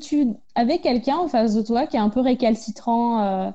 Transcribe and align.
tu 0.00 0.34
avais 0.54 0.78
quelqu'un 0.78 1.18
en 1.18 1.28
face 1.28 1.54
de 1.54 1.62
toi 1.62 1.86
qui 1.86 1.96
est 1.96 2.00
un 2.00 2.10
peu 2.10 2.20
récalcitrant, 2.20 3.22
euh, 3.22 3.50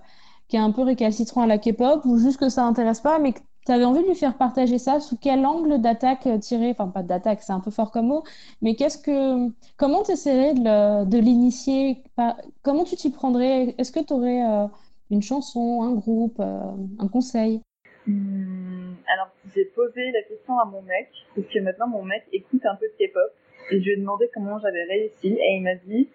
qui 0.47 0.55
est 0.55 0.59
un 0.59 0.71
peu 0.71 0.83
récalcitrant 0.83 1.41
à 1.41 1.47
la 1.47 1.57
K-pop, 1.57 2.05
ou 2.05 2.17
juste 2.17 2.39
que 2.39 2.49
ça 2.49 2.63
n'intéresse 2.63 3.01
pas, 3.01 3.19
mais 3.19 3.33
que 3.33 3.39
tu 3.65 3.71
avais 3.71 3.83
envie 3.83 4.03
de 4.03 4.07
lui 4.07 4.15
faire 4.15 4.37
partager 4.37 4.77
ça, 4.77 4.99
sous 4.99 5.17
quel 5.17 5.43
angle 5.45 5.81
d'attaque 5.81 6.27
tirer, 6.39 6.69
enfin 6.71 6.87
pas 6.87 7.01
d'attaque, 7.01 7.41
c'est 7.41 7.51
un 7.51 7.59
peu 7.59 7.71
fort 7.71 7.91
comme 7.91 8.07
mot, 8.07 8.23
mais 8.61 8.75
qu'est-ce 8.75 8.99
que, 8.99 9.49
comment 9.75 10.03
tu 10.03 10.11
essaierais 10.11 10.53
de 10.53 11.17
l'initier, 11.17 12.03
comment 12.61 12.83
tu 12.83 12.95
t'y 12.95 13.09
prendrais? 13.09 13.73
Est-ce 13.79 13.91
que 13.91 14.01
tu 14.01 14.13
aurais 14.13 14.43
euh, 14.43 14.67
une 15.09 15.23
chanson, 15.23 15.81
un 15.81 15.93
groupe, 15.93 16.39
euh, 16.39 16.59
un 16.99 17.07
conseil? 17.07 17.61
Hmm, 18.05 18.93
Alors 19.11 19.29
j'ai 19.55 19.65
posé 19.65 20.11
la 20.11 20.21
question 20.29 20.59
à 20.59 20.65
mon 20.65 20.83
mec, 20.83 21.09
parce 21.35 21.47
que 21.47 21.59
maintenant 21.59 21.87
mon 21.87 22.03
mec 22.03 22.23
écoute 22.31 22.61
un 22.65 22.75
peu 22.75 22.85
de 22.85 23.03
K-pop, 23.03 23.33
et 23.71 23.79
je 23.79 23.85
lui 23.85 23.91
ai 23.93 23.97
demandé 23.97 24.29
comment 24.33 24.59
j'avais 24.59 24.83
réussi 24.83 25.37
et 25.39 25.55
il 25.55 25.63
m'a 25.63 25.75
dit, 25.75 26.09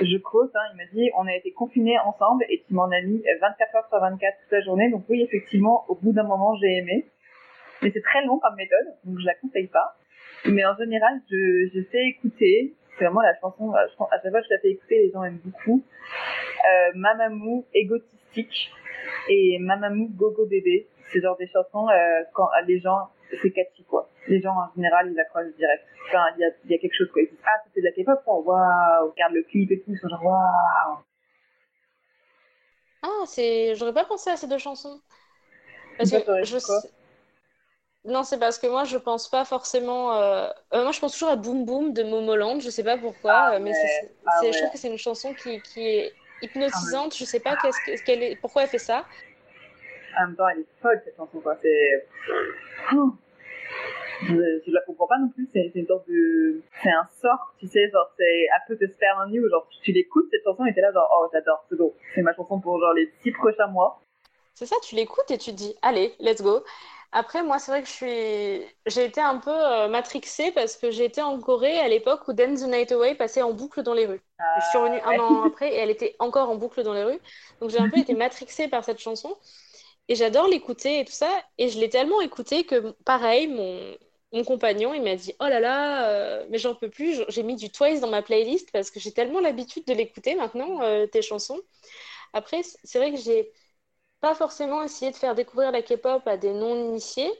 je 0.00 0.16
quote, 0.18 0.50
hein, 0.54 0.66
il 0.72 0.76
m'a 0.76 0.86
dit, 0.92 1.10
on 1.16 1.26
a 1.26 1.34
été 1.34 1.52
confinés 1.52 1.98
ensemble 2.00 2.44
et 2.48 2.62
tu 2.66 2.74
m'en 2.74 2.90
as 2.90 3.00
mis 3.02 3.22
24 3.40 3.76
heures 3.76 3.88
sur 3.88 4.00
24 4.00 4.36
toute 4.42 4.52
la 4.52 4.60
journée. 4.62 4.90
Donc 4.90 5.04
oui, 5.08 5.22
effectivement, 5.22 5.84
au 5.88 5.94
bout 5.94 6.12
d'un 6.12 6.24
moment, 6.24 6.56
j'ai 6.56 6.78
aimé. 6.78 7.06
Mais 7.82 7.90
c'est 7.92 8.02
très 8.02 8.24
long 8.24 8.38
comme 8.38 8.56
méthode, 8.56 8.86
donc 9.04 9.18
je 9.18 9.26
la 9.26 9.34
conseille 9.34 9.66
pas. 9.68 9.96
Mais 10.46 10.64
en 10.64 10.76
général, 10.76 11.20
je, 11.30 11.68
je 11.74 11.80
fais 11.90 12.04
écouter. 12.06 12.74
C'est 12.98 13.04
vraiment 13.04 13.22
la 13.22 13.34
chanson, 13.40 13.72
à 13.72 13.86
chaque 13.88 14.30
fois 14.30 14.40
que 14.40 14.46
je 14.48 14.54
la 14.54 14.60
fais 14.60 14.70
écouter, 14.70 14.98
les 15.02 15.10
gens 15.10 15.24
aiment 15.24 15.40
beaucoup. 15.44 15.82
Euh, 15.82 16.92
Mamamou, 16.94 17.66
égotistique 17.74 18.70
et 19.28 19.58
Mamamou, 19.58 20.08
gogo 20.14 20.46
bébé. 20.46 20.86
C'est 21.08 21.20
genre 21.20 21.36
des 21.36 21.48
chansons 21.48 21.88
euh, 21.88 22.22
quand 22.32 22.48
les 22.66 22.78
gens 22.80 23.08
c'est 23.42 23.50
catchy 23.50 23.84
quoi. 23.84 24.10
Les 24.28 24.40
gens 24.40 24.54
en 24.54 24.74
général 24.74 25.10
ils 25.12 25.20
accrochent 25.20 25.54
direct. 25.56 25.84
Enfin 26.08 26.24
il 26.36 26.40
y 26.40 26.44
a, 26.44 26.48
y 26.66 26.74
a, 26.74 26.78
quelque 26.78 26.94
chose 26.94 27.10
quoi. 27.12 27.22
Ils 27.22 27.28
disent 27.28 27.38
ah 27.44 27.60
c'était 27.66 27.80
de 27.80 27.86
la 27.86 27.92
K-pop 27.92 28.22
waouh 28.26 29.10
regarde 29.10 29.34
le 29.34 29.42
clip 29.42 29.70
et 29.70 29.80
tout 29.80 29.92
ils 29.92 29.98
sont 29.98 30.08
genre 30.08 30.24
waouh. 30.24 30.98
Ah 33.02 33.24
c'est 33.26 33.74
j'aurais 33.74 33.92
pas 33.92 34.04
pensé 34.04 34.30
à 34.30 34.36
ces 34.36 34.48
deux 34.48 34.58
chansons. 34.58 35.00
Parce 35.96 36.10
que 36.10 36.44
je 36.44 36.58
Non, 38.04 38.22
c'est 38.22 38.38
parce 38.38 38.58
que 38.58 38.66
moi, 38.66 38.84
je 38.84 38.96
pense 38.96 39.28
pas 39.28 39.44
forcément. 39.44 40.14
Euh... 40.14 40.48
Euh, 40.72 40.82
moi, 40.82 40.92
je 40.92 41.00
pense 41.00 41.12
toujours 41.12 41.30
à 41.30 41.36
Boom 41.36 41.64
Boom 41.64 41.92
de 41.92 42.02
Momoland. 42.02 42.60
Je 42.60 42.70
sais 42.70 42.84
pas 42.84 42.98
pourquoi, 42.98 43.32
ah, 43.32 43.58
mais, 43.58 43.72
c'est, 43.72 44.12
ah, 44.26 44.40
je 44.42 44.58
trouve 44.58 44.72
que 44.72 44.78
c'est 44.78 44.90
une 44.90 44.98
chanson 44.98 45.34
qui, 45.34 45.60
qui 45.62 45.86
est 45.86 46.12
hypnotisante. 46.42 47.12
Ah, 47.14 47.16
je 47.18 47.24
sais 47.24 47.40
pas 47.40 47.56
qu'est-ce 47.56 48.02
qu'elle 48.02 48.22
est... 48.22 48.36
pourquoi 48.36 48.62
elle 48.62 48.68
fait 48.68 48.78
ça. 48.78 49.04
En 50.18 50.26
même 50.26 50.36
temps, 50.36 50.48
elle 50.48 50.60
est 50.60 50.66
folle 50.80 51.00
cette 51.04 51.16
chanson, 51.16 51.40
quoi. 51.40 51.56
C'est. 51.62 52.06
Oh 54.22 54.26
je, 54.66 54.70
la 54.70 54.80
comprends 54.82 55.06
pas 55.06 55.18
non 55.18 55.28
plus. 55.28 55.48
C'est 55.52 55.72
une 55.74 55.86
sorte 55.86 56.08
de, 56.08 56.60
c'est 56.82 56.90
un 56.90 57.06
sort, 57.20 57.54
tu 57.58 57.66
sais, 57.66 57.90
genre 57.90 58.10
c'est 58.16 58.46
un 58.54 58.60
peu 58.66 58.76
de 58.76 58.90
spare 58.92 59.26
on 59.26 59.32
you. 59.32 59.48
Genre 59.48 59.68
tu 59.82 59.92
l'écoutes 59.92 60.26
cette 60.30 60.44
chanson 60.44 60.64
et 60.64 60.74
t'es 60.74 60.80
là 60.80 60.92
genre 60.92 61.08
oh 61.12 61.26
j'adore, 61.32 61.64
c'est 61.68 61.76
bon, 61.76 61.94
c'est 62.14 62.22
ma 62.22 62.34
chanson 62.34 62.60
pour 62.60 62.78
genre 62.80 62.92
les 62.94 63.10
six 63.22 63.32
prochains 63.32 63.68
mois. 63.68 64.00
C'est 64.54 64.66
ça, 64.66 64.76
tu 64.82 64.94
l'écoutes 64.94 65.30
et 65.30 65.38
tu 65.38 65.50
te 65.50 65.56
dis 65.56 65.74
allez, 65.82 66.14
let's 66.20 66.42
go. 66.42 66.62
Après, 67.16 67.44
moi, 67.44 67.60
c'est 67.60 67.70
vrai 67.70 67.80
que 67.80 67.86
je 67.86 67.92
suis, 67.92 68.74
j'ai 68.86 69.04
été 69.04 69.20
un 69.20 69.38
peu 69.38 69.52
euh, 69.52 69.86
matrixée 69.86 70.50
parce 70.50 70.76
que 70.76 70.86
été 71.00 71.22
en 71.22 71.38
Corée 71.38 71.78
à 71.78 71.86
l'époque 71.86 72.26
où 72.26 72.32
Dance 72.32 72.62
the 72.62 72.66
Night 72.66 72.90
Away 72.90 73.14
passait 73.14 73.40
en 73.40 73.52
boucle 73.52 73.84
dans 73.84 73.94
les 73.94 74.04
rues. 74.04 74.20
je 74.58 74.66
suis 74.66 74.78
revenue 74.78 74.98
un 75.04 75.20
an 75.20 75.44
après 75.44 75.72
et 75.72 75.76
elle 75.76 75.90
était 75.90 76.16
encore 76.18 76.50
en 76.50 76.56
boucle 76.56 76.82
dans 76.82 76.92
les 76.92 77.04
rues. 77.04 77.20
Donc 77.60 77.70
j'ai 77.70 77.78
un 77.78 77.88
peu 77.88 78.00
été 78.00 78.14
matrixée 78.14 78.66
par 78.66 78.82
cette 78.82 78.98
chanson. 78.98 79.36
Et 80.08 80.16
j'adore 80.16 80.48
l'écouter 80.48 80.98
et 81.00 81.04
tout 81.04 81.12
ça. 81.12 81.30
Et 81.56 81.68
je 81.68 81.78
l'ai 81.78 81.88
tellement 81.88 82.20
écouté 82.20 82.64
que, 82.64 82.90
pareil, 83.04 83.46
mon, 83.46 83.96
mon 84.34 84.44
compagnon, 84.44 84.92
il 84.94 85.02
m'a 85.02 85.14
dit 85.16 85.32
Oh 85.40 85.44
là 85.44 85.60
là, 85.60 86.08
euh, 86.10 86.46
mais 86.50 86.58
j'en 86.58 86.74
peux 86.74 86.90
plus. 86.90 87.22
J'ai 87.28 87.42
mis 87.44 87.56
du 87.56 87.70
Twice 87.70 88.00
dans 88.00 88.10
ma 88.10 88.20
playlist 88.20 88.70
parce 88.72 88.90
que 88.90 89.00
j'ai 89.00 89.12
tellement 89.12 89.40
l'habitude 89.40 89.86
de 89.86 89.94
l'écouter 89.94 90.34
maintenant, 90.34 90.82
euh, 90.82 91.06
tes 91.06 91.22
chansons. 91.22 91.60
Après, 92.34 92.62
c'est 92.84 92.98
vrai 92.98 93.12
que 93.12 93.18
j'ai 93.18 93.52
pas 94.20 94.34
forcément 94.34 94.82
essayé 94.82 95.12
de 95.12 95.16
faire 95.16 95.34
découvrir 95.36 95.72
la 95.72 95.82
K-pop 95.82 96.26
à 96.26 96.36
des 96.36 96.52
non-initiés. 96.52 97.30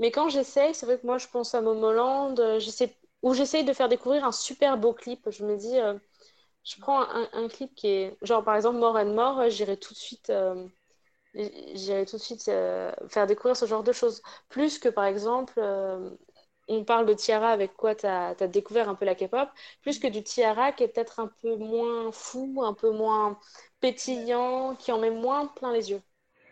Mais 0.00 0.10
quand 0.10 0.28
j'essaye, 0.30 0.74
c'est 0.74 0.86
vrai 0.86 0.98
que 0.98 1.06
moi, 1.06 1.18
je 1.18 1.28
pense 1.28 1.54
à 1.54 1.60
Momoland, 1.60 2.34
euh, 2.38 2.60
où 3.22 3.34
j'essaye 3.34 3.64
de 3.64 3.72
faire 3.74 3.88
découvrir 3.88 4.24
un 4.24 4.32
super 4.32 4.78
beau 4.78 4.94
clip. 4.94 5.30
Je 5.30 5.44
me 5.44 5.56
dis, 5.56 5.76
je 6.64 6.80
prends 6.80 7.02
un, 7.02 7.28
un, 7.32 7.48
clip 7.48 7.74
qui 7.74 7.88
est, 7.88 8.16
genre 8.22 8.44
par 8.44 8.56
exemple, 8.56 8.78
More 8.78 8.96
and 8.96 9.14
More, 9.14 9.50
j'irai 9.50 9.76
tout 9.76 9.94
de 9.94 9.98
suite 9.98 10.32
j'irai 11.34 12.04
tout 12.06 12.16
de 12.16 12.22
suite 12.22 12.48
euh, 12.48 12.92
faire 13.08 13.26
découvrir 13.26 13.56
ce 13.56 13.66
genre 13.66 13.82
de 13.82 13.92
choses. 13.92 14.22
Plus 14.48 14.78
que 14.78 14.88
par 14.88 15.04
exemple, 15.04 15.54
euh, 15.58 16.10
on 16.68 16.84
parle 16.84 17.06
de 17.06 17.14
Tiara 17.14 17.50
avec 17.50 17.74
quoi 17.74 17.94
tu 17.94 18.06
as, 18.06 18.34
découvert 18.48 18.88
un 18.88 18.94
peu 18.94 19.04
la 19.04 19.14
K-pop, 19.14 19.48
plus 19.82 19.98
que 19.98 20.06
du 20.08 20.22
Tiara 20.22 20.72
qui 20.72 20.84
est 20.84 20.88
peut-être 20.88 21.20
un 21.20 21.30
peu 21.42 21.56
moins 21.56 22.10
fou, 22.12 22.62
un 22.64 22.74
peu 22.74 22.90
moins 22.90 23.38
pétillant, 23.80 24.74
qui 24.76 24.92
en 24.92 24.98
met 24.98 25.10
moins 25.10 25.46
plein 25.46 25.72
les 25.72 25.90
yeux. 25.90 26.00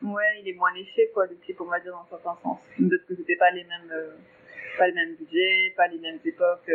Ouais, 0.03 0.41
il 0.41 0.49
est 0.49 0.55
moins 0.55 0.73
léché, 0.75 1.11
quoi, 1.15 1.27
le 1.27 1.37
clip, 1.37 1.61
on 1.61 1.67
va 1.67 1.79
dire, 1.79 1.93
dans 1.93 2.07
certains 2.11 2.37
sens. 2.43 2.59
Parce 2.77 3.03
que 3.09 3.15
c'était 3.17 3.37
pas 3.37 3.53
les 3.53 3.63
mêmes, 3.65 3.91
euh, 3.93 4.17
pas 4.77 4.89
les 4.89 4.93
mêmes 4.93 5.15
budgets, 5.15 5.73
pas 5.77 5.87
les 5.87 5.99
mêmes 5.99 6.19
époques 6.25 6.69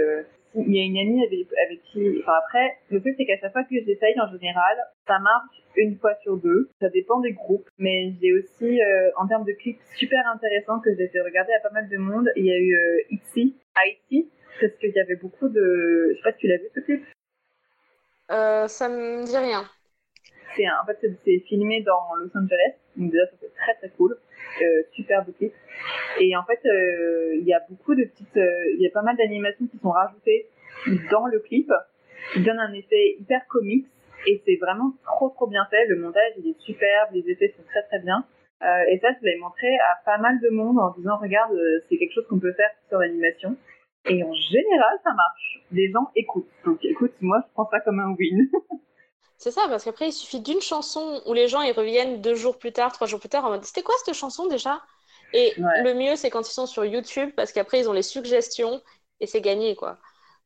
il 0.65 0.75
y 0.75 0.79
a 0.79 0.83
une 0.83 0.97
amie 0.97 1.23
avec, 1.23 1.83
qui, 1.91 2.23
après, 2.25 2.77
le 2.89 2.99
truc 3.01 3.15
c'est 3.17 3.25
qu'à 3.25 3.37
chaque 3.37 3.51
fois 3.51 3.63
que 3.63 3.75
j'essaye 3.75 4.19
en 4.19 4.31
général, 4.31 4.77
ça 5.05 5.19
marche 5.19 5.61
une 5.75 5.97
fois 5.97 6.15
sur 6.23 6.37
deux. 6.37 6.69
Ça 6.79 6.89
dépend 6.89 7.19
des 7.19 7.33
groupes, 7.33 7.67
mais 7.77 8.13
j'ai 8.21 8.33
aussi, 8.33 8.81
euh, 8.81 9.09
en 9.17 9.27
termes 9.27 9.45
de 9.45 9.53
clips 9.53 9.79
super 9.95 10.25
intéressants 10.33 10.79
que 10.79 10.89
j'ai 10.97 11.07
fait 11.09 11.21
regarder 11.21 11.53
à 11.53 11.59
pas 11.59 11.71
mal 11.71 11.87
de 11.89 11.97
monde, 11.97 12.29
il 12.35 12.45
y 12.45 12.51
a 12.51 12.57
eu 12.57 12.75
euh, 12.75 13.01
Itzy, 13.11 13.55
Haïti, 13.75 14.29
parce 14.59 14.73
qu'il 14.77 14.91
y 14.91 14.99
avait 14.99 15.15
beaucoup 15.15 15.49
de, 15.49 16.09
je 16.11 16.15
sais 16.17 16.23
pas 16.23 16.31
si 16.33 16.39
tu 16.39 16.47
l'as 16.47 16.57
vu 16.57 16.67
ce 16.73 16.79
clip? 16.79 17.03
Euh, 18.31 18.67
ça 18.67 18.89
me 18.89 19.25
dit 19.25 19.37
rien. 19.37 19.63
C'est 21.23 21.39
filmé 21.47 21.81
dans 21.81 22.15
Los 22.19 22.35
Angeles, 22.37 22.73
donc 22.95 23.11
déjà 23.11 23.25
ça 23.25 23.33
c'est 23.39 23.53
très 23.53 23.75
très 23.75 23.89
cool, 23.97 24.17
euh, 24.61 24.83
super 24.93 25.23
clip. 25.37 25.53
Et 26.19 26.35
en 26.35 26.43
fait, 26.43 26.59
euh, 26.65 27.35
il 27.35 27.45
y 27.45 27.53
a 27.53 27.61
beaucoup 27.69 27.95
de 27.95 28.03
petites, 28.05 28.37
euh, 28.37 28.73
il 28.73 28.81
y 28.81 28.87
a 28.87 28.91
pas 28.91 29.01
mal 29.01 29.15
d'animations 29.17 29.67
qui 29.67 29.77
sont 29.77 29.91
rajoutées 29.91 30.47
dans 31.11 31.27
le 31.27 31.39
clip, 31.39 31.71
qui 32.33 32.41
donnent 32.41 32.59
un 32.59 32.73
effet 32.73 33.17
hyper 33.19 33.45
comique. 33.47 33.87
Et 34.25 34.41
c'est 34.45 34.57
vraiment 34.59 34.93
trop 35.05 35.29
trop 35.29 35.47
bien 35.47 35.65
fait. 35.69 35.85
Le 35.85 35.95
montage 35.97 36.33
il 36.37 36.49
est 36.49 36.59
superbe, 36.59 37.09
les 37.13 37.29
effets 37.29 37.53
sont 37.55 37.63
très 37.63 37.83
très 37.83 37.99
bien. 37.99 38.25
Euh, 38.63 38.83
et 38.89 38.97
ça, 38.99 39.09
je 39.19 39.23
l'ai 39.23 39.37
montré 39.37 39.67
à 39.77 40.03
pas 40.03 40.17
mal 40.17 40.39
de 40.41 40.49
monde 40.49 40.79
en 40.79 40.91
disant 40.97 41.17
regarde, 41.17 41.55
c'est 41.87 41.97
quelque 41.97 42.13
chose 42.13 42.25
qu'on 42.27 42.39
peut 42.39 42.53
faire 42.53 42.71
sur 42.89 42.97
l'animation. 42.97 43.55
Et 44.09 44.23
en 44.23 44.33
général, 44.33 44.97
ça 45.03 45.13
marche. 45.13 45.61
Les 45.71 45.91
gens 45.91 46.09
écoutent. 46.15 46.49
Donc 46.65 46.83
écoute, 46.83 47.13
moi 47.21 47.43
je 47.45 47.53
prends 47.53 47.69
ça 47.69 47.79
comme 47.81 47.99
un 47.99 48.15
win. 48.17 48.49
C'est 49.37 49.51
ça, 49.51 49.61
parce 49.69 49.83
qu'après, 49.83 50.07
il 50.09 50.13
suffit 50.13 50.39
d'une 50.39 50.61
chanson 50.61 51.21
où 51.25 51.33
les 51.33 51.47
gens 51.47 51.61
ils 51.61 51.71
reviennent 51.71 52.21
deux 52.21 52.35
jours 52.35 52.57
plus 52.57 52.71
tard, 52.71 52.91
trois 52.91 53.05
jours 53.07 53.19
plus 53.19 53.29
tard 53.29 53.45
en 53.45 53.49
mode 53.49 53.63
C'était 53.63 53.83
quoi 53.83 53.95
cette 54.03 54.15
chanson 54.15 54.47
déjà? 54.47 54.81
Et 55.33 55.53
le 55.57 55.93
mieux, 55.93 56.15
c'est 56.15 56.29
quand 56.29 56.47
ils 56.47 56.53
sont 56.53 56.65
sur 56.65 56.85
YouTube, 56.85 57.31
parce 57.35 57.51
qu'après, 57.51 57.79
ils 57.79 57.89
ont 57.89 57.93
les 57.93 58.01
suggestions 58.01 58.81
et 59.19 59.27
c'est 59.27 59.41
gagné, 59.41 59.75
quoi. 59.75 59.97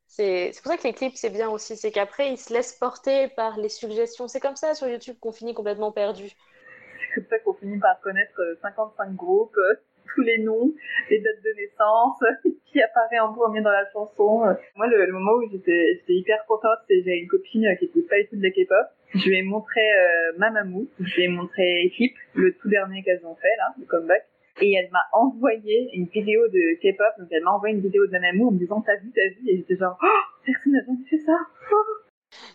C'est 0.07 0.51
pour 0.61 0.71
ça 0.73 0.77
que 0.77 0.83
les 0.83 0.93
clips, 0.93 1.15
c'est 1.15 1.29
bien 1.29 1.49
aussi. 1.49 1.77
C'est 1.77 1.91
qu'après, 1.91 2.29
ils 2.29 2.37
se 2.37 2.53
laissent 2.53 2.73
porter 2.73 3.29
par 3.29 3.57
les 3.57 3.69
suggestions. 3.69 4.27
C'est 4.27 4.41
comme 4.41 4.57
ça 4.57 4.75
sur 4.75 4.89
YouTube 4.89 5.15
qu'on 5.21 5.31
finit 5.31 5.53
complètement 5.53 5.93
perdu. 5.93 6.29
C'est 6.29 7.15
comme 7.15 7.29
ça 7.29 7.39
qu'on 7.39 7.53
finit 7.53 7.79
par 7.79 7.99
connaître 8.01 8.41
55 8.61 9.03
euh, 9.03 9.11
groupes, 9.13 9.55
euh, 9.55 9.75
tous 10.13 10.21
les 10.21 10.39
noms, 10.39 10.73
les 11.09 11.19
dates 11.19 11.43
de 11.43 11.55
naissance, 11.55 12.19
qui 12.71 12.81
apparaît 12.81 13.19
en 13.19 13.33
premier 13.33 13.61
dans 13.61 13.71
la 13.71 13.85
chanson. 13.91 14.43
Moi, 14.75 14.87
le, 14.87 15.11
moment 15.11 15.33
où 15.33 15.49
j'étais 15.51 15.99
hyper 16.07 16.45
contente, 16.47 16.79
c'est 16.87 17.01
j'ai 17.03 17.19
une 17.19 17.27
copine 17.27 17.67
qui 17.79 17.85
n'écoute 17.85 18.07
pas 18.09 18.17
du 18.19 18.27
tout 18.27 18.37
de 18.37 18.43
la 18.43 18.51
K-pop. 18.51 18.87
Je 19.13 19.27
lui 19.27 19.37
ai 19.37 19.43
montré 19.43 19.81
euh, 19.81 20.37
Mamamoo, 20.37 20.87
je 20.99 21.15
lui 21.15 21.23
ai 21.23 21.27
montré 21.27 21.91
Hip, 21.99 22.13
le 22.33 22.53
tout 22.53 22.69
dernier 22.69 23.03
qu'elles 23.03 23.25
ont 23.25 23.35
fait, 23.35 23.55
là, 23.57 23.73
le 23.77 23.85
comeback 23.85 24.25
et 24.61 24.73
elle 24.73 24.91
m'a 24.91 25.03
envoyé 25.13 25.89
une 25.93 26.05
vidéo 26.05 26.47
de 26.47 26.75
K-pop, 26.81 27.13
donc 27.19 27.27
elle 27.31 27.43
m'a 27.43 27.51
envoyé 27.51 27.75
une 27.75 27.81
vidéo 27.81 28.05
de 28.05 28.11
Nanamu 28.11 28.45
en 28.45 28.51
me 28.51 28.59
disant 28.59 28.81
t'as 28.81 28.97
vu, 28.97 29.11
t'as 29.13 29.27
vu, 29.29 29.47
et 29.47 29.57
j'étais 29.57 29.75
genre 29.75 29.97
oh, 30.01 30.21
personne 30.45 30.73
n'a 30.73 30.83
jamais 30.85 31.05
fait 31.09 31.17
ça. 31.19 31.37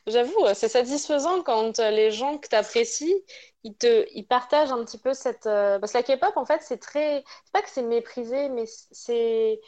J'avoue, 0.06 0.46
c'est 0.54 0.68
satisfaisant 0.68 1.42
quand 1.42 1.78
euh, 1.78 1.90
les 1.90 2.10
gens 2.10 2.38
que 2.38 2.48
tu 2.48 2.56
apprécies, 2.56 3.14
ils, 3.64 3.74
te, 3.74 4.06
ils 4.14 4.26
partagent 4.26 4.72
un 4.72 4.84
petit 4.84 4.98
peu 4.98 5.14
cette. 5.14 5.46
Euh, 5.46 5.78
parce 5.78 5.92
que 5.92 5.98
la 5.98 6.02
K-pop, 6.04 6.36
en 6.36 6.44
fait, 6.44 6.62
c'est 6.62 6.78
très. 6.78 7.24
C'est 7.44 7.52
pas 7.52 7.62
que 7.62 7.70
c'est 7.70 7.82
méprisé, 7.82 8.48
mais 8.48 8.64
c'est. 8.90 9.60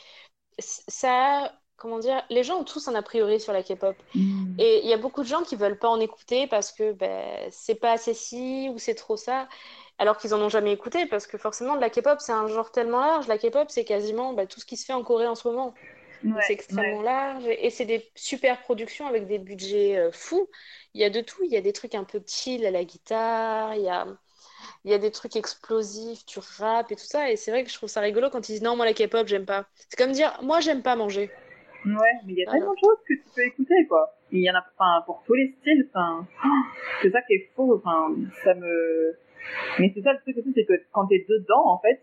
Ça. 0.58 1.52
Comment 1.76 2.00
dire 2.00 2.24
Les 2.28 2.42
gens 2.42 2.56
ont 2.58 2.64
tous 2.64 2.88
un 2.88 2.94
a 2.96 3.02
priori 3.02 3.38
sur 3.38 3.52
la 3.52 3.62
K-pop. 3.62 3.94
Mm. 4.14 4.56
Et 4.58 4.80
il 4.82 4.88
y 4.88 4.92
a 4.92 4.96
beaucoup 4.96 5.22
de 5.22 5.28
gens 5.28 5.42
qui 5.42 5.54
veulent 5.54 5.78
pas 5.78 5.88
en 5.88 6.00
écouter 6.00 6.48
parce 6.48 6.72
que 6.72 6.90
ben, 6.90 7.48
c'est 7.52 7.76
pas 7.76 7.92
assez 7.92 8.14
ci 8.14 8.68
ou 8.74 8.78
c'est 8.78 8.96
trop 8.96 9.16
ça 9.16 9.46
alors 9.98 10.16
qu'ils 10.16 10.32
en 10.32 10.40
ont 10.40 10.48
jamais 10.48 10.72
écouté, 10.72 11.06
parce 11.06 11.26
que 11.26 11.38
forcément, 11.38 11.74
la 11.74 11.90
K-pop, 11.90 12.20
c'est 12.20 12.32
un 12.32 12.46
genre 12.46 12.70
tellement 12.70 13.00
large. 13.00 13.26
La 13.26 13.36
K-pop, 13.36 13.66
c'est 13.68 13.84
quasiment 13.84 14.32
bah, 14.32 14.46
tout 14.46 14.60
ce 14.60 14.64
qui 14.64 14.76
se 14.76 14.84
fait 14.84 14.92
en 14.92 15.02
Corée 15.02 15.26
en 15.26 15.34
ce 15.34 15.48
moment. 15.48 15.74
C'est 16.42 16.52
extrêmement 16.52 17.02
large 17.02 17.44
et 17.46 17.70
c'est 17.70 17.84
des 17.84 18.10
super 18.14 18.60
productions 18.60 19.06
avec 19.06 19.26
des 19.26 19.38
budgets 19.38 19.98
euh, 19.98 20.10
fous. 20.12 20.48
Il 20.94 21.00
y 21.00 21.04
a 21.04 21.10
de 21.10 21.20
tout. 21.20 21.42
Il 21.44 21.50
y 21.50 21.56
a 21.56 21.60
des 21.60 21.72
trucs 21.72 21.94
un 21.94 22.04
peu 22.04 22.22
chill 22.26 22.64
à 22.66 22.70
la 22.70 22.84
guitare, 22.84 23.74
il 23.74 23.82
y 23.82 23.88
a, 23.88 24.06
il 24.84 24.90
y 24.90 24.94
a 24.94 24.98
des 24.98 25.10
trucs 25.10 25.36
explosifs, 25.36 26.24
tu 26.26 26.40
rap 26.58 26.90
et 26.90 26.96
tout 26.96 27.04
ça. 27.04 27.30
Et 27.30 27.36
c'est 27.36 27.50
vrai 27.50 27.64
que 27.64 27.70
je 27.70 27.74
trouve 27.74 27.88
ça 27.88 28.00
rigolo 28.00 28.30
quand 28.30 28.48
ils 28.48 28.52
disent 28.52 28.62
non, 28.62 28.76
moi 28.76 28.86
la 28.86 28.94
K-pop, 28.94 29.26
j'aime 29.26 29.46
pas. 29.46 29.66
C'est 29.88 29.98
comme 29.98 30.12
dire 30.12 30.38
moi, 30.42 30.60
j'aime 30.60 30.82
pas 30.82 30.96
manger. 30.96 31.30
Ouais, 31.84 31.92
mais 32.26 32.32
il 32.32 32.38
y 32.38 32.42
a 32.44 32.50
tellement 32.50 32.72
de 32.72 32.78
choses 32.78 32.98
que 33.06 33.14
tu 33.14 33.24
peux 33.34 33.42
écouter, 33.42 33.86
quoi. 33.88 34.14
Il 34.30 34.40
y 34.40 34.50
en 34.50 34.54
a, 34.54 35.02
pour 35.06 35.22
tous 35.26 35.34
les 35.34 35.54
styles, 35.60 35.88
c'est 37.02 37.10
ça 37.10 37.22
qui 37.22 37.34
est 37.34 37.50
faux, 37.54 37.76
enfin, 37.76 38.14
ça 38.44 38.54
me, 38.54 39.16
mais 39.78 39.92
c'est 39.94 40.02
ça 40.02 40.12
le 40.12 40.18
truc 40.20 40.36
aussi, 40.38 40.52
c'est 40.54 40.64
que 40.64 40.74
quand 40.92 41.06
t'es 41.06 41.24
dedans, 41.28 41.66
en 41.66 41.78
fait, 41.78 42.00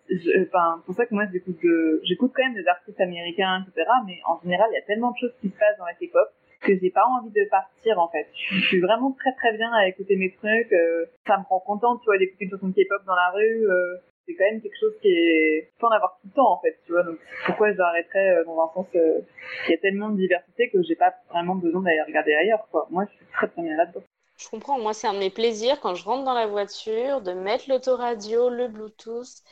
enfin, 0.47 0.81
pour 0.85 0.95
ça 0.95 1.05
que 1.05 1.13
moi 1.13 1.25
j'écoute 1.31 2.31
quand 2.33 2.43
même 2.43 2.55
des 2.55 2.67
artistes 2.67 2.99
américains, 2.99 3.65
etc. 3.67 3.89
Mais 4.05 4.19
en 4.25 4.39
général, 4.41 4.67
il 4.71 4.75
y 4.75 4.81
a 4.81 4.85
tellement 4.85 5.11
de 5.11 5.17
choses 5.17 5.33
qui 5.41 5.49
se 5.49 5.57
passent 5.57 5.77
dans 5.77 5.85
la 5.85 5.93
K-pop 5.93 6.29
que 6.61 6.77
j'ai 6.79 6.89
pas 6.89 7.05
envie 7.05 7.31
de 7.31 7.49
partir 7.49 7.99
en 7.99 8.09
fait. 8.09 8.27
Je, 8.33 8.59
suis 8.59 8.79
vraiment 8.79 9.11
très 9.11 9.33
très 9.33 9.55
bien 9.55 9.71
à 9.73 9.87
écouter 9.87 10.15
mes 10.15 10.31
trucs. 10.31 10.71
Euh, 10.73 11.05
ça 11.27 11.37
me 11.37 11.43
rend 11.43 11.59
contente, 11.59 12.01
tu 12.01 12.05
vois, 12.05 12.17
d'écouter 12.17 12.45
une 12.45 12.51
chanson 12.51 12.71
K-pop 12.71 13.03
dans 13.05 13.15
la 13.15 13.31
rue. 13.33 13.69
Euh, 13.69 13.97
c'est 14.27 14.33
quand 14.33 14.45
même 14.45 14.61
quelque 14.61 14.79
chose 14.79 14.93
qui 15.01 15.09
est 15.09 15.69
faut 15.79 15.85
en 15.87 15.91
avoir 15.91 16.17
tout 16.21 16.27
le 16.27 16.33
temps 16.33 16.51
en 16.51 16.59
fait, 16.59 16.79
tu 16.85 16.91
vois. 16.91 17.03
Donc 17.03 17.17
pourquoi 17.45 17.71
j'arrêterais 17.73 18.37
euh, 18.37 18.43
dans 18.45 18.59
un 18.63 18.73
sens 18.73 18.87
il 18.93 19.71
y 19.71 19.73
a 19.73 19.77
tellement 19.77 20.09
de 20.09 20.17
diversité 20.17 20.69
que 20.69 20.81
j'ai 20.81 20.95
pas 20.95 21.13
vraiment 21.29 21.55
besoin 21.55 21.81
d'aller 21.81 22.01
regarder 22.01 22.33
ailleurs 22.33 22.67
quoi. 22.71 22.87
Moi, 22.89 23.05
je 23.05 23.15
suis 23.17 23.25
très 23.33 23.47
très 23.47 23.61
bien 23.61 23.77
là-dedans. 23.77 24.01
Je 24.37 24.49
comprends. 24.49 24.79
Moi, 24.79 24.93
c'est 24.93 25.07
un 25.07 25.13
de 25.13 25.19
mes 25.19 25.29
plaisirs 25.29 25.79
quand 25.79 25.95
je 25.95 26.03
rentre 26.03 26.23
dans 26.25 26.33
la 26.33 26.47
voiture 26.47 27.21
de 27.21 27.31
mettre 27.33 27.69
l'autoradio, 27.69 28.49
le 28.49 28.67
Bluetooth. 28.67 29.43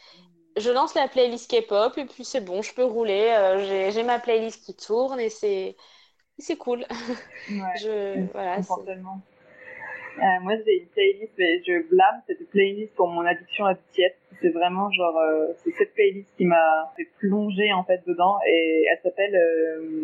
Je 0.58 0.70
lance 0.70 0.94
la 0.94 1.08
playlist 1.08 1.50
K-pop 1.50 1.98
et 1.98 2.06
puis 2.06 2.26
c'est 2.26 2.42
bon, 2.42 2.62
je 2.62 2.74
peux 2.74 2.84
rouler. 2.84 3.34
Euh, 3.38 3.92
j'ai 3.92 4.04
ma 4.04 4.20
playlist 4.20 4.64
qui 4.66 4.76
tourne 4.76 5.20
et 5.20 5.30
c'est 5.30 5.76
c'est 6.38 6.58
cool. 6.58 6.86
Ouais, 7.50 7.76
je, 7.82 8.32
voilà, 8.32 8.62
euh, 10.20 10.40
moi, 10.42 10.54
j'ai 10.66 10.78
une 10.78 10.88
playlist, 10.90 11.34
mais 11.38 11.64
je 11.64 11.90
blâme 11.90 12.22
cette 12.28 12.48
playlist 12.50 12.94
pour 12.96 13.08
mon 13.08 13.26
addiction 13.26 13.66
à 13.66 13.74
BTS. 13.74 14.14
C'est 14.42 14.50
vraiment 14.50 14.92
genre, 14.92 15.18
euh, 15.18 15.48
c'est 15.64 15.72
cette 15.72 15.94
playlist 15.94 16.30
qui 16.38 16.46
m'a 16.46 16.94
fait 16.96 17.08
plonger 17.20 17.72
en 17.74 17.84
fait 17.84 18.02
dedans 18.06 18.38
et 18.48 18.86
elle 18.92 19.00
s'appelle 19.02 19.36
euh, 19.36 20.04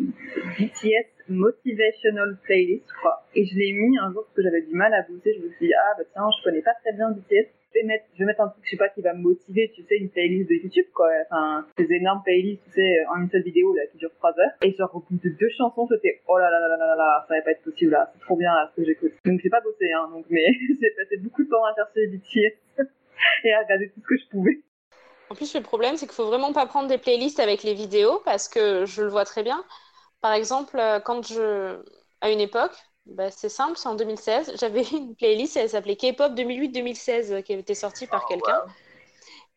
BTS 0.57 1.07
Motivational 1.29 2.37
Playlist, 2.43 2.85
je 2.87 2.97
crois. 2.99 3.23
Et 3.35 3.45
je 3.45 3.55
l'ai 3.57 3.73
mis 3.73 3.97
un 3.97 4.11
jour 4.11 4.23
parce 4.23 4.35
que 4.35 4.43
j'avais 4.43 4.61
du 4.61 4.73
mal 4.73 4.93
à 4.93 5.03
bosser. 5.03 5.33
Je 5.37 5.45
me 5.45 5.49
suis 5.49 5.67
dit, 5.67 5.73
ah 5.73 5.95
bah 5.97 6.03
tiens, 6.13 6.29
je 6.37 6.43
connais 6.43 6.61
pas 6.61 6.73
très 6.83 6.93
bien 6.93 7.11
BTS 7.11 7.49
je 7.73 7.79
vais 7.79 7.85
mettre, 7.85 8.05
je 8.13 8.19
vais 8.19 8.25
mettre 8.25 8.41
un 8.41 8.47
truc, 8.49 8.63
je 8.65 8.71
sais 8.71 8.77
pas, 8.77 8.89
qui 8.89 9.01
va 9.01 9.13
me 9.13 9.21
motiver, 9.21 9.71
tu 9.75 9.83
sais, 9.83 9.97
une 9.97 10.09
playlist 10.09 10.49
de 10.49 10.55
YouTube, 10.55 10.87
quoi. 10.93 11.09
Enfin, 11.29 11.65
ces 11.77 11.87
énormes 11.91 12.21
playlists, 12.23 12.63
tu 12.65 12.71
sais, 12.71 13.05
en 13.07 13.21
une 13.21 13.29
seule 13.29 13.43
vidéo, 13.43 13.73
là, 13.73 13.83
qui 13.91 13.97
dure 13.97 14.11
3 14.17 14.31
heures. 14.39 14.51
Et 14.63 14.73
genre, 14.73 14.89
au 14.95 14.99
bout 14.99 15.19
de 15.23 15.29
deux 15.29 15.49
chansons, 15.57 15.87
c'était, 15.89 16.21
oh 16.27 16.37
là 16.37 16.49
là 16.49 16.59
là 16.59 16.67
là 16.67 16.77
là 16.77 16.95
là, 16.95 17.25
ça 17.27 17.35
va 17.35 17.41
pas 17.41 17.51
être 17.51 17.63
possible, 17.63 17.91
là. 17.91 18.11
C'est 18.13 18.21
trop 18.21 18.37
bien, 18.37 18.53
là, 18.53 18.71
ce 18.71 18.81
que 18.81 18.87
j'écoute. 18.87 19.11
Donc, 19.25 19.39
j'ai 19.43 19.49
pas 19.49 19.61
bossé, 19.61 19.91
hein, 19.91 20.09
donc, 20.11 20.25
mais 20.29 20.45
j'ai 20.81 20.91
passé 20.97 21.17
beaucoup 21.17 21.43
de 21.43 21.49
temps 21.49 21.63
à 21.63 21.75
chercher 21.75 22.07
BTS 22.07 22.83
et 23.43 23.53
à 23.53 23.61
regarder 23.61 23.89
tout 23.89 24.01
ce 24.01 24.07
que 24.07 24.17
je 24.17 24.29
pouvais. 24.29 24.59
En 25.29 25.35
plus, 25.35 25.53
le 25.55 25.61
problème, 25.61 25.95
c'est 25.95 26.07
qu'il 26.07 26.15
faut 26.15 26.25
vraiment 26.25 26.53
pas 26.53 26.65
prendre 26.65 26.87
des 26.87 26.97
playlists 26.97 27.39
avec 27.39 27.61
les 27.61 27.75
vidéos 27.75 28.19
parce 28.25 28.49
que 28.49 28.85
je 28.85 29.03
le 29.03 29.09
vois 29.09 29.25
très 29.25 29.43
bien. 29.43 29.63
Par 30.21 30.33
exemple, 30.33 30.77
euh, 30.77 30.99
quand 30.99 31.25
je, 31.27 31.81
à 32.21 32.29
une 32.29 32.39
époque, 32.39 32.75
bah, 33.05 33.31
c'est 33.31 33.49
simple, 33.49 33.77
c'est 33.77 33.87
en 33.87 33.95
2016. 33.95 34.53
J'avais 34.59 34.83
une 34.83 35.15
playlist, 35.15 35.57
elle 35.57 35.69
s'appelait 35.69 35.95
K-pop 35.95 36.33
2008-2016, 36.33 37.31
euh, 37.31 37.41
qui 37.41 37.53
avait 37.53 37.61
été 37.61 37.75
sortie 37.75 38.07
par 38.07 38.23
oh, 38.25 38.27
quelqu'un. 38.27 38.61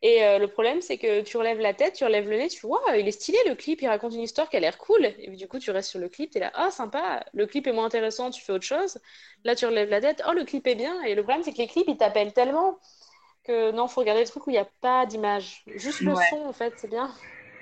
Et 0.04 0.24
euh, 0.24 0.38
le 0.38 0.48
problème, 0.48 0.80
c'est 0.80 0.98
que 0.98 1.20
tu 1.20 1.36
relèves 1.36 1.60
la 1.60 1.74
tête, 1.74 1.94
tu 1.94 2.04
relèves 2.04 2.28
le 2.28 2.36
nez, 2.36 2.48
tu 2.48 2.66
vois, 2.66 2.82
il 2.96 3.06
est 3.06 3.12
stylé 3.12 3.38
le 3.46 3.54
clip, 3.54 3.82
il 3.82 3.86
raconte 3.86 4.12
une 4.14 4.22
histoire 4.22 4.48
qui 4.48 4.56
a 4.56 4.60
l'air 4.60 4.76
cool. 4.76 5.04
Et 5.18 5.30
du 5.30 5.46
coup, 5.46 5.60
tu 5.60 5.70
restes 5.70 5.90
sur 5.90 6.00
le 6.00 6.08
clip, 6.08 6.32
tu 6.32 6.38
es 6.38 6.40
là, 6.40 6.50
ah, 6.54 6.72
sympa, 6.72 7.24
le 7.32 7.46
clip 7.46 7.68
est 7.68 7.72
moins 7.72 7.84
intéressant, 7.84 8.30
tu 8.30 8.42
fais 8.42 8.52
autre 8.52 8.64
chose. 8.64 8.98
Là, 9.44 9.54
tu 9.54 9.64
relèves 9.64 9.90
la 9.90 10.00
tête, 10.00 10.20
oh, 10.28 10.32
le 10.32 10.44
clip 10.44 10.66
est 10.66 10.74
bien. 10.74 11.00
Et 11.02 11.14
le 11.14 11.22
problème, 11.22 11.44
c'est 11.44 11.52
que 11.52 11.58
les 11.58 11.68
clips, 11.68 11.86
ils 11.86 11.96
t'appellent 11.96 12.32
tellement 12.32 12.80
que 13.44 13.70
non, 13.70 13.86
faut 13.86 14.00
regarder 14.00 14.22
le 14.22 14.28
truc 14.28 14.46
où 14.46 14.50
il 14.50 14.54
n'y 14.54 14.58
a 14.58 14.68
pas 14.80 15.06
d'image. 15.06 15.62
Juste 15.76 16.00
le 16.00 16.14
son, 16.30 16.46
en 16.46 16.52
fait, 16.52 16.74
c'est 16.78 16.88
bien. 16.88 17.12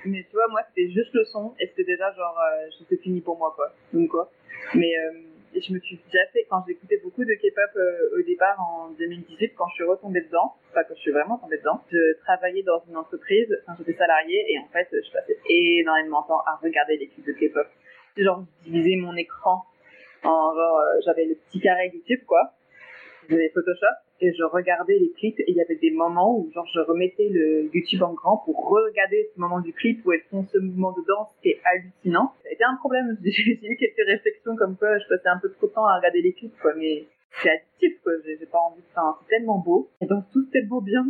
Mais 0.05 0.25
tu 0.29 0.35
vois, 0.35 0.47
moi, 0.49 0.61
c'était 0.69 0.89
juste 0.89 1.13
le 1.13 1.23
son, 1.25 1.53
et 1.59 1.67
c'était 1.67 1.83
déjà 1.83 2.11
genre, 2.13 2.37
euh, 2.39 2.67
c'était 2.79 2.97
fini 2.97 3.21
pour 3.21 3.37
moi, 3.37 3.53
quoi. 3.55 3.71
Donc, 3.93 4.09
quoi. 4.09 4.31
Mais 4.73 4.91
et 5.53 5.61
je 5.61 5.73
me 5.73 5.79
suis 5.79 5.99
déjà 6.11 6.25
fait, 6.31 6.45
quand 6.49 6.63
j'écoutais 6.65 6.97
beaucoup 7.03 7.25
de 7.25 7.33
K-pop 7.33 7.75
euh, 7.75 8.19
au 8.19 8.21
départ 8.21 8.57
en 8.59 8.89
2018, 8.91 9.53
quand 9.57 9.67
je 9.69 9.75
suis 9.75 9.83
retombée 9.83 10.21
dedans, 10.21 10.55
enfin 10.69 10.83
quand 10.87 10.95
je 10.95 11.01
suis 11.01 11.11
vraiment 11.11 11.37
tombée 11.37 11.57
dedans, 11.57 11.81
je 11.91 12.17
travaillais 12.19 12.63
dans 12.63 12.81
une 12.87 12.95
entreprise, 12.95 13.53
enfin 13.63 13.75
j'étais 13.77 13.97
salariée 13.97 14.45
et 14.47 14.59
en 14.59 14.67
fait 14.71 14.87
je 14.91 15.11
passais 15.11 15.37
énormément 15.49 16.21
de 16.21 16.27
temps 16.27 16.41
à 16.45 16.55
regarder 16.61 16.97
les 16.97 17.07
clips 17.07 17.25
de 17.25 17.33
K-pop. 17.33 17.67
Genre 18.15 18.45
je 18.63 18.69
divisais 18.69 18.95
mon 18.95 19.15
écran 19.17 19.65
en 20.23 20.55
genre, 20.55 20.79
euh, 20.79 20.99
j'avais 21.05 21.25
le 21.25 21.35
petit 21.35 21.59
carré 21.59 21.91
YouTube 21.93 22.21
quoi, 22.25 22.53
j'avais 23.29 23.49
Photoshop 23.49 23.85
et 24.21 24.33
je 24.33 24.43
regardais 24.43 24.97
les 24.97 25.11
clips 25.11 25.39
et 25.39 25.45
il 25.47 25.55
y 25.55 25.61
avait 25.61 25.75
des 25.75 25.91
moments 25.91 26.37
où 26.37 26.51
genre 26.53 26.67
je 26.73 26.79
remettais 26.79 27.27
le 27.29 27.69
YouTube 27.73 28.03
en 28.03 28.13
grand 28.13 28.37
pour 28.37 28.69
regarder 28.69 29.29
ce 29.33 29.39
moment 29.39 29.59
du 29.59 29.73
clip 29.73 30.05
où 30.05 30.11
elles 30.11 30.23
font 30.29 30.45
ce 30.51 30.57
mouvement 30.59 30.91
de 30.91 31.03
danse 31.07 31.29
qui 31.41 31.49
est 31.49 31.61
hallucinant. 31.65 32.33
Été 32.49 32.63
un 32.63 32.75
problème. 32.77 33.17
J'ai 33.23 33.57
eu 33.61 33.77
quelques 33.77 34.07
réflexions 34.07 34.55
comme 34.55 34.77
quoi 34.77 34.97
je 34.99 35.07
passais 35.09 35.29
un 35.29 35.39
peu 35.39 35.51
trop 35.51 35.67
de 35.67 35.73
temps 35.73 35.85
à 35.85 35.97
regarder 35.97 36.21
les 36.21 36.33
clips 36.33 36.57
quoi, 36.61 36.73
mais 36.75 37.05
c'est 37.41 37.49
addictif 37.49 38.01
quoi. 38.03 38.13
J'ai 38.25 38.45
pas 38.45 38.59
envie 38.59 38.81
de 38.81 38.93
faire. 38.93 39.17
C'est 39.21 39.35
tellement 39.35 39.57
beau. 39.57 39.89
Et 40.01 40.05
donc 40.05 40.25
tout 40.31 40.45
c'est 40.53 40.67
beau 40.67 40.81
bien. 40.81 41.05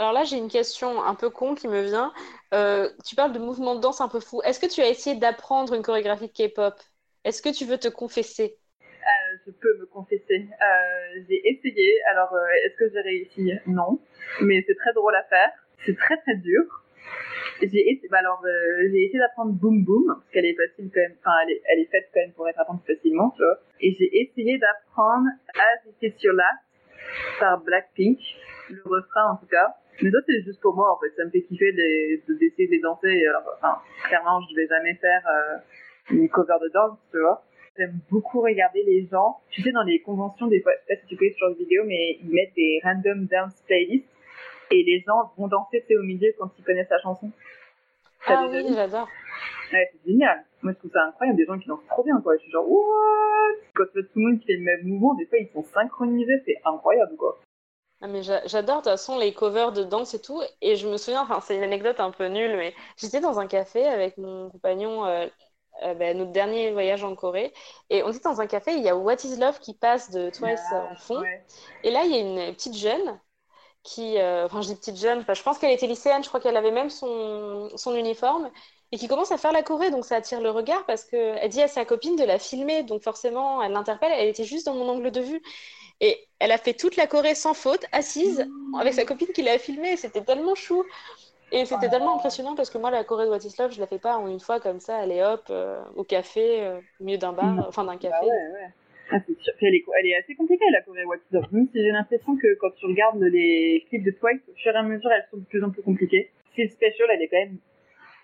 Alors 0.00 0.12
là, 0.12 0.22
j'ai 0.22 0.36
une 0.36 0.48
question 0.48 1.02
un 1.02 1.16
peu 1.16 1.28
con 1.28 1.56
qui 1.56 1.66
me 1.66 1.82
vient. 1.82 2.12
Euh, 2.54 2.88
tu 3.04 3.16
parles 3.16 3.32
de 3.32 3.40
mouvement 3.40 3.74
de 3.74 3.80
danse 3.80 4.00
un 4.00 4.08
peu 4.08 4.20
fou. 4.20 4.40
Est-ce 4.42 4.60
que 4.60 4.72
tu 4.72 4.80
as 4.80 4.88
essayé 4.88 5.16
d'apprendre 5.16 5.74
une 5.74 5.82
chorégraphie 5.82 6.28
de 6.28 6.32
K-pop? 6.32 6.74
Est-ce 7.24 7.42
que 7.42 7.48
tu 7.48 7.64
veux 7.64 7.78
te 7.78 7.88
confesser? 7.88 8.56
Je 9.48 9.52
peux 9.52 9.78
me 9.78 9.86
confesser. 9.86 10.46
Euh, 10.46 11.22
j'ai 11.28 11.40
essayé. 11.48 11.92
Alors, 12.10 12.32
euh, 12.34 12.46
est-ce 12.64 12.76
que 12.76 12.90
j'ai 12.92 13.00
réussi? 13.00 13.52
Non. 13.66 13.98
Mais 14.42 14.62
c'est 14.66 14.74
très 14.74 14.92
drôle 14.92 15.14
à 15.14 15.22
faire. 15.24 15.50
C'est 15.86 15.96
très 15.96 16.16
très 16.18 16.36
dur. 16.36 16.64
J'ai 17.60 17.66
essayé, 17.66 18.08
bah 18.10 18.18
alors, 18.18 18.44
j'ai 18.44 19.04
essayé 19.04 19.18
d'apprendre 19.18 19.52
Boom 19.52 19.84
Boom, 19.84 20.06
parce 20.06 20.30
qu'elle 20.30 20.44
est 20.44 20.54
facile 20.54 20.90
quand 20.94 21.00
même, 21.00 21.16
enfin, 21.18 21.32
elle 21.42 21.54
est, 21.54 21.62
elle 21.64 21.80
est 21.80 21.90
faite 21.90 22.08
quand 22.14 22.20
même 22.20 22.32
pour 22.32 22.48
être 22.48 22.60
apprise 22.60 22.80
facilement, 22.86 23.32
tu 23.36 23.42
vois. 23.42 23.58
Et 23.80 23.96
j'ai 23.98 24.20
essayé 24.20 24.58
d'apprendre 24.58 25.26
As 25.54 25.88
It 25.88 25.96
Is 26.02 26.24
Your 26.24 26.34
Last 26.34 26.62
par 27.40 27.60
Blackpink, 27.62 28.18
le 28.70 28.80
refrain 28.84 29.32
en 29.32 29.36
tout 29.38 29.46
cas. 29.46 29.74
Mais 30.02 30.10
ça, 30.10 30.18
c'est 30.26 30.42
juste 30.42 30.60
pour 30.60 30.76
moi, 30.76 30.94
en 30.94 31.00
fait. 31.00 31.10
Ça 31.16 31.24
me 31.24 31.30
fait 31.30 31.42
kiffer 31.42 31.72
d'essayer 31.72 32.78
de, 32.78 32.82
danser. 32.82 33.26
Alors, 33.26 33.42
enfin, 33.56 33.78
clairement, 34.06 34.40
je 34.48 34.54
vais 34.54 34.68
jamais 34.68 34.94
faire 34.94 35.22
une 36.10 36.28
cover 36.28 36.58
de 36.62 36.68
danse, 36.72 36.98
tu 37.10 37.18
vois 37.18 37.42
j'aime 37.78 37.98
beaucoup 38.10 38.40
regarder 38.40 38.82
les 38.82 39.06
gens. 39.06 39.38
Tu 39.50 39.62
sais, 39.62 39.72
dans 39.72 39.84
les 39.84 40.00
conventions, 40.00 40.46
des 40.48 40.60
fois, 40.60 40.72
je 40.72 40.78
sais 40.80 40.94
pas 40.96 41.00
si 41.00 41.06
tu 41.08 41.16
connais 41.16 41.32
ce 41.32 41.38
genre 41.38 41.50
de 41.50 41.58
vidéo, 41.58 41.84
mais 41.86 42.18
ils 42.22 42.30
mettent 42.30 42.54
des 42.54 42.80
random 42.82 43.26
dance 43.26 43.62
playlists 43.66 44.08
et 44.70 44.82
les 44.82 45.02
gens 45.06 45.32
vont 45.38 45.48
danser 45.48 45.84
au 45.98 46.02
milieu 46.02 46.34
quand 46.38 46.50
ils 46.58 46.64
connaissent 46.64 46.90
la 46.90 47.00
chanson. 47.00 47.30
Ah 48.26 48.48
oui, 48.50 48.66
j'adore. 48.74 49.08
Ouais, 49.72 49.90
c'est 49.92 50.10
génial. 50.10 50.44
Moi, 50.62 50.72
je 50.72 50.78
trouve 50.78 50.90
ça 50.90 51.04
incroyable. 51.04 51.38
Des 51.38 51.46
gens 51.46 51.58
qui 51.58 51.68
dansent 51.68 51.86
trop 51.88 52.02
bien, 52.02 52.20
quoi. 52.20 52.36
Je 52.36 52.42
suis 52.42 52.50
genre, 52.50 52.68
what? 52.68 53.56
Quand 53.74 53.84
tout 53.92 54.04
le 54.16 54.22
monde 54.22 54.40
fait 54.44 54.54
le 54.54 54.64
même 54.64 54.82
mouvement, 54.84 55.14
des 55.14 55.26
fois, 55.26 55.38
ils 55.38 55.48
sont 55.52 55.62
synchronisés. 55.62 56.42
C'est 56.44 56.56
incroyable, 56.64 57.16
quoi. 57.16 57.38
Ah, 58.00 58.06
mais 58.06 58.22
j'adore 58.22 58.76
de 58.76 58.82
toute 58.82 58.84
façon 58.92 59.18
les 59.18 59.32
covers 59.32 59.72
de 59.72 59.82
danse 59.82 60.14
et 60.14 60.20
tout. 60.20 60.40
Et 60.62 60.76
je 60.76 60.88
me 60.88 60.96
souviens, 60.96 61.22
enfin, 61.22 61.40
c'est 61.40 61.56
une 61.56 61.64
anecdote 61.64 61.98
un 61.98 62.12
peu 62.12 62.26
nulle, 62.26 62.56
mais 62.56 62.72
j'étais 62.96 63.20
dans 63.20 63.40
un 63.40 63.48
café 63.48 63.84
avec 63.86 64.16
mon 64.18 64.50
compagnon 64.50 65.04
euh, 65.04 65.26
euh, 65.82 65.94
ben, 65.94 66.16
notre 66.16 66.32
dernier 66.32 66.72
voyage 66.72 67.04
en 67.04 67.14
Corée. 67.14 67.52
Et 67.90 68.02
on 68.02 68.10
était 68.10 68.20
dans 68.20 68.40
un 68.40 68.46
café, 68.46 68.74
il 68.74 68.82
y 68.82 68.88
a 68.88 68.96
What 68.96 69.16
is 69.24 69.36
Love 69.36 69.58
qui 69.60 69.74
passe 69.74 70.10
de 70.10 70.30
Twice 70.30 70.60
en 70.72 70.96
fond. 70.96 71.22
Et 71.84 71.90
là, 71.90 72.04
il 72.04 72.10
y 72.12 72.14
a 72.16 72.18
une 72.18 72.54
petite 72.54 72.76
jeune 72.76 73.20
qui, 73.82 74.18
euh, 74.18 74.46
enfin, 74.46 74.60
je 74.60 74.68
dis 74.68 74.76
petite 74.76 74.98
jeune, 74.98 75.24
je 75.26 75.42
pense 75.42 75.58
qu'elle 75.58 75.72
était 75.72 75.86
lycéenne, 75.86 76.22
je 76.22 76.28
crois 76.28 76.40
qu'elle 76.40 76.56
avait 76.56 76.72
même 76.72 76.90
son, 76.90 77.70
son 77.76 77.94
uniforme, 77.94 78.50
et 78.92 78.98
qui 78.98 79.08
commence 79.08 79.32
à 79.32 79.38
faire 79.38 79.52
la 79.52 79.62
Corée. 79.62 79.90
Donc 79.90 80.04
ça 80.04 80.16
attire 80.16 80.40
le 80.40 80.50
regard 80.50 80.84
parce 80.86 81.04
qu'elle 81.04 81.48
dit 81.48 81.62
à 81.62 81.68
sa 81.68 81.84
copine 81.84 82.16
de 82.16 82.24
la 82.24 82.38
filmer. 82.38 82.82
Donc 82.82 83.02
forcément, 83.02 83.62
elle 83.62 83.72
l'interpelle. 83.72 84.12
Elle 84.14 84.28
était 84.28 84.44
juste 84.44 84.66
dans 84.66 84.74
mon 84.74 84.88
angle 84.88 85.10
de 85.10 85.20
vue. 85.20 85.42
Et 86.00 86.28
elle 86.38 86.52
a 86.52 86.58
fait 86.58 86.74
toute 86.74 86.96
la 86.96 87.06
Corée 87.06 87.34
sans 87.34 87.54
faute, 87.54 87.84
assise, 87.92 88.46
avec 88.78 88.94
sa 88.94 89.04
copine 89.04 89.28
qui 89.34 89.42
l'a 89.42 89.58
filmée. 89.58 89.96
C'était 89.96 90.22
tellement 90.22 90.54
chou. 90.54 90.84
Et 91.50 91.64
c'était 91.64 91.88
tellement 91.88 92.16
impressionnant 92.16 92.54
parce 92.54 92.70
que 92.70 92.78
moi, 92.78 92.90
la 92.90 93.04
Corée 93.04 93.24
de 93.24 93.30
Watislav, 93.30 93.72
je 93.72 93.80
la 93.80 93.86
fais 93.86 93.98
pas 93.98 94.16
en 94.16 94.28
une 94.28 94.40
fois 94.40 94.60
comme 94.60 94.80
ça, 94.80 94.98
allez 94.98 95.22
hop, 95.22 95.44
euh, 95.50 95.80
au 95.96 96.04
café, 96.04 96.62
euh, 96.62 96.78
au 97.00 97.04
milieu 97.04 97.18
d'un 97.18 97.32
bar, 97.32 97.46
mm. 97.46 97.64
enfin 97.68 97.84
d'un 97.84 97.96
café. 97.96 98.16
Bah 98.20 98.26
ouais, 98.26 98.52
ouais. 98.52 98.68
Ah, 99.10 99.20
c'est 99.26 99.38
sûr. 99.40 99.54
elle, 99.62 99.74
est, 99.74 99.84
elle 99.98 100.06
est 100.06 100.16
assez 100.16 100.34
compliquée, 100.34 100.64
la 100.70 100.82
Corée 100.82 101.02
de 101.02 101.06
Watislav. 101.06 101.44
Même 101.52 101.66
si 101.72 101.80
j'ai 101.80 101.90
l'impression 101.90 102.36
que 102.36 102.54
quand 102.56 102.70
tu 102.72 102.84
regardes 102.84 103.22
les 103.22 103.84
clips 103.88 104.04
de 104.04 104.10
Twice, 104.10 104.42
au 104.48 104.54
fur 104.56 104.72
et 104.72 104.76
à 104.76 104.82
mesure, 104.82 105.10
elles 105.10 105.24
sont 105.30 105.38
de 105.38 105.44
plus 105.44 105.64
en 105.64 105.70
plus 105.70 105.82
compliquées. 105.82 106.30
Feel 106.54 106.70
Special, 106.70 107.08
elle 107.14 107.22
est 107.22 107.28
quand 107.28 107.38
même 107.38 107.56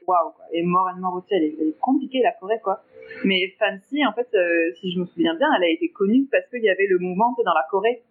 waouh, 0.06 0.32
quoi. 0.32 0.44
Et 0.52 0.62
More 0.62 0.90
and 0.94 1.00
More 1.00 1.14
aussi, 1.14 1.32
elle 1.32 1.44
est, 1.44 1.54
elle 1.58 1.68
est, 1.68 1.80
compliquée, 1.80 2.20
la 2.22 2.32
Corée, 2.32 2.60
quoi. 2.62 2.82
Mais 3.24 3.54
Fancy, 3.58 4.04
en 4.04 4.12
fait, 4.12 4.28
euh, 4.34 4.72
si 4.80 4.92
je 4.92 5.00
me 5.00 5.06
souviens 5.06 5.34
bien, 5.34 5.48
elle 5.56 5.64
a 5.64 5.70
été 5.70 5.88
connue 5.88 6.26
parce 6.30 6.46
qu'il 6.50 6.62
y 6.62 6.68
avait 6.68 6.86
le 6.86 6.98
mouvement 6.98 7.34
dans 7.42 7.54
la 7.54 7.64
Corée 7.70 8.02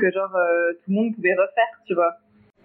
que 0.00 0.10
genre 0.10 0.30
tout 0.30 0.90
le 0.90 0.94
monde 0.94 1.14
pouvait 1.14 1.34
refaire, 1.34 1.80
tu 1.86 1.94
vois. 1.94 2.14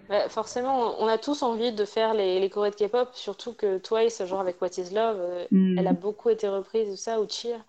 Bah, 0.10 0.30
forcément, 0.30 1.02
on 1.02 1.08
a 1.08 1.18
tous 1.18 1.42
envie 1.42 1.72
de 1.72 1.86
faire 1.86 2.14
les, 2.14 2.40
les 2.40 2.50
chorés 2.50 2.72
de 2.72 2.76
K-pop, 2.76 3.10
surtout 3.14 3.54
que 3.54 3.78
Twice, 3.78 4.24
genre 4.26 4.40
avec 4.40 4.62
What 4.62 4.70
Is 4.78 4.94
Love, 4.94 5.18
euh, 5.20 5.46
mm. 5.52 5.78
elle 5.80 5.88
a 5.88 5.94
beaucoup 5.94 6.30
été 6.30 6.48
reprise, 6.48 6.90
ou 6.90 6.96
ça, 6.96 7.20
ou 7.20 7.28
Cheer. 7.28 7.60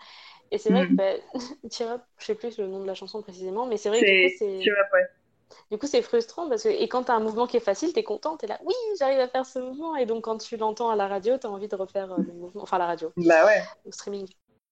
Et 0.51 0.59
c'est 0.59 0.71
vrai 0.71 0.87
que 0.87 0.93
mm. 0.93 0.97
bah, 0.97 1.13
Cheer 1.71 1.91
Up, 1.91 2.03
je 2.19 2.27
sais 2.27 2.35
plus 2.35 2.59
le 2.59 2.67
nom 2.67 2.81
de 2.81 2.87
la 2.87 2.95
chanson 2.95 3.23
précisément, 3.23 3.67
mais 3.67 3.77
c'est 3.77 3.89
vrai 3.89 4.01
que 4.01 4.07
c'est. 4.39 4.63
Cheer 4.63 4.79
Up, 4.79 4.93
ouais. 4.93 5.07
Du 5.71 5.79
coup, 5.79 5.87
c'est 5.87 6.03
frustrant 6.03 6.49
parce 6.49 6.65
que, 6.65 6.69
et 6.69 6.89
quand 6.89 7.05
tu 7.05 7.11
as 7.11 7.15
un 7.15 7.21
mouvement 7.21 7.47
qui 7.47 7.57
est 7.57 7.61
facile, 7.61 7.93
tu 7.93 7.99
es 7.99 8.05
content, 8.05 8.37
tu 8.37 8.45
es 8.45 8.49
là, 8.49 8.59
oui, 8.65 8.75
j'arrive 8.99 9.21
à 9.21 9.29
faire 9.29 9.47
ce 9.47 9.59
mouvement. 9.59 9.97
Et 9.97 10.07
donc, 10.07 10.25
quand 10.25 10.39
tu 10.39 10.57
l'entends 10.57 10.91
à 10.91 10.97
la 10.97 11.09
radio, 11.09 11.39
tu 11.39 11.47
as 11.47 11.51
envie 11.51 11.69
de 11.69 11.77
refaire 11.77 12.13
euh, 12.13 12.19
le 12.19 12.33
mouvement, 12.33 12.63
enfin, 12.63 12.79
la 12.79 12.87
radio. 12.87 13.13
Bah 13.17 13.47
ouais. 13.47 13.63
Au 13.85 13.93
streaming. 13.93 14.27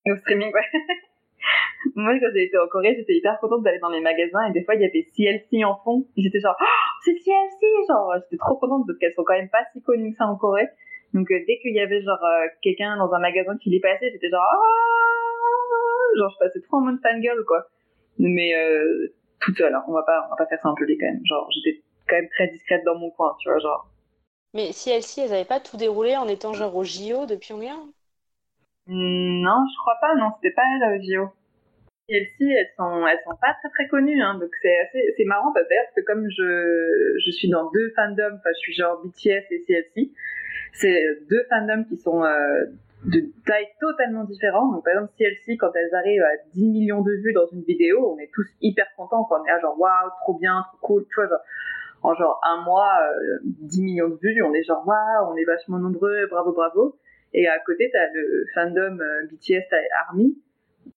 Au 0.07 0.17
streaming, 0.17 0.53
ouais. 0.53 0.67
Moi, 1.95 2.19
quand 2.21 2.29
j'ai 2.35 2.45
été 2.45 2.59
en 2.59 2.67
Corée, 2.69 2.95
j'étais 2.97 3.15
hyper 3.15 3.39
contente 3.41 3.63
d'aller 3.63 3.79
dans 3.79 3.91
les 3.91 4.01
magasins 4.01 4.45
et 4.49 4.53
des 4.53 4.65
fois, 4.65 4.75
il 4.75 4.83
y 4.83 4.85
avait 4.85 5.07
CLC 5.17 5.65
en 5.65 5.77
fond. 5.85 6.07
J'étais 6.17 6.41
genre, 6.41 6.57
oh, 6.61 6.65
c'est 7.05 7.15
CLC! 7.15 7.89
Genre, 7.89 8.15
j'étais 8.23 8.39
trop 8.39 8.57
contente 8.57 8.87
parce 8.87 8.99
qu'elles 8.99 9.15
sont 9.15 9.25
quand 9.25 9.35
même 9.35 9.51
pas 9.51 9.65
si 9.73 9.83
connues 9.83 10.13
que 10.13 10.17
ça 10.17 10.27
en 10.27 10.37
Corée. 10.37 10.69
Donc, 11.13 11.31
euh, 11.31 11.39
dès 11.47 11.59
qu'il 11.59 11.75
y 11.75 11.81
avait 11.81 12.03
genre 12.03 12.23
euh, 12.25 12.47
quelqu'un 12.63 12.97
dans 12.97 13.13
un 13.13 13.21
magasin 13.21 13.57
qui 13.59 13.71
les 13.71 13.81
passait, 13.81 14.11
j'étais 14.11 14.29
genre, 14.29 14.43
ah! 14.43 16.19
Genre, 16.19 16.31
je 16.31 16.45
passais 16.45 16.61
trop 16.61 16.79
en 16.79 16.81
mode 16.81 17.01
fangirl, 17.03 17.45
quoi. 17.45 17.67
Mais, 18.19 18.55
euh, 18.55 19.13
toute 19.41 19.57
seule, 19.57 19.75
hein. 19.75 19.85
on 19.89 19.93
va 19.93 20.03
pas, 20.03 20.27
on 20.27 20.31
va 20.31 20.37
pas 20.37 20.47
faire 20.47 20.61
ça 20.63 20.69
en 20.69 20.75
public 20.75 20.99
quand 21.01 21.07
même. 21.07 21.25
Genre, 21.25 21.49
j'étais 21.51 21.83
quand 22.09 22.17
même 22.17 22.29
très 22.31 22.49
discrète 22.49 22.85
dans 22.85 22.97
mon 22.97 23.11
coin, 23.11 23.37
tu 23.41 23.49
vois, 23.49 23.59
genre. 23.59 23.89
Mais 24.55 24.71
CLC, 24.71 25.23
elles 25.23 25.33
avaient 25.33 25.45
pas 25.45 25.61
tout 25.61 25.77
déroulé 25.77 26.17
en 26.17 26.29
étant 26.29 26.53
genre 26.53 26.75
au 26.77 26.85
JO 26.85 27.27
de 27.27 27.35
Pyongyang? 27.35 27.89
Non, 28.87 29.65
je 29.73 29.79
crois 29.79 29.97
pas, 30.01 30.15
non, 30.17 30.31
c'était 30.37 30.55
pas 30.55 30.63
elles 30.63 31.01
au 31.01 31.03
JO. 31.03 31.33
CLC, 32.09 32.53
elles 32.53 32.69
sont, 32.77 33.07
elles 33.07 33.19
sont 33.25 33.37
pas 33.41 33.55
très 33.61 33.71
très 33.71 33.89
connues, 33.89 34.21
hein, 34.21 34.37
donc 34.39 34.51
c'est 34.61 34.79
assez, 34.81 35.15
c'est 35.17 35.25
marrant 35.25 35.53
parce 35.55 35.67
que 35.97 36.03
comme 36.03 36.29
je, 36.29 37.17
je 37.25 37.31
suis 37.31 37.49
dans 37.49 37.71
deux 37.71 37.91
fandoms, 37.97 38.35
enfin 38.35 38.51
je 38.53 38.59
suis 38.59 38.75
genre 38.75 39.01
BTS 39.03 39.47
et 39.51 39.65
CLC, 39.67 40.13
c'est 40.75 41.03
deux 41.31 41.43
fandoms 41.49 41.85
qui 41.85 41.97
sont 41.97 42.23
euh, 42.23 42.67
de 43.07 43.25
taille 43.47 43.69
totalement 43.81 44.25
différente. 44.25 44.73
Donc 44.73 44.85
par 44.85 44.93
exemple 44.93 45.13
CLC, 45.17 45.57
quand 45.57 45.71
elles 45.75 45.95
arrivent 45.95 46.23
à 46.23 46.37
10 46.53 46.69
millions 46.69 47.01
de 47.01 47.13
vues 47.13 47.33
dans 47.33 47.47
une 47.47 47.63
vidéo, 47.63 48.15
on 48.15 48.19
est 48.19 48.31
tous 48.35 48.49
hyper 48.61 48.87
contents, 48.99 49.27
on 49.31 49.45
est 49.45 49.61
genre 49.63 49.81
waouh, 49.81 50.11
trop 50.21 50.35
bien, 50.39 50.63
trop 50.69 50.79
cool, 50.87 51.07
tu 51.09 51.15
vois 51.15 51.29
genre 51.29 51.41
en 52.03 52.15
genre 52.15 52.41
un 52.47 52.63
mois, 52.65 52.93
euh, 53.01 53.39
10 53.45 53.83
millions 53.83 54.09
de 54.11 54.19
vues, 54.21 54.43
on 54.43 54.53
est 54.53 54.63
genre 54.63 54.87
waouh, 54.87 55.33
on 55.33 55.37
est 55.37 55.45
vachement 55.45 55.79
nombreux, 55.79 56.27
bravo 56.27 56.53
bravo. 56.53 56.99
Et 57.35 57.47
à 57.49 57.59
côté, 57.59 57.91
t'as 57.93 58.07
le 58.15 58.47
fandom 58.55 58.99
euh, 59.01 59.27
BTS 59.27 59.69
Army 60.09 60.37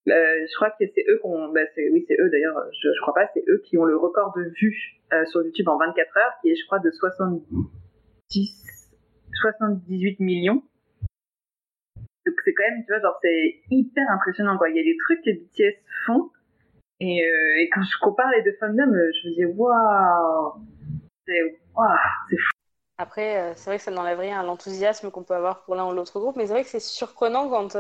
euh, 0.10 0.46
je 0.48 0.56
crois 0.56 0.70
que 0.72 0.86
c'est 0.94 1.06
eux 1.10 1.20
qu'on, 1.22 1.50
bah 1.50 1.62
oui 1.92 2.06
c'est 2.08 2.18
eux 2.20 2.30
d'ailleurs, 2.30 2.56
je, 2.82 2.90
crois 3.02 3.14
pas, 3.14 3.30
c'est 3.34 3.44
eux 3.48 3.62
qui 3.66 3.78
ont 3.78 3.86
le 3.86 3.98
record 3.98 4.34
de 4.38 4.44
vues 4.60 5.00
euh, 5.14 5.26
sur 5.26 5.44
YouTube 5.44 5.68
en 5.68 5.78
24 5.78 6.18
heures, 6.18 6.34
qui 6.42 6.50
est 6.50 6.56
je 6.56 6.66
crois 6.66 6.80
de 6.80 6.92
70, 6.92 7.42
78 9.42 10.20
millions. 10.20 10.64
Donc 12.26 12.36
c'est 12.44 12.54
quand 12.54 12.64
même, 12.70 12.84
tu 12.86 12.92
vois, 12.92 13.00
genre 13.00 13.18
c'est 13.22 13.62
hyper 13.70 14.10
impressionnant 14.10 14.58
quoi. 14.58 14.70
Il 14.70 14.76
y 14.76 14.80
a 14.80 14.84
des 14.84 14.98
trucs 14.98 15.24
que 15.24 15.32
BTS 15.32 15.78
font 16.06 16.30
et, 17.00 17.24
euh, 17.24 17.62
et 17.62 17.70
quand 17.70 17.84
je 17.84 17.98
compare 18.00 18.32
les 18.32 18.44
deux 18.44 18.56
fandoms, 18.60 18.92
je 18.92 19.30
me 19.30 19.36
dis 19.36 19.46
waouh, 19.46 20.54
c'est 21.26 21.42
waouh, 21.76 21.98
c'est 22.30 22.38
fou. 22.38 22.57
Après, 22.98 23.54
c'est 23.56 23.70
vrai 23.70 23.78
que 23.78 23.84
ça 23.84 23.92
n'enlève 23.92 24.20
rien 24.20 24.40
à 24.40 24.44
l'enthousiasme 24.44 25.12
qu'on 25.12 25.24
peut 25.24 25.36
avoir 25.36 25.62
pour 25.64 25.76
l'un 25.76 25.86
ou 25.88 25.94
l'autre 25.94 26.20
groupe, 26.20 26.36
mais 26.36 26.48
c'est 26.48 26.54
vrai 26.54 26.64
que 26.64 26.70
c'est 26.70 26.80
surprenant 26.80 27.48
quand 27.48 27.78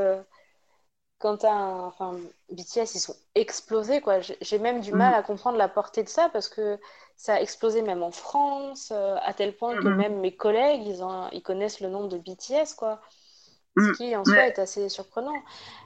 quand 1.19 1.45
un, 1.45 1.85
enfin, 1.85 2.15
BTS, 2.51 2.95
ils 2.95 2.99
sont 2.99 3.15
explosés, 3.35 4.01
quoi. 4.01 4.19
J'ai 4.21 4.59
même 4.59 4.81
du 4.81 4.93
mal 4.93 5.13
mm. 5.13 5.15
à 5.15 5.23
comprendre 5.23 5.57
la 5.57 5.67
portée 5.67 6.03
de 6.03 6.09
ça 6.09 6.29
parce 6.29 6.47
que 6.47 6.79
ça 7.15 7.35
a 7.35 7.41
explosé 7.41 7.81
même 7.81 8.03
en 8.03 8.11
France, 8.11 8.91
euh, 8.91 9.15
à 9.23 9.33
tel 9.33 9.55
point 9.55 9.75
que 9.75 9.87
mm-hmm. 9.87 9.95
même 9.95 10.19
mes 10.19 10.35
collègues, 10.35 10.85
ils, 10.85 11.03
ont, 11.03 11.27
ils 11.31 11.41
connaissent 11.41 11.79
le 11.79 11.89
nom 11.89 12.07
de 12.07 12.17
BTS, 12.17 12.75
quoi. 12.77 13.01
Ce 13.77 13.89
mm. 13.89 13.93
qui, 13.93 14.15
en 14.15 14.25
soi, 14.25 14.47
est 14.47 14.59
assez 14.59 14.89
surprenant. 14.89 15.35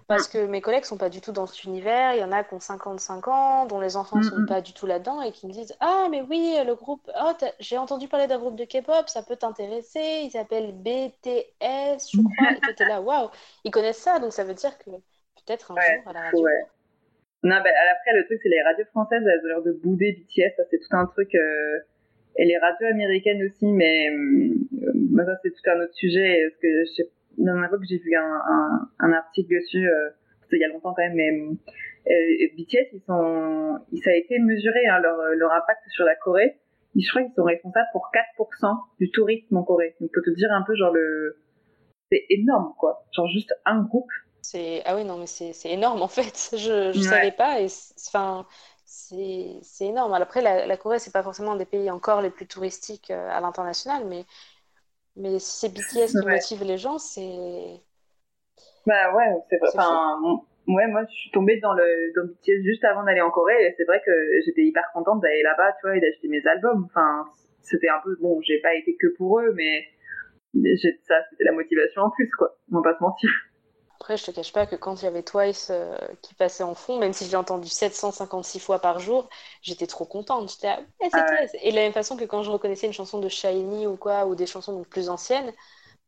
Parce 0.07 0.29
mm. 0.29 0.31
que 0.31 0.45
mes 0.45 0.61
collègues 0.61 0.85
sont 0.85 0.97
pas 0.97 1.09
du 1.09 1.21
tout 1.21 1.31
dans 1.31 1.45
cet 1.45 1.63
univers. 1.63 2.13
Il 2.13 2.19
y 2.19 2.23
en 2.23 2.31
a 2.31 2.43
qui 2.43 2.53
ont 2.53 2.59
55 2.59 3.27
ans, 3.27 3.65
dont 3.65 3.79
les 3.79 3.97
enfants 3.97 4.21
sont 4.21 4.45
pas 4.47 4.61
du 4.61 4.73
tout 4.73 4.85
là-dedans 4.85 5.21
et 5.21 5.31
qui 5.31 5.47
me 5.47 5.51
disent 5.51 5.75
Ah, 5.79 6.07
mais 6.09 6.21
oui, 6.21 6.55
le 6.65 6.75
groupe. 6.75 7.09
Oh, 7.21 7.31
j'ai 7.59 7.77
entendu 7.77 8.07
parler 8.07 8.27
d'un 8.27 8.39
groupe 8.39 8.55
de 8.55 8.65
K-pop, 8.65 9.09
ça 9.09 9.23
peut 9.23 9.35
t'intéresser. 9.35 10.21
Il 10.23 10.31
s'appelle 10.31 10.73
BTS, 10.73 12.09
je 12.11 12.21
crois. 12.21 12.69
et 12.69 12.75
tu 12.75 12.85
là, 12.85 13.01
waouh, 13.01 13.29
ils 13.63 13.71
connaissent 13.71 13.97
ça, 14.01 14.19
donc 14.19 14.33
ça 14.33 14.43
veut 14.43 14.53
dire 14.53 14.77
que 14.77 14.91
peut-être 15.45 15.71
un 15.71 15.75
jour 15.75 16.07
à 16.07 16.13
la 16.13 16.21
radio. 16.21 16.47
Non, 17.43 17.55
ben, 17.63 17.73
après, 17.91 18.13
le 18.13 18.25
truc, 18.25 18.39
c'est 18.43 18.49
les 18.49 18.61
radios 18.61 18.85
françaises, 18.91 19.23
elles 19.25 19.41
ont 19.43 19.47
l'air 19.47 19.63
de 19.63 19.71
bouder 19.71 20.11
BTS, 20.11 20.55
ça 20.57 20.63
c'est 20.69 20.77
tout 20.77 20.95
un 20.95 21.07
truc. 21.07 21.33
Euh, 21.33 21.79
et 22.37 22.45
les 22.45 22.57
radios 22.57 22.87
américaines 22.87 23.43
aussi, 23.43 23.65
mais 23.65 24.09
euh, 24.09 25.25
ça 25.25 25.37
c'est 25.43 25.49
tout 25.49 25.69
un 25.69 25.81
autre 25.81 25.93
sujet. 25.95 26.47
Parce 26.47 26.61
que 26.61 26.85
je 26.85 26.91
sais, 26.93 27.09
dernière 27.37 27.69
fois 27.69 27.77
que 27.77 27.85
j'ai 27.85 27.97
vu 27.97 28.15
un, 28.15 28.21
un, 28.21 28.89
un, 28.99 29.13
article 29.13 29.53
dessus, 29.53 29.87
euh, 29.87 30.09
il 30.51 30.59
y 30.59 30.63
a 30.63 30.67
longtemps 30.67 30.93
quand 30.93 31.03
même, 31.03 31.15
mais 31.15 31.31
euh, 31.31 32.47
BTS, 32.57 32.93
ils 32.93 33.03
sont, 33.05 33.79
ça 34.03 34.09
a 34.09 34.13
été 34.13 34.39
mesuré 34.39 34.85
hein, 34.87 34.99
leur, 34.99 35.17
leur 35.35 35.51
impact 35.51 35.81
sur 35.89 36.05
la 36.05 36.15
Corée. 36.15 36.57
Je 36.95 37.09
crois 37.09 37.23
qu'ils 37.23 37.33
sont 37.35 37.43
responsables 37.43 37.87
pour 37.93 38.09
4% 38.37 38.77
du 38.99 39.11
tourisme 39.11 39.55
en 39.55 39.63
Corée. 39.63 39.95
Donc, 40.01 40.11
pour 40.13 40.23
te 40.23 40.29
dire 40.31 40.51
un 40.51 40.63
peu, 40.63 40.75
genre, 40.75 40.91
le, 40.91 41.37
c'est 42.11 42.25
énorme, 42.29 42.73
quoi. 42.77 43.05
Genre, 43.13 43.27
juste 43.27 43.53
un 43.65 43.81
groupe 43.83 44.11
c'est 44.41 44.81
ah 44.85 44.95
oui 44.95 45.03
non 45.03 45.17
mais 45.17 45.27
c'est 45.27 45.53
énorme 45.65 46.01
en 46.01 46.07
fait. 46.07 46.51
Je 46.57 46.97
ne 46.97 47.03
savais 47.03 47.31
pas 47.31 47.61
et 47.61 47.67
enfin 48.07 48.45
c'est 48.85 49.85
énorme. 49.85 50.13
Après 50.13 50.41
la, 50.41 50.65
la 50.65 50.77
Corée 50.77 50.99
c'est 50.99 51.13
pas 51.13 51.23
forcément 51.23 51.55
des 51.55 51.65
pays 51.65 51.89
encore 51.89 52.21
les 52.21 52.29
plus 52.29 52.47
touristiques 52.47 53.11
euh, 53.11 53.29
à 53.29 53.39
l'international 53.39 54.05
mais 54.05 54.25
mais 55.15 55.39
si 55.39 55.59
c'est 55.59 55.69
BTS 55.69 56.19
qui 56.19 56.25
motive 56.25 56.63
les 56.63 56.77
gens 56.77 56.97
c'est 56.97 57.81
bah 58.85 59.13
ouais 59.15 59.35
c'est 59.49 59.59
enfin 59.67 60.19
ouais 60.67 60.87
moi 60.87 61.03
je 61.09 61.13
suis 61.13 61.31
tombée 61.31 61.59
dans 61.59 61.73
le 61.73 62.13
dans 62.15 62.25
BTS 62.25 62.63
juste 62.63 62.83
avant 62.83 63.03
d'aller 63.03 63.21
en 63.21 63.31
Corée 63.31 63.65
et 63.65 63.73
c'est 63.77 63.83
vrai 63.85 64.01
que 64.05 64.11
j'étais 64.45 64.63
hyper 64.63 64.89
contente 64.93 65.21
d'aller 65.21 65.43
là-bas 65.43 65.73
tu 65.79 65.87
vois 65.87 65.97
et 65.97 65.99
d'acheter 65.99 66.27
mes 66.27 66.45
albums. 66.47 66.85
Enfin 66.85 67.25
c'était 67.61 67.89
un 67.89 67.99
peu 68.03 68.15
bon 68.21 68.41
j'ai 68.41 68.59
pas 68.59 68.73
été 68.73 68.95
que 68.95 69.07
pour 69.17 69.39
eux 69.39 69.53
mais 69.53 69.85
ça 71.07 71.15
c'était 71.29 71.43
la 71.43 71.51
motivation 71.51 72.03
en 72.03 72.09
plus 72.09 72.29
quoi. 72.31 72.57
On 72.71 72.77
va 72.77 72.91
pas 72.91 72.97
se 72.97 73.03
mentir. 73.03 73.29
Après, 74.01 74.17
je 74.17 74.25
te 74.25 74.31
cache 74.31 74.51
pas 74.51 74.65
que 74.65 74.75
quand 74.75 74.99
il 74.99 75.05
y 75.05 75.07
avait 75.07 75.21
Twice 75.21 75.67
euh, 75.69 75.95
qui 76.23 76.33
passait 76.33 76.63
en 76.63 76.73
fond, 76.73 76.97
même 76.97 77.13
si 77.13 77.25
je 77.25 77.29
l'ai 77.29 77.35
entendu 77.35 77.67
756 77.67 78.59
fois 78.59 78.79
par 78.79 78.99
jour, 78.99 79.29
j'étais 79.61 79.85
trop 79.85 80.05
contente. 80.05 80.49
J'étais 80.49 80.69
ah, 80.69 80.79
c'est 80.99 81.09
Twice. 81.11 81.51
Et 81.61 81.69
de 81.69 81.75
la 81.75 81.83
même 81.83 81.93
façon 81.93 82.17
que 82.17 82.23
quand 82.25 82.41
je 82.41 82.49
reconnaissais 82.49 82.87
une 82.87 82.93
chanson 82.93 83.19
de 83.19 83.29
Shiny 83.29 83.85
ou 83.85 83.97
quoi, 83.97 84.25
ou 84.25 84.33
des 84.33 84.47
chansons 84.47 84.73
donc 84.73 84.87
plus 84.87 85.11
anciennes, 85.11 85.51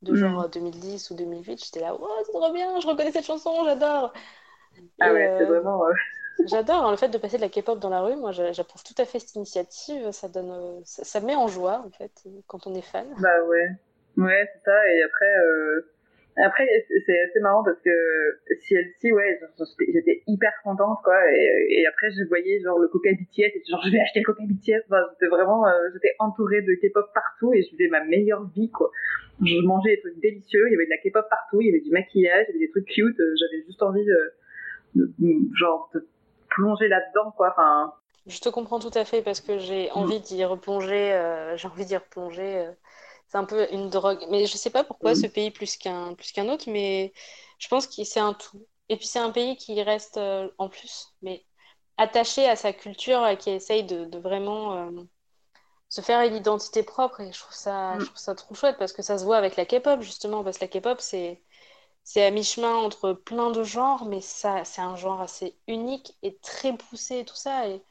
de 0.01 0.13
mm. 0.13 0.15
genre 0.15 0.49
2010 0.49 1.11
ou 1.11 1.13
2008, 1.13 1.65
j'étais 1.65 1.81
là, 1.81 1.95
oh, 1.95 2.09
c'est 2.25 2.31
trop 2.31 2.51
bien, 2.51 2.79
je 2.79 2.87
reconnais 2.87 3.11
cette 3.11 3.27
chanson, 3.27 3.63
j'adore. 3.63 4.11
Ah 4.99 5.13
ouais, 5.13 5.31
c'est 5.37 5.43
euh, 5.43 5.45
vraiment. 5.45 5.83
J'adore 6.47 6.85
hein, 6.85 6.89
le 6.89 6.97
fait 6.97 7.09
de 7.09 7.19
passer 7.19 7.37
de 7.37 7.43
la 7.43 7.49
K-pop 7.49 7.77
dans 7.77 7.91
la 7.91 8.01
rue. 8.01 8.15
Moi, 8.15 8.31
j'approuve 8.31 8.81
tout 8.83 8.99
à 8.99 9.05
fait 9.05 9.19
cette 9.19 9.35
initiative. 9.35 10.09
Ça 10.09 10.27
donne, 10.27 10.49
euh, 10.49 10.81
ça, 10.83 11.19
met 11.19 11.35
en 11.35 11.47
joie 11.47 11.83
en 11.85 11.91
fait 11.91 12.23
quand 12.47 12.65
on 12.65 12.73
est 12.73 12.81
fan. 12.81 13.05
Bah 13.19 13.43
ouais, 13.43 13.67
ouais, 14.17 14.49
c'est 14.51 14.63
ça. 14.65 14.87
Et 14.89 15.03
après, 15.03 15.31
après, 16.37 16.67
c'est 17.05 17.21
assez 17.21 17.39
marrant 17.41 17.63
parce 17.63 17.79
que 17.81 17.91
CLC, 18.67 19.11
ouais, 19.11 19.39
j'étais 19.93 20.23
hyper 20.25 20.51
contente, 20.63 20.99
quoi. 21.03 21.15
Et, 21.31 21.85
après, 21.85 22.09
je 22.09 22.27
voyais 22.27 22.59
genre 22.61 22.79
le 22.79 22.87
Coca 22.87 23.11
BTS 23.11 23.55
et 23.55 23.63
genre 23.69 23.81
je 23.85 23.91
vais 23.91 23.99
acheter 23.99 24.21
le 24.21 24.25
Coca 24.25 24.43
BTS. 24.43 24.85
Enfin, 24.87 25.03
j'étais 25.11 25.27
vraiment, 25.27 25.67
euh, 25.67 25.89
j'étais 25.93 26.15
entourée 26.17 26.61
de 26.61 26.73
K-pop 26.73 27.05
partout 27.13 27.53
et 27.53 27.61
je 27.61 27.69
vivais 27.71 27.87
ma 27.87 28.03
meilleure 28.03 28.45
vie, 28.55 28.71
quoi. 28.71 28.89
Je 29.45 29.61
mangeais 29.63 29.95
des 29.95 29.99
trucs 30.01 30.19
délicieux, 30.21 30.67
il 30.67 30.71
y 30.71 30.75
avait 30.75 30.85
de 30.85 30.89
la 30.89 30.97
K-pop 30.97 31.25
partout, 31.29 31.61
il 31.61 31.67
y 31.67 31.69
avait 31.69 31.81
du 31.81 31.91
maquillage, 31.91 32.45
il 32.49 32.53
y 32.53 32.57
avait 32.57 32.65
des 32.65 32.71
trucs 32.71 32.87
cute. 32.87 33.19
Euh, 33.19 33.35
j'avais 33.39 33.63
juste 33.65 33.83
envie 33.83 34.05
de, 34.05 34.33
de, 34.95 35.55
genre 35.55 35.91
de 35.93 36.07
plonger 36.49 36.87
là-dedans, 36.87 37.31
quoi. 37.37 37.49
Enfin. 37.51 37.93
Je 38.25 38.39
te 38.39 38.49
comprends 38.49 38.79
tout 38.79 38.95
à 38.95 39.05
fait 39.05 39.21
parce 39.21 39.41
que 39.41 39.59
j'ai 39.59 39.91
envie 39.91 40.19
d'y 40.19 40.43
replonger. 40.45 41.13
Euh, 41.13 41.57
j'ai 41.57 41.67
envie 41.67 41.85
d'y 41.85 41.97
replonger. 41.97 42.69
C'est 43.33 43.39
un 43.39 43.45
peu 43.45 43.67
une 43.73 43.89
drogue. 43.89 44.23
Mais 44.29 44.45
je 44.45 44.57
sais 44.57 44.69
pas 44.69 44.83
pourquoi 44.83 45.15
ce 45.15 45.25
pays 45.27 45.49
plus 45.51 45.75
qu'un 45.77 46.13
plus 46.13 46.31
qu'un 46.31 46.49
autre, 46.49 46.69
mais 46.69 47.13
je 47.57 47.67
pense 47.67 47.87
que 47.87 48.03
c'est 48.03 48.19
un 48.19 48.33
tout. 48.35 48.63
Et 48.89 48.97
puis 48.97 49.07
c'est 49.07 49.19
un 49.19 49.31
pays 49.31 49.57
qui 49.57 49.81
reste 49.81 50.17
euh, 50.17 50.49
en 50.59 50.69
plus, 50.69 51.07
mais 51.23 51.43
attaché 51.97 52.47
à 52.47 52.55
sa 52.55 52.73
culture 52.73 53.25
et 53.27 53.37
qui 53.37 53.49
essaye 53.49 53.85
de, 53.85 54.05
de 54.05 54.19
vraiment 54.19 54.75
euh, 54.75 54.91
se 55.89 56.01
faire 56.01 56.21
une 56.21 56.35
identité 56.35 56.83
propre. 56.83 57.21
Et 57.21 57.31
je 57.33 57.39
trouve 57.39 57.55
ça, 57.55 57.97
je 57.99 58.05
trouve 58.05 58.17
ça 58.17 58.35
trop 58.35 58.53
chouette 58.55 58.77
parce 58.77 58.93
que 58.93 59.01
ça 59.01 59.17
se 59.17 59.25
voit 59.25 59.37
avec 59.37 59.55
la 59.55 59.65
K-pop 59.65 60.01
justement, 60.01 60.43
parce 60.43 60.57
que 60.59 60.65
la 60.65 60.69
K-pop 60.69 61.01
c'est 61.01 61.41
c'est 62.03 62.25
à 62.25 62.31
mi-chemin 62.31 62.75
entre 62.75 63.13
plein 63.13 63.51
de 63.51 63.63
genres, 63.63 64.05
mais 64.05 64.21
ça 64.21 64.65
c'est 64.65 64.81
un 64.81 64.95
genre 64.95 65.21
assez 65.21 65.57
unique 65.67 66.17
et 66.23 66.37
très 66.37 66.75
poussé 66.77 67.19
et 67.19 67.25
tout 67.25 67.35
ça. 67.35 67.67
Et, 67.69 67.81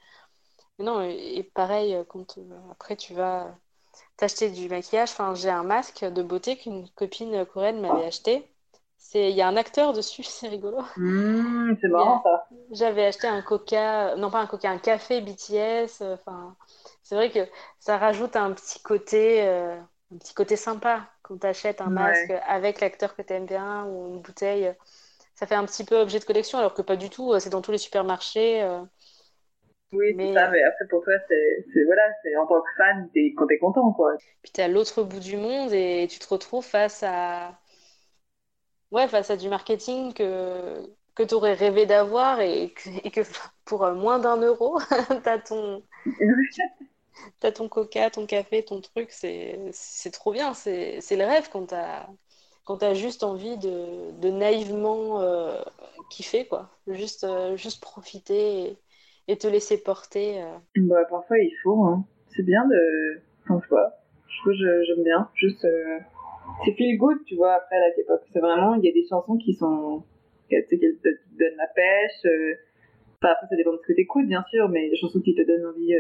non, 0.79 1.03
et, 1.03 1.43
pareil 1.55 1.97
quand 2.09 2.39
euh, 2.39 2.71
après 2.71 2.97
tu 2.97 3.15
vas 3.15 3.57
t'acheter 4.17 4.51
du 4.51 4.69
maquillage. 4.69 5.11
Enfin, 5.11 5.35
j'ai 5.35 5.51
un 5.51 5.63
masque 5.65 6.05
de 6.05 6.23
beauté 6.23 6.57
qu'une 6.57 6.89
copine 6.91 7.45
coréenne 7.47 7.81
m'avait 7.81 8.05
acheté. 8.05 8.49
C'est, 8.99 9.31
il 9.31 9.37
y 9.37 9.43
a 9.43 9.49
un 9.49 9.57
acteur 9.57 9.93
dessus, 9.93 10.23
c'est 10.25 10.49
rigolo. 10.49 10.79
Mmh, 10.97 11.75
c'est 11.81 11.89
marrant 11.89 12.23
ça. 12.23 12.47
J'avais 12.71 13.07
acheté 13.07 13.27
un 13.27 13.43
coca, 13.43 14.15
non 14.17 14.31
pas 14.31 14.41
un 14.41 14.47
coca, 14.47 14.71
un 14.71 14.79
café 14.79 15.21
BTS. 15.21 16.03
Enfin, 16.03 16.57
c'est 17.03 17.15
vrai 17.15 17.31
que 17.31 17.41
ça 17.81 17.99
rajoute 17.99 18.37
un 18.37 18.53
petit 18.53 18.81
côté, 18.81 19.43
euh, 19.47 19.79
un 20.13 20.19
petit 20.19 20.35
côté 20.35 20.57
sympa 20.57 21.09
quand 21.23 21.39
tu 21.39 21.47
achètes 21.47 21.81
un 21.81 21.91
masque 21.91 22.31
avec 22.47 22.81
l'acteur 22.81 23.15
que 23.17 23.23
tu 23.23 23.33
aimes 23.33 23.47
bien 23.47 23.85
ou 23.87 24.15
une 24.15 24.21
bouteille. 24.23 24.73
Ça 25.35 25.47
fait 25.47 25.55
un 25.55 25.65
petit 25.67 25.85
peu 25.85 25.99
objet 26.01 26.19
de 26.19 26.25
collection, 26.25 26.59
alors 26.59 26.75
que 26.75 26.83
pas 26.83 26.97
du 26.97 27.11
tout. 27.11 27.39
C'est 27.41 27.51
dans 27.51 27.63
tous 27.63 27.73
les 27.73 27.79
supermarchés. 27.79 28.63
Euh. 28.63 28.83
Oui, 29.93 30.15
c'est 30.19 30.33
ça, 30.33 30.49
mais 30.51 30.63
après 30.63 30.87
pour 30.89 31.05
toi, 31.05 31.15
c'est 31.29 31.85
voilà, 31.85 32.03
c'est 32.23 32.37
en 32.37 32.47
tant 32.47 32.61
que 32.61 32.69
fan, 32.77 33.11
quand 33.37 33.47
t'es 33.47 33.59
content, 33.59 33.93
quoi. 33.93 34.17
Puis 34.43 34.53
t'es 34.53 34.63
à 34.63 34.69
l'autre 34.69 35.03
bout 35.03 35.21
du 35.21 35.37
monde 35.37 35.73
et 35.73 36.07
tu 36.11 36.19
te 36.19 36.29
retrouves 36.29 36.65
face 36.65 37.03
à 37.03 37.59
ouais, 38.91 39.09
face 39.09 39.31
à 39.31 39.37
du 39.37 39.49
marketing 39.49 40.15
que 40.15 40.83
que 41.15 41.23
tu 41.23 41.35
aurais 41.35 41.53
rêvé 41.53 41.85
d'avoir 41.85 42.41
et, 42.41 42.71
que 42.71 43.21
pour 43.67 43.87
moins 43.93 44.19
d'un 44.19 44.39
euro, 44.39 44.79
t'as 45.25 45.39
ton 45.39 45.83
t'as 47.41 47.53
ton 47.53 47.69
coca, 47.69 48.11
ton 48.11 48.27
café, 48.27 48.65
ton 48.65 48.81
truc, 48.81 49.11
c'est 49.11 50.11
trop 50.13 50.33
bien, 50.33 50.55
c'est 50.55 51.01
le 51.11 51.25
rêve 51.25 51.49
quand 51.53 51.67
t'as 51.67 52.07
quand 52.65 52.79
tu 52.79 52.85
as 52.85 52.95
juste 52.95 53.25
envie 53.25 53.57
de, 53.59 54.13
de 54.21 54.31
naïvement 54.31 55.21
euh, 55.21 55.61
kiffer, 56.11 56.47
quoi. 56.47 56.71
Juste, 56.87 57.25
euh, 57.25 57.57
juste 57.57 57.83
profiter 57.83 58.69
et, 58.69 58.79
te 59.27 59.47
laisser 59.49 59.83
porter. 59.83 60.43
Euh. 60.43 60.57
Bah, 60.77 61.05
parfois, 61.09 61.39
il 61.39 61.55
faut. 61.63 61.85
Hein. 61.85 62.05
C'est 62.35 62.45
bien 62.45 62.67
de. 62.67 63.21
Enfin, 63.45 63.61
je 63.63 63.69
vois. 63.69 63.93
Je 64.29 64.85
j'aime 64.87 65.05
bien. 65.05 65.29
Juste. 65.35 65.67
C'est 66.65 66.73
feel 66.73 66.99
good, 66.99 67.19
tu 67.25 67.37
vois, 67.37 67.55
après 67.55 67.79
la 67.79 67.91
K-pop. 67.91 68.21
C'est 68.33 68.41
vraiment. 68.41 68.75
Il 68.75 68.85
y 68.85 68.89
a 68.89 68.93
des 68.93 69.07
chansons 69.09 69.37
qui 69.37 69.55
sont. 69.55 70.03
Tu 70.49 70.57
sais, 70.57 70.79
qui 70.79 70.79
te 70.79 71.09
donnent 71.39 71.57
la 71.57 71.69
pêche. 71.69 72.27
Enfin, 73.23 73.33
après, 73.33 73.47
ça 73.49 73.57
dépend 73.57 73.73
de 73.73 73.79
ce 73.79 73.87
que 73.87 73.93
t'écoutes, 73.93 74.27
bien 74.27 74.45
sûr, 74.51 74.69
mais 74.69 74.91
des 74.91 74.97
chansons 74.97 75.21
qui 75.21 75.35
te 75.35 75.43
donnent 75.43 75.67
envie 75.67 75.95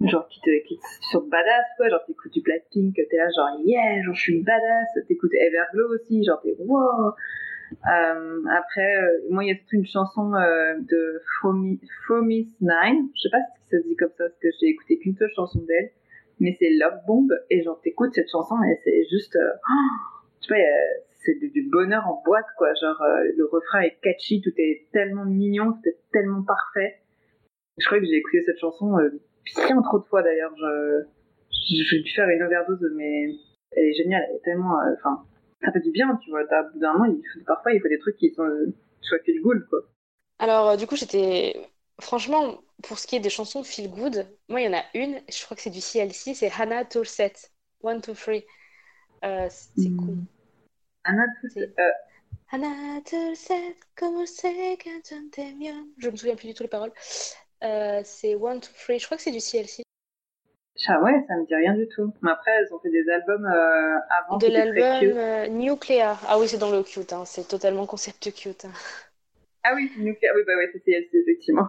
genre 0.00 0.28
qui 0.28 0.40
te 0.40 0.66
qui 0.66 0.78
sur 1.10 1.22
badass 1.22 1.64
quoi 1.76 1.88
genre 1.88 2.04
t'écoutes 2.06 2.32
du 2.32 2.42
Blackpink 2.42 2.94
t'es 2.94 3.16
là 3.16 3.28
genre 3.34 3.60
yeah 3.64 4.02
genre 4.02 4.14
je 4.14 4.20
suis 4.20 4.42
badass 4.42 4.88
t'écoutes 5.08 5.32
Everglow 5.32 5.94
aussi 5.94 6.22
genre 6.22 6.40
t'es 6.42 6.54
wow 6.58 7.12
euh, 7.72 8.42
après 8.50 8.96
euh, 8.96 9.18
moi 9.30 9.44
il 9.44 9.48
y 9.48 9.50
a 9.50 9.56
toute 9.56 9.72
une 9.72 9.86
chanson 9.86 10.34
euh, 10.34 10.74
de 10.78 11.20
Fomis 12.06 12.50
Nine 12.60 13.08
je 13.14 13.20
sais 13.22 13.30
pas 13.30 13.38
si 13.58 13.68
ça 13.70 13.82
se 13.82 13.88
dit 13.88 13.96
comme 13.96 14.10
ça 14.16 14.24
parce 14.24 14.38
que 14.40 14.48
j'ai 14.60 14.68
écouté 14.68 14.98
qu'une 14.98 15.16
seule 15.16 15.32
chanson 15.34 15.60
d'elle 15.66 15.90
mais 16.38 16.56
c'est 16.58 16.70
Love 16.70 17.00
Bomb 17.06 17.28
et 17.50 17.62
genre 17.62 17.80
t'écoutes 17.80 18.14
cette 18.14 18.30
chanson 18.30 18.56
et 18.62 18.78
c'est 18.84 19.04
juste 19.10 19.36
oh, 19.38 19.70
tu 20.40 20.52
vois 20.52 20.62
c'est 21.24 21.34
du, 21.40 21.68
bonheur 21.70 22.06
en 22.06 22.22
boîte 22.24 22.46
quoi 22.56 22.72
genre 22.74 23.02
le 23.36 23.44
refrain 23.46 23.80
est 23.80 23.98
catchy 24.00 24.40
tout 24.40 24.52
est 24.58 24.86
tellement 24.92 25.24
mignon 25.24 25.72
tout 25.72 25.88
est 25.88 25.98
tellement 26.12 26.42
parfait 26.42 27.00
je 27.78 27.86
crois 27.86 27.98
que 27.98 28.06
j'ai 28.06 28.16
écouté 28.16 28.42
cette 28.42 28.58
chanson 28.58 28.96
bien 29.54 29.82
trop 29.82 29.98
de 29.98 30.04
fois 30.04 30.22
d'ailleurs. 30.22 30.54
Je, 30.56 31.04
je, 31.50 31.96
vais 31.96 32.02
dû 32.02 32.12
faire 32.12 32.28
une 32.28 32.42
overdose, 32.42 32.86
mais 32.94 33.28
elle 33.72 33.84
est 33.84 33.94
géniale. 33.94 34.24
Elle 34.28 34.36
est 34.36 34.44
tellement, 34.44 34.76
enfin, 34.94 35.22
ça 35.62 35.72
fait 35.72 35.80
du 35.80 35.90
bien, 35.90 36.18
tu 36.22 36.30
vois. 36.30 36.42
Bout 36.44 36.78
d'un 36.78 36.92
moment, 36.92 37.04
il 37.06 37.22
faut, 37.32 37.44
parfois, 37.46 37.72
il 37.72 37.80
faut 37.80 37.88
des 37.88 37.98
trucs 37.98 38.16
qui 38.16 38.32
sont 38.34 38.48
soit 39.00 39.18
feel 39.24 39.40
good, 39.40 39.66
quoi. 39.68 39.80
Alors, 40.38 40.70
euh, 40.70 40.76
du 40.76 40.86
coup, 40.86 40.96
j'étais, 40.96 41.56
franchement, 42.00 42.60
pour 42.82 42.98
ce 42.98 43.06
qui 43.06 43.16
est 43.16 43.20
des 43.20 43.30
chansons 43.30 43.64
feel 43.64 43.90
good, 43.90 44.26
moi, 44.48 44.60
il 44.60 44.64
y 44.64 44.68
en 44.68 44.78
a 44.78 44.84
une. 44.94 45.20
Je 45.28 45.44
crois 45.44 45.56
que 45.56 45.62
c'est 45.62 45.70
du 45.70 45.80
CLC, 45.80 46.34
c'est 46.34 46.50
Hannah 46.58 46.84
Tulset, 46.84 47.32
One 47.82 48.00
Two 48.00 48.14
Three. 48.14 48.44
Euh, 49.24 49.46
c'est 49.48 49.88
hmm. 49.88 49.96
cool. 49.96 50.18
Hannah 51.04 51.26
Tulset. 51.40 51.72
Euh... 51.78 51.90
Hannah 52.52 53.00
Tulset, 53.04 53.76
comment 53.96 54.26
c'est 54.26 54.78
quand 54.82 55.00
Je 55.98 56.10
me 56.10 56.16
souviens 56.16 56.36
plus 56.36 56.48
du 56.48 56.54
tout 56.54 56.62
les 56.62 56.68
paroles. 56.68 56.92
Euh, 57.64 58.02
c'est 58.04 58.34
One, 58.34 58.60
Two, 58.60 58.72
Three. 58.78 58.98
Je 58.98 59.06
crois 59.06 59.16
que 59.16 59.22
c'est 59.22 59.32
du 59.32 59.38
CLC. 59.38 59.85
Ah 60.88 61.02
ouais, 61.02 61.24
ça 61.26 61.36
me 61.36 61.46
dit 61.46 61.54
rien 61.54 61.74
du 61.74 61.88
tout. 61.88 62.12
Mais 62.22 62.30
après, 62.30 62.50
elles 62.52 62.72
ont 62.72 62.78
fait 62.78 62.90
des 62.90 63.08
albums 63.08 63.46
euh, 63.46 63.98
avant. 64.10 64.36
De 64.38 64.46
l'album 64.46 65.18
euh, 65.18 65.48
Nuclear. 65.48 66.22
Ah 66.28 66.38
oui, 66.38 66.48
c'est 66.48 66.58
dans 66.58 66.70
le 66.70 66.82
cute. 66.82 67.12
Hein. 67.12 67.24
C'est 67.24 67.48
totalement 67.48 67.86
concept 67.86 68.32
cute. 68.34 68.64
Hein. 68.64 68.72
Ah 69.64 69.72
oui, 69.74 69.90
Nuclear. 69.96 70.34
Oui, 70.36 70.42
bah 70.46 70.56
ouais, 70.56 70.70
c'est 70.72 70.80
CLC, 70.80 71.08
effectivement. 71.14 71.68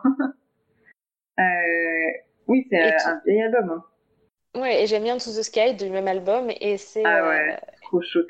oui, 2.47 2.67
c'est 2.69 3.05
un 3.05 3.21
vieil 3.25 3.43
album. 3.43 3.69
Hein. 3.71 4.59
Ouais, 4.59 4.83
et 4.83 4.87
j'aime 4.87 5.03
bien 5.03 5.17
To 5.17 5.31
the 5.31 5.43
Sky 5.43 5.75
du 5.75 5.89
même 5.89 6.07
album. 6.07 6.49
Et 6.59 6.77
c'est. 6.77 7.03
Ah 7.05 7.27
ouais, 7.27 7.57
trop 7.83 8.01
shoot. 8.01 8.27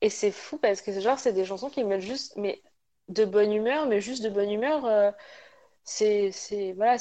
Et 0.00 0.10
c'est 0.10 0.30
fou 0.30 0.58
parce 0.58 0.82
que 0.82 0.92
genre, 1.00 1.18
c'est 1.18 1.32
des 1.32 1.44
chansons 1.44 1.70
qui 1.70 1.82
me 1.82 1.88
mettent 1.88 2.02
juste 2.02 2.36
mais, 2.36 2.60
de 3.08 3.24
bonne 3.24 3.52
humeur, 3.52 3.86
mais 3.86 4.00
juste 4.00 4.22
de 4.22 4.28
bonne 4.28 4.50
humeur 4.50 5.14
c'est 5.88 6.30
c'est 6.32 6.72
voilà 6.72 6.96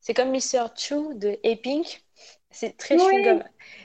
c'est 0.00 0.14
comme 0.14 0.30
Mr. 0.30 0.66
Chu 0.76 1.14
de 1.14 1.38
A-Pink 1.44 2.02
c'est 2.52 2.76
très 2.76 2.96
chewing-gum. 2.96 3.42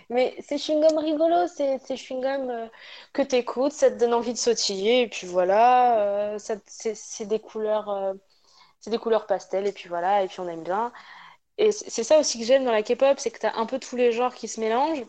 Mais 0.10 0.36
c'est 0.42 0.58
chewing-gum 0.58 0.98
rigolo 0.98 1.48
c'est 1.48 1.78
chewing-gum 1.96 2.50
euh, 2.50 2.68
que 3.14 3.22
tu 3.22 3.36
écoutes 3.36 3.72
ça 3.72 3.90
te 3.92 3.98
donne 3.98 4.14
envie 4.14 4.34
de 4.34 4.38
sautiller 4.38 5.02
et 5.02 5.08
puis 5.08 5.28
voilà 5.28 6.00
euh, 6.34 6.38
c'est 6.40 7.26
des 7.26 7.40
couleurs 7.40 7.90
euh, 7.90 8.14
c'est 8.80 8.90
des 8.90 8.98
couleurs 8.98 9.26
pastel 9.28 9.68
et 9.68 9.72
puis 9.72 9.90
voilà 9.90 10.24
et 10.24 10.28
puis 10.28 10.40
on 10.40 10.48
aime 10.48 10.64
bien. 10.64 10.92
Et 11.58 11.72
c'est 11.72 12.04
ça 12.04 12.20
aussi 12.20 12.40
que 12.40 12.46
j'aime 12.46 12.66
dans 12.66 12.72
la 12.72 12.84
K-pop 12.84 13.20
c'est 13.20 13.32
que 13.32 13.40
tu 13.40 13.46
as 13.48 13.56
un 13.58 13.66
peu 13.66 13.80
tous 13.80 13.96
les 13.96 14.12
genres 14.12 14.36
qui 14.36 14.48
se 14.48 14.60
mélangent 14.60 15.06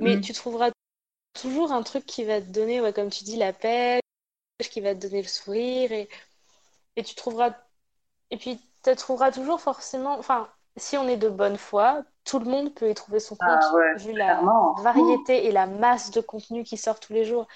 mais 0.00 0.20
tu 0.20 0.32
trouveras 0.32 0.70
toujours 1.34 1.72
un 1.72 1.82
truc 1.82 2.06
qui 2.06 2.24
va 2.24 2.40
te 2.40 2.46
donner 2.50 2.80
ouais, 2.80 2.92
comme 2.92 3.10
tu 3.10 3.24
dis 3.24 3.36
la 3.36 3.52
pêche 3.52 4.00
qui 4.70 4.80
va 4.80 4.94
te 4.94 5.00
donner 5.00 5.22
le 5.22 5.28
sourire 5.28 5.92
et, 5.92 6.08
et 6.96 7.04
tu 7.04 7.14
trouveras 7.14 7.54
et 8.30 8.36
puis, 8.38 8.60
tu 8.84 8.94
trouveras 8.96 9.32
toujours 9.32 9.60
forcément. 9.60 10.18
Enfin, 10.18 10.48
si 10.76 10.96
on 10.96 11.08
est 11.08 11.16
de 11.16 11.28
bonne 11.28 11.56
foi, 11.56 12.04
tout 12.24 12.38
le 12.38 12.46
monde 12.46 12.74
peut 12.74 12.90
y 12.90 12.94
trouver 12.94 13.20
son 13.20 13.36
compte, 13.36 13.48
ah 13.48 13.94
vu 13.96 14.12
la 14.12 14.40
variété 14.82 15.46
et 15.46 15.52
la 15.52 15.66
masse 15.66 16.10
de 16.10 16.20
contenu 16.20 16.64
qui 16.64 16.76
sort 16.76 17.00
tous 17.00 17.12
les 17.12 17.24
jours. 17.24 17.46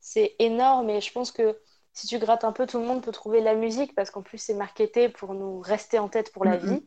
C'est 0.00 0.34
énorme 0.38 0.90
et 0.90 1.00
je 1.00 1.12
pense 1.12 1.32
que 1.32 1.58
si 1.92 2.06
tu 2.06 2.18
grattes 2.18 2.44
un 2.44 2.52
peu, 2.52 2.66
tout 2.66 2.78
le 2.78 2.84
monde 2.84 3.02
peut 3.02 3.12
trouver 3.12 3.40
la 3.40 3.54
musique 3.54 3.94
parce 3.94 4.10
qu'en 4.10 4.22
plus, 4.22 4.38
c'est 4.38 4.54
marketé 4.54 5.08
pour 5.08 5.34
nous 5.34 5.60
rester 5.60 5.98
en 5.98 6.08
tête 6.08 6.32
pour 6.32 6.44
la 6.44 6.56
vie. 6.56 6.84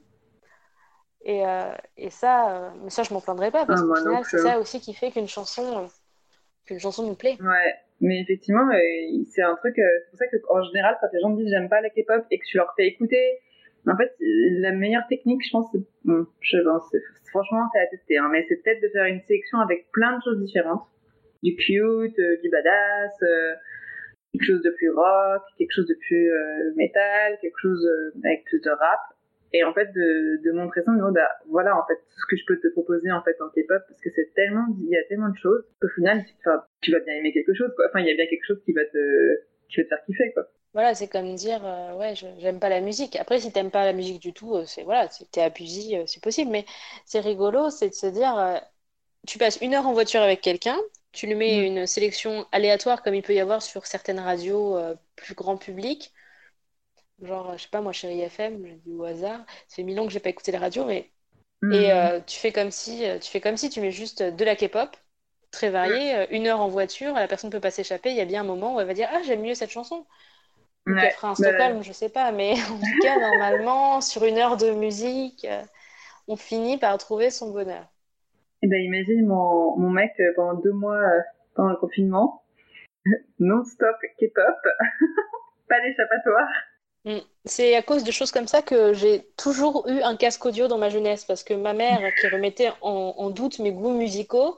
Et, 1.24 1.46
euh, 1.46 1.74
et, 1.98 2.10
ça, 2.10 2.52
euh, 2.52 2.70
mais 2.84 2.90
ça, 2.90 3.04
je 3.04 3.14
m'en 3.14 3.22
plaindrai 3.22 3.52
pas 3.52 3.66
parce 3.66 3.82
ah, 3.82 3.86
qu'au 3.86 3.96
final, 3.96 4.24
c'est 4.26 4.38
ça 4.38 4.60
aussi 4.60 4.80
qui 4.80 4.94
fait 4.94 5.12
qu'une 5.12 5.28
chanson, 5.28 5.84
euh, 5.84 5.88
qu'une 6.66 6.80
chanson 6.80 7.06
nous 7.06 7.16
plaît. 7.16 7.38
Ouais. 7.42 7.74
Mais 8.00 8.22
effectivement, 8.22 8.70
c'est 9.28 9.42
un 9.42 9.56
truc, 9.56 9.78
euh, 9.80 9.84
c'est 10.04 10.10
pour 10.10 10.20
ça 10.20 10.26
qu'en 10.28 10.64
général, 10.64 10.98
quand 11.02 11.08
les 11.12 11.20
gens 11.20 11.30
disent 11.32 11.50
j'aime 11.50 11.70
pas 11.70 11.82
la 11.82 11.90
K-pop 11.90 12.26
et 12.30 12.40
que 12.40 12.46
tu 12.46 12.58
leur 12.58 12.72
fais 12.76 12.86
écouter, 12.88 13.40
en 13.88 13.98
fait, 13.98 14.12
la 14.20 14.72
meilleure 14.72 15.08
technique, 15.08 15.42
je 15.46 15.52
pense, 15.52 15.76
bon, 16.04 16.26
je 16.42 16.58
pense, 16.60 16.96
franchement, 17.30 17.68
c'est 17.74 17.80
à 17.80 17.88
tester, 17.88 18.18
hein, 18.18 18.30
mais 18.32 18.46
c'est 18.48 18.62
peut-être 18.64 18.82
de 18.82 18.90
faire 18.90 19.06
une 19.06 19.22
sélection 19.22 19.60
avec 19.60 19.92
plein 19.92 20.18
de 20.18 20.24
choses 20.24 20.40
différentes. 20.40 20.84
Du 21.44 21.56
cute, 21.56 22.18
euh, 22.20 22.38
du 22.42 22.50
badass, 22.50 23.14
quelque 24.34 24.44
chose 24.44 24.62
de 24.62 24.72
plus 24.72 24.90
rock, 24.90 25.44
quelque 25.58 25.72
chose 25.72 25.88
de 25.88 25.96
plus 26.08 26.32
metal, 26.76 27.38
quelque 27.42 27.60
chose 27.60 27.88
avec 28.24 28.44
plus 28.46 28.62
de 28.62 28.70
rap 28.70 29.00
et 29.54 29.64
en 29.64 29.74
fait 29.74 29.92
de, 29.94 30.52
montrer 30.52 30.82
ça 30.82 30.92
en 30.92 31.12
bah, 31.12 31.30
voilà 31.50 31.78
en 31.78 31.86
fait 31.86 32.00
ce 32.08 32.26
que 32.30 32.36
je 32.36 32.44
peux 32.46 32.60
te 32.60 32.68
proposer 32.70 33.12
en 33.12 33.22
fait 33.22 33.36
en 33.42 33.50
K-pop 33.50 33.82
parce 33.88 34.02
que 34.02 34.10
c'est 34.16 34.34
tellement 34.34 34.66
il 34.80 34.90
y 34.90 34.98
a 34.98 35.04
tellement 35.08 35.30
de 35.30 35.38
choses 35.38 35.64
qu'au 35.82 35.88
final 35.90 36.24
tu, 36.82 36.92
vas 36.92 37.00
bien 37.00 37.16
aimer 37.16 37.32
quelque 37.32 37.54
chose 37.54 37.72
quoi 37.76 37.86
enfin 37.88 38.00
il 38.00 38.08
y 38.08 38.12
a 38.12 38.16
bien 38.16 38.26
quelque 38.28 38.46
chose 38.46 38.62
qui 38.66 38.74
va 38.74 38.84
te 38.86 39.40
qui 39.70 39.78
va 39.78 39.84
te 39.84 39.90
faire 39.90 40.06
kiffer 40.06 40.34
quoi 40.34 40.44
voilà 40.74 40.94
c'est 40.94 41.08
comme 41.08 41.36
dire 41.36 41.66
euh, 41.66 41.96
ouais 41.96 42.14
j'aime 42.16 42.60
pas 42.60 42.70
la 42.70 42.82
musique 42.82 43.16
après 43.16 43.40
si 43.40 43.52
t'aimes 43.52 43.72
pas 43.72 43.86
la 43.86 43.94
musique 43.94 44.22
du 44.22 44.34
tout 44.34 44.56
euh, 44.56 44.66
c'est 44.66 44.84
voilà 44.84 45.08
t'es 45.32 45.42
abusé 45.42 45.98
euh, 45.98 46.04
c'est 46.06 46.22
possible 46.22 46.52
mais 46.52 46.66
c'est 47.06 47.20
rigolo 47.20 47.70
c'est 47.70 47.90
de 47.90 47.94
se 47.94 48.08
dire 48.08 48.62
tu 49.26 49.38
passes 49.38 49.58
une 49.62 49.74
heure 49.74 49.88
en 49.88 49.94
voiture 49.94 50.22
avec 50.22 50.42
quelqu'un 50.42 50.78
tu 51.14 51.26
lui 51.28 51.36
mets 51.36 51.62
mm. 51.62 51.66
une 51.66 51.88
sélection 51.88 52.46
aléatoire 52.52 53.02
comme 53.02 53.16
il 53.16 53.24
peut 53.24 53.34
y 53.34 53.40
avoir 53.40 53.62
sur 53.62 53.86
certaines 53.86 54.20
radios 54.20 54.78
plus 55.16 55.34
grand 55.34 55.58
public 55.58 56.14
Genre, 57.24 57.58
je 57.58 57.64
sais 57.64 57.70
pas, 57.70 57.82
moi, 57.82 57.94
chérie 57.94 58.22
FM, 58.22 58.78
dit 58.86 58.94
au 58.94 59.04
hasard. 59.04 59.44
Ça 59.68 59.78
fait 59.78 59.82
mille 59.82 60.00
ans 60.00 60.06
que 60.06 60.14
j'ai 60.14 60.20
pas 60.20 60.30
écouté 60.30 60.52
la 60.52 60.60
radio, 60.60 60.86
mais. 60.86 61.10
Hmm. 61.64 61.74
Et 61.74 62.22
tu 62.28 62.38
fais 62.38 62.52
comme 62.52 62.70
si 62.70 63.02
tu 63.20 63.32
fais 63.32 63.42
comme 63.42 63.58
si 63.58 63.72
tu 63.72 63.82
mets 63.82 63.90
juste 63.90 64.22
de 64.22 64.46
la 64.46 64.56
K-pop, 64.56 64.96
très 65.52 65.70
variée, 65.70 66.16
euh, 66.16 66.26
une 66.32 66.48
heure 66.48 66.62
en 66.62 66.68
voiture, 66.68 67.14
la 67.14 67.28
personne 67.28 67.50
peut 67.50 67.60
pas 67.60 67.72
s'échapper. 67.72 68.12
Il 68.12 68.16
y 68.16 68.22
a 68.22 68.26
bien 68.26 68.42
un 68.42 68.46
moment 68.46 68.76
où 68.76 68.80
elle 68.80 68.88
va 68.88 68.94
dire 68.94 69.10
Ah, 69.12 69.22
j'aime 69.24 69.42
mieux 69.42 69.56
cette 69.56 69.70
chanson. 69.70 70.06
Ou 70.86 70.92
ouais, 70.92 71.06
elle 71.06 71.12
fera 71.12 71.30
un 71.30 71.36
Stockholm, 71.36 71.84
je 71.84 71.92
sais 71.92 72.10
pas, 72.10 72.32
mais 72.32 72.54
en 72.72 72.78
tout 72.78 73.02
cas, 73.02 73.20
normalement, 73.20 74.02
sur 74.02 74.26
une 74.26 74.38
heure 74.38 74.58
de 74.58 74.72
musique, 74.72 75.48
on 76.28 76.36
finit 76.36 76.78
par 76.78 76.98
trouver 76.98 77.30
son 77.30 77.52
bonheur. 77.52 77.84
Et 78.62 78.66
eh 78.66 78.68
ben, 78.68 78.82
imagine 78.82 79.28
mon, 79.28 79.78
mon 79.78 79.90
mec 79.92 80.14
pendant 80.36 80.60
deux 80.60 80.72
mois 80.72 81.00
pendant 81.58 81.72
le 81.72 81.78
confinement, 81.78 82.44
non-stop 83.40 83.98
K-pop, 84.20 84.56
pas 85.70 85.82
d'échappatoire. 85.82 86.48
Mm. 87.06 87.18
C'est 87.46 87.76
à 87.76 87.82
cause 87.82 88.04
de 88.04 88.12
choses 88.12 88.32
comme 88.32 88.48
ça 88.48 88.62
que 88.62 88.94
j'ai 88.94 89.28
toujours 89.38 89.88
eu 89.90 90.02
un 90.02 90.16
casque 90.16 90.46
audio 90.46 90.68
dans 90.68 90.78
ma 90.78 90.90
jeunesse, 90.90 91.26
parce 91.26 91.44
que 91.44 91.54
ma 91.54 91.74
mère, 91.74 92.00
qui 92.20 92.28
remettait 92.28 92.72
en, 92.82 93.30
doute 93.30 93.60
mes 93.60 93.72
goûts 93.72 93.98
musicaux, 93.98 94.58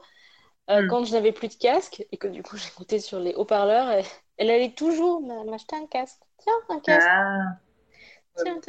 euh, 0.69 0.83
mm. 0.83 0.87
quand 0.87 1.03
je 1.05 1.13
n'avais 1.13 1.31
plus 1.31 1.47
de 1.47 1.55
casque, 1.55 2.05
et 2.11 2.17
que 2.17 2.27
du 2.27 2.43
coup 2.43 2.57
j'écoutais 2.57 2.99
sur 2.99 3.19
les 3.19 3.33
haut-parleurs, 3.33 3.89
elle, 4.37 4.49
allait 4.49 4.71
toujours 4.71 5.21
m'acheter 5.45 5.75
un 5.75 5.87
casque. 5.87 6.21
Tiens, 6.37 6.53
un 6.69 6.79
casque. 6.79 7.07
Ah. 7.09 7.57
Tiens, 8.37 8.59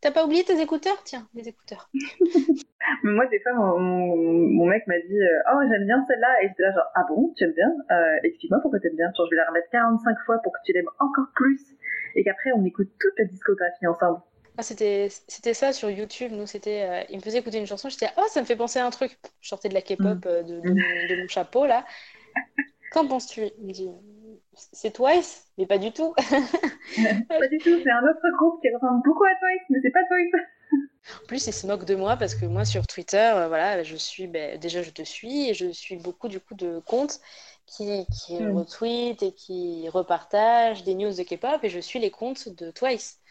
t'as 0.00 0.10
pas 0.10 0.24
oublié 0.24 0.42
tes 0.42 0.60
écouteurs? 0.60 1.00
Tiens, 1.04 1.28
des 1.34 1.48
écouteurs. 1.48 1.88
Moi, 3.04 3.26
des 3.26 3.40
fois, 3.40 3.52
mon, 3.52 4.66
mec 4.66 4.86
m'a 4.86 4.98
dit 4.98 5.20
euh, 5.20 5.52
Oh, 5.52 5.58
j'aime 5.70 5.86
bien 5.86 6.04
celle-là. 6.08 6.42
Et 6.42 6.48
j'étais 6.48 6.62
là, 6.62 6.72
genre, 6.72 6.90
Ah 6.94 7.04
bon, 7.08 7.32
tu 7.36 7.44
aimes 7.44 7.52
bien? 7.52 7.70
Euh, 7.90 8.16
Explique-moi 8.24 8.60
pourquoi 8.60 8.80
t'aimes 8.80 8.96
bien. 8.96 9.12
Genre, 9.16 9.26
je 9.26 9.30
vais 9.30 9.36
la 9.36 9.48
remettre 9.48 9.68
45 9.70 10.16
fois 10.26 10.38
pour 10.42 10.52
que 10.52 10.58
tu 10.64 10.72
l'aimes 10.72 10.90
encore 10.98 11.26
plus 11.34 11.60
et 12.14 12.24
qu'après 12.24 12.52
on 12.52 12.64
écoute 12.64 12.88
toute 12.98 13.18
la 13.18 13.24
discographie 13.24 13.86
ensemble. 13.86 14.20
Ah, 14.58 14.62
c'était 14.62 15.08
ça 15.54 15.72
sur 15.72 15.90
YouTube. 15.90 16.32
Nous, 16.32 16.46
c'était, 16.46 16.82
euh, 16.82 17.04
il 17.08 17.16
me 17.16 17.22
faisait 17.22 17.38
écouter 17.38 17.58
une 17.58 17.66
chanson. 17.66 17.88
J'étais, 17.88 18.08
oh, 18.18 18.24
ça 18.28 18.40
me 18.40 18.46
fait 18.46 18.56
penser 18.56 18.78
à 18.78 18.86
un 18.86 18.90
truc. 18.90 19.18
Je 19.40 19.48
sortais 19.48 19.68
de 19.68 19.74
la 19.74 19.82
K-pop 19.82 20.26
euh, 20.26 20.42
de, 20.42 20.60
de, 20.60 20.68
de 20.70 21.22
mon 21.22 21.28
chapeau 21.28 21.66
là. 21.66 21.84
Qu'en 22.92 23.06
penses-tu? 23.06 23.50
Il 23.58 23.66
me 23.66 23.72
dit, 23.72 23.88
c'est 24.54 24.92
Twice, 24.92 25.46
mais 25.56 25.66
pas 25.66 25.78
du 25.78 25.92
tout. 25.92 26.14
pas 26.16 27.48
du 27.48 27.58
tout. 27.58 27.80
C'est 27.82 27.90
un 27.90 28.04
autre 28.04 28.36
groupe 28.38 28.60
qui 28.60 28.68
ressemble 28.74 29.02
beaucoup 29.02 29.24
à 29.24 29.34
Twice, 29.34 29.62
mais 29.70 29.78
c'est 29.82 29.90
pas 29.90 30.04
Twice. 30.04 30.32
En 31.22 31.26
plus, 31.26 31.46
il 31.46 31.52
se 31.52 31.66
moque 31.66 31.84
de 31.84 31.94
moi 31.94 32.16
parce 32.16 32.34
que 32.34 32.46
moi, 32.46 32.64
sur 32.64 32.86
Twitter, 32.86 33.32
euh, 33.34 33.48
voilà, 33.48 33.82
je 33.82 33.96
suis, 33.96 34.26
ben, 34.26 34.58
déjà, 34.58 34.82
je 34.82 34.90
te 34.90 35.02
suis 35.02 35.48
et 35.48 35.54
je 35.54 35.70
suis 35.70 35.96
beaucoup 35.96 36.28
du 36.28 36.38
coup 36.38 36.54
de 36.54 36.80
comptes 36.86 37.20
qui, 37.66 38.06
qui 38.06 38.38
mm. 38.38 38.56
retweetent 38.56 39.22
et 39.22 39.32
qui 39.32 39.88
repartagent 39.88 40.84
des 40.84 40.94
news 40.94 41.12
de 41.12 41.22
K-pop 41.22 41.64
et 41.64 41.70
je 41.70 41.80
suis 41.80 41.98
les 41.98 42.10
comptes 42.10 42.48
de 42.50 42.70
Twice. 42.70 43.21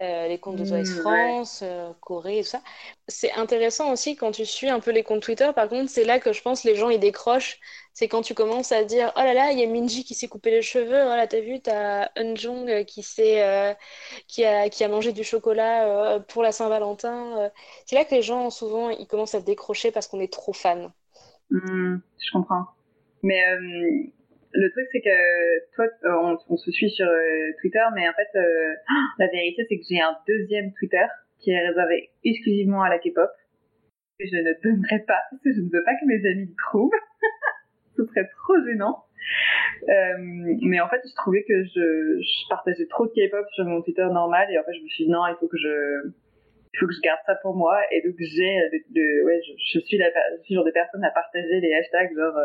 Euh, 0.00 0.28
les 0.28 0.38
comptes 0.38 0.54
de 0.54 0.64
Twice 0.64 0.94
mm, 0.94 1.00
France, 1.00 1.60
euh, 1.64 1.90
Corée 2.00 2.38
et 2.38 2.42
tout 2.44 2.50
ça. 2.50 2.62
C'est 3.08 3.32
intéressant 3.32 3.90
aussi 3.90 4.14
quand 4.14 4.30
tu 4.30 4.46
suis 4.46 4.68
un 4.68 4.78
peu 4.78 4.92
les 4.92 5.02
comptes 5.02 5.22
Twitter. 5.22 5.50
Par 5.52 5.68
contre, 5.68 5.90
c'est 5.90 6.04
là 6.04 6.20
que 6.20 6.32
je 6.32 6.40
pense 6.40 6.62
les 6.62 6.76
gens 6.76 6.88
ils 6.88 7.00
décrochent. 7.00 7.58
C'est 7.94 8.06
quand 8.06 8.22
tu 8.22 8.32
commences 8.32 8.70
à 8.70 8.84
dire 8.84 9.12
Oh 9.16 9.20
là 9.20 9.34
là, 9.34 9.50
il 9.50 9.58
y 9.58 9.64
a 9.64 9.66
Minji 9.66 10.04
qui 10.04 10.14
s'est 10.14 10.28
coupé 10.28 10.52
les 10.52 10.62
cheveux. 10.62 11.02
Oh 11.02 11.16
là, 11.16 11.26
t'as 11.26 11.40
vu, 11.40 11.60
t'as 11.60 12.10
Eunjung 12.16 12.84
qui, 12.84 13.04
euh, 13.18 13.74
qui, 14.28 14.44
a, 14.44 14.68
qui 14.68 14.84
a 14.84 14.88
mangé 14.88 15.10
du 15.12 15.24
chocolat 15.24 16.20
pour 16.28 16.44
la 16.44 16.52
Saint-Valentin. 16.52 17.50
C'est 17.84 17.96
là 17.96 18.04
que 18.04 18.14
les 18.14 18.22
gens, 18.22 18.50
souvent, 18.50 18.90
ils 18.90 19.08
commencent 19.08 19.34
à 19.34 19.40
décrocher 19.40 19.90
parce 19.90 20.06
qu'on 20.06 20.20
est 20.20 20.32
trop 20.32 20.52
fan. 20.52 20.92
Mm, 21.50 21.96
je 22.18 22.32
comprends. 22.32 22.66
Mais 23.24 23.42
le 24.52 24.70
truc, 24.70 24.86
c'est 24.92 25.00
que 25.00 25.74
toi, 25.74 25.86
euh, 26.04 26.36
on, 26.48 26.56
se 26.56 26.70
suit 26.70 26.90
sur 26.90 27.06
euh, 27.06 27.52
Twitter, 27.60 27.84
mais 27.94 28.08
en 28.08 28.12
fait, 28.12 28.28
euh, 28.38 28.74
la 29.18 29.26
vérité, 29.28 29.66
c'est 29.68 29.78
que 29.78 29.84
j'ai 29.88 30.00
un 30.00 30.16
deuxième 30.26 30.72
Twitter 30.74 31.04
qui 31.40 31.50
est 31.50 31.68
réservé 31.68 32.10
exclusivement 32.24 32.82
à 32.82 32.88
la 32.88 32.98
K-pop. 32.98 33.30
Je 34.20 34.36
ne 34.36 34.52
donnerai 34.62 35.04
pas, 35.06 35.20
parce 35.30 35.42
que 35.42 35.52
je 35.52 35.60
ne 35.60 35.70
veux 35.70 35.84
pas 35.84 35.94
que 35.94 36.06
mes 36.06 36.28
amis 36.28 36.46
le 36.46 36.56
trouvent. 36.56 36.90
Ce 37.96 38.04
serait 38.06 38.28
trop 38.42 38.54
gênant. 38.64 39.04
mais 39.86 40.80
en 40.80 40.88
fait, 40.88 41.00
je 41.04 41.14
trouvais 41.14 41.44
que 41.44 41.64
je, 41.64 42.48
partageais 42.48 42.86
trop 42.86 43.06
de 43.06 43.12
K-pop 43.12 43.46
sur 43.54 43.64
mon 43.64 43.82
Twitter 43.82 44.06
normal, 44.10 44.48
et 44.50 44.58
en 44.58 44.64
fait, 44.64 44.74
je 44.74 44.82
me 44.82 44.88
suis 44.88 45.04
dit 45.04 45.10
non, 45.10 45.26
il 45.26 45.36
faut 45.38 45.48
que 45.48 45.58
je, 45.58 46.08
il 46.74 46.78
faut 46.78 46.86
que 46.86 46.94
je 46.94 47.00
garde 47.00 47.20
ça 47.26 47.34
pour 47.42 47.54
moi, 47.54 47.78
et 47.92 48.02
donc 48.02 48.14
j'ai, 48.18 48.58
le, 48.94 49.24
ouais, 49.24 49.40
je, 49.72 49.78
suis 49.80 49.98
la, 49.98 50.08
je 50.48 50.54
genre 50.54 50.64
des 50.64 50.72
personnes 50.72 51.04
à 51.04 51.10
partager 51.10 51.60
les 51.60 51.74
hashtags 51.74 52.16
genre 52.16 52.38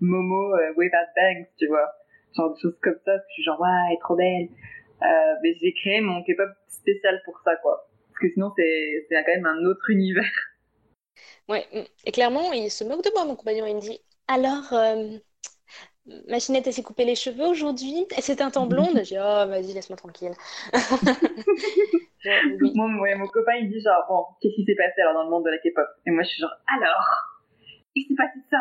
Momo 0.00 0.54
euh, 0.54 0.72
Way 0.76 0.88
Bad 0.90 1.08
Banks, 1.16 1.48
tu 1.58 1.66
vois. 1.68 1.88
Genre 2.36 2.52
des 2.54 2.60
choses 2.60 2.78
comme 2.82 2.98
ça, 3.04 3.16
je 3.16 3.32
suis 3.34 3.42
genre, 3.44 3.60
ouais, 3.60 3.68
elle 3.88 3.94
est 3.94 4.00
trop 4.00 4.16
belle. 4.16 4.48
Euh, 5.02 5.34
mais 5.42 5.54
j'ai 5.60 5.72
créé 5.74 6.00
mon 6.00 6.22
K-pop 6.22 6.48
spécial 6.68 7.20
pour 7.24 7.40
ça, 7.44 7.56
quoi. 7.56 7.88
Parce 8.10 8.20
que 8.20 8.30
sinon, 8.32 8.52
c'est, 8.56 9.06
c'est 9.08 9.14
quand 9.24 9.32
même 9.32 9.46
un 9.46 9.64
autre 9.66 9.90
univers. 9.90 10.24
Ouais, 11.48 11.66
et 12.04 12.12
clairement, 12.12 12.52
il 12.52 12.70
se 12.70 12.84
moque 12.84 13.04
de 13.04 13.10
moi, 13.14 13.24
mon 13.26 13.36
compagnon. 13.36 13.66
Il 13.66 13.76
me 13.76 13.80
dit, 13.80 14.00
alors, 14.28 14.72
euh, 14.72 15.18
Machinette, 16.28 16.66
elle 16.66 16.72
s'est 16.72 16.82
coupé 16.82 17.04
les 17.04 17.14
cheveux 17.14 17.46
aujourd'hui? 17.46 18.06
Et 18.16 18.20
c'est 18.22 18.40
un 18.42 18.50
temps 18.50 18.66
blonde? 18.66 19.00
J'ai 19.04 19.18
oh, 19.18 19.46
vas-y, 19.48 19.72
laisse-moi 19.72 19.96
tranquille. 19.96 20.32
mon, 22.74 22.98
ouais, 23.00 23.14
mon 23.16 23.26
copain, 23.28 23.52
il 23.60 23.68
dit 23.70 23.80
genre, 23.80 24.04
bon, 24.08 24.24
qu'est-ce 24.40 24.54
qui 24.54 24.64
s'est 24.64 24.74
passé 24.74 25.00
alors 25.02 25.14
dans 25.14 25.24
le 25.24 25.30
monde 25.30 25.44
de 25.44 25.50
la 25.50 25.58
K-pop? 25.58 25.86
Et 26.06 26.10
moi, 26.10 26.22
je 26.22 26.28
suis 26.28 26.40
genre, 26.40 26.54
alors 26.66 27.04
Il 27.94 28.06
s'est 28.06 28.14
passé 28.16 28.38
ça? 28.50 28.58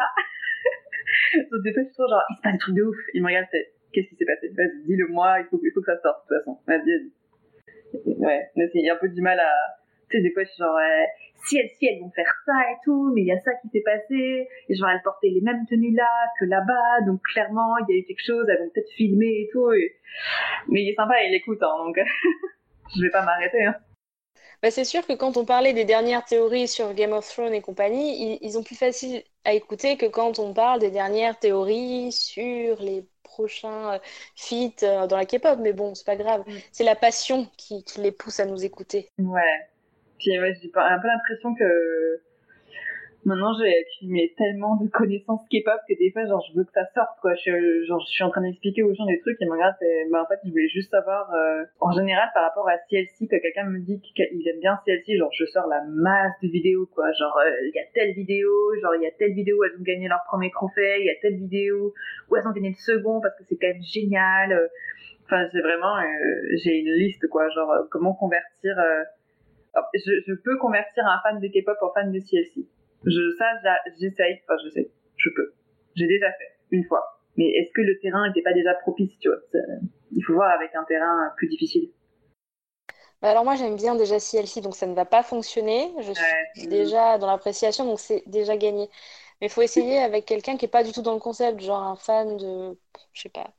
Donc 1.51 1.61
des 1.63 1.73
fois, 1.73 1.83
je 1.83 1.87
suis 1.87 1.95
trop 1.95 2.07
genre, 2.07 2.23
il 2.29 2.35
se 2.35 2.41
passe 2.41 2.53
des 2.53 2.59
trucs 2.59 2.75
de 2.75 2.83
ouf. 2.83 2.97
Il 3.13 3.21
me 3.21 3.27
regarde, 3.27 3.47
c'est, 3.51 3.73
qu'est-ce 3.91 4.09
qui 4.09 4.15
s'est 4.15 4.25
passé? 4.25 4.49
Vas-y, 4.55 4.85
dis-le 4.85 5.07
moi, 5.07 5.39
il 5.39 5.45
faut, 5.45 5.59
il 5.63 5.71
faut 5.73 5.81
que 5.81 5.91
ça 5.91 5.99
sorte, 6.01 6.27
de 6.29 6.35
toute 6.35 6.45
façon. 6.45 6.59
Vas-y, 6.67 6.85
vas-y. 6.85 8.19
Ouais, 8.19 8.49
mais 8.55 8.69
c'est 8.73 8.89
un 8.89 8.97
peu 8.97 9.09
du 9.09 9.21
mal 9.21 9.39
à... 9.39 9.51
Tu 10.09 10.17
sais, 10.17 10.23
des 10.23 10.31
fois, 10.31 10.43
je 10.43 10.49
suis 10.49 10.59
genre, 10.59 10.79
si 11.45 11.57
elles, 11.57 11.69
si 11.77 11.85
elles 11.85 11.99
vont 11.99 12.11
faire 12.11 12.31
ça 12.45 12.53
et 12.71 12.75
tout, 12.83 13.11
mais 13.13 13.21
il 13.21 13.27
y 13.27 13.31
a 13.31 13.39
ça 13.39 13.51
qui 13.61 13.69
s'est 13.69 13.83
passé, 13.83 14.47
et 14.69 14.75
genre, 14.75 14.89
elles 14.89 15.01
portaient 15.03 15.29
les 15.29 15.41
mêmes 15.41 15.65
tenues 15.69 15.93
là 15.93 16.09
que 16.39 16.45
là-bas, 16.45 17.05
donc 17.05 17.21
clairement, 17.21 17.77
il 17.77 17.93
y 17.93 17.97
a 17.97 18.01
eu 18.01 18.05
quelque 18.05 18.25
chose, 18.25 18.45
elles 18.49 18.59
vont 18.59 18.69
peut-être 18.73 18.91
filmer 18.91 19.41
et 19.41 19.49
tout. 19.51 19.69
Mais 20.69 20.83
il 20.83 20.89
est 20.89 20.95
sympa, 20.95 21.21
il 21.23 21.33
écoute, 21.35 21.61
hein, 21.61 21.75
donc 21.85 21.97
je 22.95 23.01
vais 23.01 23.09
pas 23.09 23.23
m'arrêter. 23.23 23.63
Hein. 23.63 23.75
Bah, 24.63 24.71
c'est 24.71 24.85
sûr 24.85 25.05
que 25.05 25.11
quand 25.11 25.35
on 25.35 25.43
parlait 25.43 25.73
des 25.73 25.83
dernières 25.83 26.23
théories 26.23 26.69
sur 26.69 26.93
Game 26.93 27.11
of 27.11 27.27
Thrones 27.27 27.53
et 27.53 27.59
compagnie, 27.59 28.39
ils, 28.41 28.57
ont 28.57 28.63
plus 28.63 28.77
facile 28.77 29.21
à 29.43 29.51
écouter 29.51 29.97
que 29.97 30.05
quand 30.05 30.39
on 30.39 30.53
parle 30.53 30.79
des 30.79 30.89
dernières 30.89 31.37
théories 31.37 32.13
sur 32.13 32.81
les 32.81 33.05
prochains 33.23 33.95
euh, 33.95 33.99
feats 34.37 34.83
euh, 34.83 35.05
dans 35.05 35.17
la 35.17 35.25
K-pop. 35.25 35.59
Mais 35.59 35.73
bon, 35.73 35.95
c'est 35.95 36.05
pas 36.05 36.15
grave. 36.15 36.45
Mm. 36.47 36.53
C'est 36.71 36.85
la 36.85 36.95
passion 36.95 37.45
qui, 37.57 37.83
qui, 37.83 37.99
les 37.99 38.13
pousse 38.13 38.39
à 38.39 38.45
nous 38.45 38.63
écouter. 38.63 39.09
Ouais. 39.19 39.67
Puis 40.17 40.39
ouais, 40.39 40.53
j'ai 40.61 40.71
un 40.73 40.99
peu 40.99 41.07
l'impression 41.07 41.53
que 41.55 42.21
Maintenant, 43.25 43.53
j'ai 43.57 43.71
accumulé 43.71 44.33
tellement 44.37 44.75
de 44.75 44.89
connaissances 44.89 45.47
K-pop 45.47 45.79
que 45.87 45.97
des 45.97 46.11
fois, 46.11 46.25
genre, 46.25 46.43
je 46.51 46.57
veux 46.57 46.65
que 46.65 46.73
ça 46.73 46.83
sorte, 46.93 47.15
quoi. 47.21 47.33
Je, 47.35 47.85
genre, 47.87 48.03
je 48.05 48.11
suis 48.11 48.23
en 48.23 48.29
train 48.29 48.41
d'expliquer 48.41 48.83
aux 48.83 48.93
gens 48.93 49.05
des 49.05 49.19
trucs 49.21 49.41
et 49.41 49.45
me 49.45 49.51
regarde, 49.51 49.75
bah, 50.11 50.23
en 50.23 50.27
fait, 50.27 50.39
je 50.43 50.51
voulais 50.51 50.67
juste 50.67 50.91
savoir, 50.91 51.33
euh, 51.33 51.63
en 51.79 51.91
général, 51.93 52.29
par 52.33 52.43
rapport 52.43 52.67
à 52.67 52.77
CLC, 52.89 53.27
que 53.27 53.39
quelqu'un 53.41 53.63
me 53.65 53.79
dit 53.79 54.01
qu'il 54.01 54.47
aime 54.47 54.59
bien 54.59 54.77
CLC, 54.85 55.15
genre, 55.17 55.31
je 55.31 55.45
sors 55.45 55.67
la 55.67 55.81
masse 55.87 56.33
de 56.41 56.49
vidéos, 56.49 56.85
quoi. 56.93 57.11
Genre, 57.13 57.37
euh, 57.37 57.49
il 57.63 57.71
y 57.73 57.79
a 57.79 57.85
telle 57.93 58.13
vidéo, 58.13 58.49
genre, 58.81 58.95
il 58.95 59.03
y 59.03 59.07
a 59.07 59.11
telle 59.11 59.33
vidéo 59.33 59.57
où 59.59 59.63
elles 59.63 59.79
ont 59.79 59.83
gagné 59.83 60.09
leur 60.09 60.23
premier 60.27 60.51
trophée, 60.51 60.99
il 60.99 61.05
y 61.05 61.09
a 61.09 61.15
telle 61.21 61.37
vidéo 61.37 61.93
où 62.29 62.35
elles 62.35 62.47
ont 62.47 62.51
gagné 62.51 62.69
le 62.69 62.75
second 62.75 63.21
parce 63.21 63.37
que 63.37 63.43
c'est 63.47 63.55
quand 63.55 63.67
même 63.67 63.83
génial. 63.83 64.69
Enfin, 65.25 65.47
c'est 65.53 65.61
vraiment, 65.61 65.95
euh, 65.95 66.57
j'ai 66.61 66.79
une 66.79 66.91
liste, 66.91 67.25
quoi. 67.29 67.47
Genre, 67.49 67.87
comment 67.89 68.13
convertir, 68.15 68.75
je, 69.93 70.11
je 70.27 70.33
peux 70.33 70.57
convertir 70.57 71.05
un 71.07 71.19
fan 71.23 71.39
de 71.39 71.47
K-pop 71.47 71.77
en 71.81 71.93
fan 71.93 72.11
de 72.11 72.19
CLC. 72.19 72.67
Je, 73.05 73.35
ça, 73.37 73.45
j'essaye, 73.99 74.39
enfin, 74.43 74.57
je 74.63 74.69
sais, 74.69 74.91
je 75.17 75.29
peux. 75.35 75.53
J'ai 75.95 76.07
déjà 76.07 76.31
fait, 76.31 76.57
une 76.71 76.83
fois. 76.85 77.03
Mais 77.37 77.49
est-ce 77.49 77.71
que 77.73 77.81
le 77.81 77.99
terrain 77.99 78.27
n'était 78.27 78.41
pas 78.41 78.53
déjà 78.53 78.73
propice, 78.75 79.17
tu 79.19 79.29
vois? 79.29 79.39
Il 80.11 80.23
faut 80.23 80.33
voir 80.33 80.51
avec 80.51 80.73
un 80.75 80.83
terrain 80.83 81.31
plus 81.37 81.47
difficile. 81.47 81.89
Bah, 83.21 83.31
alors 83.31 83.45
moi 83.45 83.55
j'aime 83.55 83.77
bien 83.77 83.95
déjà 83.95 84.19
CLC, 84.19 84.59
donc 84.61 84.75
ça 84.75 84.85
ne 84.85 84.93
va 84.93 85.05
pas 85.05 85.23
fonctionner. 85.23 85.89
Je 86.01 86.11
suis 86.13 86.67
déjà 86.67 87.17
dans 87.17 87.27
l'appréciation, 87.27 87.85
donc 87.85 87.99
c'est 87.99 88.21
déjà 88.27 88.57
gagné. 88.57 88.89
Mais 89.39 89.47
il 89.47 89.49
faut 89.49 89.61
essayer 89.61 89.99
avec 90.03 90.25
quelqu'un 90.25 90.57
qui 90.57 90.65
n'est 90.65 90.71
pas 90.71 90.83
du 90.83 90.91
tout 90.91 91.01
dans 91.01 91.13
le 91.13 91.19
concept, 91.19 91.61
genre 91.61 91.81
un 91.81 91.95
fan 91.95 92.37
de, 92.37 92.77
je 93.13 93.21
sais 93.21 93.29
pas, 93.29 93.51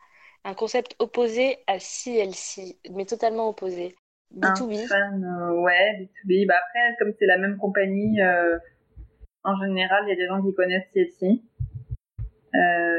un 0.44 0.54
concept 0.54 0.94
opposé 0.98 1.56
à 1.66 1.78
CLC, 1.78 2.76
mais 2.90 3.06
totalement 3.06 3.48
opposé. 3.48 3.96
B2B. 4.36 4.84
Un 4.84 4.86
fan, 4.86 5.24
euh, 5.24 5.60
ouais, 5.62 6.10
B2B. 6.26 6.46
Bah 6.46 6.56
après, 6.58 6.96
comme 6.98 7.14
c'est 7.18 7.26
la 7.26 7.38
même 7.38 7.56
compagnie, 7.56 8.20
euh, 8.20 8.58
en 9.44 9.56
général, 9.60 10.04
il 10.06 10.10
y 10.10 10.12
a 10.12 10.16
des 10.16 10.26
gens 10.26 10.42
qui 10.42 10.54
connaissent 10.54 10.88
CFC. 10.92 11.40
Euh... 12.54 12.94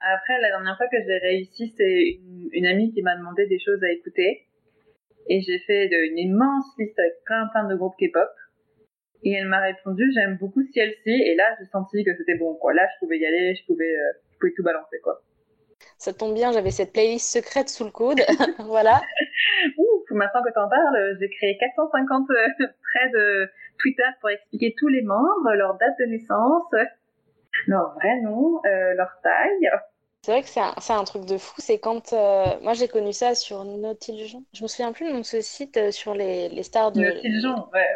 Après, 0.00 0.40
la 0.40 0.48
dernière 0.48 0.76
fois 0.76 0.86
que 0.88 0.96
j'ai 1.06 1.18
réussi, 1.18 1.74
c'est 1.76 2.20
une, 2.52 2.66
amie 2.66 2.92
qui 2.92 3.02
m'a 3.02 3.16
demandé 3.16 3.46
des 3.46 3.58
choses 3.58 3.82
à 3.82 3.90
écouter. 3.90 4.46
Et 5.28 5.40
j'ai 5.40 5.58
fait 5.60 5.88
une 6.08 6.18
immense 6.18 6.64
liste 6.78 6.98
avec 6.98 7.12
plein 7.24 7.46
plein 7.48 7.68
de 7.68 7.76
groupes 7.76 7.94
K-pop. 7.98 8.28
Et 9.22 9.32
elle 9.32 9.48
m'a 9.48 9.60
répondu, 9.60 10.10
j'aime 10.14 10.38
beaucoup 10.38 10.62
CLC. 10.74 11.02
Et 11.06 11.34
là, 11.36 11.54
j'ai 11.58 11.66
senti 11.66 12.02
que 12.04 12.10
c'était 12.16 12.36
bon, 12.36 12.54
quoi. 12.54 12.72
Là, 12.72 12.88
je 12.94 13.04
pouvais 13.04 13.18
y 13.18 13.26
aller, 13.26 13.54
je 13.54 13.64
pouvais, 13.66 13.84
euh, 13.84 14.12
je 14.32 14.38
pouvais 14.38 14.52
tout 14.56 14.62
balancer, 14.62 14.98
quoi. 15.02 15.22
Ça 15.98 16.12
tombe 16.12 16.34
bien, 16.34 16.52
j'avais 16.52 16.70
cette 16.70 16.92
playlist 16.92 17.30
secrète 17.30 17.68
sous 17.68 17.84
le 17.84 17.90
coude. 17.90 18.20
voilà. 18.58 19.02
Ouh, 19.78 20.04
maintenant 20.10 20.42
que 20.42 20.52
t'en 20.54 20.68
parles, 20.68 21.16
j'ai 21.20 21.28
créé 21.28 21.56
450 21.58 22.26
traits 22.26 23.14
Twitter 23.80 24.02
pour 24.20 24.30
expliquer 24.30 24.74
tous 24.78 24.88
les 24.88 25.02
membres, 25.02 25.52
leur 25.54 25.74
date 25.74 25.94
de 26.00 26.06
naissance, 26.06 26.72
leur 27.66 27.94
vrai 27.94 28.20
nom, 28.22 28.60
euh, 28.66 28.94
leur 28.94 29.10
taille. 29.22 29.70
C'est 30.22 30.32
vrai 30.32 30.42
que 30.42 30.48
c'est 30.48 30.60
un, 30.60 30.74
un, 31.00 31.04
truc 31.04 31.24
de 31.24 31.38
fou. 31.38 31.54
C'est 31.58 31.78
quand. 31.78 32.12
Euh, 32.12 32.44
moi, 32.60 32.74
j'ai 32.74 32.88
connu 32.88 33.12
ça 33.12 33.34
sur 33.34 33.64
Nautiljon. 33.64 34.44
Je 34.52 34.62
me 34.62 34.68
souviens 34.68 34.92
plus 34.92 35.10
de 35.10 35.22
ce 35.22 35.40
site 35.40 35.76
euh, 35.78 35.90
sur 35.90 36.14
les, 36.14 36.48
les 36.50 36.62
stars 36.62 36.92
de. 36.92 37.00
Nautiljon, 37.00 37.68
ouais, 37.72 37.86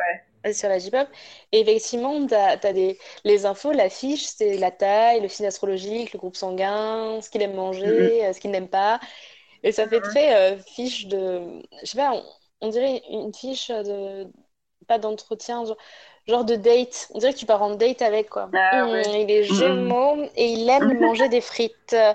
ouais. 0.44 0.52
Sur 0.52 0.68
la 0.68 0.78
J-pop. 0.78 1.08
Et 1.52 1.60
effectivement, 1.60 2.26
tu 2.26 2.34
as, 2.34 2.56
des, 2.56 2.98
les 3.24 3.46
infos, 3.46 3.72
la 3.72 3.88
fiche, 3.88 4.24
c'est 4.24 4.58
la 4.58 4.70
taille, 4.70 5.22
le 5.22 5.28
signe 5.28 5.46
astrologique, 5.46 6.12
le 6.12 6.18
groupe 6.18 6.36
sanguin, 6.36 7.18
ce 7.22 7.30
qu'il 7.30 7.40
aime 7.40 7.54
manger, 7.54 7.86
mm-hmm. 8.20 8.32
ce 8.34 8.40
qu'il 8.40 8.50
n'aime 8.50 8.68
pas. 8.68 9.00
Et 9.62 9.72
ça 9.72 9.88
fait 9.88 10.00
mm-hmm. 10.00 10.02
très 10.02 10.58
fiche 10.58 11.06
de. 11.06 11.62
Je 11.80 11.86
sais 11.86 11.96
pas, 11.96 12.12
on, 12.12 12.22
on 12.60 12.68
dirait 12.68 13.02
une 13.10 13.32
fiche 13.32 13.68
de, 13.68 14.26
pas 14.84 14.98
d'entretien, 14.98 15.64
genre, 16.26 16.44
de 16.44 16.56
date. 16.56 17.08
On 17.14 17.18
dirait 17.18 17.32
que 17.32 17.38
tu 17.38 17.46
pars 17.46 17.62
en 17.62 17.74
date 17.74 18.02
avec, 18.02 18.30
quoi. 18.30 18.50
Ah 18.54 18.86
mmh, 18.86 19.02
il 19.14 19.30
est 19.30 19.50
mmh. 19.50 19.54
gémeaux 19.54 20.22
et 20.36 20.52
il 20.52 20.68
aime 20.68 20.98
manger 21.00 21.28
des 21.28 21.40
frites. 21.40 21.94
Ah 21.94 22.14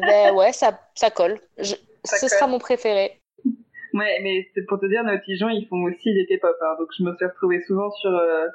ben 0.00 0.34
ouais, 0.34 0.52
ça, 0.52 0.78
ça 0.94 1.10
colle. 1.10 1.38
ce 1.58 2.28
sera 2.28 2.46
mon 2.46 2.58
préféré. 2.58 3.20
Ouais, 3.92 4.20
mais 4.22 4.48
c'est 4.54 4.64
pour 4.66 4.78
te 4.78 4.86
dire, 4.86 5.02
nos 5.02 5.18
petits 5.18 5.36
gens, 5.36 5.48
ils 5.48 5.66
font 5.66 5.82
aussi 5.82 6.14
des 6.14 6.26
K-pop. 6.26 6.56
Hein. 6.62 6.76
donc 6.78 6.88
je 6.96 7.02
me 7.02 7.14
suis 7.16 7.26
retrouvée 7.26 7.60
souvent 7.62 7.90
sur, 7.90 8.10
euh, 8.10 8.46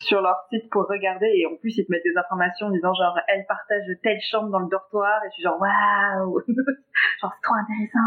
sur 0.00 0.20
leur 0.22 0.36
site 0.50 0.70
pour 0.70 0.86
regarder. 0.88 1.30
Et 1.36 1.46
en 1.46 1.56
plus, 1.56 1.76
ils 1.76 1.84
te 1.84 1.92
mettent 1.92 2.04
des 2.04 2.16
informations 2.16 2.66
en 2.66 2.70
disant 2.70 2.94
genre, 2.94 3.18
elle 3.28 3.44
partage 3.46 3.84
telle 4.02 4.20
chambre 4.20 4.50
dans 4.50 4.60
le 4.60 4.68
dortoir. 4.68 5.22
Et 5.24 5.28
je 5.28 5.34
suis 5.34 5.42
genre, 5.42 5.60
waouh 5.60 6.40
Genre, 7.20 7.32
c'est 7.34 7.42
trop 7.42 7.54
intéressant. 7.54 7.98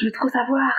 Je 0.00 0.06
veux 0.06 0.12
trop 0.12 0.28
savoir. 0.28 0.70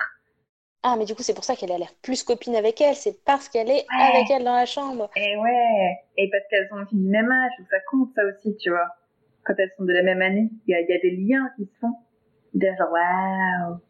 Ah, 0.84 0.96
mais 0.96 1.04
du 1.06 1.14
coup, 1.14 1.22
c'est 1.22 1.34
pour 1.34 1.44
ça 1.44 1.56
qu'elle 1.56 1.72
a 1.72 1.78
l'air 1.78 1.92
plus 2.02 2.22
copine 2.22 2.54
avec 2.54 2.80
elle, 2.80 2.94
c'est 2.94 3.24
parce 3.24 3.48
qu'elle 3.48 3.68
est 3.68 3.84
avec 3.90 4.30
elle 4.30 4.44
dans 4.44 4.54
la 4.54 4.66
chambre. 4.66 5.10
Et 5.16 5.36
ouais, 5.36 5.98
et 6.16 6.30
parce 6.30 6.44
qu'elles 6.48 6.68
sont 6.68 6.76
aussi 6.76 6.94
du 6.94 7.08
même 7.08 7.30
âge, 7.30 7.52
ça 7.68 7.78
compte 7.90 8.10
ça 8.14 8.24
aussi, 8.24 8.56
tu 8.56 8.70
vois. 8.70 8.88
Quand 9.44 9.54
elles 9.58 9.72
sont 9.76 9.84
de 9.84 9.92
la 9.92 10.02
même 10.02 10.22
année, 10.22 10.48
il 10.66 10.70
y 10.70 10.74
a, 10.74 10.80
y 10.80 10.92
a, 10.92 10.98
des 10.98 11.10
liens 11.10 11.50
qui 11.56 11.64
se 11.64 11.78
font. 11.80 11.94
Genre, 12.54 12.92
waouh! 12.92 13.80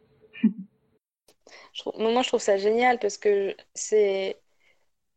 Moi, 2.11 2.21
je 2.23 2.27
trouve 2.27 2.41
ça 2.41 2.57
génial 2.57 2.97
parce 2.97 3.17
que 3.17 3.55
c'est. 3.75 4.39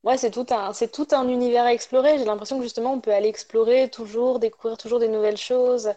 Ouais, 0.03 0.17
c'est 0.19 0.31
tout 0.31 0.47
un, 0.51 0.73
c'est 0.73 0.91
tout 0.91 1.07
un 1.13 1.29
univers 1.29 1.65
à 1.65 1.73
explorer. 1.73 2.19
J'ai 2.19 2.25
l'impression 2.25 2.59
que 2.59 2.65
justement, 2.65 2.93
on 2.93 3.01
peut 3.01 3.13
aller 3.13 3.29
explorer 3.29 3.89
toujours, 3.89 4.41
découvrir 4.41 4.77
toujours 4.77 4.99
des 4.99 5.09
nouvelles 5.09 5.37
choses 5.37 5.95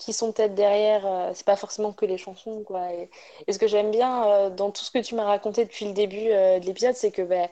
qui 0.00 0.12
sont 0.12 0.32
peut-être 0.32 0.54
derrière. 0.54 1.06
Euh, 1.06 1.32
c'est 1.34 1.46
pas 1.46 1.56
forcément 1.56 1.92
que 1.92 2.06
les 2.06 2.18
chansons, 2.18 2.62
quoi. 2.64 2.92
Et, 2.94 3.10
ce 3.52 3.58
que 3.58 3.68
j'aime 3.68 3.90
bien 3.90 4.24
euh, 4.26 4.50
dans 4.50 4.70
tout 4.72 4.84
ce 4.84 4.90
que 4.90 4.98
tu 4.98 5.14
m'as 5.14 5.24
raconté 5.24 5.64
depuis 5.64 5.86
le 5.86 5.92
début 5.92 6.30
euh, 6.30 6.58
de 6.60 6.66
l'épisode, 6.66 6.94
c'est 6.96 7.12
que 7.12 7.22
ben, 7.22 7.48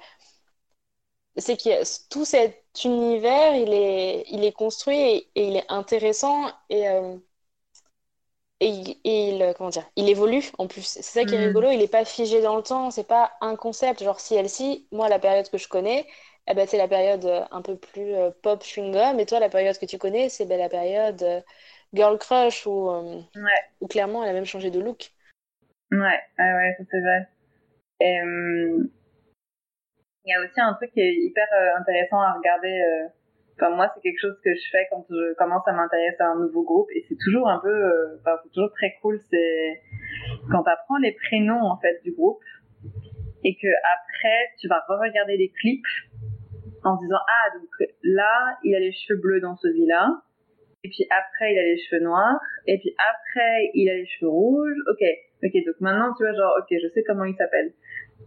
c'est 1.37 1.56
que 1.56 2.08
tout 2.08 2.24
cet 2.24 2.64
univers, 2.84 3.54
il 3.54 3.72
est, 3.72 4.24
il 4.30 4.44
est 4.44 4.52
construit 4.52 4.96
et, 4.96 5.28
il 5.37 5.56
est 5.56 5.64
intéressant 5.68 6.46
et, 6.70 6.84
et, 8.61 8.68
il, 9.04 9.54
comment 9.56 9.70
dire, 9.70 9.84
il 9.96 10.08
évolue 10.08 10.50
en 10.58 10.66
plus. 10.66 10.82
C'est 10.82 11.02
ça 11.02 11.24
qui 11.24 11.34
est 11.34 11.38
mm. 11.38 11.46
rigolo, 11.48 11.70
il 11.70 11.78
n'est 11.78 11.88
pas 11.88 12.04
figé 12.04 12.40
dans 12.42 12.56
le 12.56 12.62
temps, 12.62 12.90
c'est 12.90 13.04
pas 13.04 13.32
un 13.40 13.56
concept. 13.56 14.02
Genre, 14.02 14.18
si 14.20 14.34
elle 14.34 14.48
si, 14.48 14.88
moi, 14.90 15.08
la 15.08 15.18
période 15.20 15.48
que 15.48 15.58
je 15.58 15.68
connais, 15.68 16.06
eh 16.48 16.54
ben, 16.54 16.66
c'est 16.66 16.78
la 16.78 16.88
période 16.88 17.46
un 17.50 17.62
peu 17.62 17.76
plus 17.76 18.14
pop 18.42 18.62
chewing-gum, 18.64 19.20
et 19.20 19.26
toi, 19.26 19.38
la 19.38 19.48
période 19.50 19.78
que 19.78 19.87
tu 19.87 19.98
connais, 19.98 20.28
c'est 20.28 20.46
ben, 20.46 20.58
la 20.58 20.68
période 20.68 21.44
girl 21.94 22.18
crush 22.18 22.66
ou, 22.66 22.90
euh, 22.90 23.20
clairement 23.88 24.22
elle 24.22 24.31
a 24.31 24.33
même 24.33 24.44
changé 24.44 24.70
de 24.70 24.81
look. 24.81 25.11
Ouais, 25.90 25.98
ouais, 25.98 26.55
ouais 26.55 26.74
ça 26.79 26.85
c'est 26.90 27.01
vrai. 27.01 27.29
Euh, 28.03 28.85
il 30.24 30.31
y 30.31 30.35
a 30.35 30.40
aussi 30.40 30.61
un 30.61 30.74
truc 30.74 30.92
qui 30.92 31.01
est 31.01 31.14
hyper 31.14 31.46
euh, 31.55 31.81
intéressant 31.81 32.20
à 32.20 32.33
regarder. 32.33 33.09
Enfin, 33.57 33.74
moi, 33.74 33.90
c'est 33.92 34.01
quelque 34.03 34.20
chose 34.20 34.38
que 34.44 34.55
je 34.55 34.70
fais 34.70 34.87
quand 34.90 35.05
je 35.11 35.35
commence 35.35 35.66
à 35.66 35.72
m'intéresser 35.72 36.20
à 36.20 36.29
un 36.29 36.38
nouveau 36.38 36.62
groupe 36.62 36.88
et 36.94 37.05
c'est 37.09 37.16
toujours 37.24 37.48
un 37.48 37.59
peu, 37.59 38.18
enfin, 38.20 38.37
c'est 38.44 38.51
toujours 38.51 38.72
très 38.72 38.94
cool. 39.03 39.20
C'est 39.31 39.81
quand 40.51 40.62
tu 40.62 40.70
apprends 40.70 40.98
les 40.98 41.12
prénoms 41.12 41.62
en 41.62 41.79
fait 41.79 42.01
du 42.05 42.12
groupe 42.12 42.42
et 43.44 43.55
que 43.55 43.68
après 43.68 44.53
tu 44.59 44.68
vas 44.68 44.81
re-regarder 44.88 45.37
les 45.37 45.51
clips 45.51 45.87
en 46.85 46.96
se 46.96 47.05
disant 47.05 47.18
ah 47.18 47.59
donc 47.59 47.88
là 48.03 48.59
il 48.64 48.74
a 48.74 48.81
les 48.81 48.92
cheveux 48.92 49.20
bleus 49.20 49.40
dans 49.40 49.57
celui-là 49.57 50.22
et 50.88 50.90
puis 50.90 51.07
après 51.11 51.53
il 51.53 51.59
a 51.59 51.62
les 51.62 51.77
cheveux 51.77 52.03
noirs, 52.03 52.40
et 52.66 52.79
puis 52.79 52.94
après 52.96 53.70
il 53.74 53.90
a 53.90 53.94
les 53.94 54.07
cheveux 54.07 54.31
rouges, 54.31 54.81
ok, 54.88 55.05
ok, 55.44 55.53
donc 55.66 55.77
maintenant 55.81 56.14
tu 56.16 56.24
vois 56.24 56.33
genre, 56.33 56.55
ok, 56.59 56.79
je 56.83 56.88
sais 56.88 57.03
comment 57.05 57.24
il 57.24 57.37
s'appelle. 57.37 57.72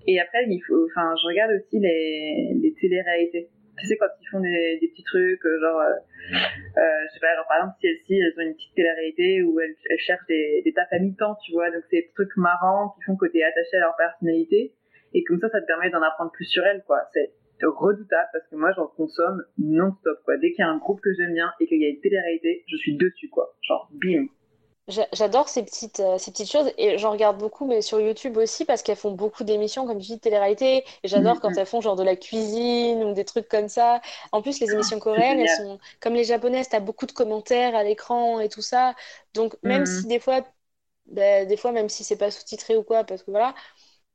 Et 0.06 0.19
après 0.19 0.45
il 0.45 0.62
faut, 0.62 0.86
enfin 0.86 1.15
je 1.19 1.28
regarde 1.28 1.52
aussi 1.58 1.80
les, 1.80 2.54
les 2.62 2.74
télé-réalités. 2.80 3.50
Tu 3.80 3.88
sais 3.88 3.97
quand 3.97 4.13
ils 4.21 4.28
font 4.30 4.41
des, 4.41 4.78
petits 4.93 5.04
trucs, 5.04 5.43
euh, 5.43 5.60
genre, 5.60 5.80
euh, 5.80 5.89
euh, 5.89 7.02
je 7.10 7.13
sais 7.13 7.19
pas, 7.19 7.34
genre 7.36 7.47
par 7.47 7.58
exemple 7.58 7.78
CLC, 7.82 8.13
elles 8.13 8.38
ont 8.38 8.47
une 8.47 8.54
petite 8.54 8.76
télé-réalité 8.76 9.41
où 9.41 9.60
elles, 9.60 9.74
elles 9.89 10.00
cherchent 10.06 10.28
des, 10.28 10.62
des 10.63 10.74
tafs 10.74 10.91
à 10.91 11.00
mi-temps, 11.00 11.36
tu 11.43 11.54
vois, 11.54 11.71
donc 11.71 11.82
c'est 11.89 12.02
des 12.02 12.12
trucs 12.13 12.36
marrants 12.38 12.93
qui 12.93 13.04
font 13.06 13.17
t'es 13.17 13.41
attaché 13.41 13.78
à 13.78 13.80
leur 13.80 13.95
personnalité, 13.95 14.74
et 15.15 15.24
comme 15.24 15.39
ça 15.39 15.50
ça 15.50 15.62
te 15.62 15.65
permet 15.65 15.89
d'en 15.89 16.04
apprendre 16.04 16.32
plus 16.32 16.45
sur 16.45 16.63
elles, 16.63 16.84
quoi. 16.86 17.00
C'est 17.13 17.32
redoutable 17.67 18.30
parce 18.34 18.47
que 18.50 18.56
moi 18.56 18.71
j'en 18.76 18.88
consomme 18.88 19.43
non-stop 19.58 20.19
quoi. 20.26 20.38
Dès 20.38 20.52
qu'il 20.52 20.60
y 20.60 20.67
a 20.67 20.69
un 20.69 20.78
groupe 20.78 21.02
que 21.02 21.13
j'aime 21.13 21.34
bien 21.34 21.52
et 21.60 21.67
qu'il 21.67 21.82
y 21.82 21.86
a 21.86 21.89
une 21.89 22.02
télé-réalité, 22.02 22.63
je 22.67 22.78
suis 22.78 22.97
dessus 22.97 23.30
quoi. 23.30 23.56
Genre 23.62 23.89
bim. 23.91 24.28
J'adore 24.88 25.47
ces 25.47 25.63
petites, 25.63 26.00
euh, 26.00 26.17
ces 26.17 26.32
petites 26.32 26.52
choses 26.52 26.71
et 26.78 26.97
j'en 26.97 27.12
regarde 27.12 27.38
beaucoup, 27.38 27.65
mais 27.65 27.82
sur 27.82 28.02
YouTube 28.02 28.36
aussi 28.38 28.65
parce 28.65 28.82
qu'elles 28.82 28.97
font 28.97 29.12
beaucoup 29.12 29.43
d'émissions, 29.43 29.86
comme 29.86 30.00
tu 30.00 30.08
dis, 30.08 30.15
de 30.15 30.21
télé-réalité. 30.21 30.84
Et 31.04 31.08
j'adore 31.08 31.39
quand 31.39 31.50
mm-hmm. 31.50 31.60
elles 31.60 31.65
font 31.65 31.82
genre 31.82 31.95
de 31.95 32.04
la 32.04 32.15
cuisine 32.15 33.04
ou 33.04 33.13
des 33.13 33.24
trucs 33.24 33.47
comme 33.47 33.69
ça. 33.69 34.02
En 34.32 34.41
plus, 34.41 34.60
les 34.60 34.69
ah, 34.71 34.74
émissions 34.74 35.00
coréennes, 35.00 35.39
elles 35.39 35.50
sont 35.50 35.80
comme 36.02 36.13
les 36.13 36.24
japonaises, 36.24 36.67
tu 36.67 36.76
as 36.76 36.80
beaucoup 36.80 37.06
de 37.06 37.12
commentaires 37.12 37.76
à 37.76 37.84
l'écran 37.84 38.39
et 38.39 38.50
tout 38.50 38.62
ça. 38.62 38.95
Donc, 39.34 39.56
même 39.63 39.84
mm-hmm. 39.84 40.02
si 40.02 40.08
des 40.08 40.19
fois, 40.19 40.41
bah, 41.06 41.45
des 41.45 41.58
fois, 41.58 41.71
même 41.71 41.89
si 41.89 42.04
c'est 42.04 42.17
pas 42.17 42.32
sous-titré 42.32 42.76
ou 42.76 42.84
quoi, 42.84 43.04
parce 43.04 43.24
que 43.24 43.32
voilà, 43.32 43.54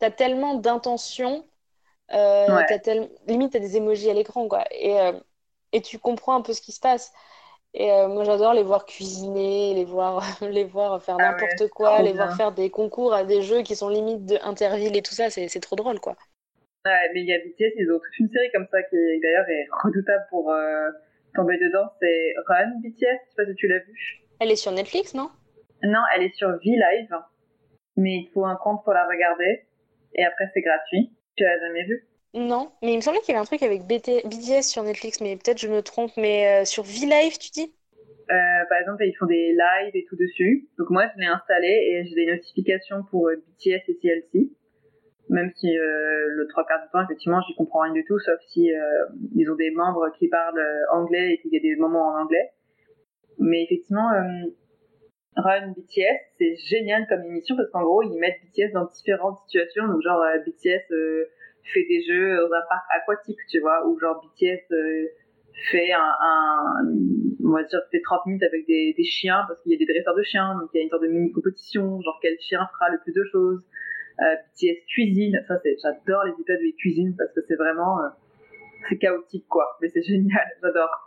tu 0.00 0.06
as 0.06 0.10
tellement 0.10 0.54
d'intentions 0.54 1.46
euh, 2.12 2.46
Limite, 3.26 3.52
tu 3.52 3.56
as 3.56 3.60
des 3.60 3.76
émojis 3.76 4.10
à 4.10 4.14
l'écran, 4.14 4.48
quoi. 4.48 4.64
Et, 4.70 4.98
euh, 4.98 5.12
et 5.72 5.80
tu 5.80 5.98
comprends 5.98 6.36
un 6.36 6.42
peu 6.42 6.52
ce 6.52 6.60
qui 6.60 6.72
se 6.72 6.80
passe. 6.80 7.12
Et 7.74 7.90
euh, 7.92 8.08
moi, 8.08 8.24
j'adore 8.24 8.54
les 8.54 8.62
voir 8.62 8.86
cuisiner, 8.86 9.74
les 9.74 9.84
voir, 9.84 10.22
les 10.42 10.64
voir 10.64 11.02
faire 11.02 11.16
ah 11.18 11.32
n'importe 11.32 11.68
quoi, 11.70 12.00
les 12.02 12.12
voir 12.12 12.34
faire 12.36 12.52
des 12.52 12.70
concours 12.70 13.12
à 13.12 13.24
des 13.24 13.42
jeux 13.42 13.62
qui 13.62 13.76
sont 13.76 13.88
limite 13.88 14.24
de 14.24 14.38
interville 14.42 14.96
et 14.96 15.02
tout 15.02 15.14
ça. 15.14 15.30
C'est 15.30 15.60
trop 15.60 15.76
drôle, 15.76 16.00
quoi. 16.00 16.16
Ouais, 16.86 17.10
mais 17.12 17.20
il 17.20 17.26
y 17.26 17.32
a 17.32 17.38
BTS, 17.38 17.74
ils 17.76 17.90
ont 17.92 17.98
toute 17.98 18.18
une 18.20 18.30
série 18.30 18.50
comme 18.52 18.66
ça 18.70 18.82
qui, 18.84 18.96
d'ailleurs, 19.20 19.48
est 19.48 19.66
redoutable 19.82 20.24
pour 20.30 20.54
tomber 21.34 21.58
dedans. 21.58 21.90
C'est 22.00 22.34
Run 22.46 22.80
BTS, 22.82 22.94
je 23.00 23.02
sais 23.02 23.36
pas 23.36 23.46
si 23.46 23.54
tu 23.56 23.66
l'as 23.66 23.80
vu. 23.80 24.22
Elle 24.38 24.52
est 24.52 24.56
sur 24.56 24.72
Netflix, 24.72 25.14
non? 25.14 25.30
Non, 25.82 26.00
elle 26.14 26.22
est 26.22 26.34
sur 26.34 26.50
V-Live. 26.50 27.14
Mais 27.96 28.16
il 28.16 28.30
faut 28.32 28.44
un 28.44 28.56
compte 28.56 28.84
pour 28.84 28.92
la 28.92 29.06
regarder. 29.06 29.64
Et 30.14 30.24
après, 30.24 30.50
c'est 30.54 30.60
gratuit. 30.60 31.15
Tu 31.36 31.44
l'as 31.44 31.60
jamais 31.60 31.84
vu 31.84 32.06
Non, 32.34 32.72
mais 32.82 32.92
il 32.92 32.96
me 32.96 33.00
semblait 33.02 33.20
qu'il 33.20 33.34
y 33.34 33.36
avait 33.36 33.42
un 33.42 33.44
truc 33.44 33.62
avec 33.62 33.82
BTS 33.82 34.62
sur 34.62 34.82
Netflix, 34.82 35.20
mais 35.20 35.36
peut-être 35.36 35.58
je 35.58 35.68
me 35.68 35.82
trompe. 35.82 36.12
Mais 36.16 36.62
euh, 36.62 36.64
sur 36.64 36.82
V-Live, 36.82 37.38
tu 37.38 37.50
dis? 37.50 37.74
Euh, 38.30 38.64
par 38.68 38.78
exemple, 38.80 39.04
ils 39.04 39.14
font 39.14 39.26
des 39.26 39.52
lives 39.52 39.94
et 39.94 40.04
tout 40.08 40.16
dessus. 40.16 40.68
Donc 40.78 40.90
moi, 40.90 41.04
je 41.14 41.20
l'ai 41.20 41.26
installé 41.26 41.68
et 41.68 42.06
j'ai 42.06 42.14
des 42.14 42.26
notifications 42.26 43.04
pour 43.10 43.28
euh, 43.28 43.36
BTS 43.36 43.88
et 43.88 43.98
CLC. 44.00 44.50
Même 45.28 45.50
si 45.56 45.66
le 45.74 46.46
trois 46.50 46.64
quarts 46.64 46.82
du 46.82 46.88
temps, 46.92 47.02
effectivement, 47.02 47.40
j'y 47.48 47.56
comprends 47.56 47.80
rien 47.80 47.92
du 47.92 48.04
tout, 48.04 48.16
sauf 48.20 48.38
si 48.52 48.70
ils 49.34 49.50
ont 49.50 49.56
des 49.56 49.72
membres 49.72 50.08
qui 50.16 50.28
parlent 50.28 50.64
anglais 50.92 51.32
et 51.32 51.38
qu'il 51.38 51.52
y 51.52 51.56
a 51.56 51.60
des 51.60 51.74
moments 51.74 52.10
en 52.10 52.22
anglais. 52.22 52.52
Mais 53.40 53.64
effectivement, 53.64 54.08
Run 55.36 55.72
BTS, 55.72 56.32
c'est 56.38 56.56
génial 56.56 57.06
comme 57.08 57.22
émission 57.24 57.56
parce 57.56 57.70
qu'en 57.70 57.82
gros, 57.82 58.02
ils 58.02 58.18
mettent 58.18 58.40
BTS 58.42 58.72
dans 58.72 58.86
différentes 58.86 59.38
situations. 59.46 59.86
Donc, 59.86 60.00
genre, 60.00 60.22
euh, 60.22 60.38
BTS 60.38 60.90
euh, 60.92 61.26
fait 61.62 61.84
des 61.84 62.02
jeux 62.08 62.36
dans 62.36 62.54
un 62.54 62.62
parc 62.68 62.84
aquatique, 62.96 63.38
tu 63.50 63.60
vois, 63.60 63.86
ou 63.86 63.98
genre 64.00 64.24
BTS 64.24 64.72
euh, 64.72 65.08
fait 65.70 65.92
un, 65.92 66.86
on 67.44 67.50
va 67.50 67.64
dire, 67.64 67.80
fait 67.90 68.00
30 68.02 68.26
minutes 68.26 68.42
avec 68.44 68.66
des, 68.66 68.94
des 68.96 69.04
chiens 69.04 69.44
parce 69.46 69.60
qu'il 69.62 69.72
y 69.72 69.74
a 69.74 69.78
des 69.78 69.84
dresseurs 69.84 70.14
de 70.14 70.22
chiens. 70.22 70.54
Donc, 70.58 70.70
il 70.72 70.78
y 70.78 70.80
a 70.80 70.84
une 70.84 70.90
sorte 70.90 71.02
de 71.02 71.08
mini 71.08 71.30
compétition, 71.32 72.00
genre 72.00 72.18
quel 72.22 72.38
chien 72.40 72.66
fera 72.72 72.90
le 72.90 72.98
plus 73.02 73.12
de 73.12 73.24
choses. 73.30 73.62
BTS 74.18 74.86
cuisine, 74.88 75.44
ça, 75.46 75.60
c'est, 75.62 75.76
j'adore 75.82 76.24
les 76.24 76.32
épisodes 76.32 76.58
de 76.58 76.76
cuisine 76.78 77.14
parce 77.18 77.30
que 77.34 77.40
c'est 77.46 77.56
vraiment, 77.56 77.98
c'est 78.88 78.96
chaotique, 78.96 79.46
quoi. 79.48 79.76
Mais 79.82 79.90
c'est 79.90 80.02
génial, 80.02 80.46
j'adore. 80.62 81.06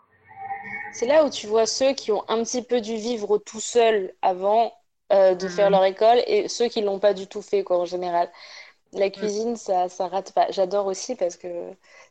C'est 0.91 1.06
là 1.06 1.23
où 1.25 1.30
tu 1.30 1.47
vois 1.47 1.65
ceux 1.65 1.93
qui 1.93 2.12
ont 2.12 2.23
un 2.30 2.43
petit 2.43 2.62
peu 2.62 2.82
dû 2.82 2.95
vivre 2.95 3.38
tout 3.38 3.60
seuls 3.60 4.13
avant 4.21 4.73
euh, 5.12 5.36
de 5.36 5.47
faire 5.47 5.67
mhm. 5.67 5.71
leur 5.73 5.86
école 5.86 6.21
et 6.28 6.47
ceux 6.47 6.67
qui 6.67 6.82
l'ont 6.82 6.99
pas 6.99 7.13
du 7.13 7.28
tout 7.28 7.41
fait 7.41 7.63
quoi 7.63 7.80
en 7.80 7.86
général. 7.86 8.30
La 8.93 9.06
mhm. 9.06 9.12
cuisine, 9.12 9.56
ça, 9.56 9.89
ça 9.89 10.08
rate 10.08 10.34
pas. 10.34 10.49
J'adore 10.52 10.88
aussi 10.88 11.15
parce 11.15 11.38
que 11.38 11.47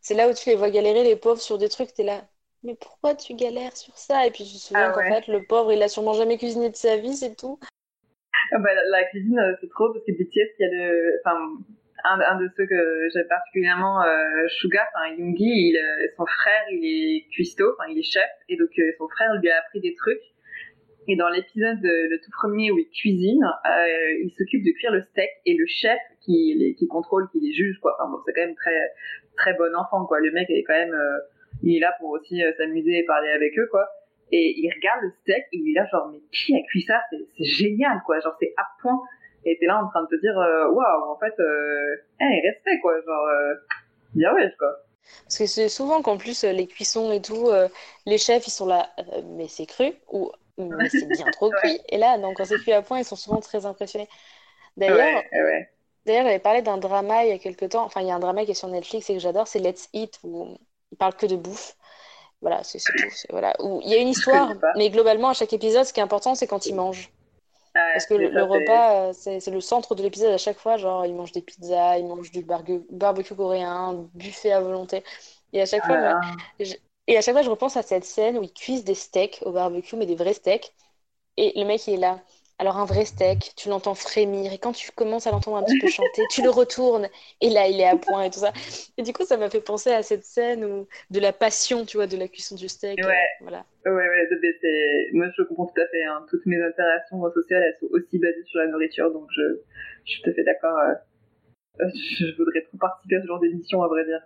c'est 0.00 0.14
là 0.14 0.28
où 0.28 0.34
tu 0.34 0.48
les 0.48 0.56
vois 0.56 0.70
galérer, 0.70 1.04
les 1.04 1.16
pauvres, 1.16 1.40
sur 1.40 1.58
des 1.58 1.68
trucs, 1.68 1.92
tu 1.92 2.02
es 2.02 2.04
là. 2.04 2.22
Mais 2.62 2.74
pourquoi 2.74 3.14
tu 3.14 3.34
galères 3.34 3.76
sur 3.76 3.96
ça? 3.96 4.26
Et 4.26 4.30
puis 4.30 4.44
tu 4.44 4.54
te 4.54 4.58
souviens 4.58 4.90
ah 4.90 4.92
qu'en 4.92 5.02
fait, 5.02 5.28
le 5.28 5.44
pauvre, 5.44 5.72
il 5.72 5.82
a 5.82 5.88
sûrement 5.88 6.14
jamais 6.14 6.38
cuisiné 6.38 6.70
de 6.70 6.76
sa 6.76 6.96
vie, 6.96 7.14
c'est 7.14 7.36
tout. 7.36 7.58
Ah 8.52 8.58
bah, 8.58 8.70
la, 8.90 9.04
cuisine, 9.04 9.38
euh, 9.38 9.54
c'est 9.60 9.68
trop 9.70 9.92
parce 9.92 10.04
que 10.04 10.12
BTS, 10.12 10.54
il 10.58 10.60
y 10.60 10.64
a 10.64 10.68
le. 10.70 11.20
Enfin, 11.24 11.38
un, 12.04 12.20
un, 12.20 12.40
de 12.40 12.48
ceux 12.56 12.66
que 12.66 13.08
j'aime 13.12 13.28
particulièrement, 13.28 14.02
euh, 14.02 14.46
Suga, 14.48 14.86
enfin 14.94 15.14
Yoongi, 15.16 15.44
il, 15.44 15.76
euh, 15.76 16.06
son 16.16 16.26
frère, 16.26 16.64
il 16.70 16.84
est 16.84 17.28
cuistot, 17.30 17.72
enfin 17.78 17.90
il 17.90 17.98
est 17.98 18.02
chef, 18.02 18.28
et 18.48 18.56
donc 18.56 18.70
euh, 18.78 18.92
son 18.98 19.08
frère 19.08 19.34
lui 19.40 19.50
a 19.50 19.58
appris 19.58 19.80
des 19.80 19.94
trucs. 19.94 20.22
Et 21.10 21.16
dans 21.16 21.28
l'épisode 21.30 21.78
le 21.82 22.18
tout 22.18 22.30
premier 22.30 22.70
où 22.70 22.78
il 22.78 22.88
cuisine, 22.90 23.42
euh, 23.42 24.12
il 24.22 24.30
s'occupe 24.36 24.62
de 24.62 24.72
cuire 24.72 24.92
le 24.92 25.00
steak 25.00 25.30
et 25.46 25.56
le 25.56 25.64
chef 25.66 25.98
qui, 26.20 26.76
qui 26.78 26.86
contrôle, 26.86 27.28
qui 27.32 27.40
les 27.40 27.52
juge, 27.52 27.78
quoi. 27.80 27.96
Enfin 27.98 28.10
bon, 28.10 28.18
c'est 28.26 28.34
quand 28.34 28.44
même 28.44 28.54
très 28.56 28.92
très 29.36 29.54
bon 29.54 29.74
enfant, 29.74 30.04
quoi. 30.04 30.20
Le 30.20 30.30
mec 30.32 30.50
est 30.50 30.62
quand 30.64 30.74
même, 30.74 30.94
il 31.62 31.78
est 31.78 31.80
là 31.80 31.94
pour 31.98 32.10
aussi 32.10 32.42
s'amuser 32.58 32.98
et 32.98 33.04
parler 33.04 33.30
avec 33.30 33.58
eux, 33.58 33.68
quoi. 33.70 33.88
Et 34.32 34.52
il 34.58 34.70
regarde 34.70 35.00
le 35.00 35.10
steak 35.22 35.44
et 35.52 35.56
il 35.56 35.70
est 35.70 35.80
là 35.80 35.86
genre 35.90 36.10
mais 36.12 36.20
qui 36.30 36.54
a 36.54 36.60
cuit 36.68 36.82
ça? 36.82 37.00
C'est 37.38 37.44
génial, 37.44 38.02
quoi. 38.04 38.20
Genre 38.20 38.36
c'est 38.38 38.52
à 38.58 38.66
point 38.82 39.00
et 39.44 39.56
t'es 39.58 39.66
là 39.66 39.82
en 39.82 39.88
train 39.88 40.02
de 40.02 40.08
te 40.08 40.20
dire 40.20 40.38
euh, 40.38 40.70
waouh 40.70 41.10
en 41.10 41.18
fait 41.18 41.34
euh, 41.40 41.96
hey, 42.20 42.40
respect 42.40 42.78
quoi 42.80 42.94
genre 43.00 43.26
euh, 43.26 43.54
bien 44.14 44.34
ouais 44.34 44.52
quoi. 44.58 44.84
Parce 45.24 45.38
que 45.38 45.46
c'est 45.46 45.68
souvent 45.68 46.02
qu'en 46.02 46.18
plus 46.18 46.44
les 46.44 46.66
cuissons 46.66 47.12
et 47.12 47.22
tout 47.22 47.50
les 48.04 48.18
chefs 48.18 48.46
ils 48.46 48.50
sont 48.50 48.66
là 48.66 48.90
mais 49.36 49.48
c'est 49.48 49.66
cru 49.66 49.92
ou 50.12 50.30
mais 50.58 50.88
c'est 50.88 51.06
bien 51.06 51.30
trop 51.32 51.50
cuit. 51.50 51.80
Et 51.88 51.98
là 51.98 52.18
donc 52.18 52.36
quand 52.36 52.44
c'est 52.44 52.58
cuit 52.58 52.72
à 52.72 52.82
point 52.82 52.98
ils 52.98 53.04
sont 53.04 53.16
souvent 53.16 53.40
très 53.40 53.64
impressionnés. 53.64 54.08
D'ailleurs 54.76 55.22
d'ailleurs 56.04 56.24
j'avais 56.24 56.38
parlé 56.38 56.62
d'un 56.62 56.78
drama 56.78 57.24
il 57.24 57.30
y 57.30 57.32
a 57.32 57.38
quelques 57.38 57.70
temps 57.70 57.84
enfin 57.84 58.02
il 58.02 58.08
y 58.08 58.10
a 58.10 58.14
un 58.14 58.20
drama 58.20 58.44
qui 58.44 58.50
est 58.50 58.54
sur 58.54 58.68
Netflix 58.68 59.08
et 59.08 59.14
que 59.14 59.20
j'adore 59.20 59.46
c'est 59.46 59.60
Let's 59.60 59.88
Eat 59.94 60.18
où 60.24 60.58
ils 60.92 60.98
parlent 60.98 61.16
que 61.16 61.26
de 61.26 61.36
bouffe. 61.36 61.74
Voilà 62.42 62.62
c'est 62.64 62.78
tout 62.78 63.08
voilà 63.30 63.54
où 63.60 63.80
il 63.82 63.90
y 63.90 63.94
a 63.94 63.98
une 63.98 64.08
histoire 64.08 64.52
mais 64.76 64.90
globalement 64.90 65.30
à 65.30 65.34
chaque 65.34 65.52
épisode 65.52 65.84
ce 65.84 65.92
qui 65.92 66.00
est 66.00 66.02
important 66.02 66.34
c'est 66.34 66.46
quand 66.46 66.66
ils 66.66 66.74
mangent 66.74 67.10
Parce 67.92 68.06
que 68.06 68.14
le, 68.14 68.42
repas, 68.42 69.12
c'est 69.12 69.46
le 69.50 69.60
centre 69.60 69.94
de 69.94 70.02
l'épisode 70.02 70.32
à 70.32 70.38
chaque 70.38 70.58
fois. 70.58 70.76
Genre, 70.76 71.06
ils 71.06 71.14
mangent 71.14 71.32
des 71.32 71.42
pizzas, 71.42 71.98
ils 71.98 72.06
mangent 72.06 72.30
du 72.30 72.44
barbecue 72.44 73.34
coréen, 73.34 74.08
buffet 74.14 74.52
à 74.52 74.60
volonté. 74.60 75.04
Et 75.52 75.62
à 75.62 75.66
chaque 75.66 75.84
fois, 75.84 75.96
ah. 75.96 76.20
et 77.06 77.16
à 77.16 77.20
chaque 77.20 77.34
fois, 77.34 77.42
je 77.42 77.50
repense 77.50 77.76
à 77.76 77.82
cette 77.82 78.04
scène 78.04 78.38
où 78.38 78.42
ils 78.42 78.52
cuisent 78.52 78.84
des 78.84 78.94
steaks 78.94 79.42
au 79.44 79.52
barbecue, 79.52 79.96
mais 79.96 80.06
des 80.06 80.16
vrais 80.16 80.34
steaks. 80.34 80.74
Et 81.36 81.52
le 81.56 81.64
mec, 81.64 81.86
il 81.86 81.94
est 81.94 81.98
là. 81.98 82.20
Alors 82.60 82.76
un 82.76 82.86
vrai 82.86 83.04
steak, 83.04 83.52
tu 83.56 83.68
l'entends 83.68 83.94
frémir 83.94 84.52
et 84.52 84.58
quand 84.58 84.72
tu 84.72 84.90
commences 84.90 85.28
à 85.28 85.30
l'entendre 85.30 85.58
un 85.58 85.62
petit 85.62 85.78
peu 85.78 85.86
chanter, 85.86 86.22
tu 86.30 86.42
le 86.42 86.50
retournes 86.50 87.08
et 87.40 87.50
là 87.50 87.68
il 87.68 87.78
est 87.80 87.86
à 87.86 87.96
point 87.96 88.24
et 88.24 88.30
tout 88.30 88.40
ça. 88.40 88.52
Et 88.96 89.02
du 89.02 89.12
coup 89.12 89.24
ça 89.24 89.36
m'a 89.36 89.48
fait 89.48 89.60
penser 89.60 89.90
à 89.90 90.02
cette 90.02 90.24
scène 90.24 90.64
où 90.64 90.88
de 91.10 91.20
la 91.20 91.32
passion, 91.32 91.84
tu 91.84 91.98
vois, 91.98 92.08
de 92.08 92.16
la 92.16 92.26
cuisson 92.26 92.56
du 92.56 92.68
steak. 92.68 92.98
Ouais. 92.98 93.28
voilà. 93.42 93.64
Ouais, 93.86 93.92
ouais, 93.92 95.10
moi 95.12 95.26
je 95.36 95.42
comprends 95.44 95.66
tout 95.66 95.80
à 95.80 95.86
fait. 95.86 96.02
Hein. 96.02 96.26
Toutes 96.28 96.46
mes 96.46 96.60
interactions 96.60 97.22
sociales 97.32 97.62
elles 97.62 97.76
sont 97.78 97.92
aussi 97.92 98.18
basées 98.18 98.42
sur 98.44 98.58
la 98.58 98.66
nourriture 98.66 99.12
donc 99.12 99.28
je, 99.36 99.42
je 100.04 100.12
suis 100.12 100.22
tout 100.22 100.30
à 100.30 100.32
fait 100.32 100.44
d'accord. 100.44 100.78
Euh, 100.78 100.94
je 101.94 102.36
voudrais 102.36 102.62
trop 102.62 102.76
participer 102.76 103.16
à 103.16 103.22
ce 103.22 103.26
genre 103.28 103.38
d'émission 103.38 103.82
à 103.82 103.88
vrai 103.88 104.04
dire. 104.04 104.20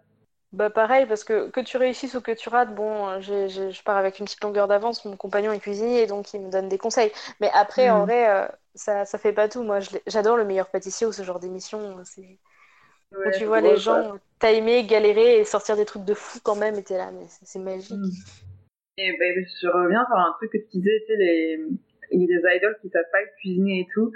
Bah 0.53 0.69
pareil, 0.69 1.07
parce 1.07 1.25
que 1.25 1.49
que 1.49 1.61
tu 1.61 1.79
réussisses 1.79 2.15
ou 2.15 2.21
que 2.21 2.33
tu 2.33 2.51
rates, 2.51 2.75
bon, 2.75 3.09
euh, 3.09 3.21
je 3.21 3.83
pars 3.83 3.97
avec 3.97 4.19
une 4.19 4.27
petite 4.27 4.45
longueur 4.45 4.69
d'avance, 4.69 5.05
mon 5.07 5.17
compagnon 5.17 5.51
est 5.53 5.61
cuisinier, 5.61 6.07
donc 6.07 6.35
il 6.35 6.43
me 6.43 6.51
donne 6.51 6.69
des 6.69 6.77
conseils. 6.77 7.11
Mais 7.41 7.49
après, 7.55 7.88
en 7.88 8.03
mm. 8.03 8.05
vrai, 8.05 8.29
euh, 8.29 8.47
ça, 8.75 9.07
ça 9.07 9.17
fait 9.17 9.33
pas 9.33 9.49
tout. 9.49 9.62
Moi, 9.62 9.79
j'adore 10.07 10.37
le 10.37 10.45
meilleur 10.45 10.69
pâtissier 10.69 11.07
ou 11.07 11.12
ce 11.12 11.23
genre 11.23 11.41
d'émission. 11.41 11.97
C'est... 12.05 12.38
tu 13.38 13.47
vois 13.47 13.62
les 13.62 13.79
gens 13.79 14.19
timer, 14.41 14.85
galérer 14.85 15.38
et 15.38 15.45
sortir 15.45 15.77
des 15.77 15.87
trucs 15.87 16.05
de 16.05 16.15
fou 16.15 16.38
quand 16.43 16.57
même, 16.57 16.75
et 16.75 16.83
t'es 16.83 16.99
là, 16.99 17.11
mais 17.12 17.25
c'est, 17.45 17.59
magique. 17.59 17.97
Mm. 17.97 18.11
Et 18.99 19.12
bah, 19.12 19.25
je 19.62 19.69
reviens 19.69 20.05
sur 20.05 20.17
un 20.17 20.35
truc 20.37 20.53
que 20.53 20.59
tu 20.59 20.69
disais, 20.75 21.01
tu 21.07 21.15
sais, 21.15 21.17
les... 21.17 21.65
il 22.11 22.21
y 22.21 22.25
a 22.25 22.27
des 22.27 22.57
idoles 22.59 22.77
qui 22.83 22.91
savent 22.91 23.11
pas 23.11 23.25
cuisiner 23.41 23.81
et 23.81 23.87
tout. 23.95 24.12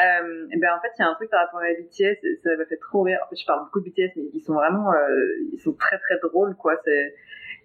Euh, 0.00 0.46
ben 0.56 0.70
en 0.76 0.80
fait, 0.80 0.92
il 0.98 1.02
y 1.02 1.04
a 1.04 1.08
un 1.08 1.14
truc 1.14 1.30
par 1.30 1.44
rapport 1.44 1.60
à 1.60 1.72
BTS, 1.74 2.24
ça 2.42 2.56
m'a 2.56 2.64
fait 2.64 2.78
trop 2.78 3.02
rire. 3.02 3.18
En 3.24 3.28
fait, 3.28 3.36
je 3.36 3.46
parle 3.46 3.64
beaucoup 3.64 3.80
de 3.80 3.90
BTS, 3.90 4.16
mais 4.16 4.30
ils 4.32 4.40
sont 4.40 4.54
vraiment, 4.54 4.92
euh, 4.92 5.08
ils 5.52 5.60
sont 5.60 5.74
très 5.74 5.98
très 5.98 6.18
drôles, 6.22 6.56
quoi. 6.56 6.80
C'est, 6.84 7.14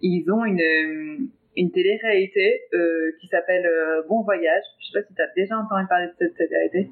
ils 0.02 0.30
ont 0.30 0.44
une 0.44 1.30
une 1.56 1.72
télé-réalité 1.72 2.62
euh, 2.74 3.12
qui 3.20 3.28
s'appelle 3.28 3.66
euh, 3.66 4.02
Bon 4.08 4.22
Voyage. 4.22 4.64
Je 4.78 4.86
sais 4.86 5.00
pas 5.00 5.06
si 5.06 5.14
tu 5.14 5.22
as 5.22 5.28
déjà 5.34 5.56
entendu 5.56 5.86
parler 5.88 6.06
de 6.06 6.12
cette 6.18 6.36
télé-réalité. 6.36 6.90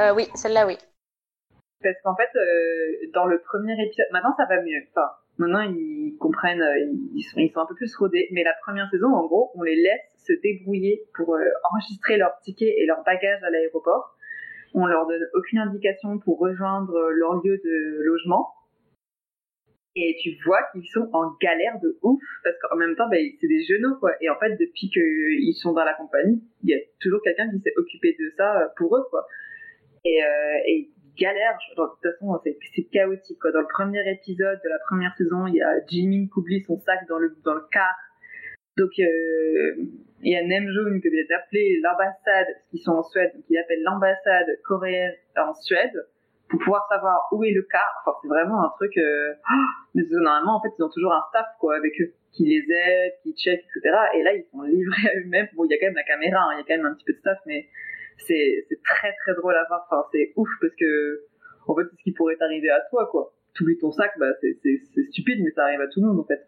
Euh, 0.00 0.14
oui, 0.14 0.28
celle-là, 0.34 0.66
oui. 0.66 0.78
Parce 1.82 1.96
qu'en 2.02 2.16
fait, 2.16 2.30
euh, 2.36 3.10
dans 3.12 3.26
le 3.26 3.40
premier 3.40 3.74
épisode, 3.84 4.06
maintenant 4.12 4.34
ça 4.36 4.46
va 4.46 4.62
mieux. 4.62 4.80
Enfin, 4.90 5.10
maintenant 5.36 5.60
ils 5.60 6.16
comprennent, 6.18 6.64
ils 7.14 7.22
sont, 7.22 7.40
ils 7.40 7.50
sont 7.50 7.60
un 7.60 7.66
peu 7.66 7.74
plus 7.74 7.94
rodés. 7.96 8.28
Mais 8.32 8.44
la 8.44 8.54
première 8.62 8.88
saison, 8.90 9.08
en 9.08 9.26
gros, 9.26 9.50
on 9.54 9.62
les 9.62 9.76
laisse 9.76 10.00
se 10.26 10.32
débrouiller 10.40 11.04
pour 11.14 11.36
enregistrer 11.70 12.16
leurs 12.16 12.38
tickets 12.40 12.72
et 12.76 12.86
leurs 12.86 13.02
bagages 13.02 13.42
à 13.42 13.50
l'aéroport 13.50 14.11
on 14.74 14.86
leur 14.86 15.06
donne 15.06 15.26
aucune 15.34 15.58
indication 15.58 16.18
pour 16.18 16.38
rejoindre 16.38 17.10
leur 17.10 17.34
lieu 17.42 17.60
de 17.62 18.02
logement. 18.02 18.48
Et 19.94 20.16
tu 20.22 20.30
vois 20.46 20.60
qu'ils 20.72 20.88
sont 20.88 21.10
en 21.12 21.32
galère 21.40 21.78
de 21.82 21.98
ouf, 22.00 22.22
parce 22.42 22.56
qu'en 22.62 22.76
même 22.76 22.96
temps, 22.96 23.08
bah, 23.10 23.18
c'est 23.40 23.46
des 23.46 23.62
genoux, 23.62 23.96
quoi. 24.00 24.12
Et 24.22 24.30
en 24.30 24.38
fait, 24.38 24.56
depuis 24.56 24.88
qu'ils 24.88 25.54
sont 25.54 25.72
dans 25.72 25.84
la 25.84 25.92
compagnie, 25.92 26.42
il 26.62 26.70
y 26.70 26.74
a 26.74 26.78
toujours 27.00 27.20
quelqu'un 27.22 27.50
qui 27.50 27.60
s'est 27.60 27.74
occupé 27.76 28.16
de 28.18 28.32
ça 28.36 28.72
pour 28.78 28.96
eux, 28.96 29.04
quoi. 29.10 29.26
Et, 30.04 30.24
euh, 30.24 30.26
et 30.64 30.90
ils 31.04 31.14
galèrent. 31.14 31.58
de 31.76 31.82
toute 31.82 32.02
façon, 32.02 32.40
c'est 32.74 32.84
chaotique, 32.84 33.38
quoi. 33.38 33.52
Dans 33.52 33.60
le 33.60 33.66
premier 33.66 34.00
épisode 34.10 34.60
de 34.64 34.68
la 34.70 34.78
première 34.78 35.14
saison, 35.16 35.46
il 35.46 35.56
y 35.56 35.62
a 35.62 35.84
Jimmy 35.86 36.30
qui 36.30 36.38
oublie 36.38 36.62
son 36.62 36.78
sac 36.80 37.06
dans 37.08 37.18
le, 37.18 37.36
dans 37.44 37.54
le 37.54 37.64
car. 37.70 37.94
Donc, 38.76 38.90
euh, 38.98 39.84
il 40.22 40.32
y 40.32 40.36
a 40.36 40.42
Nemjoon 40.42 41.00
que 41.00 41.10
j'ai 41.10 41.34
appelé 41.34 41.80
l'ambassade, 41.82 42.46
qu'ils 42.70 42.80
sont 42.80 42.92
en 42.92 43.02
Suède, 43.02 43.32
donc 43.34 43.44
appelle 43.58 43.82
l'ambassade 43.82 44.46
coréenne 44.64 45.14
en 45.36 45.52
Suède 45.54 45.92
pour 46.48 46.60
pouvoir 46.60 46.86
savoir 46.88 47.28
où 47.32 47.42
est 47.44 47.50
le 47.50 47.62
car. 47.62 47.90
Enfin, 48.00 48.16
c'est 48.22 48.28
vraiment 48.28 48.64
un 48.64 48.70
truc. 48.76 48.96
Euh... 48.96 49.34
mais 49.94 50.02
normalement, 50.10 50.56
en 50.56 50.62
fait, 50.62 50.68
ils 50.78 50.82
ont 50.82 50.90
toujours 50.90 51.12
un 51.12 51.24
staff 51.30 51.46
quoi 51.58 51.76
avec 51.76 51.92
eux 52.00 52.12
qui 52.32 52.44
les 52.44 52.64
aide, 52.72 53.12
qui 53.22 53.34
check, 53.34 53.60
etc. 53.60 53.96
Et 54.14 54.22
là, 54.22 54.34
ils 54.34 54.44
sont 54.50 54.62
livrés 54.62 55.08
à 55.10 55.18
eux-mêmes. 55.18 55.48
Bon, 55.54 55.64
il 55.64 55.70
y 55.70 55.74
a 55.74 55.78
quand 55.78 55.86
même 55.86 55.96
la 55.96 56.04
caméra, 56.04 56.40
hein, 56.40 56.50
il 56.54 56.58
y 56.58 56.60
a 56.60 56.64
quand 56.64 56.76
même 56.76 56.86
un 56.86 56.94
petit 56.94 57.04
peu 57.04 57.12
de 57.12 57.18
staff, 57.18 57.38
mais 57.46 57.68
c'est 58.18 58.64
c'est 58.68 58.82
très 58.82 59.12
très 59.24 59.34
drôle 59.34 59.54
à 59.54 59.64
voir. 59.68 59.86
Enfin, 59.90 60.06
c'est 60.12 60.32
ouf 60.36 60.48
parce 60.60 60.74
que 60.76 61.24
en 61.66 61.74
fait, 61.74 61.82
c'est 61.90 61.96
ce 61.96 62.02
qui 62.04 62.12
pourrait 62.12 62.36
t'arriver 62.36 62.70
à 62.70 62.80
toi, 62.90 63.08
quoi. 63.10 63.34
T'oublies 63.54 63.78
ton 63.78 63.90
sac, 63.90 64.12
bah 64.18 64.32
c'est 64.40 64.56
c'est 64.62 65.04
stupide, 65.10 65.42
mais 65.42 65.50
ça 65.50 65.64
arrive 65.64 65.80
à 65.80 65.88
tout 65.88 66.00
le 66.00 66.06
monde 66.06 66.20
en 66.20 66.24
fait. 66.24 66.40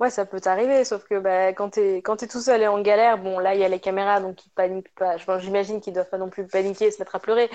Ouais, 0.00 0.08
ça 0.08 0.24
peut 0.24 0.40
t'arriver, 0.40 0.86
sauf 0.86 1.04
que 1.04 1.18
bah, 1.18 1.52
quand 1.52 1.76
es 1.76 2.26
tout 2.26 2.40
seul 2.40 2.62
et 2.62 2.66
en 2.66 2.80
galère, 2.80 3.18
bon 3.18 3.38
là 3.38 3.54
il 3.54 3.60
y 3.60 3.64
a 3.64 3.68
les 3.68 3.80
caméras 3.80 4.22
donc 4.22 4.46
ils 4.46 4.50
paniquent 4.50 4.94
pas. 4.94 5.18
J'imagine 5.38 5.82
qu'ils 5.82 5.92
doivent 5.92 6.08
pas 6.08 6.16
non 6.16 6.30
plus 6.30 6.46
paniquer 6.46 6.86
et 6.86 6.90
se 6.90 6.98
mettre 7.00 7.16
à 7.16 7.18
pleurer. 7.18 7.50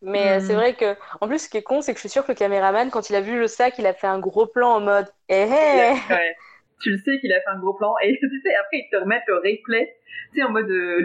Mais 0.00 0.30
euh, 0.30 0.40
c'est 0.40 0.54
hmm. 0.54 0.56
vrai 0.56 0.74
que 0.74 0.96
en 1.20 1.28
plus 1.28 1.40
ce 1.40 1.48
qui 1.50 1.58
est 1.58 1.62
con, 1.62 1.82
c'est 1.82 1.92
que 1.92 1.98
je 1.98 2.00
suis 2.00 2.08
sûre 2.08 2.24
que 2.24 2.32
le 2.32 2.36
caméraman 2.36 2.90
quand 2.90 3.10
il 3.10 3.16
a 3.16 3.20
vu 3.20 3.38
le 3.38 3.48
sac, 3.48 3.74
il 3.76 3.86
a 3.86 3.92
fait 3.92 4.06
un 4.06 4.18
gros 4.18 4.46
plan 4.46 4.76
en 4.76 4.80
mode 4.80 5.12
eh, 5.28 5.42
hey, 5.42 6.00
ouais. 6.10 6.36
Tu 6.80 6.90
le 6.90 6.98
sais 6.98 7.18
qu'il 7.20 7.32
a 7.32 7.40
fait 7.40 7.50
un 7.50 7.58
gros 7.58 7.74
plan 7.74 7.94
et 8.02 8.18
tu 8.20 8.40
sais 8.40 8.54
après 8.54 8.78
ils 8.78 8.88
te 8.90 8.96
remettent 8.96 9.26
le 9.28 9.36
replay 9.36 9.96
tu 10.32 10.38
sais, 10.38 10.44
en 10.44 10.50
mode, 10.50 10.70
euh, 10.70 11.00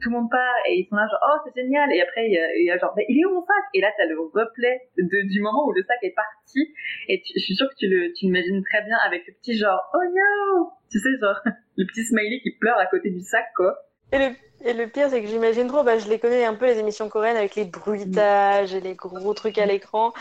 tout 0.00 0.10
le 0.10 0.16
monde 0.16 0.30
part 0.30 0.54
et 0.68 0.78
ils 0.78 0.88
sont 0.88 0.94
là 0.94 1.06
genre, 1.10 1.20
oh, 1.22 1.38
c'est 1.44 1.60
génial. 1.60 1.92
Et 1.92 2.00
après, 2.00 2.26
il 2.26 2.64
y 2.64 2.70
a, 2.70 2.78
genre, 2.78 2.94
il 3.08 3.20
est 3.20 3.24
où 3.24 3.34
mon 3.34 3.40
sac? 3.44 3.64
Et 3.74 3.80
là, 3.80 3.90
t'as 3.96 4.06
le 4.06 4.18
replay 4.20 4.80
du 4.96 5.40
moment 5.40 5.66
où 5.66 5.72
le 5.72 5.82
sac 5.82 5.98
est 6.02 6.14
parti. 6.14 6.74
Et 7.08 7.22
je 7.34 7.40
suis 7.40 7.56
sûre 7.56 7.68
que 7.68 7.76
tu 7.76 7.88
le, 7.88 8.12
tu 8.12 8.26
l'imagines 8.26 8.62
très 8.62 8.82
bien 8.84 8.96
avec 9.04 9.26
le 9.26 9.34
petit 9.34 9.56
genre, 9.56 9.80
oh 9.94 10.04
no! 10.04 10.70
Tu 10.90 10.98
sais, 10.98 11.10
genre, 11.20 11.40
le 11.76 11.86
petit 11.86 12.04
smiley 12.04 12.40
qui 12.40 12.52
pleure 12.52 12.78
à 12.78 12.86
côté 12.86 13.10
du 13.10 13.20
sac, 13.20 13.46
quoi. 13.56 13.76
Et 14.12 14.18
le, 14.18 14.34
et 14.64 14.72
le 14.72 14.86
pire, 14.86 15.08
c'est 15.10 15.20
que 15.22 15.28
j'imagine 15.28 15.66
trop, 15.66 15.82
bah, 15.82 15.98
je 15.98 16.08
les 16.08 16.18
connais 16.18 16.44
un 16.44 16.54
peu, 16.54 16.66
les 16.66 16.78
émissions 16.78 17.08
coréennes 17.08 17.36
avec 17.36 17.56
les 17.56 17.64
bruitages 17.64 18.74
et 18.74 18.80
les 18.80 18.94
gros 18.94 19.34
trucs 19.34 19.58
à 19.58 19.66
l'écran. 19.66 20.12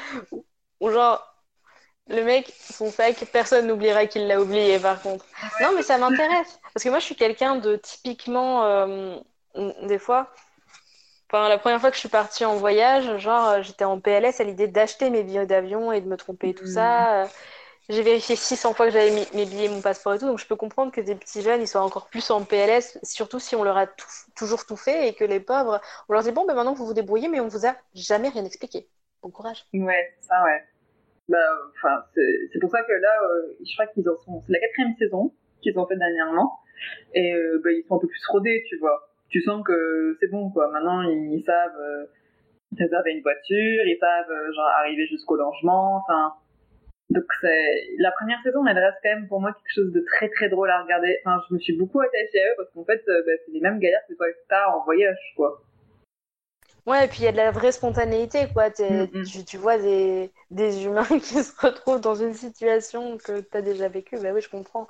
Ou 0.80 0.90
genre, 0.90 1.37
le 2.10 2.24
mec, 2.24 2.54
son 2.60 2.90
sac, 2.90 3.16
personne 3.32 3.68
n'oubliera 3.68 4.06
qu'il 4.06 4.28
l'a 4.28 4.40
oublié 4.42 4.80
par 4.80 5.02
contre. 5.02 5.26
Non, 5.62 5.70
mais 5.76 5.84
ça 5.84 5.98
m'intéresse. 5.98 6.60
Parce 6.74 6.84
que 6.84 6.90
moi, 6.90 7.00
je 7.00 7.06
suis 7.06 7.16
quelqu'un 7.16 7.58
de 7.58 7.76
typiquement, 7.76 8.64
euh, 8.64 9.18
des 9.84 10.00
fois, 10.00 10.32
enfin, 11.30 11.50
la 11.50 11.58
première 11.58 11.82
fois 11.82 11.90
que 11.90 11.96
je 11.96 12.00
suis 12.00 12.10
partie 12.10 12.46
en 12.46 12.56
voyage, 12.56 13.18
genre, 13.18 13.50
euh, 13.50 13.62
j'étais 13.62 13.84
en 13.84 14.00
PLS 14.00 14.40
à 14.40 14.44
l'idée 14.44 14.68
d'acheter 14.68 15.10
mes 15.10 15.24
billets 15.24 15.46
d'avion 15.46 15.92
et 15.92 16.02
de 16.02 16.08
me 16.08 16.18
tromper 16.18 16.50
et 16.50 16.54
tout 16.54 16.68
ça. 16.68 17.26
Mm. 17.26 17.30
J'ai 17.90 18.02
vérifié 18.02 18.36
600 18.36 18.74
fois 18.74 18.88
que 18.88 18.92
j'avais 18.92 19.26
mes 19.34 19.46
billets, 19.46 19.70
mon 19.70 19.82
passeport 19.82 20.14
et 20.14 20.20
tout. 20.20 20.28
Donc, 20.28 20.40
je 20.40 20.46
peux 20.46 20.58
comprendre 20.58 20.92
que 20.92 21.00
des 21.00 21.16
petits 21.16 21.42
jeunes, 21.42 21.62
ils 21.62 21.68
soient 21.68 21.84
encore 21.84 22.08
plus 22.08 22.30
en 22.32 22.44
PLS, 22.44 23.00
surtout 23.02 23.40
si 23.40 23.56
on 23.56 23.64
leur 23.64 23.78
a 23.78 23.88
toujours 24.36 24.66
tout 24.66 24.76
fait 24.76 25.08
et 25.08 25.14
que 25.14 25.24
les 25.24 25.40
pauvres, 25.40 25.80
on 26.10 26.14
leur 26.14 26.24
dit, 26.24 26.32
bon, 26.32 26.46
ben 26.46 26.54
maintenant 26.54 26.74
vous 26.74 26.86
vous 26.86 26.94
débrouillez, 26.94 27.30
mais 27.30 27.40
on 27.40 27.48
vous 27.48 27.66
a 27.66 27.76
jamais 27.94 28.28
rien 28.28 28.44
expliqué. 28.44 28.90
Bon 29.24 29.30
courage. 29.30 29.66
Ouais, 29.74 30.18
ça, 30.22 30.44
ouais. 30.44 30.64
Bah, 31.30 31.38
c'est 32.14 32.60
pour 32.60 32.72
ça 32.72 32.84
que 32.84 32.94
là, 32.94 33.22
euh, 33.24 33.54
je 33.60 33.74
crois 33.74 33.88
qu'ils 33.88 34.08
en 34.10 34.16
sont. 34.18 34.42
C'est 34.46 34.54
la 34.54 34.60
quatrième 34.60 34.96
saison 34.98 35.34
qu'ils 35.62 35.78
ont 35.78 35.86
fait 35.86 35.98
dernièrement. 35.98 36.60
Et 37.14 37.34
euh, 37.34 37.60
bah, 37.64 37.72
ils 37.72 37.84
sont 37.88 37.96
un 37.96 38.00
peu 38.00 38.08
plus 38.08 38.26
rodés, 38.30 38.64
tu 38.68 38.78
vois. 38.78 39.10
Tu 39.30 39.42
sens 39.42 39.64
que 39.66 40.16
c'est 40.20 40.28
bon, 40.28 40.50
quoi. 40.52 40.70
Maintenant, 40.72 41.02
ils, 41.02 41.44
savent 41.44 41.80
euh, 41.80 42.06
réserver 42.78 43.12
une 43.12 43.22
voiture, 43.22 43.84
ils 43.86 43.98
savent 44.00 44.32
euh, 44.32 44.54
genre 44.54 44.70
arriver 44.80 45.06
jusqu'au 45.08 45.36
logement. 45.36 45.98
Enfin, 45.98 46.34
donc 47.10 47.26
la 48.00 48.12
première 48.12 48.42
saison, 48.44 48.66
elle 48.68 48.78
reste 48.78 48.98
quand 49.02 49.16
même 49.16 49.28
pour 49.28 49.42
moi 49.42 49.54
quelque 49.54 49.74
chose 49.74 49.94
de 49.94 50.02
très 50.02 50.30
très 50.30 50.50
drôle 50.50 50.70
à 50.70 50.82
regarder. 50.82 51.18
Enfin, 51.26 51.42
je 51.50 51.56
me 51.56 51.60
suis 51.60 51.78
beaucoup 51.78 52.00
attachée 52.00 52.42
à 52.42 52.52
eux 52.52 52.54
parce 52.58 52.70
qu'en 52.72 52.86
fait, 52.86 53.02
bah, 53.08 53.32
c'est 53.46 53.52
les 53.52 53.62
mêmes 53.62 53.80
galères 53.80 54.06
que 54.08 54.14
toi 54.14 54.28
t'as 54.50 54.70
en 54.70 54.84
voyage, 54.84 55.34
quoi. 55.36 55.62
Ouais, 56.88 57.04
et 57.04 57.08
puis 57.10 57.20
il 57.20 57.26
y 57.26 57.28
a 57.28 57.34
de 57.34 57.38
la 57.38 57.52
vraie 57.52 57.74
spontanéité, 57.74 58.48
quoi. 58.54 58.70
Mm, 58.70 59.08
mm. 59.14 59.24
Tu, 59.26 59.44
tu, 59.44 59.58
vois 59.58 59.78
des, 59.78 60.32
des, 60.52 60.86
humains 60.86 61.04
qui 61.22 61.44
se 61.44 61.52
retrouvent 61.62 62.00
dans 62.00 62.16
une 62.16 62.34
situation 62.34 63.18
que 63.18 63.42
tu 63.42 63.58
as 63.58 63.62
déjà 63.62 63.90
vécue. 63.90 64.18
Bah 64.18 64.30
oui, 64.34 64.40
je 64.42 64.50
comprends. 64.50 64.88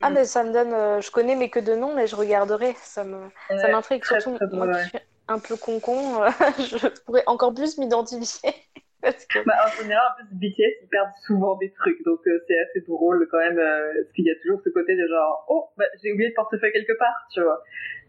Ah, 0.00 0.08
mm. 0.08 0.14
mais 0.14 0.24
ça 0.24 0.44
me 0.44 0.52
donne. 0.52 0.72
Euh, 0.72 1.00
je 1.02 1.10
connais, 1.10 1.36
mais 1.36 1.50
que 1.50 1.60
de 1.60 1.74
nom, 1.74 1.94
mais 1.94 2.06
je 2.06 2.16
regarderai. 2.16 2.74
Ça 2.78 3.04
m'intrigue. 3.04 4.02
Ouais, 4.10 4.20
Surtout, 4.20 4.56
moi 4.56 4.72
qui 4.72 4.88
suis 4.88 4.98
un 5.28 5.38
peu 5.38 5.56
con-con, 5.56 6.22
euh, 6.22 6.30
je 6.58 6.88
pourrais 7.04 7.24
encore 7.26 7.52
plus 7.52 7.76
m'identifier. 7.76 8.54
que... 9.02 9.44
bah, 9.44 9.56
en 9.66 9.82
général, 9.82 10.04
en 10.12 10.16
plus, 10.16 10.48
BTS, 10.48 10.84
ils 10.84 10.88
perdent 10.90 11.10
souvent 11.26 11.56
des 11.56 11.70
trucs. 11.72 12.02
Donc, 12.06 12.20
euh, 12.26 12.42
c'est 12.48 12.58
assez 12.60 12.80
drôle 12.88 13.28
quand 13.30 13.38
même. 13.38 13.56
parce 13.56 14.12
qu'il 14.14 14.24
y 14.24 14.30
a 14.30 14.36
toujours 14.40 14.62
ce 14.64 14.70
côté 14.70 14.96
de 14.96 15.06
genre, 15.06 15.44
oh, 15.50 15.68
bah, 15.76 15.84
j'ai 16.02 16.12
oublié 16.12 16.30
le 16.30 16.34
portefeuille 16.34 16.72
quelque 16.72 16.96
part, 16.98 17.28
tu 17.30 17.42
vois. 17.42 17.62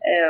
Et, 0.05 0.21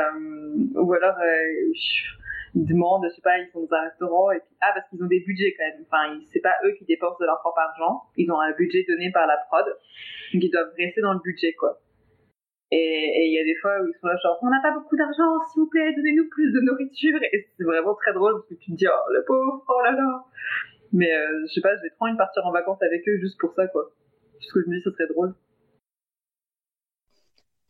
ou 0.74 0.92
alors. 0.94 1.14
Je 1.20 2.17
ils 2.58 2.66
demandent, 2.66 3.06
je 3.06 3.14
sais 3.14 3.22
pas, 3.22 3.38
ils 3.38 3.48
sont 3.52 3.62
dans 3.62 3.76
un 3.76 3.82
restaurant 3.86 4.30
et 4.32 4.40
puis 4.40 4.54
ah 4.60 4.72
parce 4.74 4.88
qu'ils 4.90 5.02
ont 5.02 5.06
des 5.06 5.20
budgets 5.20 5.54
quand 5.56 5.64
même. 5.64 5.86
Enfin, 5.86 6.18
c'est 6.32 6.40
pas 6.40 6.54
eux 6.64 6.74
qui 6.76 6.84
dépensent 6.84 7.18
de 7.20 7.26
leur 7.26 7.38
propre 7.38 7.58
argent, 7.58 8.02
ils 8.16 8.30
ont 8.32 8.40
un 8.40 8.50
budget 8.52 8.84
donné 8.88 9.12
par 9.12 9.26
la 9.26 9.36
prod, 9.46 9.64
donc 9.64 10.42
ils 10.42 10.50
doivent 10.50 10.72
rester 10.76 11.00
dans 11.00 11.12
le 11.12 11.20
budget 11.20 11.54
quoi. 11.54 11.78
Et 12.70 13.30
il 13.30 13.32
y 13.32 13.38
a 13.38 13.44
des 13.44 13.54
fois 13.62 13.80
où 13.80 13.86
ils 13.86 13.94
sont 14.00 14.08
là 14.08 14.16
genre 14.22 14.38
on 14.42 14.50
n'a 14.50 14.60
pas 14.60 14.72
beaucoup 14.72 14.96
d'argent, 14.96 15.38
s'il 15.52 15.62
vous 15.62 15.70
plaît, 15.70 15.94
donnez-nous 15.94 16.28
plus 16.28 16.52
de 16.52 16.60
nourriture 16.60 17.22
et 17.22 17.46
c'est 17.56 17.64
vraiment 17.64 17.94
très 17.94 18.12
drôle 18.12 18.34
parce 18.34 18.48
que 18.48 18.54
tu 18.54 18.72
te 18.72 18.76
dis 18.76 18.86
oh 18.88 19.12
le 19.12 19.24
pauvre, 19.24 19.64
oh 19.68 19.80
là 19.84 19.92
là. 19.92 20.24
Mais 20.92 21.12
euh, 21.14 21.46
je 21.46 21.54
sais 21.54 21.60
pas, 21.60 21.76
j'ai 21.80 21.90
trop 21.90 22.06
envie 22.06 22.14
de 22.14 22.18
partir 22.18 22.44
en 22.44 22.50
vacances 22.50 22.82
avec 22.82 23.06
eux 23.06 23.18
juste 23.20 23.38
pour 23.38 23.54
ça 23.54 23.68
quoi. 23.68 23.92
Juste 24.40 24.52
que 24.52 24.62
je 24.62 24.68
me 24.68 24.76
dis 24.76 24.82
ce 24.82 24.90
serait 24.90 25.06
drôle. 25.06 25.34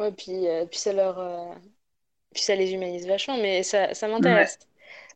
Ouais, 0.00 0.12
puis, 0.12 0.46
euh, 0.46 0.64
puis 0.64 0.78
ça 0.78 0.92
leur, 0.92 1.18
euh, 1.18 1.52
puis 2.32 2.42
ça 2.42 2.54
les 2.54 2.72
humanise 2.72 3.06
vachement, 3.08 3.36
mais 3.36 3.64
ça, 3.64 3.94
ça 3.94 4.06
m'intéresse. 4.06 4.67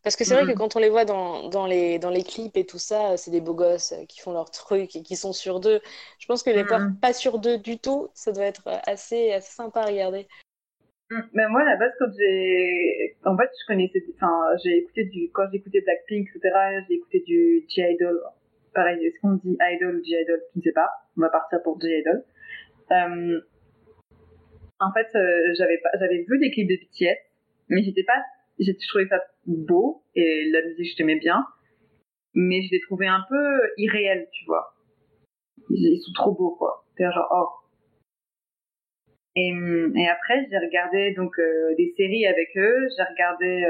Parce 0.02 0.16
que 0.16 0.24
c'est 0.24 0.34
vrai 0.34 0.52
que 0.52 0.58
quand 0.58 0.74
on 0.74 0.80
les 0.80 0.88
voit 0.88 1.04
dans, 1.04 1.48
dans, 1.48 1.66
les, 1.66 2.00
dans 2.00 2.10
les 2.10 2.24
clips 2.24 2.56
et 2.56 2.66
tout 2.66 2.78
ça, 2.78 3.16
c'est 3.16 3.30
des 3.30 3.40
beaux 3.40 3.54
gosses 3.54 3.94
qui 4.08 4.20
font 4.20 4.32
leur 4.32 4.50
truc 4.50 4.96
et 4.96 5.02
qui 5.02 5.14
sont 5.14 5.32
sur 5.32 5.60
deux. 5.60 5.80
Je 6.18 6.26
pense 6.26 6.42
que 6.42 6.50
les 6.50 6.64
voir 6.64 6.88
pas 7.00 7.12
sur 7.12 7.38
deux 7.38 7.58
du 7.58 7.78
tout, 7.78 8.08
ça 8.12 8.32
doit 8.32 8.44
être 8.44 8.68
assez, 8.86 9.30
assez 9.30 9.52
sympa 9.52 9.82
à 9.82 9.86
regarder. 9.86 10.26
Mais 11.32 11.46
moi, 11.48 11.60
à 11.62 11.64
la 11.64 11.76
base, 11.76 11.92
quand 11.98 12.10
j'ai. 12.18 13.16
En 13.24 13.36
fait, 13.36 13.50
je 13.60 13.66
connaissais. 13.66 14.02
Enfin, 14.16 14.56
j'ai 14.64 14.78
écouté 14.78 15.04
du. 15.04 15.30
Quand 15.32 15.44
j'écoutais 15.52 15.82
Blackpink, 15.82 16.28
etc., 16.34 16.54
j'ai 16.88 16.94
écouté 16.94 17.22
du 17.26 17.64
G-Idol. 17.68 18.20
Pareil, 18.74 19.04
est-ce 19.04 19.20
qu'on 19.20 19.34
dit 19.34 19.56
Idol 19.60 19.96
ou 19.96 20.04
G-Idol? 20.04 20.40
Je 20.54 20.58
ne 20.58 20.62
sais 20.62 20.72
pas. 20.72 20.88
On 21.16 21.20
va 21.20 21.28
partir 21.28 21.62
pour 21.62 21.80
G-Idol. 21.80 22.24
Euh, 22.90 23.40
en 24.80 24.92
fait, 24.92 25.06
euh, 25.14 25.54
j'avais 25.56 25.80
j'avais 25.98 26.24
vu 26.28 26.38
des 26.38 26.50
clips 26.50 26.68
de 26.68 26.76
BTS, 26.76 27.18
mais 27.68 27.82
j'étais 27.82 28.04
pas, 28.04 28.22
j'ai 28.58 28.76
trouvé 28.88 29.06
ça 29.08 29.20
beau 29.46 30.02
et 30.14 30.50
la 30.50 30.62
musique 30.62 30.92
je 30.92 30.96
t'aimais 30.96 31.18
bien, 31.18 31.44
mais 32.34 32.62
je 32.62 32.70
les 32.72 32.80
trouvais 32.80 33.06
un 33.06 33.24
peu 33.28 33.60
irréels, 33.78 34.28
tu 34.32 34.44
vois. 34.46 34.74
Ils, 35.70 36.00
sont 36.00 36.12
trop 36.12 36.32
beaux 36.32 36.56
quoi. 36.56 36.84
C'est 36.96 37.04
genre 37.04 37.28
oh. 37.30 37.48
Et, 39.34 39.48
et 39.48 40.08
après 40.08 40.46
j'ai 40.50 40.58
regardé 40.58 41.14
donc 41.14 41.38
euh, 41.38 41.74
des 41.76 41.94
séries 41.96 42.26
avec 42.26 42.48
eux. 42.56 42.88
J'ai 42.96 43.04
regardé 43.04 43.64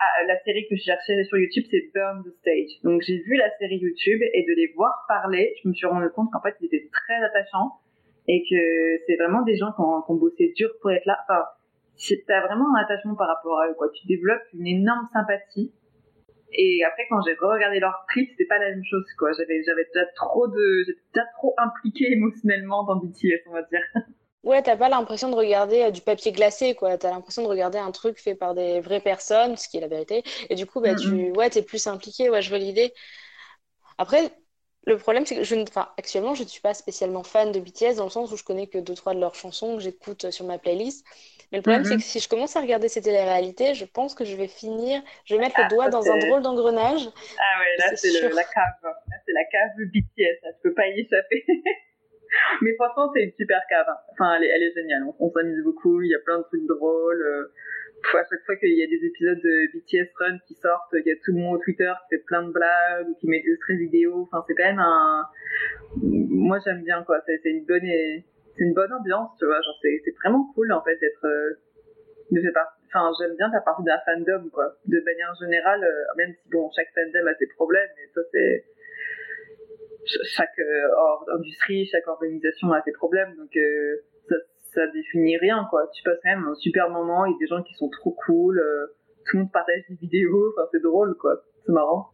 ah, 0.00 0.24
la 0.28 0.38
série 0.44 0.64
que 0.68 0.76
je 0.76 0.82
cherchais 0.82 1.24
sur 1.24 1.38
YouTube, 1.38 1.64
c'est 1.72 1.90
Burn 1.92 2.22
the 2.22 2.30
Stage. 2.38 2.80
Donc 2.84 3.02
j'ai 3.02 3.18
vu 3.18 3.34
la 3.34 3.50
série 3.58 3.78
YouTube 3.78 4.20
et 4.32 4.44
de 4.44 4.52
les 4.54 4.72
voir 4.76 4.94
parler, 5.08 5.56
je 5.62 5.68
me 5.68 5.74
suis 5.74 5.86
rendu 5.86 6.08
compte 6.10 6.30
qu'en 6.32 6.40
fait 6.40 6.54
ils 6.60 6.66
étaient 6.66 6.88
très 6.92 7.16
attachants 7.16 7.72
et 8.28 8.44
que 8.48 9.02
c'est 9.06 9.16
vraiment 9.16 9.42
des 9.42 9.56
gens 9.56 9.72
qui 9.72 9.80
ont, 9.80 10.14
bossé 10.14 10.52
dur 10.54 10.70
pour 10.80 10.92
être 10.92 11.04
là. 11.04 11.18
T'as 12.26 12.40
vraiment 12.46 12.74
un 12.76 12.80
attachement 12.82 13.14
par 13.14 13.28
rapport 13.28 13.60
à 13.60 13.68
eux, 13.68 13.74
quoi. 13.74 13.88
Tu 13.90 14.06
développes 14.06 14.42
une 14.54 14.66
énorme 14.66 15.08
sympathie. 15.12 15.72
Et 16.52 16.82
après, 16.84 17.04
quand 17.10 17.20
j'ai 17.22 17.36
regardé 17.40 17.80
leur 17.80 18.04
trip, 18.08 18.28
c'était 18.30 18.46
pas 18.46 18.58
la 18.58 18.70
même 18.70 18.84
chose, 18.84 19.04
quoi. 19.18 19.32
J'avais, 19.32 19.62
j'avais 19.64 19.84
déjà 19.94 20.06
trop 20.16 20.48
de, 20.48 20.84
j'étais 20.86 21.00
déjà 21.14 21.26
trop 21.38 21.54
impliquée 21.58 22.12
émotionnellement 22.12 22.84
dans 22.84 22.96
BTS, 22.96 23.42
on 23.48 23.52
va 23.52 23.62
dire. 23.62 23.82
Ouais, 24.44 24.62
t'as 24.62 24.76
pas 24.76 24.88
l'impression 24.88 25.30
de 25.30 25.34
regarder 25.34 25.82
euh, 25.82 25.90
du 25.90 26.00
papier 26.00 26.32
glacé, 26.32 26.74
quoi. 26.74 26.96
T'as 26.96 27.10
l'impression 27.10 27.42
de 27.42 27.48
regarder 27.48 27.78
un 27.78 27.90
truc 27.90 28.18
fait 28.18 28.34
par 28.34 28.54
des 28.54 28.80
vraies 28.80 29.00
personnes, 29.00 29.56
ce 29.56 29.68
qui 29.68 29.76
est 29.76 29.80
la 29.80 29.88
vérité. 29.88 30.22
Et 30.48 30.54
du 30.54 30.64
coup, 30.66 30.80
bah, 30.80 30.94
tu, 30.94 31.32
ouais, 31.32 31.50
t'es 31.50 31.62
plus 31.62 31.86
impliqué. 31.86 32.30
Ouais, 32.30 32.40
je 32.40 32.48
vois 32.48 32.58
l'idée. 32.58 32.94
Après, 33.98 34.30
le 34.86 34.96
problème, 34.98 35.26
c'est 35.26 35.36
que 35.36 35.44
je 35.44 35.54
ne... 35.54 35.62
enfin, 35.62 35.88
actuellement, 35.96 36.34
je 36.34 36.42
ne 36.44 36.48
suis 36.48 36.60
pas 36.60 36.74
spécialement 36.74 37.22
fan 37.22 37.52
de 37.52 37.60
BTS 37.60 37.96
dans 37.96 38.04
le 38.04 38.10
sens 38.10 38.32
où 38.32 38.36
je 38.36 38.44
connais 38.44 38.66
que 38.68 38.78
deux, 38.78 38.94
trois 38.94 39.14
de 39.14 39.20
leurs 39.20 39.34
chansons 39.34 39.76
que 39.76 39.82
j'écoute 39.82 40.30
sur 40.30 40.46
ma 40.46 40.58
playlist. 40.58 41.04
Mais 41.50 41.58
le 41.58 41.62
problème, 41.62 41.84
c'est 41.84 41.96
que 41.96 42.02
si 42.02 42.20
je 42.20 42.28
commence 42.28 42.56
à 42.56 42.60
regarder 42.60 42.88
ces 42.88 43.00
télé-réalités, 43.00 43.74
je 43.74 43.86
pense 43.86 44.14
que 44.14 44.24
je 44.24 44.36
vais 44.36 44.48
finir, 44.48 45.00
je 45.24 45.34
vais 45.34 45.40
mettre 45.40 45.58
le 45.58 45.64
ah, 45.64 45.68
doigt 45.68 45.88
dans 45.88 46.10
un 46.10 46.18
drôle 46.18 46.42
d'engrenage. 46.42 47.08
Ah 47.38 47.60
ouais, 47.60 47.76
là, 47.78 47.96
c'est 47.96 48.12
la 48.12 48.44
cave. 48.44 48.76
Là, 48.82 49.16
c'est 49.24 49.32
la 49.32 49.44
cave 49.44 49.70
BTS. 49.78 50.44
Là, 50.44 50.52
tu 50.52 50.60
peux 50.62 50.74
pas 50.74 50.88
y 50.88 51.00
échapper. 51.00 51.44
Mais 52.62 52.74
franchement, 52.74 53.10
c'est 53.14 53.22
une 53.22 53.32
super 53.32 53.62
cave. 53.68 53.86
Hein. 53.88 53.96
Enfin, 54.12 54.36
elle 54.36 54.44
est, 54.44 54.48
elle 54.48 54.62
est 54.62 54.74
géniale. 54.74 55.04
On, 55.18 55.30
s'amuse 55.30 55.64
beaucoup. 55.64 56.02
Il 56.02 56.10
y 56.10 56.14
a 56.14 56.18
plein 56.24 56.38
de 56.38 56.44
trucs 56.44 56.66
drôles. 56.66 57.22
Euh, 57.22 57.52
à 58.14 58.24
chaque 58.28 58.44
fois 58.44 58.56
qu'il 58.56 58.76
y 58.76 58.82
a 58.82 58.86
des 58.86 59.06
épisodes 59.06 59.40
de 59.42 59.66
BTS 59.74 60.12
Run 60.18 60.38
qui 60.46 60.54
sortent, 60.54 60.92
il 60.92 61.06
y 61.06 61.10
a 61.10 61.16
tout 61.16 61.32
le 61.32 61.40
monde 61.40 61.56
au 61.56 61.58
Twitter 61.58 61.90
qui 62.02 62.16
fait 62.16 62.22
plein 62.24 62.42
de 62.42 62.52
blagues 62.52 63.08
qui 63.20 63.26
met 63.26 63.40
des 63.40 63.52
extraits 63.52 63.78
vidéo. 63.78 64.28
Enfin, 64.30 64.44
c'est 64.46 64.54
quand 64.54 64.64
même 64.64 64.78
un. 64.78 65.24
Moi, 65.96 66.58
j'aime 66.64 66.82
bien 66.84 67.02
quoi. 67.04 67.20
C'est 67.26 67.40
une 67.44 67.64
bonne 67.64 67.86
c'est 68.58 68.64
une 68.64 68.74
bonne 68.74 68.92
ambiance, 68.92 69.30
tu 69.38 69.46
vois. 69.46 69.60
Genre, 69.62 69.78
c'est 69.80 70.14
vraiment 70.22 70.50
cool 70.54 70.72
en 70.72 70.82
fait 70.82 70.96
d'être 70.96 71.24
euh, 71.24 71.54
de. 72.30 72.42
Enfin, 72.88 73.10
j'aime 73.20 73.36
bien 73.36 73.50
faire 73.50 73.64
partie 73.64 73.84
d'un 73.84 73.98
fandom 74.04 74.48
quoi. 74.50 74.74
De 74.86 75.00
manière 75.00 75.34
générale, 75.40 75.84
euh, 75.84 76.16
même 76.16 76.34
si 76.34 76.48
bon, 76.50 76.68
chaque 76.74 76.88
fandom 76.94 77.26
a 77.26 77.34
ses 77.34 77.46
problèmes, 77.48 77.90
mais 77.96 78.10
ça 78.14 78.20
c'est 78.32 78.64
chaque 80.24 80.58
euh, 80.58 81.34
industrie, 81.34 81.86
chaque 81.86 82.06
organisation 82.08 82.72
a 82.72 82.82
ses 82.82 82.92
problèmes, 82.92 83.36
donc 83.36 83.56
ça 84.28 84.36
ça 84.74 84.86
définit 84.88 85.36
rien, 85.38 85.66
quoi. 85.70 85.88
Tu 85.94 86.02
passes 86.02 86.18
quand 86.22 86.30
même 86.30 86.46
un 86.46 86.54
super 86.54 86.90
moment, 86.90 87.24
il 87.24 87.32
y 87.32 87.34
a 87.34 87.38
des 87.38 87.46
gens 87.46 87.62
qui 87.62 87.74
sont 87.74 87.88
trop 87.88 88.12
cool, 88.26 88.58
euh, 88.58 88.86
tout 89.26 89.36
le 89.36 89.42
monde 89.42 89.52
partage 89.52 89.82
des 89.88 89.96
vidéos, 89.96 90.52
enfin, 90.56 90.68
c'est 90.72 90.82
drôle, 90.82 91.16
quoi. 91.16 91.42
C'est 91.64 91.72
marrant. 91.72 92.08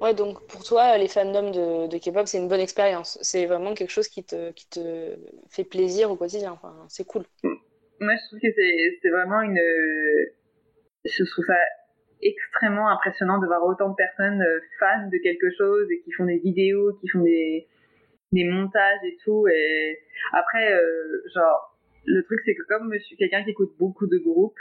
Ouais, 0.00 0.14
donc 0.14 0.46
pour 0.46 0.62
toi, 0.62 0.98
les 0.98 1.08
fandoms 1.08 1.50
de, 1.50 1.86
de 1.86 1.98
K-pop, 1.98 2.26
c'est 2.26 2.38
une 2.38 2.48
bonne 2.48 2.60
expérience. 2.60 3.18
C'est 3.22 3.46
vraiment 3.46 3.74
quelque 3.74 3.90
chose 3.90 4.08
qui 4.08 4.24
te, 4.24 4.52
qui 4.52 4.68
te 4.68 5.16
fait 5.50 5.64
plaisir 5.64 6.10
au 6.10 6.16
quotidien. 6.16 6.52
Enfin, 6.52 6.74
c'est 6.88 7.06
cool. 7.06 7.22
Moi, 8.00 8.14
je 8.14 8.26
trouve 8.28 8.40
que 8.40 8.52
c'est 9.02 9.08
vraiment 9.10 9.40
une. 9.40 9.58
Je 11.04 11.24
trouve 11.24 11.44
ça 11.46 11.56
extrêmement 12.22 12.88
impressionnant 12.90 13.38
de 13.38 13.46
voir 13.46 13.64
autant 13.64 13.90
de 13.90 13.94
personnes 13.94 14.42
euh, 14.42 14.60
fans 14.80 15.08
de 15.08 15.18
quelque 15.22 15.50
chose 15.56 15.86
et 15.90 16.00
qui 16.00 16.12
font 16.12 16.24
des 16.24 16.38
vidéos, 16.38 16.94
qui 17.00 17.08
font 17.08 17.20
des, 17.20 17.66
des 18.32 18.44
montages 18.44 19.00
et 19.04 19.16
tout. 19.24 19.46
Et 19.48 19.98
après, 20.32 20.74
euh, 20.74 21.22
genre, 21.34 21.78
le 22.04 22.22
truc, 22.24 22.40
c'est 22.44 22.54
que 22.54 22.62
comme 22.68 22.92
je 22.92 23.02
suis 23.04 23.16
quelqu'un 23.16 23.44
qui 23.44 23.50
écoute 23.50 23.72
beaucoup 23.78 24.06
de 24.06 24.18
groupes, 24.18 24.58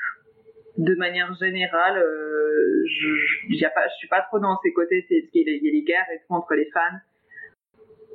de 0.77 0.95
manière 0.95 1.33
générale, 1.35 1.97
euh, 1.97 2.83
je, 2.87 3.53
y 3.55 3.65
a 3.65 3.69
pas, 3.69 3.87
je 3.87 3.95
suis 3.95 4.07
pas 4.07 4.21
trop 4.21 4.39
dans 4.39 4.57
ces 4.63 4.73
côtés, 4.73 5.05
parce 5.07 5.31
qu'il 5.31 5.47
y, 5.47 5.69
a 5.69 5.71
les 5.71 5.83
guerres 5.83 6.07
et 6.13 6.19
tout 6.19 6.33
entre 6.33 6.53
les 6.55 6.69
fans. 6.71 6.99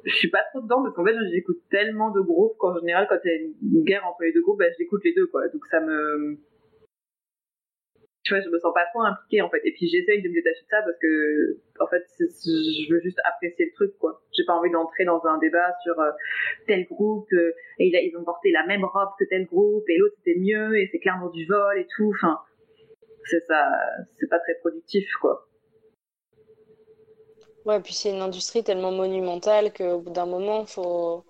Je 0.04 0.14
suis 0.14 0.30
pas 0.30 0.42
trop 0.50 0.62
dedans 0.62 0.82
parce 0.82 0.94
qu'en 0.94 1.04
fait, 1.04 1.14
j'écoute 1.30 1.60
tellement 1.70 2.10
de 2.10 2.20
groupes 2.20 2.56
qu'en 2.58 2.78
général, 2.78 3.06
quand 3.08 3.18
il 3.24 3.28
y 3.28 3.34
a 3.34 3.38
une 3.38 3.84
guerre 3.84 4.06
entre 4.06 4.22
les 4.22 4.32
deux 4.32 4.40
groupes, 4.40 4.58
bah, 4.58 4.64
j'écoute 4.78 5.02
les 5.04 5.12
deux, 5.12 5.26
quoi. 5.26 5.46
Donc 5.48 5.66
ça 5.70 5.80
me, 5.80 6.38
tu 8.30 8.34
vois, 8.34 8.44
je 8.44 8.50
me 8.50 8.58
sens 8.58 8.72
pas 8.74 8.84
trop 8.92 9.02
impliquée 9.02 9.42
en 9.42 9.48
fait. 9.48 9.60
Et 9.64 9.72
puis 9.72 9.88
j'essaye 9.88 10.22
de 10.22 10.28
me 10.28 10.34
détacher 10.34 10.62
de 10.62 10.68
ça 10.68 10.82
parce 10.82 10.98
que, 11.00 11.58
en 11.80 11.86
fait, 11.88 12.04
je 12.18 12.92
veux 12.92 13.00
juste 13.00 13.18
apprécier 13.24 13.66
le 13.66 13.72
truc, 13.72 13.92
quoi. 13.98 14.22
J'ai 14.36 14.44
pas 14.44 14.54
envie 14.54 14.70
d'entrer 14.70 15.04
dans 15.04 15.24
un 15.24 15.38
débat 15.38 15.74
sur 15.82 15.98
euh, 15.98 16.10
tel 16.66 16.86
groupe 16.86 17.26
euh, 17.32 17.52
et 17.78 17.88
ils 17.88 18.16
ont 18.16 18.24
porté 18.24 18.52
la 18.52 18.66
même 18.66 18.84
robe 18.84 19.10
que 19.18 19.24
tel 19.24 19.46
groupe 19.46 19.84
et 19.88 19.98
l'autre 19.98 20.14
c'était 20.18 20.38
mieux 20.38 20.78
et 20.78 20.88
c'est 20.92 20.98
clairement 20.98 21.30
du 21.30 21.46
vol 21.46 21.78
et 21.78 21.86
tout. 21.96 22.12
Enfin, 22.14 22.38
c'est 23.30 23.44
ça, 23.46 23.68
c'est 24.18 24.28
pas 24.28 24.40
très 24.40 24.54
productif, 24.60 25.08
quoi. 25.20 25.46
Ouais, 27.66 27.80
puis 27.80 27.94
c'est 27.94 28.10
une 28.10 28.22
industrie 28.22 28.64
tellement 28.64 28.90
monumentale 28.92 29.72
qu'au 29.72 30.00
bout 30.00 30.10
d'un 30.10 30.26
moment, 30.26 30.66
faut 30.66 31.24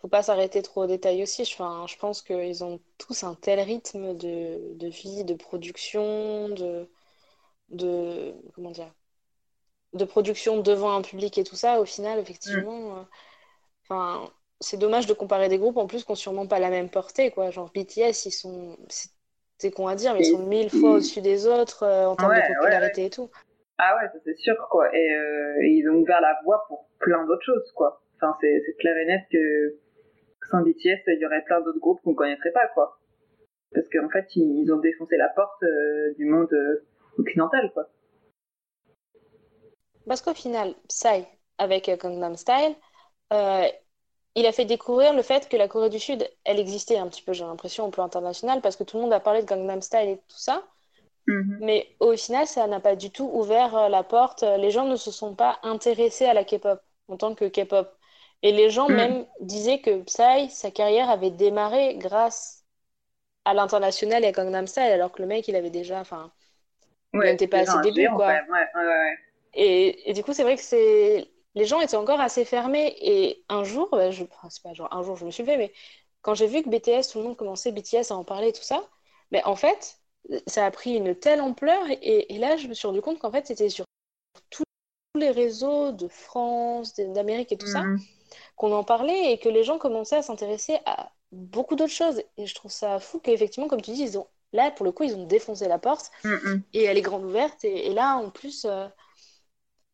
faut 0.00 0.08
pas 0.08 0.22
s'arrêter 0.22 0.62
trop 0.62 0.84
au 0.84 0.86
détail 0.86 1.22
aussi. 1.22 1.42
Enfin, 1.42 1.86
je 1.88 1.96
pense 1.96 2.22
qu'ils 2.22 2.62
ont 2.64 2.80
tous 2.98 3.24
un 3.24 3.34
tel 3.34 3.60
rythme 3.60 4.14
de, 4.16 4.74
de 4.74 4.88
vie, 4.88 5.24
de 5.24 5.34
production, 5.34 6.50
de, 6.50 6.90
de 7.70 8.34
comment 8.54 8.70
dire, 8.70 8.92
de 9.94 10.04
production 10.04 10.60
devant 10.60 10.94
un 10.96 11.02
public 11.02 11.38
et 11.38 11.44
tout 11.44 11.56
ça. 11.56 11.80
Au 11.80 11.86
final, 11.86 12.18
effectivement, 12.18 12.96
mm. 12.96 12.98
euh, 12.98 13.04
enfin, 13.84 14.32
c'est 14.60 14.76
dommage 14.78 15.06
de 15.06 15.14
comparer 15.14 15.48
des 15.48 15.58
groupes 15.58 15.78
en 15.78 15.86
plus 15.86 16.04
qui 16.04 16.12
n'ont 16.12 16.16
sûrement 16.16 16.46
pas 16.46 16.58
la 16.58 16.70
même 16.70 16.90
portée, 16.90 17.30
quoi. 17.30 17.50
Genre 17.50 17.70
BTS, 17.74 18.26
ils 18.26 18.32
sont, 18.32 18.76
c'est 19.58 19.70
con 19.70 19.86
à 19.86 19.94
dire, 19.94 20.14
mais 20.14 20.20
ils 20.20 20.32
sont 20.32 20.46
mille 20.46 20.70
fois 20.70 20.92
au-dessus 20.92 21.20
des 21.20 21.46
autres 21.46 21.84
euh, 21.84 22.06
en 22.06 22.16
termes 22.16 22.34
de 22.34 22.54
popularité 22.54 23.06
et 23.06 23.10
tout. 23.10 23.30
Ah 23.78 23.96
ouais, 23.96 24.08
ça 24.08 24.18
c'est 24.24 24.36
sûr, 24.36 24.56
quoi. 24.70 24.94
Et, 24.94 25.14
euh, 25.14 25.62
et, 25.62 25.70
ils 25.70 25.88
ont 25.88 25.94
ouvert 25.94 26.20
la 26.20 26.38
voie 26.44 26.64
pour 26.68 26.88
plein 27.00 27.24
d'autres 27.26 27.44
choses, 27.44 27.72
quoi. 27.72 28.02
Enfin, 28.16 28.36
c'est 28.40 28.76
clair 28.78 28.96
et 28.96 29.06
net 29.06 29.22
que 29.30 29.78
sans 30.50 30.62
BTS, 30.62 31.02
il 31.08 31.18
y 31.20 31.26
aurait 31.26 31.42
plein 31.42 31.60
d'autres 31.60 31.80
groupes 31.80 32.00
qu'on 32.02 32.14
connaîtrait 32.14 32.52
pas, 32.52 32.68
quoi. 32.68 32.98
Parce 33.72 33.88
qu'en 33.88 34.08
fait, 34.08 34.26
ils 34.36 34.70
ont 34.72 34.78
défoncé 34.78 35.16
la 35.16 35.28
porte 35.28 35.62
euh, 35.64 36.14
du 36.14 36.24
monde 36.26 36.52
euh, 36.52 36.84
occidental, 37.18 37.70
quoi. 37.72 37.88
Parce 40.06 40.20
qu'au 40.20 40.34
final, 40.34 40.74
Psy, 40.88 41.24
avec 41.58 41.90
Gangnam 42.00 42.36
Style, 42.36 42.76
il 44.34 44.46
a 44.46 44.52
fait 44.52 44.64
découvrir 44.64 45.12
le 45.12 45.22
fait 45.22 45.48
que 45.48 45.56
la 45.56 45.68
Corée 45.68 45.90
du 45.90 46.00
Sud, 46.00 46.28
elle 46.44 46.58
existait 46.58 46.98
un 46.98 47.06
petit 47.08 47.22
peu, 47.22 47.32
j'ai 47.32 47.44
l'impression, 47.44 47.86
au 47.86 47.90
plan 47.90 48.04
international, 48.04 48.60
parce 48.60 48.76
que 48.76 48.84
tout 48.84 48.96
le 48.96 49.02
monde 49.02 49.12
a 49.12 49.20
parlé 49.20 49.42
de 49.42 49.46
Gangnam 49.46 49.80
Style 49.80 50.08
et 50.08 50.16
tout 50.16 50.38
ça. 50.38 50.64
Mm-hmm. 51.28 51.58
Mais 51.60 51.88
au 52.00 52.16
final, 52.16 52.46
ça 52.46 52.66
n'a 52.66 52.80
pas 52.80 52.96
du 52.96 53.10
tout 53.10 53.30
ouvert 53.32 53.88
la 53.88 54.02
porte. 54.02 54.42
Les 54.42 54.70
gens 54.70 54.86
ne 54.86 54.96
se 54.96 55.10
sont 55.10 55.34
pas 55.34 55.58
intéressés 55.62 56.26
à 56.26 56.34
la 56.34 56.44
K-pop 56.44 56.80
en 57.08 57.16
tant 57.16 57.34
que 57.34 57.44
K-pop. 57.44 57.90
Et 58.42 58.52
les 58.52 58.70
gens 58.70 58.88
mm. 58.88 58.94
même 58.94 59.26
disaient 59.40 59.80
que 59.80 60.02
Psy, 60.02 60.50
sa 60.50 60.70
carrière 60.70 61.10
avait 61.10 61.30
démarré 61.30 61.96
grâce 61.96 62.64
à 63.44 63.54
l'international 63.54 64.24
et 64.24 64.28
à 64.28 64.32
Gangnam 64.32 64.66
Style, 64.66 64.82
alors 64.82 65.12
que 65.12 65.22
le 65.22 65.28
mec, 65.28 65.46
il 65.48 65.56
avait 65.56 65.70
déjà, 65.70 66.00
enfin, 66.00 66.32
il 67.12 67.20
n'était 67.20 67.46
pas 67.46 67.58
à 67.58 67.66
ses 67.66 67.80
débuts, 67.80 68.08
quoi. 68.14 68.34
et, 69.54 70.10
et, 70.10 70.12
du 70.12 70.24
coup, 70.24 70.32
c'est 70.32 70.42
vrai 70.42 70.56
que 70.56 70.62
c'est, 70.62 71.28
les 71.54 71.64
gens 71.64 71.80
étaient 71.80 71.96
encore 71.96 72.20
assez 72.20 72.44
fermés. 72.44 72.96
Et 73.00 73.44
un 73.48 73.64
jour, 73.64 73.88
bah, 73.92 74.10
je, 74.10 74.24
c'est 74.50 74.62
pas 74.62 74.74
genre 74.74 74.92
un 74.92 75.02
jour, 75.02 75.16
je 75.16 75.24
me 75.24 75.30
suis 75.30 75.44
fait, 75.44 75.56
mais 75.56 75.72
quand 76.22 76.34
j'ai 76.34 76.46
vu 76.46 76.62
que 76.62 76.68
BTS, 76.68 77.08
tout 77.10 77.18
le 77.18 77.24
monde 77.24 77.36
commençait 77.36 77.72
BTS 77.72 78.10
à 78.10 78.16
en 78.16 78.24
parler, 78.24 78.52
tout 78.52 78.62
ça, 78.62 78.82
mais 79.30 79.42
en 79.44 79.56
fait, 79.56 79.98
ça 80.46 80.64
a 80.64 80.70
pris 80.70 80.96
une 80.96 81.14
telle 81.14 81.40
ampleur. 81.40 81.82
Et, 81.90 82.34
et 82.34 82.38
là, 82.38 82.56
je 82.56 82.66
me 82.68 82.74
suis 82.74 82.86
rendu 82.86 83.02
compte 83.02 83.18
qu'en 83.18 83.30
fait, 83.30 83.46
c'était 83.46 83.68
sur 83.68 83.84
tous 84.50 84.64
les 85.16 85.30
réseaux 85.30 85.92
de 85.92 86.08
France, 86.08 86.94
d'Amérique 86.94 87.52
et 87.52 87.58
tout 87.58 87.66
ça. 87.66 87.82
Mm 87.82 87.98
qu'on 88.56 88.72
en 88.72 88.84
parlait 88.84 89.32
et 89.32 89.38
que 89.38 89.48
les 89.48 89.64
gens 89.64 89.78
commençaient 89.78 90.16
à 90.16 90.22
s'intéresser 90.22 90.78
à 90.86 91.12
beaucoup 91.32 91.76
d'autres 91.76 91.92
choses. 91.92 92.22
Et 92.36 92.46
je 92.46 92.54
trouve 92.54 92.70
ça 92.70 92.98
fou 93.00 93.18
qu'effectivement, 93.18 93.68
comme 93.68 93.82
tu 93.82 93.92
dis, 93.92 94.02
ils 94.02 94.18
ont... 94.18 94.26
là, 94.52 94.70
pour 94.70 94.84
le 94.84 94.92
coup, 94.92 95.04
ils 95.04 95.14
ont 95.16 95.24
défoncé 95.26 95.68
la 95.68 95.78
porte 95.78 96.10
mm. 96.24 96.56
et 96.72 96.84
elle 96.84 96.98
est 96.98 97.02
grande 97.02 97.24
ouverte. 97.24 97.64
Et, 97.64 97.88
et 97.88 97.94
là, 97.94 98.16
en 98.16 98.30
plus, 98.30 98.64
euh, 98.64 98.86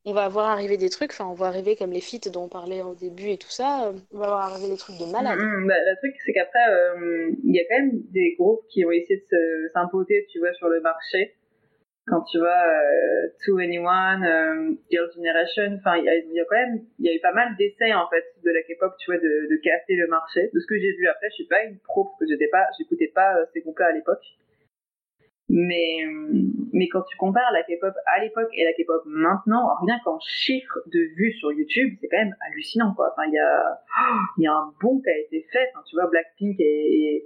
on 0.05 0.13
va 0.13 0.29
voir 0.29 0.47
arriver 0.49 0.77
des 0.77 0.89
trucs, 0.89 1.11
enfin, 1.13 1.27
on 1.27 1.35
va 1.35 1.47
arriver 1.47 1.77
comme 1.77 1.93
les 1.93 2.01
feats 2.01 2.31
dont 2.33 2.45
on 2.45 2.49
parlait 2.49 2.81
au 2.83 2.95
début 2.95 3.31
et 3.31 3.39
tout 3.39 3.51
ça, 3.51 3.89
euh, 3.89 3.93
on 4.13 4.19
va 4.19 4.27
voir 4.27 4.53
arriver 4.53 4.69
des 4.71 4.79
trucs 4.79 4.99
de 4.99 5.05
malade. 5.05 5.39
Mm, 5.39 5.65
mm. 5.65 5.69
Bah, 5.69 5.75
le 5.79 5.97
truc, 5.99 6.15
c'est 6.25 6.33
qu'après, 6.33 6.67
euh, 6.71 7.31
il 7.45 7.55
y 7.55 7.61
a 7.61 7.65
quand 7.69 7.85
même 7.85 8.01
des 8.11 8.35
groupes 8.39 8.65
qui 8.71 8.85
ont 8.85 8.91
essayé 8.91 9.17
de 9.21 9.25
se- 9.29 9.73
s'imposer, 9.75 10.27
tu 10.31 10.39
vois, 10.39 10.53
sur 10.55 10.69
le 10.69 10.81
marché. 10.81 11.35
Quand 12.07 12.23
tu 12.23 12.39
vois 12.39 12.49
euh, 12.49 13.29
2NE1, 13.47 14.25
euh, 14.25 14.75
Girl 14.91 15.09
Generation, 15.15 15.77
enfin, 15.79 15.97
il 15.99 16.05
y 16.05 16.41
a, 16.41 16.45
quand 16.49 16.57
même, 16.57 16.81
il 16.99 17.07
y 17.07 17.09
a 17.11 17.15
eu 17.15 17.21
pas 17.21 17.33
mal 17.33 17.55
d'essais, 17.57 17.93
en 17.93 18.09
fait, 18.09 18.25
de 18.43 18.51
la 18.51 18.63
K-pop, 18.63 18.95
tu 18.99 19.13
vois, 19.13 19.21
de, 19.21 19.57
casser 19.63 19.95
le 19.95 20.09
marché. 20.09 20.51
De 20.53 20.61
ce 20.61 20.67
que 20.67 20.79
j'ai 20.79 20.93
vu 20.97 21.07
après, 21.09 21.29
je 21.29 21.35
suis 21.35 21.47
pas 21.47 21.63
une 21.63 21.79
pro, 21.79 22.05
parce 22.05 22.19
que 22.19 22.27
j'étais 22.27 22.49
pas, 22.49 22.65
pas 23.15 23.37
euh, 23.37 23.45
ces 23.53 23.61
groupes-là 23.61 23.89
à 23.89 23.93
l'époque. 23.93 24.25
Mais, 25.53 26.05
euh, 26.07 26.31
mais 26.73 26.89
quand 26.89 27.03
tu 27.03 27.17
compares 27.17 27.51
la 27.53 27.65
K-pop 27.65 27.95
à 28.07 28.21
l'époque 28.23 28.51
et 28.55 28.65
la 28.65 28.73
K-pop 28.73 29.03
maintenant, 29.07 29.75
rien 29.85 29.99
qu'en 30.05 30.19
chiffres 30.21 30.79
de 30.87 31.01
vues 31.17 31.33
sur 31.35 31.53
YouTube, 31.53 31.97
c'est 32.01 32.09
quand 32.09 32.19
même 32.19 32.37
hallucinant, 32.49 32.95
quoi. 32.95 33.13
Enfin, 33.13 33.27
il 33.29 33.35
y 33.35 33.39
a, 33.39 33.81
il 34.39 34.45
y 34.45 34.47
a 34.47 34.55
un 34.55 34.73
bond 34.81 35.01
qui 35.01 35.11
a 35.11 35.19
été 35.19 35.47
fait. 35.53 35.73
Tu 35.89 35.97
vois, 35.97 36.09
Blackpink 36.09 36.57
et, 36.61 37.25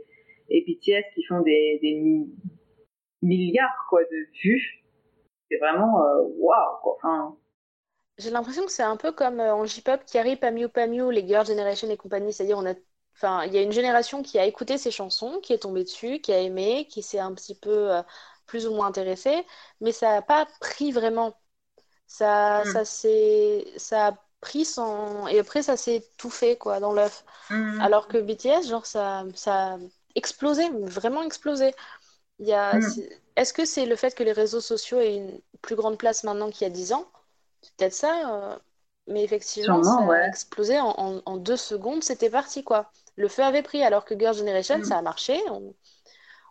et, 0.50 0.64
BTS 0.66 1.04
qui 1.14 1.24
font 1.24 1.42
des, 1.42 1.78
des 1.82 1.94
mi- 2.00 2.34
milliards, 3.22 3.86
quoi, 3.90 4.02
de 4.04 4.26
vues. 4.42 4.84
C'est 5.50 5.58
vraiment, 5.58 6.02
euh, 6.04 6.22
waouh, 6.38 6.80
quoi. 6.82 6.96
Enfin, 7.02 7.36
J'ai 8.18 8.30
l'impression 8.30 8.64
que 8.66 8.72
c'est 8.72 8.82
un 8.82 8.96
peu 8.96 9.12
comme 9.12 9.40
euh, 9.40 9.54
en 9.54 9.64
J-pop, 9.64 10.00
Carrie, 10.10 10.36
Pamio 10.36 10.68
Pamio, 10.68 11.10
les 11.10 11.26
Girl 11.26 11.46
Generation 11.46 11.88
et 11.90 11.96
compagnie. 11.96 12.32
C'est-à-dire, 12.32 12.58
on 12.58 12.66
a, 12.66 12.74
enfin, 13.16 13.44
il 13.44 13.54
y 13.54 13.58
a 13.58 13.62
une 13.62 13.72
génération 13.72 14.22
qui 14.22 14.38
a 14.38 14.46
écouté 14.46 14.78
ces 14.78 14.90
chansons, 14.90 15.40
qui 15.42 15.52
est 15.52 15.58
tombée 15.60 15.84
dessus, 15.84 16.20
qui 16.20 16.32
a 16.32 16.40
aimé, 16.40 16.86
qui 16.88 17.02
s'est 17.02 17.18
un 17.20 17.34
petit 17.34 17.54
peu 17.54 17.92
euh, 17.92 18.02
plus 18.46 18.66
ou 18.66 18.74
moins 18.74 18.86
intéressé, 18.88 19.46
mais 19.80 19.92
ça 19.92 20.10
n'a 20.12 20.22
pas 20.22 20.46
pris 20.60 20.92
vraiment. 20.92 21.36
Ça, 22.06 22.64
Mm. 22.64 22.64
ça 22.64 22.84
s'est, 22.84 23.66
ça 23.76 24.08
a 24.08 24.18
pris 24.40 24.64
sans, 24.64 25.26
et 25.28 25.38
après 25.38 25.62
ça 25.62 25.76
s'est 25.76 25.96
étouffé 25.96 26.56
quoi 26.58 26.80
dans 26.80 26.92
l'œuf. 26.92 27.24
mm, 27.50 27.88
Alors 27.88 28.08
que 28.08 28.18
BTS, 28.18 28.68
genre, 28.68 28.86
ça, 28.86 29.24
ça 29.34 29.74
a 29.76 29.78
explosé, 30.16 30.68
vraiment 30.82 31.22
explosé. 31.22 31.74
Il 32.38 32.46
y 32.48 32.52
a, 32.52 32.80
Mm. 32.80 32.80
c'est- 32.80 33.22
Est-ce 33.36 33.52
que 33.52 33.64
c'est 33.64 33.86
le 33.86 33.96
fait 33.96 34.14
que 34.14 34.22
les 34.24 34.32
réseaux 34.32 34.60
sociaux 34.60 35.00
aient 35.00 35.16
une 35.16 35.40
plus 35.62 35.76
grande 35.76 35.98
place 35.98 36.24
maintenant 36.24 36.50
qu'il 36.50 36.62
y 36.62 36.66
a 36.66 36.70
10 36.70 36.92
ans? 36.92 37.10
C'est 37.62 37.74
peut-être 37.76 37.94
ça, 37.94 38.54
euh, 38.54 38.58
mais 39.08 39.24
effectivement, 39.24 39.82
sûrement, 39.82 39.84
ça 39.84 40.02
a 40.22 40.26
explosé 40.28 40.78
en, 40.80 40.90
en- 40.98 41.22
en 41.26 41.36
deux 41.38 41.56
secondes, 41.56 42.04
c'était 42.04 42.30
parti, 42.30 42.64
quoi. 42.64 42.92
Le 43.16 43.28
feu 43.28 43.42
avait 43.42 43.62
pris, 43.62 43.82
alors 43.82 44.04
que 44.04 44.18
Girl 44.18 44.34
Generation, 44.36 44.76
Mm. 44.76 44.82
ça 44.82 44.98
a 44.98 45.02
marché. 45.02 45.38
On, 45.50 45.74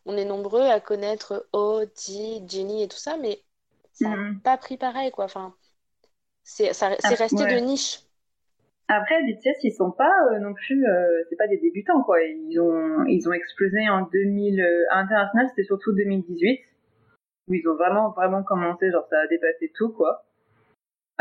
on 0.05 0.17
est 0.17 0.25
nombreux 0.25 0.63
à 0.63 0.79
connaître 0.81 1.47
O, 1.53 1.85
T, 1.85 2.43
Jennie 2.47 2.83
et 2.83 2.87
tout 2.89 2.97
ça, 2.97 3.17
mais 3.17 3.43
ça 3.93 4.09
n'a 4.11 4.17
Mm. 4.17 4.43
pas 4.43 4.57
pris 4.57 4.77
pareil, 4.77 5.11
quoi. 5.11 5.25
Enfin, 5.25 5.55
c'est 6.43 6.71
resté 7.15 7.45
ouais. 7.45 7.47
de 7.47 7.57
niche. 7.57 8.01
Après, 8.87 9.15
BTS, 9.25 9.63
ils 9.63 9.71
sont 9.73 9.91
pas 9.91 10.11
euh, 10.31 10.39
non 10.39 10.53
plus, 10.53 10.85
euh, 10.87 11.23
c'est 11.29 11.35
pas 11.37 11.47
des 11.47 11.57
débutants, 11.57 12.01
quoi. 12.03 12.21
Ils 12.21 12.59
ont, 12.59 13.05
ils 13.07 13.27
ont 13.27 13.33
explosé 13.33 13.89
en 13.89 14.03
2000, 14.03 14.61
euh, 14.61 14.83
international, 14.91 15.47
c'était 15.49 15.63
surtout 15.63 15.93
2018, 15.93 16.61
où 17.47 17.53
ils 17.55 17.67
ont 17.69 17.75
vraiment, 17.75 18.11
vraiment 18.11 18.43
commencé, 18.43 18.91
genre, 18.91 19.05
ça 19.09 19.19
a 19.21 19.27
dépassé 19.27 19.71
tout, 19.75 19.89
quoi. 19.93 20.25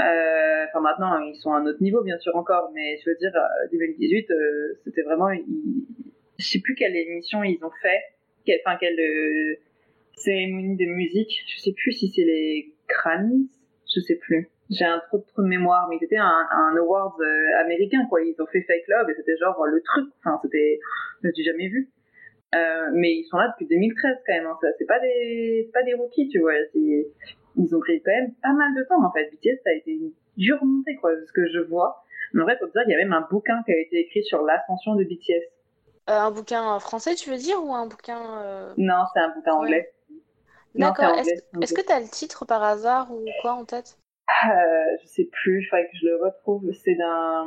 Euh, 0.00 0.42
Enfin, 0.74 0.80
maintenant, 0.80 1.18
ils 1.18 1.34
sont 1.36 1.52
à 1.52 1.58
un 1.58 1.66
autre 1.66 1.82
niveau, 1.82 2.02
bien 2.02 2.16
sûr, 2.18 2.34
encore, 2.34 2.70
mais 2.74 2.96
je 3.04 3.10
veux 3.10 3.16
dire, 3.16 3.32
euh, 3.36 3.68
2018, 3.72 4.30
euh, 4.30 4.72
c'était 4.84 5.02
vraiment, 5.02 5.28
ils- 5.30 5.44
je 6.38 6.46
sais 6.46 6.60
plus 6.60 6.74
quelle 6.74 6.96
émission 6.96 7.42
ils 7.44 7.62
ont 7.62 7.70
fait, 7.82 8.00
quelle, 8.46 8.60
enfin, 8.64 8.78
quelle 8.80 8.98
euh, 8.98 9.56
cérémonie 10.16 10.76
de 10.76 10.86
musique, 10.86 11.42
je 11.46 11.60
sais 11.60 11.72
plus 11.74 11.92
si 11.92 12.08
c'est 12.08 12.24
les 12.24 12.72
Grammys, 12.88 13.50
je 13.94 14.00
sais 14.00 14.16
plus. 14.16 14.48
J'ai 14.70 14.86
un 14.86 15.00
trop 15.08 15.18
de 15.18 15.42
mémoire, 15.46 15.88
mais 15.90 15.98
c'était 16.00 16.16
un, 16.16 16.46
awards 16.78 17.18
euh, 17.20 17.60
américain, 17.60 18.06
quoi. 18.08 18.22
Ils 18.22 18.34
ont 18.40 18.46
fait 18.46 18.62
Fake 18.62 18.88
Love 18.88 19.10
et 19.10 19.14
c'était 19.14 19.36
genre 19.36 19.62
le 19.66 19.82
truc. 19.82 20.06
Enfin, 20.24 20.38
c'était, 20.42 20.80
je 21.22 21.42
jamais 21.42 21.68
vu. 21.68 21.90
Euh, 22.54 22.90
mais 22.94 23.12
ils 23.12 23.24
sont 23.24 23.36
là 23.36 23.48
depuis 23.48 23.66
2013 23.66 24.16
quand 24.26 24.32
même. 24.32 24.46
Hein. 24.46 24.56
C'est 24.78 24.86
pas 24.86 25.00
des 25.00 25.94
rookies, 25.94 26.28
tu 26.28 26.38
vois. 26.40 26.54
Ils 27.56 27.74
ont 27.74 27.80
pris 27.80 28.02
quand 28.02 28.10
même 28.12 28.32
pas 28.42 28.52
mal 28.52 28.74
de 28.74 28.82
temps 28.84 29.04
en 29.04 29.12
fait. 29.12 29.30
BTS, 29.30 29.62
ça 29.64 29.70
a 29.70 29.74
été 29.74 29.92
une 29.92 30.12
dure 30.36 30.64
montée, 30.64 30.96
quoi, 30.96 31.14
de 31.14 31.24
ce 31.24 31.32
que 31.32 31.46
je 31.48 31.58
vois. 31.60 32.02
Mais 32.32 32.42
en 32.42 32.44
vrai, 32.44 32.56
faut 32.58 32.66
te 32.66 32.72
dire, 32.72 32.82
il 32.86 32.92
y 32.92 32.94
a 32.94 32.98
même 32.98 33.12
un 33.12 33.26
bouquin 33.30 33.62
qui 33.64 33.72
a 33.72 33.78
été 33.78 33.98
écrit 34.00 34.22
sur 34.24 34.42
l'ascension 34.42 34.94
de 34.94 35.04
BTS. 35.04 35.44
Euh, 36.10 36.18
un 36.18 36.30
bouquin 36.30 36.78
français, 36.80 37.14
tu 37.14 37.30
veux 37.30 37.36
dire, 37.36 37.62
ou 37.62 37.74
un 37.74 37.86
bouquin... 37.86 38.20
euh, 38.42 38.72
Non, 38.78 39.04
c'est 39.12 39.20
un 39.20 39.28
bouquin 39.34 39.52
anglais. 39.52 39.92
D'accord. 40.74 41.14
Est-ce 41.60 41.74
que 41.74 41.82
tu 41.84 41.92
as 41.92 42.00
le 42.00 42.08
titre 42.08 42.46
par 42.46 42.62
hasard 42.62 43.12
ou 43.12 43.22
quoi 43.42 43.52
en 43.52 43.64
tête? 43.64 43.98
Euh, 44.46 44.96
je 45.02 45.06
sais 45.06 45.28
plus, 45.30 45.60
il 45.60 45.64
faudrait 45.66 45.84
que 45.84 45.96
je 46.00 46.06
le 46.06 46.16
retrouve. 46.24 46.72
C'est 46.72 46.94
d'un. 46.94 47.44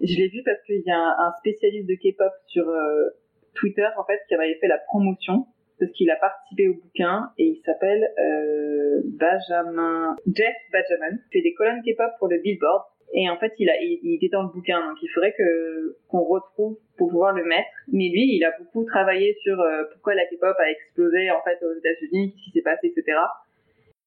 Je 0.00 0.16
l'ai 0.16 0.28
vu 0.28 0.42
parce 0.44 0.62
qu'il 0.62 0.82
y 0.84 0.90
a 0.90 0.96
un, 0.96 1.26
un 1.26 1.32
spécialiste 1.38 1.86
de 1.86 1.94
K-pop 1.94 2.32
sur 2.46 2.66
euh, 2.68 3.10
Twitter 3.54 3.86
en 3.98 4.04
fait 4.04 4.20
qui 4.28 4.34
avait 4.34 4.54
fait 4.54 4.68
la 4.68 4.78
promotion 4.78 5.46
parce 5.78 5.92
qu'il 5.92 6.10
a 6.10 6.16
participé 6.16 6.68
au 6.68 6.74
bouquin 6.74 7.30
et 7.38 7.44
il 7.44 7.62
s'appelle 7.64 8.08
euh, 8.18 9.02
Benjamin 9.04 10.16
Jeff 10.26 10.56
Benjamin. 10.72 11.16
Il 11.16 11.32
fait 11.32 11.42
des 11.42 11.54
colonnes 11.54 11.82
K-pop 11.82 12.10
pour 12.18 12.28
le 12.28 12.38
Billboard 12.38 12.84
et 13.14 13.30
en 13.30 13.38
fait 13.38 13.52
il 13.58 13.70
a 13.70 13.74
il, 13.80 14.14
était 14.16 14.28
dans 14.28 14.42
le 14.42 14.48
bouquin 14.48 14.86
donc 14.86 14.98
il 15.02 15.08
faudrait 15.08 15.34
que 15.36 15.96
qu'on 16.08 16.24
retrouve 16.24 16.78
pour 16.96 17.08
pouvoir 17.08 17.34
le 17.34 17.44
mettre. 17.44 17.68
Mais 17.88 18.08
lui 18.08 18.36
il 18.36 18.44
a 18.44 18.52
beaucoup 18.58 18.84
travaillé 18.84 19.36
sur 19.42 19.60
euh, 19.60 19.84
pourquoi 19.92 20.14
la 20.14 20.26
K-pop 20.26 20.56
a 20.58 20.70
explosé 20.70 21.30
en 21.30 21.42
fait 21.42 21.58
aux 21.64 21.78
États-Unis, 21.78 22.32
qu'est-ce 22.32 22.44
qui 22.44 22.50
s'est 22.50 22.62
passé, 22.62 22.92
etc. 22.94 23.18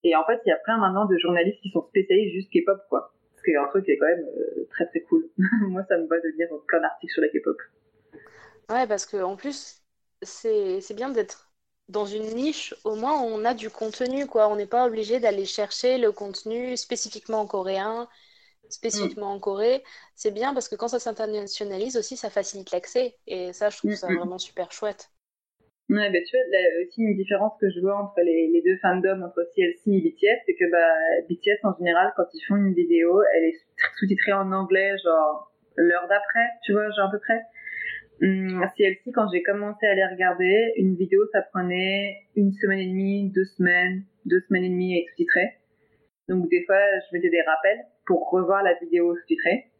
Et 0.04 0.16
en 0.16 0.26
fait, 0.26 0.40
il 0.46 0.50
y 0.50 0.52
a 0.52 0.58
plein 0.58 0.78
maintenant 0.78 1.06
de 1.06 1.18
journalistes 1.18 1.62
qui 1.62 1.70
sont 1.70 1.86
spécialisés 1.90 2.32
juste 2.32 2.50
K-pop, 2.52 2.80
quoi. 2.90 3.14
Ce 3.38 3.44
qui 3.44 3.52
est 3.52 3.58
un 3.58 3.68
truc 3.68 3.86
qui 3.86 3.92
est 3.92 3.98
quand 3.98 4.08
même 4.08 4.26
euh, 4.38 4.68
très 4.72 4.86
très 4.88 5.02
cool. 5.02 5.30
Moi, 5.70 5.84
ça 5.88 5.98
me 5.98 6.08
va 6.08 6.20
de 6.20 6.28
lire 6.38 6.50
plein 6.68 6.82
d'articles 6.82 7.14
sur 7.14 7.22
la 7.22 7.30
K-pop. 7.30 7.58
Ouais, 8.70 8.88
parce 8.88 9.06
que 9.06 9.18
en 9.18 9.36
plus, 9.36 9.82
c'est 10.22 10.82
c'est 10.82 10.96
bien 10.96 11.10
d'être 11.10 11.51
dans 11.92 12.06
une 12.06 12.34
niche, 12.36 12.74
au 12.86 12.96
moins 12.96 13.22
on 13.22 13.46
a 13.46 13.54
du 13.54 13.70
contenu, 13.70 14.28
quoi. 14.28 14.48
On 14.50 14.56
n'est 14.56 14.66
pas 14.68 14.88
obligé 14.88 15.20
d'aller 15.20 15.46
chercher 15.46 15.98
le 15.98 16.12
contenu 16.12 16.78
spécifiquement 16.78 17.42
en 17.42 17.48
coréen, 17.48 18.08
spécifiquement 18.70 19.34
en 19.34 19.40
Corée. 19.40 19.84
C'est 20.16 20.32
bien 20.32 20.54
parce 20.54 20.70
que 20.70 20.76
quand 20.76 20.88
ça 20.90 21.00
s'internationalise 21.00 21.98
aussi, 21.98 22.18
ça 22.18 22.30
facilite 22.32 22.72
l'accès. 22.72 23.18
Et 23.28 23.54
ça, 23.54 23.70
je 23.70 23.78
trouve 23.78 23.94
ça 23.94 24.10
Mm, 24.10 24.14
mm. 24.14 24.18
vraiment 24.18 24.40
super 24.40 24.72
chouette. 24.72 25.12
Ouais, 25.90 26.10
bah, 26.10 26.20
tu 26.26 26.38
vois, 26.38 26.46
là, 26.52 26.60
aussi 26.82 27.02
une 27.02 27.18
différence 27.18 27.52
que 27.60 27.70
je 27.70 27.80
vois 27.82 27.98
entre 27.98 28.22
les, 28.24 28.48
les 28.48 28.62
deux 28.62 28.78
fandoms, 28.82 29.22
entre 29.24 29.44
CLC 29.54 29.92
et 29.92 30.02
BTS, 30.02 30.40
c'est 30.46 30.56
que 30.56 30.72
bah, 30.72 30.96
BTS 31.30 31.60
en 31.66 31.76
général, 31.78 32.14
quand 32.16 32.26
ils 32.34 32.42
font 32.48 32.56
une 32.56 32.74
vidéo, 32.74 33.22
elle 33.36 33.44
est 33.46 33.58
sous-titrée 34.00 34.32
en 34.34 34.52
anglais, 34.54 34.96
genre 35.04 35.52
l'heure 35.76 36.08
d'après, 36.08 36.48
tu 36.64 36.72
vois, 36.72 36.90
genre 36.92 37.08
à 37.10 37.12
peu 37.12 37.20
près. 37.20 37.42
Hum, 38.22 38.64
CLC, 38.78 39.12
quand 39.14 39.28
j'ai 39.34 39.42
commencé 39.42 39.86
à 39.88 39.96
les 39.96 40.06
regarder, 40.06 40.74
une 40.78 40.96
vidéo, 40.96 41.22
ça 41.32 41.42
prenait 41.42 42.18
une 42.36 42.52
semaine 42.52 42.80
et 42.80 42.88
demie, 42.88 43.32
deux 43.32 43.46
semaines, 43.46 44.04
deux 44.26 44.42
semaines 44.42 44.64
et 44.64 44.70
demie 44.70 44.96
à 44.96 45.00
être 45.00 45.10
sous-titrée. 45.10 45.58
Donc 46.30 46.48
des 46.50 46.64
fois, 46.66 46.78
je 46.78 47.16
mettais 47.16 47.30
des 47.30 47.42
rappels 47.42 47.80
pour 48.06 48.30
revoir 48.30 48.62
la 48.62 48.76
vidéo 48.76 49.16
sous-titrée. 49.16 49.72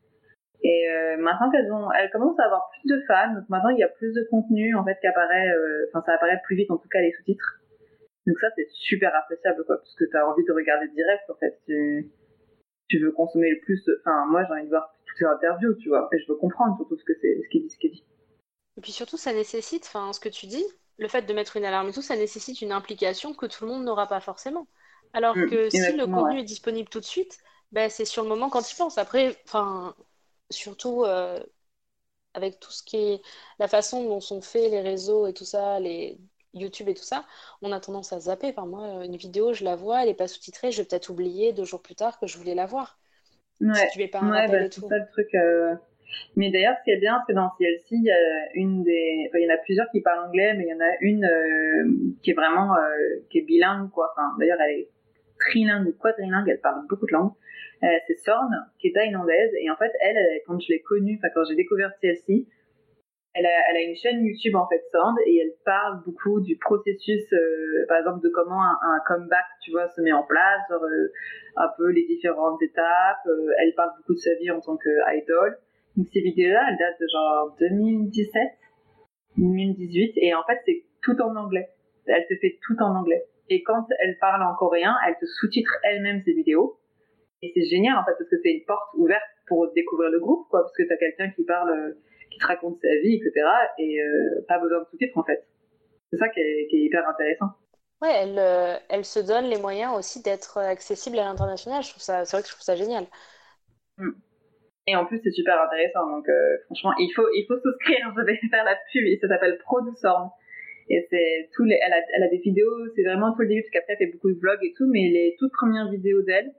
Et 0.64 0.90
euh, 0.90 1.18
maintenant 1.18 1.52
qu'elles 1.52 1.72
ont, 1.72 1.92
elles 1.92 2.10
commencent 2.12 2.40
à 2.40 2.46
avoir 2.46 2.70
plus 2.70 2.88
de 2.96 3.02
fans, 3.08 3.34
donc 3.34 3.50
maintenant 3.50 3.70
il 3.70 3.80
y 3.80 3.84
a 3.84 3.88
plus 3.88 4.14
de 4.14 4.28
contenu 4.30 4.76
en 4.76 4.86
fait 4.86 4.96
qui 5.02 5.08
apparaît, 5.08 5.50
euh, 5.50 5.88
enfin 5.90 6.04
ça 6.06 6.14
apparaît 6.14 6.40
plus 6.44 6.56
vite 6.56 6.70
en 6.70 6.78
tout 6.78 6.88
cas 6.88 7.02
les 7.02 7.12
sous-titres. 7.14 7.62
Donc 8.28 8.38
ça 8.38 8.48
c'est 8.56 8.68
super 8.70 9.16
appréciable 9.16 9.64
quoi, 9.66 9.78
parce 9.78 9.96
que 9.96 10.06
t'as 10.12 10.24
envie 10.24 10.46
de 10.46 10.52
regarder 10.52 10.88
direct 10.90 11.24
en 11.30 11.36
fait. 11.36 11.58
Tu, 11.66 12.12
tu 12.90 13.00
veux 13.00 13.12
consommer 13.12 13.50
le 13.50 13.60
plus, 13.62 13.82
enfin 14.02 14.26
moi 14.30 14.44
j'ai 14.46 14.54
envie 14.54 14.66
de 14.66 14.70
voir 14.70 14.94
toutes 15.08 15.18
ces 15.18 15.26
interviews, 15.26 15.74
tu 15.82 15.90
vois, 15.90 16.08
et 16.14 16.20
je 16.20 16.32
veux 16.32 16.38
comprendre 16.38 16.76
surtout 16.78 16.96
ce 16.96 17.06
que 17.06 17.14
c'est, 17.20 17.42
ce 17.42 17.50
qu'il 17.50 17.64
dit, 17.64 17.70
ce 17.70 17.78
qu'il 17.80 17.92
dit. 17.92 18.06
Et 18.78 18.82
puis 18.82 18.92
surtout, 18.92 19.18
ça 19.18 19.34
nécessite, 19.34 19.86
enfin, 19.86 20.14
ce 20.14 20.20
que 20.20 20.30
tu 20.30 20.48
dis, 20.48 20.64
le 20.98 21.08
fait 21.08 21.24
de 21.24 21.34
mettre 21.34 21.58
une 21.58 21.66
alarme 21.66 21.90
et 21.90 21.94
tout, 21.94 22.02
ça 22.02 22.16
nécessite 22.16 22.62
une 22.62 22.72
implication 22.72 23.34
que 23.34 23.46
tout 23.46 23.66
le 23.66 23.72
monde 23.72 23.84
n'aura 23.86 24.08
pas 24.08 24.22
forcément. 24.22 24.68
Alors 25.14 25.36
Mm, 25.36 25.44
que 25.46 25.70
si 25.70 25.96
le 25.96 26.08
contenu 26.08 26.40
ouais. 26.40 26.42
est 26.42 26.44
disponible 26.44 26.90
tout 26.90 27.00
de 27.00 27.06
suite, 27.06 27.38
ben, 27.72 27.90
c'est 27.90 28.06
sur 28.06 28.24
le 28.24 28.30
moment 28.30 28.50
quand 28.50 28.70
il 28.72 28.76
pense. 28.76 28.98
Après, 28.98 29.38
enfin, 29.46 29.96
surtout 30.50 31.04
euh, 31.06 31.42
avec 32.34 32.60
tout 32.60 32.72
ce 32.72 32.84
qui 32.84 32.98
est 32.98 33.22
la 33.60 33.68
façon 33.68 34.04
dont 34.06 34.20
sont 34.22 34.42
faits 34.42 34.72
les 34.72 34.82
réseaux 34.82 35.28
et 35.28 35.34
tout 35.34 35.46
ça, 35.46 35.80
les 35.80 36.20
YouTube 36.54 36.90
et 36.90 36.94
tout 36.94 37.04
ça, 37.04 37.26
on 37.62 37.72
a 37.72 37.80
tendance 37.80 38.14
à 38.14 38.20
zapper. 38.22 38.50
Enfin, 38.50 38.66
moi, 38.66 39.06
une 39.06 39.16
vidéo, 39.18 39.54
je 39.54 39.64
la 39.64 39.76
vois, 39.76 40.02
elle 40.02 40.10
n'est 40.10 40.14
pas 40.16 40.28
sous-titrée, 40.28 40.72
je 40.72 40.82
vais 40.82 40.88
peut-être 40.88 41.10
oublier 41.10 41.54
deux 41.54 41.66
jours 41.66 41.82
plus 41.82 41.96
tard 41.96 42.20
que 42.20 42.28
je 42.28 42.38
voulais 42.38 42.56
la 42.56 42.66
voir. 42.66 43.00
Ouais, 43.62 43.70
Si 43.74 43.88
tu 43.88 44.00
mets 44.00 44.08
pas 44.10 44.22
un 44.22 44.32
ouais, 44.32 44.50
bah, 44.50 44.66
tout. 44.70 44.84
ça 44.90 44.98
le 44.98 45.08
truc. 45.08 45.34
euh. 45.36 45.76
Mais 46.36 46.50
d'ailleurs, 46.52 46.76
ce 46.80 46.84
qui 46.84 46.92
est 46.92 47.00
bien, 47.00 47.22
c'est 47.28 47.34
dans 47.34 47.50
CLC, 47.58 47.88
il 47.92 48.04
y 48.04 48.12
a 48.12 48.56
une 48.56 48.84
des, 48.84 49.30
il 49.34 49.42
y 49.42 49.52
en 49.52 49.54
a 49.54 49.58
plusieurs 49.58 49.90
qui 49.92 50.02
parlent 50.02 50.28
anglais, 50.28 50.54
mais 50.56 50.66
il 50.66 50.70
y 50.70 50.74
en 50.74 50.80
a 50.80 50.94
une 51.02 51.26
euh, 51.26 52.16
qui 52.24 52.32
est 52.32 52.34
vraiment, 52.34 52.76
euh, 52.76 53.20
qui 53.30 53.40
est 53.40 53.42
bilingue, 53.42 53.90
quoi. 53.92 54.14
D'ailleurs, 54.40 54.60
elle 54.62 54.80
est 54.80 54.90
trilingue 55.40 55.88
ou 55.88 55.94
quadrilingue, 55.94 56.48
elle 56.50 56.62
parle 56.62 56.86
beaucoup 56.88 57.06
de 57.06 57.14
langues. 57.14 57.34
Euh, 57.84 57.88
c'est 58.08 58.18
Sorn, 58.20 58.50
qui 58.80 58.88
est 58.88 58.94
thaïlandaise, 58.94 59.52
et 59.60 59.70
en 59.72 59.76
fait, 59.76 59.92
elle, 60.02 60.18
quand 60.46 60.60
je 60.60 60.70
l'ai 60.70 60.82
connue, 60.82 61.18
enfin, 61.18 61.30
quand 61.34 61.44
j'ai 61.50 61.56
découvert 61.56 61.92
CLC, 62.00 62.46
elle 63.34 63.46
a, 63.46 63.70
elle 63.70 63.78
a 63.78 63.82
une 63.82 63.96
chaîne 63.96 64.26
YouTube 64.26 64.58
en 64.58 64.68
fait 64.68 64.84
Sound 64.92 65.18
et 65.26 65.38
elle 65.38 65.54
parle 65.64 66.04
beaucoup 66.06 66.42
du 66.42 66.58
processus, 66.58 67.24
par 67.88 67.98
exemple 68.00 68.22
de 68.22 68.28
comment 68.28 68.62
un, 68.62 69.00
comeback, 69.08 69.46
tu 69.64 69.72
vois, 69.72 69.88
se 69.88 70.02
met 70.02 70.12
en 70.12 70.24
place, 70.24 70.62
un 71.56 71.70
peu 71.78 71.92
les 71.92 72.06
différentes 72.08 72.62
étapes. 72.62 73.26
Elle 73.60 73.74
parle 73.74 73.92
beaucoup 74.00 74.16
de 74.16 74.20
sa 74.20 74.36
vie 74.36 74.52
en 74.52 74.60
tant 74.60 74.76
qu'idole. 74.76 75.58
Donc 75.96 76.08
ces 76.14 76.22
vidéos-là, 76.22 76.66
elles 76.70 76.78
datent 76.78 77.00
de 77.00 77.08
genre 77.12 77.56
2017, 77.60 78.32
2018 79.38 80.14
et 80.18 80.34
en 80.34 80.44
fait 80.44 80.60
c'est 80.66 80.84
tout 81.02 81.20
en 81.22 81.36
anglais. 81.36 81.70
Elle 82.06 82.26
se 82.30 82.36
fait 82.36 82.60
tout 82.66 82.76
en 82.80 82.96
anglais. 82.96 83.24
Et 83.50 83.64
quand 83.64 83.86
elle 84.00 84.18
parle 84.20 84.42
en 84.44 84.56
coréen, 84.56 84.96
elle 85.08 85.16
te 85.20 85.26
sous-titre 85.26 85.76
elle-même 85.84 86.22
ses 86.24 86.34
vidéos. 86.34 86.80
Et 87.42 87.52
c'est 87.54 87.66
génial 87.66 87.98
en 87.98 88.06
fait 88.06 88.14
parce 88.18 88.30
que 88.30 88.38
c'est 88.42 88.52
une 88.52 88.66
porte 88.66 88.94
ouverte 88.96 89.22
pour 89.48 89.72
découvrir 89.74 90.10
le 90.10 90.20
groupe, 90.20 90.48
quoi, 90.50 90.62
parce 90.62 90.74
que 90.76 90.84
t'as 90.88 90.98
quelqu'un 90.98 91.30
qui 91.32 91.44
parle 91.44 91.96
qui 92.32 92.40
te 92.40 92.48
raconte 92.48 92.80
sa 92.82 92.96
vie, 93.04 93.16
etc. 93.16 93.46
Et 93.78 94.02
euh, 94.02 94.46
pas 94.48 94.60
besoin 94.60 94.80
de 94.80 94.86
sous-titres 94.90 95.18
en 95.18 95.24
fait. 95.24 95.46
C'est 96.12 96.18
ça 96.18 96.30
qui 96.30 96.40
est, 96.40 96.68
qui 96.70 96.78
est, 96.78 96.86
hyper 96.86 97.08
intéressant. 97.08 97.48
Ouais, 98.02 98.14
elle, 98.14 98.40
euh, 98.40 98.78
elle 98.90 99.06
se 99.06 99.20
donne 99.20 99.46
les 99.46 99.60
moyens 99.60 99.96
aussi 99.98 100.22
d'être 100.24 100.58
accessible 100.58 101.20
à 101.20 101.26
l'international. 101.26 101.84
Je 101.84 101.90
trouve 101.90 102.02
ça, 102.02 102.26
c'est 102.26 102.36
vrai 102.36 102.42
que 102.42 102.48
je 102.48 102.54
trouve 102.54 102.64
ça 102.64 102.76
génial. 102.76 103.06
Mm. 103.98 104.12
Et 104.88 104.96
en 104.96 105.06
plus, 105.06 105.20
c'est 105.24 105.32
super 105.32 105.62
intéressant. 105.62 106.10
Donc, 106.10 106.28
euh, 106.28 106.58
franchement, 106.66 106.94
il 106.98 107.12
faut, 107.14 107.28
il 107.34 107.46
faut 107.48 107.60
souscrire. 107.60 108.14
Je 108.18 108.22
vais 108.24 108.36
faire 108.50 108.66
la 108.66 108.76
pub. 108.92 109.06
Ça 109.20 109.28
s'appelle 109.28 109.58
Produsorn. 109.60 110.30
Et 110.90 111.06
c'est 111.10 111.50
tous 111.54 111.66
elle 111.66 111.94
a, 111.94 112.02
elle 112.16 112.24
a 112.24 112.28
des 112.28 112.40
vidéos. 112.40 112.88
C'est 112.96 113.04
vraiment 113.04 113.34
tout 113.34 113.42
le 113.42 113.48
début 113.48 113.62
parce 113.62 113.72
qu'après, 113.72 113.94
elle 113.94 114.08
fait 114.08 114.12
beaucoup 114.12 114.32
de 114.32 114.40
vlogs 114.40 114.64
et 114.64 114.74
tout. 114.76 114.88
Mais 114.90 115.10
les 115.10 115.36
toutes 115.40 115.54
premières 115.54 115.90
vidéos 115.90 116.22
d'elle 116.24 116.52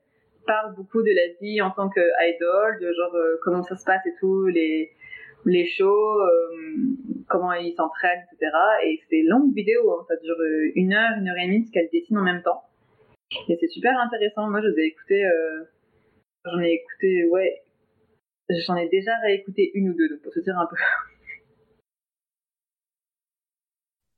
parlent 0.47 0.75
beaucoup 0.75 1.03
de 1.03 1.11
la 1.11 1.35
vie 1.41 1.61
en 1.61 1.71
tant 1.71 1.89
qu'idol, 1.89 2.81
de 2.81 2.93
genre 2.93 3.15
euh, 3.15 3.37
comment 3.43 3.63
ça 3.63 3.77
se 3.77 3.85
passe 3.85 4.05
et 4.07 4.15
tout, 4.19 4.47
les, 4.47 4.91
les 5.45 5.67
shows, 5.67 6.21
euh, 6.21 6.77
comment 7.29 7.53
ils 7.53 7.75
s'entraînent, 7.75 8.25
etc. 8.33 8.51
Et 8.85 9.01
c'est 9.09 9.23
longue 9.23 9.55
vidéo, 9.55 9.93
hein, 9.93 10.05
ça 10.09 10.17
dure 10.17 10.37
une 10.75 10.93
heure, 10.93 11.13
une 11.19 11.29
heure 11.29 11.37
et 11.37 11.47
demie, 11.47 11.61
parce 11.61 11.71
qu'elle 11.71 11.89
dessine 11.93 12.19
en 12.19 12.25
même 12.25 12.43
temps. 12.43 12.63
Et 13.49 13.57
c'est 13.61 13.69
super 13.69 13.97
intéressant. 14.01 14.51
Moi, 14.51 14.61
je 14.63 14.69
les 14.69 14.83
ai 14.83 14.87
écoutés, 14.87 15.25
j'en 16.45 16.61
ai 16.61 16.73
écouté, 16.73 17.25
ouais, 17.27 17.63
j'en 18.67 18.77
ai 18.77 18.89
déjà 18.89 19.17
réécouté 19.19 19.71
une 19.75 19.91
ou 19.91 19.95
deux, 19.95 20.09
donc 20.09 20.23
pour 20.23 20.33
se 20.33 20.41
dire 20.41 20.59
un 20.59 20.67
peu. 20.67 20.77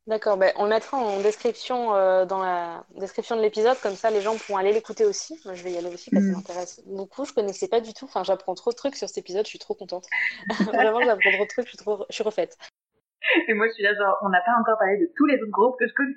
D'accord, 0.07 0.37
ben, 0.37 0.53
on 0.57 0.65
le 0.65 0.69
mettra 0.69 0.99
en 0.99 1.23
description 1.23 1.95
euh, 1.95 2.27
dans 2.27 2.43
la 2.43 2.85
description 2.99 3.37
de 3.37 3.41
l'épisode, 3.41 3.79
comme 3.83 3.95
ça 3.95 4.11
les 4.11 4.21
gens 4.21 4.37
pourront 4.37 4.59
aller 4.59 4.73
l'écouter 4.73 5.07
aussi. 5.07 5.41
Moi 5.47 5.55
je 5.55 5.65
vais 5.65 5.71
y 5.71 5.79
aller 5.79 5.89
aussi 5.89 6.11
parce 6.11 6.23
que 6.23 6.31
ça 6.31 6.37
mm. 6.37 6.41
m'intéresse 6.41 6.83
beaucoup. 6.85 7.25
Je 7.25 7.33
connaissais 7.33 7.69
pas 7.69 7.81
du 7.81 7.95
tout, 7.95 8.05
enfin 8.05 8.23
j'apprends 8.23 8.55
trop 8.55 8.71
de 8.71 8.77
trucs 8.77 8.97
sur 8.97 9.09
cet 9.09 9.17
épisode, 9.17 9.47
je 9.47 9.49
suis 9.49 9.59
trop 9.59 9.75
contente. 9.75 10.07
Vraiment, 10.67 11.01
j'apprends 11.05 11.33
trop 11.33 11.45
de 11.45 11.49
trucs, 11.49 11.65
je 11.65 11.71
suis, 11.71 11.79
trop... 11.79 12.05
je 12.11 12.15
suis 12.15 12.23
refaite. 12.23 12.59
Et 13.49 13.55
moi 13.55 13.67
je 13.69 13.73
suis 13.73 13.83
là, 13.83 13.95
genre, 13.95 14.19
on 14.21 14.29
n'a 14.29 14.43
pas 14.43 14.53
encore 14.61 14.79
parlé 14.79 14.99
de 14.99 15.11
tous 15.17 15.25
les 15.25 15.37
autres 15.37 15.51
groupes 15.51 15.79
que 15.79 15.89
je 15.89 15.95
connais. 15.95 16.15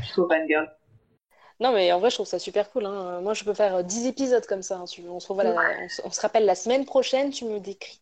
je 0.00 0.04
suis 0.04 0.12
trop 0.12 0.28
fangirl. 0.28 0.70
Non, 1.60 1.72
mais 1.72 1.92
en 1.92 2.00
vrai, 2.00 2.10
je 2.10 2.16
trouve 2.16 2.26
ça 2.26 2.38
super 2.38 2.70
cool. 2.70 2.86
Hein. 2.86 3.20
Moi, 3.20 3.34
je 3.34 3.44
peux 3.44 3.54
faire 3.54 3.84
10 3.84 4.06
épisodes 4.06 4.46
comme 4.46 4.62
ça. 4.62 4.76
Hein. 4.76 4.84
On, 5.08 5.20
se 5.20 6.02
on, 6.02 6.10
se 6.10 6.20
rappelle 6.20 6.46
la 6.46 6.54
semaine 6.54 6.84
prochaine, 6.84 7.30
tu 7.30 7.44
me 7.44 7.60
décris 7.60 8.00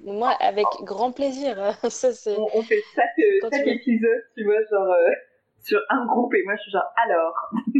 moi, 0.00 0.30
avec 0.40 0.66
grand 0.82 1.12
plaisir. 1.12 1.56
Ça, 1.90 2.12
c'est... 2.12 2.36
On, 2.36 2.62
fait 2.62 2.82
chaque, 2.94 3.52
chaque 3.52 3.66
épisode, 3.66 4.24
tu 4.36 4.44
vois, 4.44 4.62
genre 4.70 4.92
euh, 4.92 5.10
sur 5.64 5.80
un 5.88 6.06
groupe, 6.06 6.34
et 6.34 6.42
moi 6.44 6.56
je 6.56 6.62
suis 6.62 6.72
genre 6.72 6.90
alors. 7.04 7.34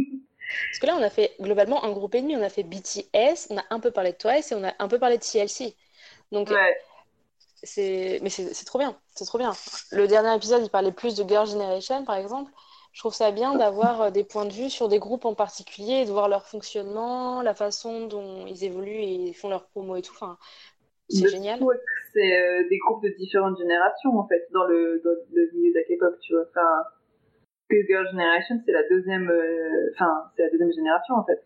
Parce 0.69 0.79
que 0.79 0.85
là, 0.85 0.95
on 0.97 1.01
a 1.01 1.09
fait 1.09 1.33
globalement 1.39 1.83
un 1.85 1.91
groupe 1.91 2.13
et 2.15 2.21
demi. 2.21 2.35
On 2.35 2.41
a 2.41 2.49
fait 2.49 2.63
BTS, 2.63 3.47
on 3.51 3.57
a 3.57 3.63
un 3.69 3.79
peu 3.79 3.89
parlé 3.89 4.11
de 4.11 4.17
Twice 4.17 4.51
et 4.51 4.55
on 4.55 4.63
a 4.65 4.73
un 4.79 4.87
peu 4.89 4.99
parlé 4.99 5.17
de 5.17 5.23
TLC. 5.23 5.75
Donc, 6.33 6.49
ouais. 6.49 6.77
c'est... 7.63 8.19
mais 8.21 8.29
c'est, 8.29 8.53
c'est 8.53 8.65
trop 8.65 8.77
bien. 8.77 8.97
C'est 9.15 9.23
trop 9.23 9.37
bien. 9.37 9.53
Le 9.91 10.07
dernier 10.07 10.35
épisode, 10.35 10.61
il 10.61 10.69
parlait 10.69 10.91
plus 10.91 11.15
de 11.15 11.27
Girl 11.27 11.47
Generation, 11.47 12.03
par 12.03 12.17
exemple. 12.17 12.51
Je 12.93 12.99
trouve 12.99 13.13
ça 13.13 13.31
bien 13.31 13.55
d'avoir 13.55 14.01
euh, 14.01 14.09
des 14.11 14.23
points 14.23 14.45
de 14.45 14.51
vue 14.51 14.69
sur 14.69 14.89
des 14.89 14.99
groupes 14.99 15.25
en 15.25 15.33
particulier, 15.33 16.05
de 16.05 16.11
voir 16.11 16.27
leur 16.27 16.45
fonctionnement, 16.45 17.41
la 17.41 17.53
façon 17.53 18.07
dont 18.07 18.45
ils 18.47 18.63
évoluent 18.63 19.01
et 19.01 19.33
font 19.33 19.49
leur 19.49 19.65
promo 19.67 19.95
et 19.95 20.01
tout. 20.01 20.13
Enfin, 20.13 20.37
c'est 21.09 21.29
génial. 21.29 21.59
C'est 22.13 22.37
euh, 22.37 22.67
des 22.69 22.77
groupes 22.77 23.03
de 23.03 23.09
différentes 23.17 23.57
générations, 23.57 24.17
en 24.19 24.27
fait, 24.27 24.47
dans 24.51 24.65
le, 24.65 25.01
dans 25.03 25.11
le 25.31 25.51
milieu 25.53 25.71
de 25.71 25.79
la 25.79 25.83
K-pop, 25.83 26.19
tu 26.21 26.33
vois. 26.33 26.43
Enfin, 26.49 26.83
que 27.69 27.85
Girl 27.87 28.05
Generation, 28.11 28.61
c'est 28.65 28.73
la 28.73 28.83
deuxième, 28.89 29.29
euh, 29.29 29.91
enfin, 29.93 30.25
c'est 30.35 30.43
la 30.43 30.49
deuxième 30.49 30.73
génération, 30.73 31.15
en 31.15 31.23
fait. 31.23 31.41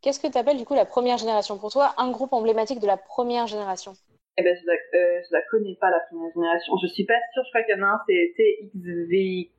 Qu'est-ce 0.00 0.18
que 0.18 0.28
tu 0.28 0.38
appelles, 0.38 0.56
du 0.56 0.64
coup, 0.64 0.74
la 0.74 0.86
première 0.86 1.18
génération? 1.18 1.58
Pour 1.58 1.70
toi, 1.70 1.92
un 1.98 2.10
groupe 2.10 2.32
emblématique 2.32 2.80
de 2.80 2.86
la 2.86 2.96
première 2.96 3.46
génération? 3.46 3.92
Eh 4.38 4.42
ben, 4.42 4.56
je 4.58 4.66
la, 4.66 4.72
euh, 4.72 5.20
je 5.28 5.32
la 5.32 5.42
connais 5.50 5.76
pas, 5.78 5.90
la 5.90 6.00
première 6.08 6.32
génération. 6.32 6.72
Je 6.80 6.86
suis 6.86 7.04
pas 7.04 7.20
sûre, 7.34 7.42
je 7.44 7.50
crois 7.50 7.62
qu'il 7.64 7.76
y 7.76 7.78
en 7.78 7.82
a 7.82 7.90
un, 7.90 8.00
c'est 8.08 9.50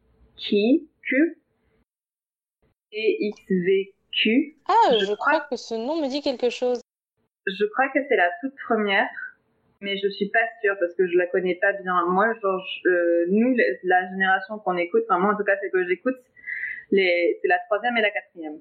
TXVQ. 1.04 1.38
TXVQ. 2.91 4.56
Ah, 4.68 4.97
je, 4.99 5.06
je 5.06 5.14
crois 5.14 5.41
que 5.49 5.56
ce 5.56 5.76
nom 5.76 6.02
me 6.02 6.10
dit 6.10 6.22
quelque 6.22 6.49
chose. 6.49 6.82
Je 7.47 7.66
crois 7.74 7.89
que 7.89 7.99
c'est 8.08 8.16
la 8.16 8.30
toute 8.41 8.56
première 8.68 9.10
mais 9.82 9.97
je 9.97 10.08
suis 10.08 10.30
pas 10.30 10.47
sûre 10.62 10.76
parce 10.80 10.93
que 10.93 11.08
je 11.08 11.18
la 11.18 11.28
connais 11.28 11.56
pas 11.56 11.74
bien. 11.74 12.06
Moi, 12.08 12.32
genre, 12.41 12.64
euh, 12.86 13.26
nous, 13.30 13.56
la 13.84 14.10
génération 14.10 14.60
qu'on 14.60 14.78
écoute, 14.78 15.04
enfin 15.10 15.20
moi 15.20 15.34
en 15.34 15.38
tout 15.38 15.43
cas, 15.43 15.58
c'est 15.60 15.72
que 15.72 15.86
j'écoute, 15.88 16.18
les, 16.91 17.39
c'est 17.41 17.47
la 17.47 17.58
troisième 17.66 17.97
et 17.97 18.02
la 18.02 18.12
quatrième. 18.12 18.60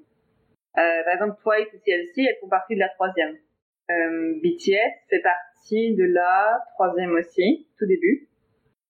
Euh, 0.77 1.03
par 1.03 1.13
exemple, 1.13 1.37
Twice 1.43 1.67
et 1.73 1.79
TLC, 1.79 2.27
elles 2.27 2.37
font 2.41 2.49
partie 2.49 2.75
de 2.75 2.79
la 2.79 2.89
troisième. 2.89 3.37
Euh, 3.91 4.39
BTS 4.41 5.09
fait 5.09 5.19
partie 5.19 5.95
de 5.95 6.05
la 6.05 6.63
troisième 6.73 7.11
aussi, 7.11 7.67
tout 7.77 7.85
début. 7.85 8.27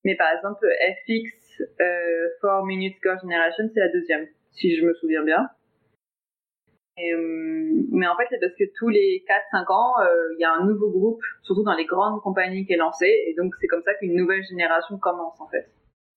Mais 0.06 0.16
par 0.16 0.34
exemple, 0.34 0.66
FX, 1.06 1.41
euh, 1.60 2.28
4 2.42 2.66
Minutes 2.66 2.98
Girl 3.04 3.20
Generation, 3.22 3.70
c'est 3.74 3.80
la 3.80 3.90
deuxième, 3.90 4.28
si 4.52 4.76
je 4.78 4.86
me 4.86 4.94
souviens 4.96 5.24
bien. 5.24 5.50
Euh, 7.00 7.86
mais 7.92 8.08
en 8.08 8.16
fait, 8.16 8.26
c'est 8.30 8.40
parce 8.40 8.54
que 8.54 8.66
tous 8.78 8.90
les 8.90 9.24
4-5 9.28 9.72
ans, 9.72 9.94
euh, 10.02 10.34
il 10.38 10.42
y 10.42 10.44
a 10.44 10.52
un 10.52 10.66
nouveau 10.66 10.90
groupe, 10.90 11.22
surtout 11.44 11.64
dans 11.64 11.74
les 11.74 11.86
grandes 11.86 12.22
compagnies 12.22 12.66
qui 12.66 12.74
est 12.74 12.78
lancé. 12.78 13.06
Et 13.28 13.34
donc, 13.36 13.54
c'est 13.60 13.68
comme 13.68 13.84
ça 13.84 13.94
qu'une 13.96 14.16
nouvelle 14.16 14.44
génération 14.44 14.98
commence, 14.98 15.40
en 15.40 15.48
fait. 15.48 15.70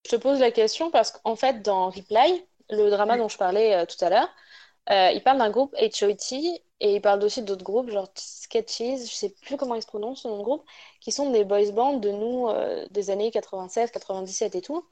Je 0.06 0.16
te 0.16 0.20
pose 0.20 0.40
la 0.40 0.50
question 0.50 0.90
parce 0.90 1.12
qu'en 1.12 1.36
fait, 1.36 1.62
dans 1.62 1.88
Reply, 1.90 2.44
le 2.70 2.90
drama 2.90 3.16
dont 3.16 3.28
je 3.28 3.38
parlais 3.38 3.74
euh, 3.74 3.86
tout 3.86 4.02
à 4.04 4.10
l'heure, 4.10 4.28
il 5.14 5.22
parle 5.22 5.38
d'un 5.38 5.50
groupe 5.50 5.74
HOT 5.80 6.60
et 6.80 6.96
il 6.96 7.00
parle 7.00 7.22
aussi 7.24 7.42
d'autres 7.42 7.64
groupes, 7.64 7.88
genre 7.88 8.08
Sketches, 8.14 9.06
je 9.06 9.14
sais 9.14 9.34
plus 9.46 9.56
comment 9.56 9.76
ils 9.76 9.80
se 9.82 9.86
prononcent, 9.86 10.22
ce 10.22 10.28
nom 10.28 10.36
de 10.36 10.42
groupe, 10.42 10.64
qui 11.00 11.10
sont 11.10 11.30
des 11.30 11.44
boys 11.44 11.72
bands 11.72 11.96
de 11.96 12.10
nous 12.10 12.48
des 12.90 13.08
années 13.08 13.30
96, 13.30 13.90
97 13.90 14.54
et 14.54 14.60
tout. 14.60 14.84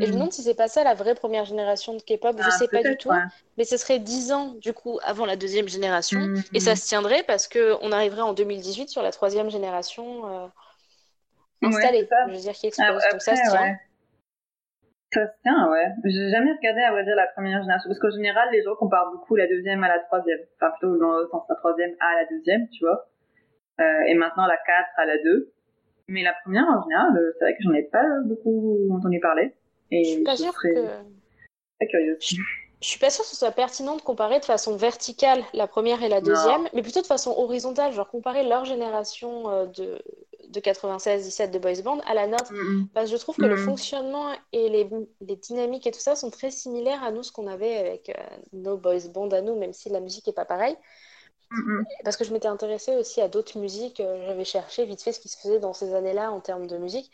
Et 0.00 0.06
je 0.06 0.12
me 0.12 0.16
Hmm. 0.16 0.18
demande 0.18 0.32
si 0.32 0.42
c'est 0.42 0.54
pas 0.54 0.68
ça 0.68 0.82
la 0.84 0.94
vraie 0.94 1.14
première 1.14 1.44
génération 1.44 1.94
de 1.94 2.00
K-pop, 2.02 2.36
je 2.40 2.48
Ah, 2.48 2.50
sais 2.50 2.68
pas 2.68 2.84
du 2.84 2.96
tout, 2.96 3.10
ouais. 3.10 3.24
mais 3.56 3.64
ce 3.64 3.76
serait 3.76 3.98
10 3.98 4.32
ans 4.32 4.54
du 4.54 4.72
coup 4.72 4.98
avant 5.04 5.26
la 5.26 5.36
deuxième 5.36 5.68
génération, 5.68 6.30
et 6.54 6.60
ça 6.60 6.74
se 6.76 6.86
tiendrait 6.86 7.22
parce 7.24 7.48
que 7.48 7.76
on 7.82 7.92
arriverait 7.92 8.22
en 8.22 8.32
2018 8.32 8.88
sur 8.88 9.02
la 9.02 9.12
troisième 9.12 9.50
génération 9.50 10.26
euh, 10.46 10.48
installée, 11.62 12.06
ça. 12.08 12.16
je 12.26 12.32
veux 12.32 12.38
dire 12.38 12.52
qui 12.52 12.66
Ah, 12.78 12.92
explose, 12.92 13.08
donc 13.08 13.22
ça 13.22 13.32
Après, 13.32 13.36
se 13.36 13.42
tient. 13.50 13.62
ouais. 13.62 13.76
Ça 15.12 15.26
se 15.26 15.32
tient, 15.42 15.68
ouais. 15.70 15.86
J'ai 16.04 16.30
jamais 16.30 16.52
regardé, 16.52 16.82
à 16.82 16.92
vrai 16.92 17.04
dire, 17.04 17.16
la 17.16 17.26
première 17.28 17.60
génération. 17.62 17.88
Parce 17.90 17.98
qu'en 17.98 18.10
général, 18.10 18.48
les 18.52 18.62
gens 18.62 18.76
comparent 18.76 19.10
beaucoup 19.12 19.34
la 19.36 19.46
deuxième 19.48 19.82
à 19.82 19.88
la 19.88 19.98
troisième. 20.00 20.38
Enfin, 20.56 20.70
plutôt 20.72 20.96
dans 20.98 21.18
le 21.18 21.28
sens 21.28 21.42
la 21.48 21.56
troisième 21.56 21.94
à 22.00 22.14
la 22.14 22.26
deuxième, 22.26 22.68
tu 22.70 22.84
vois. 22.84 23.08
Euh, 23.80 24.02
et 24.08 24.14
maintenant 24.14 24.46
la 24.46 24.56
4 24.58 24.90
à 24.96 25.06
la 25.06 25.18
2. 25.18 25.52
Mais 26.10 26.22
la 26.24 26.34
première, 26.42 26.64
en 26.64 26.82
général, 26.82 27.16
euh, 27.16 27.32
c'est 27.38 27.44
vrai 27.44 27.52
que 27.56 27.62
j'en 27.62 27.72
ai 27.72 27.84
pas 27.84 28.04
beaucoup 28.24 28.88
entendu 28.92 29.20
parler. 29.20 29.54
Et 29.92 30.04
Je 30.04 30.10
suis 30.10 30.24
pas 30.24 30.36
sûre 30.36 30.52
que 30.60 30.86
très 31.78 31.86
curieuse. 31.88 32.18
Je 32.82 32.88
suis 32.88 32.98
pas 32.98 33.10
sûre 33.10 33.24
que 33.24 33.30
ce 33.30 33.36
soit 33.36 33.50
pertinent 33.52 33.94
de 33.96 34.02
comparer 34.02 34.40
de 34.40 34.44
façon 34.44 34.74
verticale 34.76 35.42
la 35.52 35.66
première 35.68 36.02
et 36.02 36.08
la 36.08 36.20
deuxième, 36.20 36.66
mais 36.72 36.82
plutôt 36.82 37.02
de 37.02 37.06
façon 37.06 37.30
horizontale, 37.36 37.92
genre 37.92 38.08
comparer 38.08 38.42
leur 38.42 38.64
génération 38.64 39.50
euh, 39.50 39.66
de, 39.66 40.00
de 40.48 40.60
96-17 40.60 41.50
de 41.50 41.58
boys 41.58 41.82
band 41.84 42.00
à 42.08 42.14
la 42.14 42.26
nôtre. 42.26 42.52
Mhm. 42.52 42.88
Parce 42.94 43.10
que 43.10 43.16
je 43.16 43.20
trouve 43.20 43.36
que 43.36 43.44
le 43.46 43.56
Mhm. 43.56 43.64
fonctionnement 43.66 44.32
et 44.52 44.68
les, 44.68 44.88
les 45.20 45.36
dynamiques 45.36 45.86
et 45.86 45.90
tout 45.92 46.00
ça 46.00 46.16
sont 46.16 46.30
très 46.30 46.50
similaires 46.50 47.04
à 47.04 47.12
nous, 47.12 47.22
ce 47.22 47.30
qu'on 47.30 47.46
avait 47.46 47.76
avec 47.76 48.08
euh, 48.08 48.22
nos 48.52 48.76
boys 48.76 49.08
band 49.12 49.28
à 49.28 49.42
nous, 49.42 49.56
même 49.56 49.72
si 49.74 49.90
la 49.90 50.00
musique 50.00 50.26
est 50.26 50.32
pas 50.32 50.46
pareille. 50.46 50.76
Parce 52.04 52.16
que 52.16 52.24
je 52.24 52.32
m'étais 52.32 52.48
intéressée 52.48 52.96
aussi 52.96 53.20
à 53.20 53.28
d'autres 53.28 53.58
musiques, 53.58 54.00
euh, 54.00 54.24
j'avais 54.26 54.44
cherché 54.44 54.84
vite 54.84 55.02
fait 55.02 55.12
ce 55.12 55.20
qui 55.20 55.28
se 55.28 55.38
faisait 55.38 55.58
dans 55.60 55.72
ces 55.72 55.94
années-là 55.94 56.30
en 56.32 56.40
termes 56.40 56.66
de 56.66 56.76
musique. 56.78 57.12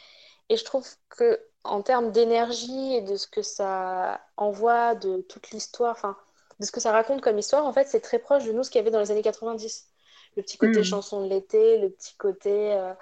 Et 0.49 0.57
je 0.57 0.65
trouve 0.65 0.87
que 1.09 1.41
en 1.65 1.83
termes 1.83 2.13
d'énergie 2.13 2.95
et 2.95 3.01
de 3.03 3.17
ce 3.17 3.27
que 3.27 3.43
ça 3.43 4.21
envoie, 4.37 4.95
de 4.95 5.23
toute 5.23 5.51
l'histoire, 5.51 5.93
enfin, 5.93 6.17
de 6.61 6.65
ce 6.67 6.71
que 6.73 6.81
ça 6.81 6.93
raconte 6.93 7.21
comme 7.21 7.39
histoire, 7.39 7.65
en 7.67 7.73
fait, 7.73 7.87
c'est 7.89 8.01
très 8.01 8.19
proche 8.21 8.45
de 8.45 8.53
nous 8.53 8.63
ce 8.63 8.71
qu'il 8.71 8.79
y 8.79 8.83
avait 8.83 8.91
dans 8.93 9.01
les 9.01 9.11
années 9.11 9.23
90. 9.23 9.89
Le 10.37 10.43
petit 10.43 10.59
côté 10.59 10.83
Mhm. 10.83 10.85
chanson 10.85 11.23
de 11.25 11.29
l'été, 11.31 11.79
le 11.79 11.91
petit 11.91 12.15
côté. 12.17 12.75
euh, 12.75 12.93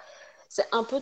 c'est 0.49 0.67
un 0.71 0.83
peu 0.83 1.01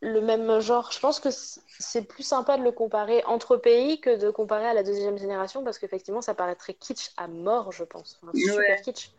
le 0.00 0.20
même 0.20 0.60
genre. 0.60 0.90
Je 0.92 1.00
pense 1.00 1.20
que 1.20 1.28
c'est 1.30 2.02
plus 2.04 2.22
sympa 2.22 2.56
de 2.58 2.62
le 2.62 2.72
comparer 2.72 3.22
entre 3.24 3.56
pays 3.56 4.00
que 4.00 4.16
de 4.16 4.30
comparer 4.30 4.66
à 4.66 4.74
la 4.74 4.82
deuxième 4.82 5.18
génération 5.18 5.64
parce 5.64 5.78
qu'effectivement, 5.78 6.20
ça 6.22 6.34
paraît 6.34 6.56
très 6.56 6.74
kitsch 6.74 7.10
à 7.16 7.28
mort, 7.28 7.72
je 7.72 7.84
pense. 7.84 8.18
Enfin, 8.22 8.32
super 8.34 8.80
Ouais. 8.80 8.80
kitsch. 8.80 9.10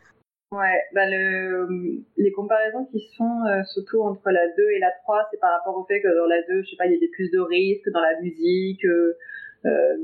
Ouais, 0.54 0.84
le, 0.94 2.04
les 2.16 2.32
comparaisons 2.32 2.86
qui 2.86 3.00
se 3.00 3.16
font 3.16 3.44
euh, 3.48 3.64
surtout 3.74 4.04
entre 4.04 4.30
la 4.30 4.48
2 4.56 4.70
et 4.76 4.78
la 4.78 4.92
3, 5.02 5.28
c'est 5.32 5.40
par 5.40 5.52
rapport 5.52 5.76
au 5.76 5.84
fait 5.86 6.00
que 6.00 6.08
dans 6.08 6.28
la 6.28 6.44
2, 6.44 6.62
je 6.62 6.70
sais 6.70 6.76
pas, 6.76 6.86
il 6.86 6.94
y 6.94 6.96
avait 6.96 7.08
plus 7.08 7.32
de 7.32 7.40
risques 7.40 7.90
dans 7.90 8.02
la 8.02 8.22
musique, 8.22 8.86
euh, 8.86 9.18
euh, 9.66 9.98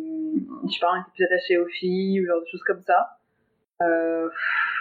je 0.65 0.73
sais 0.73 0.79
pas, 0.81 0.87
on 0.91 1.01
était 1.01 1.11
plus 1.13 1.25
attaché 1.25 1.59
aux 1.59 1.67
filles, 1.67 2.21
ou 2.21 2.25
genre 2.25 2.41
de 2.41 2.47
choses 2.47 2.63
comme 2.63 2.81
ça. 2.81 3.19
Euh, 3.83 4.27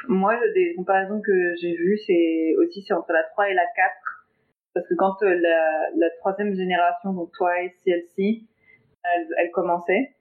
moi, 0.09 0.39
des 0.55 0.75
comparaisons 0.75 1.21
que 1.21 1.55
j'ai 1.61 1.77
vues, 1.77 1.99
c'est 2.07 2.55
aussi 2.57 2.83
c'est 2.89 2.95
entre 2.95 3.13
la 3.13 3.25
3 3.25 3.51
et 3.51 3.55
la 3.55 3.67
4. 3.77 3.93
Parce 4.73 4.89
que 4.89 4.95
quand 4.95 5.23
euh, 5.23 5.35
la, 5.35 5.91
la 5.97 6.11
troisième 6.21 6.55
génération, 6.55 7.13
donc 7.13 7.31
Twice, 7.33 7.73
CLC, 7.85 8.41
elle, 9.05 9.29
elle 9.37 9.51
commençait, 9.51 10.15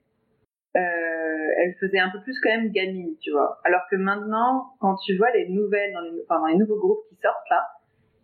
euh, 0.76 1.48
elle 1.58 1.74
faisait 1.80 1.98
un 1.98 2.10
peu 2.10 2.20
plus 2.20 2.38
quand 2.40 2.50
même 2.50 2.70
gamine, 2.70 3.16
tu 3.20 3.30
vois. 3.30 3.60
Alors 3.64 3.82
que 3.90 3.96
maintenant, 3.96 4.72
quand 4.80 4.96
tu 4.96 5.16
vois 5.16 5.30
les 5.30 5.48
nouvelles, 5.48 5.92
dans 5.92 6.00
les, 6.00 6.22
enfin, 6.28 6.40
dans 6.40 6.46
les 6.46 6.56
nouveaux 6.56 6.78
groupes 6.78 7.04
qui 7.08 7.16
sortent 7.16 7.48
là, 7.50 7.66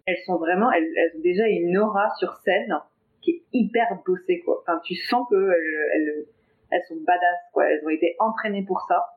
elles 0.06 0.18
sont 0.26 0.36
vraiment, 0.36 0.70
elles, 0.70 0.90
elles 0.96 1.16
ont 1.16 1.22
déjà 1.22 1.46
une 1.48 1.76
aura 1.78 2.10
sur 2.18 2.34
scène 2.44 2.78
qui 3.22 3.30
est 3.30 3.42
hyper 3.52 3.86
bossée, 4.04 4.40
quoi. 4.44 4.62
Enfin, 4.62 4.78
tu 4.84 4.94
sens 4.94 5.26
que 5.30 5.34
elles, 5.34 5.90
elles, 5.94 6.26
elles 6.70 6.82
sont 6.88 6.96
badass, 6.96 7.38
quoi. 7.52 7.64
Elles 7.70 7.84
ont 7.84 7.90
été 7.90 8.14
entraînées 8.18 8.64
pour 8.64 8.82
ça. 8.82 9.16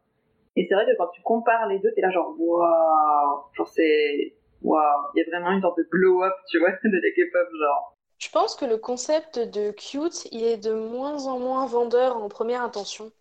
Et 0.55 0.65
c'est 0.67 0.73
vrai 0.73 0.85
que 0.85 0.97
quand 0.97 1.09
tu 1.09 1.21
compares 1.21 1.67
les 1.67 1.79
deux, 1.79 1.91
t'es 1.93 2.01
là 2.01 2.09
genre, 2.09 2.33
waouh, 2.39 3.43
genre 3.53 3.67
c'est, 3.67 4.33
waouh, 4.63 4.81
il 5.13 5.19
y 5.19 5.21
a 5.21 5.29
vraiment 5.29 5.51
une 5.51 5.61
sorte 5.61 5.77
de 5.77 5.87
glow-up, 5.91 6.33
tu 6.49 6.59
vois, 6.59 6.71
de 6.83 6.97
la 6.97 7.11
K-pop, 7.11 7.47
genre. 7.59 7.96
Je 8.17 8.29
pense 8.29 8.55
que 8.55 8.65
le 8.65 8.77
concept 8.77 9.37
de 9.39 9.71
cute, 9.71 10.27
il 10.31 10.43
est 10.43 10.57
de 10.57 10.73
moins 10.73 11.25
en 11.25 11.39
moins 11.39 11.65
vendeur 11.67 12.17
en 12.17 12.29
première 12.29 12.61
intention. 12.61 13.11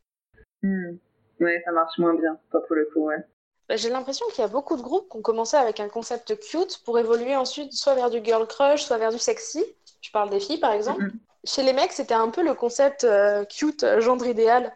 Hmm. 0.63 0.97
Ouais, 1.41 1.63
ça 1.65 1.73
marche 1.73 1.99
moins 1.99 2.15
bien, 2.15 2.39
pas 2.51 2.61
pour 2.61 2.77
le 2.77 2.87
coup, 2.87 3.05
ouais. 3.07 3.23
Bah, 3.69 3.77
J'ai 3.77 3.91
l'impression 3.91 4.25
qu'il 4.31 4.41
y 4.41 4.45
a 4.45 4.49
beaucoup 4.49 4.77
de 4.77 4.83
groupes 4.83 5.11
qui 5.11 5.17
ont 5.17 5.23
commencé 5.23 5.57
avec 5.57 5.81
un 5.81 5.89
concept 5.89 6.39
cute 6.41 6.83
pour 6.85 6.99
évoluer 6.99 7.37
ensuite 7.37 7.73
soit 7.73 7.95
vers 7.95 8.11
du 8.11 8.25
girl 8.25 8.47
crush, 8.47 8.85
soit 8.85 8.99
vers 8.99 9.13
du 9.13 9.19
sexy. 9.19 9.65
Je 10.01 10.11
parle 10.11 10.31
des 10.31 10.41
filles, 10.41 10.61
par 10.61 10.73
exemple. 10.73 11.03
Mhm. 11.03 11.21
Chez 11.45 11.63
les 11.63 11.73
mecs, 11.73 11.93
c'était 11.93 12.15
un 12.15 12.31
peu 12.31 12.43
le 12.43 12.55
concept 12.55 13.05
euh, 13.05 13.45
cute, 13.45 13.85
euh, 13.85 14.01
gendre 14.01 14.27
idéal. 14.27 14.73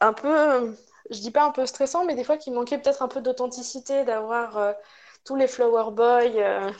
Un 0.00 0.12
peu, 0.12 0.28
euh, 0.28 0.72
je 1.10 1.20
dis 1.20 1.30
pas 1.30 1.44
un 1.44 1.50
peu 1.50 1.66
stressant, 1.66 2.04
mais 2.04 2.14
des 2.14 2.24
fois 2.24 2.36
qui 2.36 2.50
manquait 2.50 2.78
peut-être 2.78 3.02
un 3.02 3.08
peu 3.08 3.20
d'authenticité, 3.20 4.04
d'avoir 4.04 4.58
euh, 4.58 4.72
tous 5.24 5.36
les 5.36 5.46
flower 5.48 5.90
boys 5.92 6.22
euh, 6.36 6.70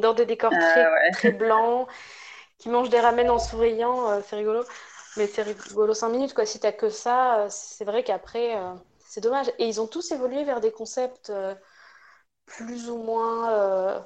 dans 0.00 0.14
des 0.14 0.26
décors 0.26 0.58
Ah, 0.58 0.58
très, 0.58 0.90
ouais. 0.92 1.10
très 1.10 1.30
blancs, 1.32 1.88
qui 2.58 2.68
mangent 2.70 2.90
des 2.90 3.00
ramen 3.00 3.30
en 3.30 3.38
souriant, 3.38 4.10
euh, 4.10 4.22
c'est 4.26 4.36
rigolo. 4.36 4.64
Mais 5.16 5.26
c'est 5.28 5.42
rigolo 5.44 5.94
5 5.94 6.10
minutes, 6.10 6.34
quoi. 6.34 6.46
Si 6.46 6.60
t'as 6.60 6.72
que 6.72 6.90
ça, 6.90 7.40
euh, 7.46 7.48
c'est 7.50 7.84
vrai 7.84 8.04
qu'après, 8.04 8.56
euh, 8.58 8.74
c'est 9.06 9.20
dommage. 9.22 9.48
Et 9.58 9.66
ils 9.68 9.80
ont 9.80 9.86
tous 9.88 10.10
évolué 10.12 10.44
vers 10.44 10.60
des 10.60 10.72
concepts 10.72 11.30
euh, 11.30 11.54
plus 12.46 12.90
ou 12.90 12.98
moins 12.98 13.50
euh, 13.52 14.00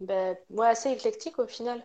ben, 0.00 0.36
ouais, 0.50 0.68
assez 0.68 0.90
éclectiques 0.90 1.38
au 1.40 1.46
final. 1.46 1.84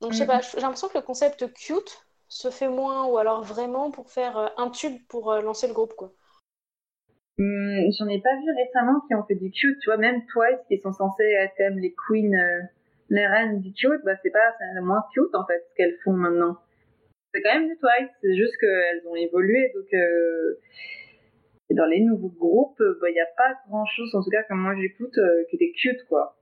Donc, 0.00 0.12
je 0.12 0.18
sais 0.18 0.26
pas, 0.26 0.40
Mhm. 0.40 0.42
j'ai 0.42 0.60
l'impression 0.60 0.88
que 0.88 0.98
le 0.98 1.02
concept 1.04 1.52
cute 1.54 2.06
se 2.28 2.50
fait 2.50 2.68
moins, 2.68 3.06
ou 3.06 3.18
alors 3.18 3.42
vraiment 3.44 3.90
pour 3.90 4.10
faire 4.10 4.52
un 4.58 4.70
tube 4.70 5.06
pour 5.08 5.34
lancer 5.36 5.68
le 5.68 5.74
groupe, 5.74 5.94
quoi. 5.96 6.12
Hmm, 7.38 7.90
J'en 7.98 8.08
ai 8.08 8.20
pas 8.20 8.34
vu 8.36 8.50
récemment 8.56 9.00
qui 9.06 9.14
ont 9.14 9.24
fait 9.24 9.34
du 9.34 9.50
cute, 9.50 9.78
tu 9.80 9.90
vois, 9.90 9.98
même 9.98 10.24
Twice 10.32 10.58
qui 10.68 10.78
sont 10.78 10.92
censés 10.92 11.22
être 11.22 11.58
même 11.58 11.78
les 11.78 11.94
queens, 11.94 12.32
euh, 12.32 12.62
les 13.10 13.26
reines 13.26 13.60
du 13.60 13.72
cute, 13.74 14.02
bah 14.04 14.16
c'est 14.22 14.30
pas, 14.30 14.54
c'est 14.58 14.80
moins 14.80 15.04
cute 15.12 15.34
en 15.34 15.46
fait 15.46 15.62
ce 15.68 15.74
qu'elles 15.74 15.98
font 16.02 16.14
maintenant. 16.14 16.56
C'est 17.34 17.42
quand 17.42 17.52
même 17.52 17.68
du 17.68 17.76
Twice, 17.76 18.08
c'est 18.22 18.34
juste 18.34 18.56
qu'elles 18.58 19.06
ont 19.06 19.16
évolué, 19.16 19.70
donc 19.74 19.92
euh, 19.92 20.58
dans 21.70 21.84
les 21.84 22.00
nouveaux 22.00 22.32
groupes, 22.38 22.80
il 22.80 22.96
bah, 23.02 23.10
y 23.10 23.20
a 23.20 23.28
pas 23.36 23.54
grand 23.68 23.84
chose, 23.84 24.14
en 24.14 24.22
tout 24.22 24.30
cas 24.30 24.42
comme 24.44 24.60
moi 24.60 24.74
j'écoute, 24.74 25.18
euh, 25.18 25.44
qui 25.50 25.56
était 25.56 25.72
cute 25.72 26.04
quoi. 26.08 26.38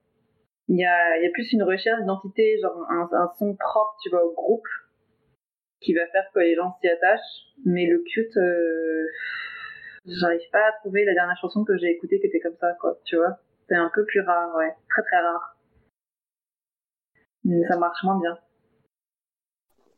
Il 0.69 0.79
y 0.79 0.85
a, 0.85 1.19
y 1.19 1.27
a 1.27 1.31
plus 1.31 1.53
une 1.53 1.65
recherche 1.65 2.01
d'identité, 2.01 2.59
genre 2.63 2.87
un, 2.89 3.09
un 3.13 3.31
son 3.39 3.55
propre, 3.57 3.97
tu 4.03 4.11
vois, 4.11 4.25
au 4.25 4.33
groupe, 4.33 4.67
qui 5.81 5.93
va 5.93 6.07
faire 6.07 6.25
que 6.33 6.39
les 6.39 6.55
gens 6.55 6.73
s'y 6.81 6.89
attachent, 6.89 7.21
mais 7.67 7.87
le 7.87 7.99
cute, 7.99 8.37
euh, 8.37 9.07
j'arrive 10.07 10.51
pas 10.53 10.67
à 10.69 10.73
trouver 10.81 11.05
la 11.05 11.15
dernière 11.15 11.37
chanson 11.39 11.65
que 11.65 11.77
j'ai 11.79 11.91
écoutée 11.91 12.21
qui 12.21 12.27
était 12.27 12.41
comme 12.41 12.57
ça, 12.61 12.73
quoi, 12.81 12.99
tu 13.05 13.17
vois. 13.17 13.39
C'est 13.69 13.77
un 13.77 13.91
peu 13.95 14.05
plus 14.05 14.21
rare, 14.21 14.55
ouais. 14.57 14.75
Très 14.91 15.03
très 15.03 15.21
rare. 15.21 15.57
Mais 17.45 17.67
ça 17.69 17.77
marche 17.79 18.03
moins 18.05 18.19
bien. 18.21 18.39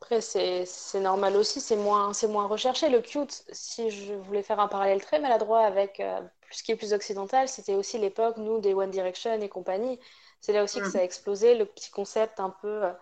Après, 0.01 0.21
c'est 0.21 1.01
normal 1.01 1.37
aussi, 1.37 1.61
c'est 1.61 1.77
moins, 1.77 2.13
moins 2.29 2.47
recherché. 2.47 2.89
Le 2.91 3.01
cute, 3.01 3.45
si 3.51 3.91
je 3.91 4.15
voulais 4.15 4.43
faire 4.43 4.61
un 4.61 4.69
parallèle 4.69 5.01
très 5.03 5.19
maladroit 5.21 5.61
avec 5.65 6.01
euh, 6.01 6.21
ce 6.51 6.63
qui 6.63 6.73
est 6.73 6.77
plus 6.77 6.93
occidental, 6.93 7.49
c'était 7.49 7.75
aussi 7.75 7.99
l'époque, 7.99 8.37
nous, 8.37 8.61
des 8.61 8.75
One 8.75 8.91
Direction 8.91 9.33
et 9.41 9.49
compagnie. 9.49 9.99
C'est 10.41 10.53
là 10.53 10.63
aussi 10.63 10.81
que 10.81 10.87
Mm. 10.87 10.91
ça 10.91 10.99
a 11.01 11.03
explosé, 11.03 11.57
le 11.57 11.65
petit 11.67 11.91
concept 11.91 12.41
un 12.41 12.51
peu 12.51 12.85
euh, 12.85 12.93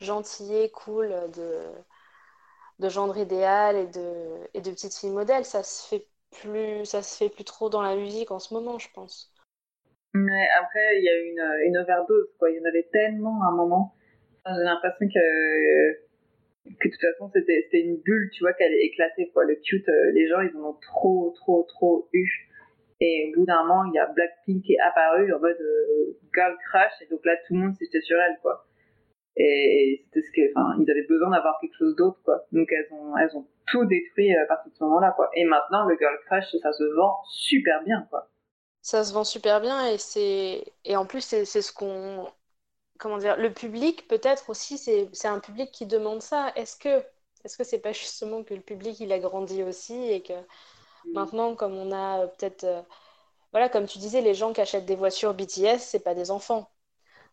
gentillet, 0.00 0.70
cool 0.70 1.08
de, 1.36 1.70
de 2.78 2.88
gendre 2.88 3.16
idéal 3.18 3.76
et 3.76 3.86
de, 3.86 4.48
et 4.54 4.60
de 4.60 4.70
petite 4.70 4.94
fille 4.96 5.10
modèle. 5.10 5.44
Ça 5.44 5.62
se 5.62 5.86
fait 5.88 6.06
plus, 6.30 6.84
ça 6.84 7.02
se 7.02 7.16
fait 7.16 7.30
plus 7.30 7.44
trop 7.44 7.70
dans 7.70 7.82
la 7.82 7.96
musique 7.96 8.30
en 8.30 8.38
ce 8.38 8.54
moment, 8.54 8.78
je 8.78 8.88
pense. 8.94 9.32
Mais 10.14 10.46
après, 10.60 10.98
il 10.98 11.04
y 11.04 11.08
a 11.08 11.18
eu 11.20 11.66
une, 11.66 11.76
overdose, 11.76 12.34
quoi. 12.38 12.50
Il 12.50 12.56
y 12.56 12.60
en 12.60 12.64
avait 12.64 12.88
tellement 12.92 13.42
à 13.44 13.48
un 13.48 13.56
moment. 13.56 13.94
J'ai 14.46 14.64
l'impression 14.64 15.06
que, 15.06 15.92
que 16.78 16.88
de 16.88 16.92
toute 16.92 17.00
façon, 17.00 17.30
c'était, 17.34 17.68
une 17.72 18.00
bulle, 18.00 18.30
tu 18.32 18.40
vois, 18.40 18.52
qu'elle 18.54 18.72
est 18.72 18.86
éclatée, 18.86 19.30
quoi. 19.32 19.44
Le 19.44 19.56
cute, 19.56 19.88
euh, 19.88 20.12
les 20.12 20.26
gens, 20.28 20.40
ils 20.40 20.56
en 20.56 20.70
ont 20.70 20.78
trop, 20.80 21.34
trop, 21.36 21.64
trop 21.64 22.08
eu. 22.12 22.48
Et 23.00 23.30
au 23.30 23.40
bout 23.40 23.46
d'un 23.46 23.62
moment, 23.64 23.84
il 23.84 23.94
y 23.94 23.98
a 23.98 24.06
Blackpink 24.06 24.64
qui 24.64 24.72
est 24.72 24.80
apparu 24.80 25.32
en 25.32 25.38
mode 25.38 25.60
euh, 25.60 26.16
girl 26.34 26.56
crush, 26.68 26.92
et 27.02 27.06
donc 27.06 27.24
là, 27.24 27.36
tout 27.46 27.54
le 27.54 27.60
monde 27.60 27.74
s'était 27.76 28.00
sur 28.00 28.18
elle, 28.18 28.38
quoi. 28.42 28.66
Et 29.36 30.02
c'était 30.04 30.26
ce 30.26 30.32
que, 30.32 30.82
ils 30.82 30.90
avaient 30.90 31.06
besoin 31.06 31.30
d'avoir 31.30 31.58
quelque 31.60 31.76
chose 31.78 31.94
d'autre, 31.94 32.20
quoi. 32.24 32.44
Donc 32.50 32.68
elles 32.72 32.88
ont 32.92 33.46
tout 33.70 33.84
détruit 33.84 34.34
euh, 34.34 34.42
à 34.42 34.46
partir 34.46 34.70
de 34.72 34.76
ce 34.76 34.84
moment-là, 34.84 35.12
quoi. 35.12 35.30
Et 35.34 35.44
maintenant, 35.44 35.84
le 35.84 35.96
girl 35.98 36.16
crush, 36.26 36.54
ça 36.62 36.72
se 36.72 36.84
vend 36.96 37.18
super 37.26 37.82
bien, 37.84 38.06
quoi. 38.10 38.28
Ça 38.82 39.04
se 39.04 39.12
vend 39.12 39.24
super 39.24 39.60
bien 39.60 39.86
et 39.86 39.98
c'est 39.98 40.64
et 40.84 40.96
en 40.96 41.04
plus 41.04 41.20
c'est 41.20 41.44
ce 41.44 41.72
qu'on 41.72 42.26
comment 42.98 43.18
dire 43.18 43.36
le 43.36 43.52
public 43.52 44.08
peut-être 44.08 44.50
aussi 44.50 44.78
c'est 44.78 45.28
un 45.28 45.40
public 45.40 45.70
qui 45.72 45.84
demande 45.86 46.22
ça. 46.22 46.52
Est-ce 46.56 46.76
que 46.76 47.04
est-ce 47.44 47.58
que 47.58 47.64
c'est 47.64 47.80
pas 47.80 47.92
justement 47.92 48.42
que 48.42 48.54
le 48.54 48.60
public 48.60 48.98
il 49.00 49.12
a 49.12 49.18
grandi 49.18 49.62
aussi 49.62 50.10
et 50.10 50.22
que 50.22 50.32
maintenant 51.12 51.54
comme 51.54 51.74
on 51.76 51.92
a 51.92 52.22
euh, 52.22 52.26
peut-être 52.28 52.64
euh, 52.64 52.82
voilà 53.52 53.68
comme 53.68 53.86
tu 53.86 53.98
disais 53.98 54.20
les 54.20 54.34
gens 54.34 54.52
qui 54.52 54.60
achètent 54.60 54.86
des 54.86 54.96
voitures 54.96 55.34
BTS 55.34 55.78
c'est 55.80 56.02
pas 56.04 56.14
des 56.14 56.30
enfants. 56.30 56.70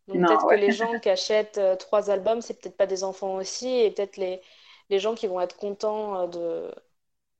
Donc 0.08 0.26
peut-être 0.28 0.48
que 0.48 0.56
les 0.56 0.72
gens 0.72 1.00
qui 1.00 1.10
achètent 1.10 1.58
euh, 1.58 1.76
trois 1.76 2.10
albums 2.10 2.42
c'est 2.42 2.60
peut-être 2.62 2.78
pas 2.78 2.88
des 2.88 3.04
enfants 3.04 3.36
aussi 3.36 3.70
et 3.70 3.92
peut-être 3.92 4.18
les 4.18 4.42
les 4.90 5.00
gens 5.00 5.16
qui 5.16 5.28
vont 5.28 5.42
être 5.42 5.58
contents 5.58 6.22
euh, 6.24 6.28
de 6.28 6.72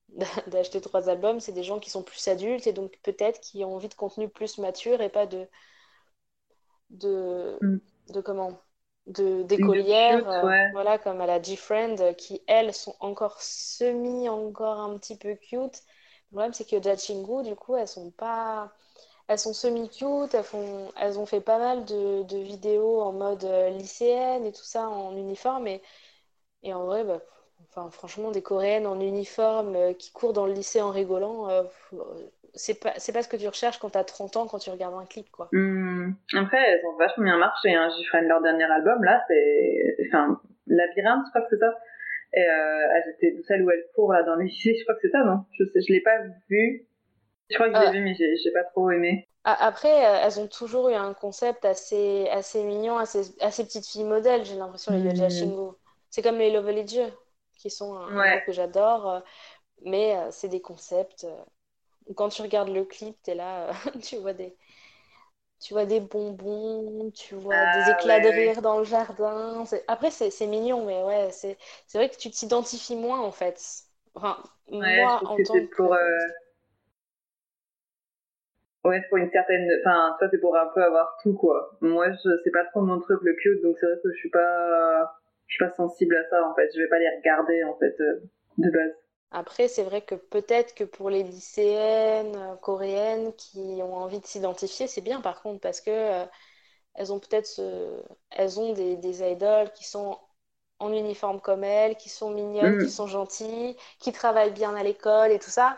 d'acheter 0.48 0.82
trois 0.82 1.10
albums, 1.10 1.40
c'est 1.40 1.52
des 1.54 1.64
gens 1.64 1.80
qui 1.80 1.90
sont 1.90 2.04
plus 2.04 2.28
adultes 2.28 2.68
et 2.68 2.74
donc 2.74 2.98
peut-être 3.04 3.42
qui 3.42 3.64
ont 3.66 3.76
envie 3.76 3.90
de 3.90 3.96
contenu 3.96 4.30
plus 4.30 4.58
mature 4.60 5.02
et 5.02 5.10
pas 5.10 5.26
de 5.28 5.48
de, 6.90 7.60
Mm. 7.64 7.82
de 8.10 8.22
comment 8.22 8.60
de 9.08 9.44
d'écolières 9.44 10.28
euh, 10.30 10.48
ouais. 10.48 10.72
voilà 10.72 10.98
comme 10.98 11.22
à 11.22 11.26
la 11.28 11.42
G-Friend 11.42 12.00
euh, 12.02 12.14
qui 12.14 12.42
elles 12.48 12.74
sont 12.74 12.96
encore 13.00 13.42
semi 13.42 14.28
encore 14.30 14.80
un 14.80 14.98
petit 14.98 15.18
peu 15.18 15.36
cute. 15.36 15.84
Le 16.32 16.36
problème 16.38 16.54
c'est 16.54 16.68
que 16.70 16.82
Jachingu 16.82 17.44
du 17.44 17.56
coup 17.56 17.76
elles 17.76 17.88
sont 17.88 18.12
pas 18.12 18.72
elles 19.28 19.40
sont 19.40 19.54
semi 19.54 19.90
cute, 19.90 20.34
elles 20.36 20.44
font 20.44 20.92
elles 20.98 21.20
ont 21.20 21.26
fait 21.26 21.42
pas 21.42 21.60
mal 21.60 21.86
de, 21.86 22.24
de 22.24 22.38
vidéos 22.40 23.02
en 23.02 23.14
mode 23.14 23.44
lycéenne 23.78 24.46
et 24.46 24.52
tout 24.54 24.64
ça 24.64 24.90
en 24.90 25.16
uniforme 25.18 25.68
et 25.68 25.82
et 26.64 26.74
en 26.74 26.86
vrai, 26.86 27.04
bah, 27.04 27.22
enfin, 27.64 27.90
franchement, 27.92 28.32
des 28.32 28.42
Coréennes 28.42 28.88
en 28.88 29.00
uniforme 29.00 29.76
euh, 29.76 29.94
qui 29.94 30.12
courent 30.12 30.34
dans 30.34 30.46
le 30.48 30.54
lycée 30.54 30.82
en 30.82 30.92
rigolant, 30.92 31.50
euh, 31.50 31.64
c'est 32.54 32.80
pas, 32.80 32.94
c'est 32.98 33.12
pas 33.12 33.24
ce 33.24 33.28
que 33.28 33.38
tu 33.38 33.48
recherches 33.48 33.80
quand 33.80 33.92
t'as 33.92 34.04
30 34.04 34.38
ans, 34.38 34.48
quand 34.48 34.60
tu 34.60 34.70
regardes 34.70 34.96
un 34.96 35.06
clip, 35.06 35.30
quoi. 35.32 35.50
Hmm. 35.52 36.12
Après, 36.36 36.58
elles 36.58 36.86
ont 36.86 36.98
vachement 36.98 37.24
bien 37.26 37.38
marché, 37.38 37.74
hein. 37.74 37.90
J'ai 37.98 38.22
leur 38.22 38.42
dernier 38.42 38.64
album, 38.66 39.04
là, 39.04 39.24
c'est, 39.28 39.98
enfin, 40.08 40.42
Labyrinthe, 40.68 41.26
je 41.28 41.30
crois 41.32 41.42
que 41.42 41.48
c'est 41.52 41.60
ça. 41.60 41.74
Et, 42.34 42.42
euh, 42.50 42.88
elles 42.96 43.14
étaient 43.16 43.44
celle 43.48 43.64
où 43.64 43.72
elles 43.72 43.86
courent, 43.96 44.14
là, 44.14 44.24
dans 44.24 44.36
le 44.36 44.44
lycée, 44.46 44.76
je 44.78 44.84
crois 44.84 44.96
que 44.96 45.02
c'est 45.02 45.12
ça, 45.12 45.24
non? 45.24 45.46
Je 45.54 45.66
sais, 45.66 45.82
je 45.82 45.94
l'ai 45.94 46.02
pas 46.02 46.18
vu. 46.50 46.88
Je 47.50 47.56
crois 47.56 47.70
que 47.70 47.76
je 47.76 47.82
l'ai 47.82 47.88
Euh, 47.88 47.92
vu, 47.92 48.02
mais 48.02 48.16
j'ai 48.16 48.36
j'ai 48.38 48.52
pas 48.52 48.64
trop 48.66 48.92
aimé. 48.92 49.28
après, 49.44 50.06
euh, 50.06 50.20
elles 50.26 50.40
ont 50.40 50.48
toujours 50.48 50.90
eu 50.90 50.94
un 50.96 51.14
concept 51.14 51.66
assez, 51.66 52.28
assez 52.30 52.64
mignon, 52.64 52.98
assez, 52.98 53.36
assez 53.42 53.64
petite 53.66 53.88
fille 53.88 54.04
modèle, 54.04 54.44
j'ai 54.46 54.56
l'impression, 54.56 54.92
les 54.94 55.00
Hmm. 55.00 55.08
Yojashingo. 55.10 55.78
C'est 56.10 56.22
comme 56.22 56.38
les 56.40 56.52
Lovely 56.52 56.84
Dieu, 56.84 57.06
qui 57.66 57.72
sont 57.72 57.96
un, 57.96 58.14
Ouais. 58.16 58.44
que 58.46 58.52
j'adore, 58.52 59.10
euh, 59.10 59.20
mais 59.84 60.18
euh, 60.18 60.32
c'est 60.32 60.50
des 60.50 60.62
concepts. 60.62 61.26
euh, 61.26 61.46
quand 62.18 62.30
tu 62.30 62.42
regardes 62.44 62.70
le 62.70 62.86
clip, 62.86 63.18
t'es 63.24 63.36
là, 63.36 63.70
euh, 63.72 64.00
tu 64.04 64.18
vois 64.18 64.34
des, 64.34 64.58
Tu 65.60 65.74
vois 65.74 65.86
des 65.86 66.00
bonbons, 66.00 67.12
tu 67.12 67.36
vois 67.36 67.66
des 67.66 67.90
Ah, 67.90 67.90
éclats 67.90 68.20
de 68.20 68.28
ouais. 68.28 68.52
rire 68.52 68.62
dans 68.62 68.78
le 68.80 68.84
jardin. 68.84 69.64
Après, 69.88 70.12
c'est 70.12 70.48
mignon, 70.48 70.86
mais 70.86 71.02
ouais, 71.04 71.32
c'est 71.32 71.58
c'est 71.88 71.98
vrai 71.98 72.10
que 72.10 72.18
tu 72.18 72.30
t'identifies 72.30 72.96
moins 72.96 73.22
en 73.22 73.32
fait. 73.32 73.60
Enfin, 74.16 74.38
Ouais, 74.80 75.10
moi 75.10 75.24
en 75.26 75.40
tant 75.40 75.66
que. 75.68 75.76
pour, 75.76 75.94
euh, 75.94 76.18
Ouais, 78.86 79.02
c'est 79.02 79.10
pour 79.10 79.18
une 79.18 79.30
certaine. 79.32 79.68
Enfin, 79.82 80.16
toi, 80.18 80.30
c'est 80.32 80.38
pour 80.40 80.56
un 80.56 80.68
peu 80.74 80.82
avoir 80.82 81.18
tout, 81.22 81.34
quoi. 81.34 81.72
Moi, 81.82 82.10
je 82.12 82.30
c'est 82.44 82.52
pas 82.52 82.64
trop 82.66 82.82
mon 82.82 83.00
truc, 83.02 83.20
le 83.24 83.34
cute, 83.34 83.62
donc 83.64 83.76
c'est 83.80 83.86
vrai 83.86 83.96
que 84.02 84.12
je 84.14 84.18
suis 84.18 84.30
pas. 84.30 85.12
Je 85.48 85.56
suis 85.56 85.66
pas 85.66 85.76
sensible 85.76 86.16
à 86.18 86.30
ça, 86.30 86.48
en 86.48 86.56
fait. 86.56 86.70
Je 86.74 86.82
vais 86.82 86.88
pas 86.90 87.00
les 87.00 87.10
regarder, 87.18 87.64
en 87.64 87.78
fait, 87.78 87.96
euh, 88.00 88.22
de 88.58 88.70
base. 88.70 88.94
Après, 89.32 89.68
c'est 89.68 89.84
vrai 89.84 90.02
que 90.02 90.16
peut-être 90.16 90.76
que 90.76 90.84
pour 90.84 91.10
les 91.10 91.24
lycéennes 91.24 92.36
euh, 92.36 92.56
coréennes 92.56 93.34
qui 93.36 93.80
ont 93.82 93.96
envie 93.96 94.20
de 94.20 94.26
s'identifier, 94.26 94.88
c'est 94.88 95.02
bien 95.02 95.20
par 95.22 95.42
contre, 95.42 95.60
parce 95.60 95.82
que 95.82 95.92
euh, 95.92 96.26
elles 96.94 97.12
ont 97.12 97.20
peut-être 97.20 97.48
ce... 97.48 98.02
elles 98.32 98.60
ont 98.60 98.74
des, 98.74 98.96
des 98.96 99.24
idoles 99.24 99.72
qui 99.74 99.84
sont 99.86 100.18
en 100.80 100.94
uniforme 100.94 101.42
comme 101.42 101.64
elles, 101.64 101.96
qui 101.98 102.10
sont 102.10 102.32
mignonnes, 102.32 102.78
qui 102.78 102.86
mm. 102.86 102.90
sont 102.90 103.08
gentilles, 103.08 103.76
qui 104.00 104.12
travaillent 104.12 104.54
bien 104.54 104.76
à 104.76 104.84
l'école 104.84 105.32
et 105.32 105.40
tout 105.40 105.50
ça. 105.50 105.78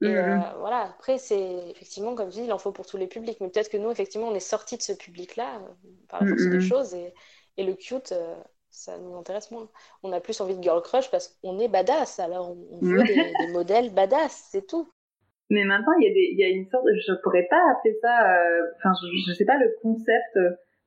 Et 0.00 0.08
mm, 0.08 0.10
mm. 0.10 0.42
Euh, 0.42 0.58
voilà, 0.58 0.82
après, 0.82 1.18
c'est 1.18 1.70
effectivement, 1.70 2.14
comme 2.14 2.30
je 2.30 2.36
dis, 2.36 2.44
il 2.44 2.52
en 2.52 2.58
faut 2.58 2.72
pour 2.72 2.86
tous 2.86 2.96
les 2.96 3.06
publics. 3.06 3.40
Mais 3.40 3.48
peut-être 3.48 3.70
que 3.70 3.76
nous, 3.76 3.90
effectivement, 3.90 4.28
on 4.28 4.34
est 4.34 4.40
sortis 4.40 4.76
de 4.76 4.82
ce 4.82 4.92
public-là 4.92 5.56
euh, 5.56 5.88
par 6.08 6.22
la 6.22 6.28
force 6.28 6.46
des 6.46 6.60
choses. 6.60 6.94
Et, 6.94 7.14
et 7.56 7.64
le 7.64 7.74
cute, 7.74 8.12
euh, 8.12 8.36
ça 8.74 8.98
nous 8.98 9.16
intéresse 9.16 9.50
moins. 9.50 9.68
On 10.02 10.12
a 10.12 10.20
plus 10.20 10.40
envie 10.40 10.56
de 10.56 10.62
girl 10.62 10.82
crush 10.82 11.10
parce 11.10 11.28
qu'on 11.28 11.58
est 11.58 11.68
badass. 11.68 12.18
Alors, 12.18 12.56
on, 12.70 12.78
veut 12.80 13.02
des, 13.04 13.52
modèles 13.52 13.92
badass, 13.92 14.48
c'est 14.50 14.66
tout. 14.66 14.88
Mais 15.50 15.64
maintenant, 15.64 15.92
il 16.00 16.06
y, 16.06 16.10
a 16.10 16.14
des, 16.14 16.28
il 16.32 16.38
y 16.38 16.44
a 16.44 16.48
une 16.48 16.68
sorte, 16.70 16.84
je 17.06 17.12
pourrais 17.22 17.46
pas 17.50 17.60
appeler 17.72 17.96
ça, 18.00 18.34
enfin, 18.78 18.92
je, 19.02 19.30
je 19.30 19.36
sais 19.36 19.44
pas 19.44 19.58
le 19.58 19.74
concept 19.82 20.38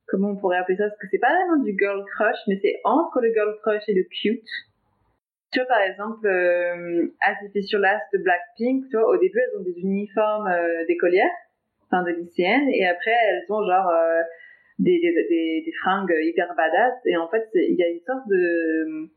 comment 0.08 0.30
on 0.30 0.36
pourrait 0.36 0.58
appeler 0.58 0.78
ça 0.78 0.86
Parce 0.86 1.00
que 1.00 1.08
c'est 1.12 1.20
pas 1.20 1.34
vraiment 1.34 1.64
du 1.64 1.76
girl 1.78 2.04
crush, 2.06 2.38
mais 2.48 2.60
c'est 2.62 2.80
entre 2.84 3.20
le 3.22 3.32
girl 3.34 3.56
crush 3.62 3.84
et 3.88 3.94
le 3.94 4.04
cute. 4.04 4.48
Tu 5.52 5.60
vois, 5.60 5.68
par 5.68 5.82
exemple, 5.82 6.28
euh, 6.28 7.14
As 7.22 7.36
Sur 7.68 7.80
Last 7.80 8.04
de 8.14 8.20
Blackpink, 8.20 8.90
tu 8.90 8.98
vois, 8.98 9.08
au 9.08 9.18
début, 9.18 9.40
elles 9.40 9.60
ont 9.60 9.64
des 9.64 9.80
uniformes 9.80 10.48
euh, 10.48 10.86
d'écolières, 10.88 11.30
enfin 11.86 12.04
de 12.04 12.12
lycéennes, 12.12 12.68
et 12.70 12.86
après, 12.86 13.12
elles 13.30 13.46
ont 13.50 13.66
genre 13.66 13.88
euh, 13.88 14.22
des, 14.80 15.00
des, 15.00 15.64
des, 15.66 15.72
fringues 15.82 16.14
hyper 16.22 16.54
badass, 16.56 16.94
et 17.06 17.18
en 17.18 17.28
fait, 17.30 17.48
il 17.56 17.76
y 17.76 17.84
a 17.84 17.90
une 17.90 18.02
sorte 18.02 18.28
de, 18.28 19.10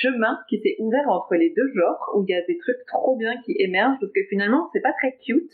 chemin 0.00 0.38
qui 0.48 0.60
s'est 0.60 0.76
ouvert 0.78 1.08
entre 1.08 1.34
les 1.34 1.50
deux 1.50 1.70
genres, 1.74 2.12
où 2.14 2.24
il 2.26 2.30
y 2.30 2.34
a 2.34 2.42
des 2.42 2.58
trucs 2.58 2.84
trop 2.86 3.16
bien 3.16 3.40
qui 3.44 3.54
émergent, 3.58 3.98
parce 4.00 4.12
que 4.12 4.24
finalement, 4.28 4.68
c'est 4.72 4.80
pas 4.80 4.92
très 4.92 5.16
cute, 5.24 5.52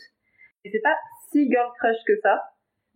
et 0.63 0.71
c'est 0.71 0.81
pas 0.81 0.95
si 1.31 1.49
girl 1.49 1.69
crush 1.79 1.97
que 2.05 2.19
ça, 2.21 2.41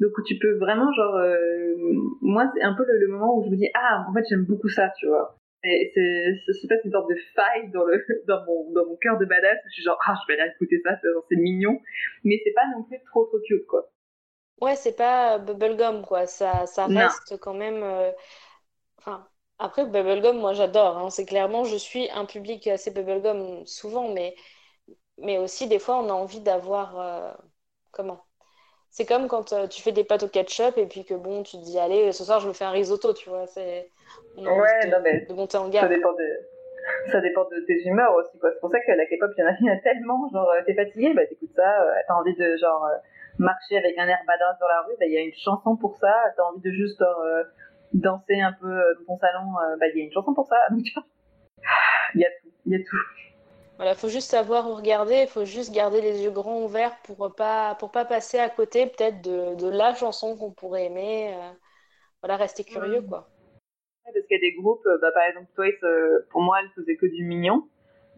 donc 0.02 0.14
tu 0.26 0.38
peux 0.40 0.58
vraiment 0.58 0.92
genre 0.94 1.16
euh, 1.16 1.76
moi 2.22 2.52
c'est 2.56 2.64
un 2.64 2.74
peu 2.74 2.84
le, 2.88 3.08
moment 3.08 3.38
où 3.38 3.46
je 3.46 3.52
me 3.52 3.56
dis 3.56 3.70
ah 3.76 4.06
en 4.10 4.14
fait 4.14 4.24
j'aime 4.28 4.46
beaucoup 4.46 4.68
ça 4.68 4.92
tu 4.98 5.06
vois. 5.06 5.38
Et 5.64 5.92
c'est 5.94 6.54
c'est 6.60 6.68
pas 6.68 6.82
une 6.84 6.92
sorte 6.92 7.08
de 7.08 7.16
faille 7.36 7.70
dans 7.72 7.86
le 7.86 8.04
dans 8.28 8.44
mon 8.46 8.72
dans 8.72 8.86
mon 8.88 8.96
cœur 8.96 9.20
de 9.20 9.26
badass. 9.26 9.60
Je 9.68 9.74
suis 9.74 9.84
genre 9.84 10.00
ah 10.08 10.16
je 10.20 10.34
vais 10.34 10.42
aller 10.42 10.52
écouter 10.56 10.82
ça 10.84 10.98
c'est 11.30 11.36
mignon. 11.36 11.80
Mais 12.24 12.42
c'est 12.44 12.54
pas 12.54 12.66
non 12.76 12.84
plus 12.84 12.98
trop 13.06 13.26
trop 13.26 13.40
cute 13.46 13.68
quoi. 13.68 13.92
Ouais 14.62 14.76
c'est 14.76 14.96
pas 14.96 15.40
bubblegum 15.40 16.06
quoi 16.06 16.28
ça 16.28 16.68
ça 16.68 16.88
reste 16.88 17.38
quand 17.40 17.54
même 17.54 17.82
euh, 17.84 18.12
enfin 19.00 19.28
après 19.60 19.86
bubblegum 19.86 20.40
moi 20.40 20.54
j'adore 20.54 20.98
hein. 20.98 21.10
c'est 21.10 21.26
clairement 21.26 21.64
je 21.64 21.76
suis 21.76 22.10
un 22.12 22.26
public 22.26 22.68
assez 22.68 22.92
bubblegum 22.92 23.66
souvent 23.66 24.10
mais 24.14 24.36
mais 25.18 25.38
aussi 25.38 25.68
des 25.68 25.80
fois 25.80 25.98
on 25.98 26.10
a 26.10 26.14
envie 26.14 26.42
d'avoir 26.42 27.00
euh, 27.00 27.34
comment? 27.92 28.24
C'est 28.92 29.06
comme 29.06 29.28
quand 29.28 29.54
euh, 29.54 29.68
tu 29.68 29.82
fais 29.82 29.94
des 29.94 30.04
pâtes 30.04 30.24
au 30.24 30.28
ketchup 30.28 30.78
et 30.78 30.86
puis 30.86 31.06
que 31.06 31.14
bon, 31.14 31.44
tu 31.44 31.58
te 31.58 31.64
dis, 31.64 31.80
allez, 31.80 32.12
ce 32.12 32.26
soir, 32.26 32.42
je 32.42 32.48
me 32.50 32.54
fais 32.54 32.66
un 32.66 32.72
risotto, 32.72 33.14
tu 33.14 33.30
vois. 33.30 33.48
C'est... 33.48 33.90
Ouais, 34.38 34.88
non, 34.90 34.98
mais 35.02 35.26
de 35.26 35.34
monter 35.34 35.58
en 35.58 35.70
gamme. 35.70 35.90
Ça 35.90 35.96
dépend 35.96 36.12
de, 36.12 36.40
ça 37.12 37.22
dépend 37.22 37.46
de 37.46 37.60
tes 37.68 37.88
humeurs 37.88 38.14
aussi, 38.16 38.38
quoi. 38.40 38.52
C'est 38.52 38.60
pour 38.60 38.70
ça 38.72 38.80
que 38.82 38.92
la 38.92 39.06
K-pop, 39.06 39.32
il 39.38 39.42
y 39.42 39.44
en 39.44 39.48
a, 39.48 39.54
il 39.62 39.66
y 39.66 39.70
en 39.70 39.74
a 39.74 39.78
tellement. 39.78 40.30
Genre, 40.34 40.50
euh, 40.50 40.62
t'es 40.66 40.74
fatigué, 40.74 41.14
bah 41.14 41.26
t'écoutes 41.26 41.54
ça. 41.56 41.84
Euh, 41.84 41.94
t'as 42.08 42.16
envie 42.16 42.36
de, 42.36 42.58
genre, 42.58 42.86
marcher 43.42 43.78
avec 43.78 43.98
un 43.98 44.08
air 44.08 44.20
badass 44.28 44.60
dans 44.60 44.68
la 44.68 44.82
rue, 44.82 44.96
bah 45.00 45.06
il 45.06 45.14
y 45.14 45.18
a 45.18 45.22
une 45.22 45.34
chanson 45.34 45.76
pour 45.76 45.98
ça. 45.98 46.14
T'as 46.38 46.44
envie 46.44 46.62
de 46.62 46.72
juste, 46.72 47.00
genre, 47.00 47.24
danser 47.94 48.40
un 48.40 48.54
peu 48.54 48.68
dans 49.00 49.16
ton 49.16 49.18
salon, 49.18 49.54
bah 49.80 49.88
il 49.88 49.98
y 49.98 50.02
a 50.02 50.06
une 50.06 50.12
chanson 50.14 50.34
pour 50.34 50.48
ça. 50.48 50.58
il 52.16 52.22
y 52.22 52.26
a 52.26 52.30
tout, 52.42 52.52
il 52.66 52.72
y 52.72 52.76
a 52.76 52.80
tout. 52.80 52.98
Voilà, 53.82 53.96
faut 53.96 54.10
juste 54.10 54.30
savoir 54.30 54.70
où 54.70 54.76
regarder, 54.76 55.22
il 55.24 55.28
faut 55.28 55.44
juste 55.44 55.74
garder 55.74 56.02
les 56.02 56.22
yeux 56.24 56.30
grands 56.30 56.62
ouverts 56.62 56.96
pour 57.04 57.34
pas 57.36 57.74
pour 57.80 57.92
pas 57.92 58.06
passer 58.06 58.38
à 58.38 58.48
côté 58.48 58.86
peut-être 58.86 59.24
de, 59.24 59.56
de 59.56 59.68
la 59.68 59.96
chanson 59.96 60.38
qu'on 60.38 60.52
pourrait 60.52 60.86
aimer. 60.86 61.34
Euh, 61.34 61.52
voilà, 62.22 62.38
rester 62.38 62.64
curieux 62.64 63.02
quoi. 63.02 63.28
Parce 64.04 64.26
qu'il 64.28 64.38
y 64.38 64.46
a 64.46 64.52
des 64.52 64.56
groupes, 64.56 64.86
euh, 64.86 65.00
bah, 65.02 65.12
par 65.14 65.24
exemple 65.24 65.48
Twice, 65.56 65.82
euh, 65.84 66.28
pour 66.30 66.42
moi, 66.42 66.58
elle 66.62 66.70
faisait 66.76 66.96
que 66.96 67.08
du 67.08 67.24
mignon, 67.24 67.68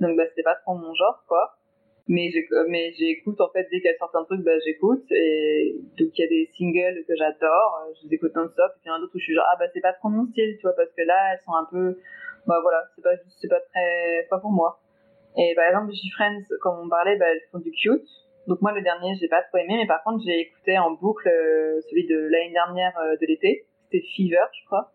donc 0.02 0.18
bah 0.18 0.24
c'était 0.28 0.44
pas 0.44 0.56
trop 0.56 0.76
mon 0.76 0.94
genre 0.96 1.24
quoi. 1.30 1.56
Mais 2.08 2.30
j'écoute 2.32 3.40
en 3.40 3.50
fait 3.50 3.68
dès 3.72 3.80
qu'elle 3.80 3.96
sort 3.98 4.12
un 4.14 4.26
truc, 4.26 4.42
bah 4.42 4.60
j'écoute 4.66 5.06
et 5.12 5.76
donc 5.98 6.10
il 6.18 6.22
y 6.22 6.26
a 6.26 6.28
des 6.28 6.50
singles 6.58 7.06
que 7.08 7.16
j'adore, 7.16 7.88
je 7.96 8.08
les 8.08 8.16
écoute 8.16 8.36
non-stop. 8.36 8.72
Et 8.76 8.80
puis 8.82 8.90
a 8.90 9.00
d'autres 9.00 9.16
où 9.16 9.20
je 9.20 9.24
suis 9.24 9.34
genre 9.34 9.48
ah 9.50 9.56
bah 9.58 9.66
c'est 9.74 9.80
pas 9.80 9.94
trop 9.94 10.10
mon 10.10 10.26
style, 10.28 10.58
tu 10.58 10.64
vois, 10.64 10.76
parce 10.76 10.92
que 10.92 11.02
là 11.02 11.34
elles 11.34 11.40
sont 11.46 11.54
un 11.54 11.66
peu, 11.72 11.98
bah 12.46 12.60
voilà, 12.62 12.84
c'est 12.96 13.02
pas 13.02 13.16
c'est 13.40 13.48
pas 13.48 13.62
très, 13.72 14.28
pas 14.30 14.40
pour 14.40 14.52
moi. 14.52 14.82
Et 15.38 15.54
par 15.56 15.66
exemple, 15.66 15.92
G-Friends, 15.94 16.44
comme 16.62 16.80
on 16.80 16.90
parlait, 16.90 17.18
bah, 17.18 17.26
elles 17.32 17.42
font 17.52 17.60
du 17.60 17.72
cute. 17.72 18.08
Donc 18.48 18.62
moi, 18.62 18.72
le 18.74 18.82
dernier, 18.82 19.16
j'ai 19.20 19.28
pas 19.28 19.42
trop 19.42 19.58
aimé, 19.58 19.78
mais 19.78 19.88
par 19.88 20.04
contre, 20.04 20.24
j'ai 20.26 20.42
écouté 20.42 20.78
en 20.78 20.92
boucle 20.92 21.28
euh, 21.28 21.80
celui 21.90 22.06
de 22.08 22.18
l'année 22.30 22.52
dernière 22.52 22.94
euh, 23.00 23.16
de 23.20 23.26
l'été. 23.26 23.66
C'était 23.86 24.06
Fever, 24.16 24.46
je 24.54 24.66
crois. 24.66 24.92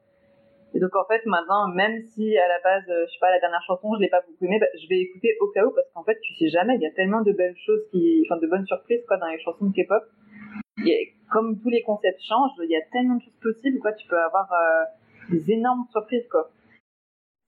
Et 0.75 0.81
donc 0.81 0.95
en 0.95 1.05
fait, 1.07 1.25
maintenant, 1.27 1.69
même 1.69 2.03
si 2.03 2.37
à 2.37 2.47
la 2.49 2.61
base, 2.63 2.85
euh, 2.89 3.07
je 3.07 3.13
sais 3.13 3.19
pas, 3.21 3.31
la 3.31 3.41
dernière 3.41 3.63
chanson, 3.67 3.95
je 3.97 4.01
l'ai 4.01 4.09
pas 4.09 4.21
beaucoup 4.21 4.45
aimé, 4.45 4.59
bah, 4.61 4.67
je 4.81 4.89
vais 4.89 5.01
écouter 5.01 5.37
au 5.41 5.49
cas 5.49 5.65
où 5.65 5.71
parce 5.71 5.89
qu'en 5.95 6.05
fait, 6.05 6.19
tu 6.21 6.35
sais 6.35 6.49
jamais, 6.49 6.77
il 6.77 6.83
y 6.83 6.87
a 6.87 6.91
tellement 6.91 7.23
de 7.23 7.33
belles 7.33 7.57
choses 7.65 7.81
qui, 7.91 8.23
enfin, 8.27 8.41
de 8.41 8.47
bonnes 8.47 8.67
surprises 8.67 9.05
quoi 9.07 9.17
dans 9.17 9.29
les 9.29 9.41
chansons 9.41 9.67
de 9.67 9.73
K-pop. 9.73 10.03
Comme 11.31 11.61
tous 11.61 11.69
les 11.69 11.83
concepts 11.83 12.21
changent, 12.23 12.53
il 12.63 12.71
y 12.71 12.77
a 12.77 12.83
tellement 12.93 13.17
de 13.17 13.23
choses 13.23 13.39
possibles 13.43 13.81
quoi. 13.81 13.93
Tu 13.93 14.07
peux 14.07 14.19
avoir 14.19 14.49
des 15.31 15.51
énormes 15.51 15.85
surprises 15.91 16.27
quoi. 16.31 16.51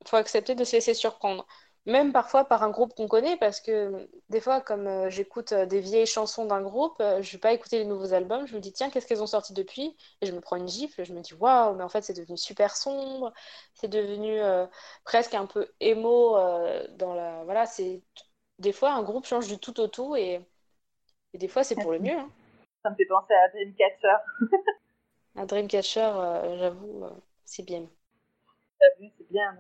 Faut 0.06 0.16
accepter 0.16 0.54
de 0.54 0.64
se 0.64 0.76
laisser 0.76 0.94
surprendre 0.94 1.46
même 1.86 2.12
parfois 2.12 2.44
par 2.44 2.62
un 2.62 2.70
groupe 2.70 2.94
qu'on 2.94 3.08
connaît, 3.08 3.36
parce 3.38 3.60
que 3.60 4.08
des 4.28 4.40
fois, 4.40 4.60
comme 4.60 4.86
euh, 4.86 5.10
j'écoute 5.10 5.52
euh, 5.52 5.66
des 5.66 5.80
vieilles 5.80 6.06
chansons 6.06 6.44
d'un 6.44 6.60
groupe, 6.60 6.96
euh, 7.00 7.22
je 7.22 7.32
vais 7.32 7.38
pas 7.38 7.52
écouter 7.52 7.78
les 7.78 7.86
nouveaux 7.86 8.12
albums, 8.12 8.46
je 8.46 8.54
me 8.54 8.60
dis, 8.60 8.72
tiens, 8.72 8.90
qu'est-ce 8.90 9.06
qu'elles 9.06 9.22
ont 9.22 9.26
sorti 9.26 9.54
depuis? 9.54 9.96
Et 10.20 10.26
je 10.26 10.32
me 10.32 10.40
prends 10.40 10.56
une 10.56 10.68
gifle, 10.68 11.04
je 11.04 11.14
me 11.14 11.20
dis, 11.20 11.34
waouh, 11.34 11.74
mais 11.74 11.82
en 11.82 11.88
fait, 11.88 12.02
c'est 12.02 12.12
devenu 12.12 12.36
super 12.36 12.76
sombre, 12.76 13.32
c'est 13.74 13.88
devenu 13.88 14.40
presque 15.04 15.34
un 15.34 15.46
peu 15.46 15.68
émo 15.80 16.36
dans 16.96 17.14
la. 17.14 17.44
Voilà, 17.44 17.66
c'est. 17.66 18.02
Des 18.58 18.72
fois, 18.72 18.92
un 18.92 19.02
groupe 19.02 19.24
change 19.24 19.48
du 19.48 19.58
tout 19.58 19.80
au 19.80 19.88
tout, 19.88 20.16
et, 20.16 20.40
et 21.32 21.38
des 21.38 21.48
fois, 21.48 21.64
c'est 21.64 21.76
pour 21.76 21.92
le 21.92 21.98
mieux. 21.98 22.18
Hein. 22.18 22.30
Ça 22.82 22.90
me 22.90 22.94
fait 22.94 23.06
penser 23.06 23.32
à 23.32 23.48
Dreamcatcher. 23.48 24.16
un 25.36 25.46
Dreamcatcher, 25.46 26.12
j'avoue, 26.58 27.06
c'est 27.44 27.62
bien 27.62 27.88
c'est 28.80 29.30
bien 29.30 29.52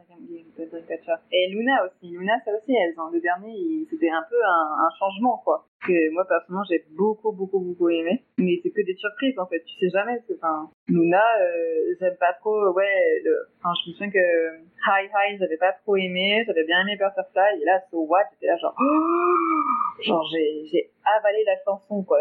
Dreamcatcher. 0.56 1.14
Et 1.32 1.48
Luna 1.50 1.84
aussi, 1.84 2.10
Luna 2.10 2.34
ça 2.44 2.52
aussi, 2.52 2.74
elles 2.74 2.98
ont, 2.98 3.10
le 3.10 3.20
dernier, 3.20 3.86
c'était 3.88 4.10
un 4.10 4.24
peu 4.28 4.36
un, 4.36 4.88
changement 4.98 5.40
quoi. 5.44 5.66
Que 5.86 6.12
moi 6.12 6.26
personnellement 6.28 6.64
j'ai 6.68 6.84
beaucoup 6.90 7.32
beaucoup 7.32 7.60
beaucoup 7.60 7.88
aimé, 7.88 8.22
mais 8.36 8.60
c'est 8.62 8.70
que 8.70 8.84
des 8.84 8.94
surprises 8.94 9.38
en 9.38 9.46
fait, 9.46 9.60
tu 9.64 9.78
sais 9.78 9.88
jamais. 9.88 10.20
Enfin, 10.36 10.68
Luna, 10.88 11.22
euh, 11.40 11.94
j'aime 11.98 12.16
pas 12.18 12.34
trop, 12.34 12.72
ouais, 12.72 13.22
enfin 13.58 13.72
je 13.82 13.90
me 13.90 13.94
souviens 13.94 14.10
que 14.10 14.58
Hi 14.86 15.08
Hi 15.08 15.38
j'avais 15.38 15.56
pas 15.56 15.72
trop 15.72 15.96
aimé, 15.96 16.44
j'avais 16.46 16.64
bien 16.64 16.82
aimé 16.82 16.96
Butterfly, 16.96 17.62
et 17.62 17.64
là 17.64 17.80
So 17.90 18.04
What, 18.04 18.24
j'étais 18.32 18.48
là 18.48 18.56
genre, 18.58 18.76
genre 20.04 20.28
j'ai, 20.30 20.90
avalé 21.16 21.44
la 21.46 21.56
chanson 21.64 22.02
quoi. 22.02 22.18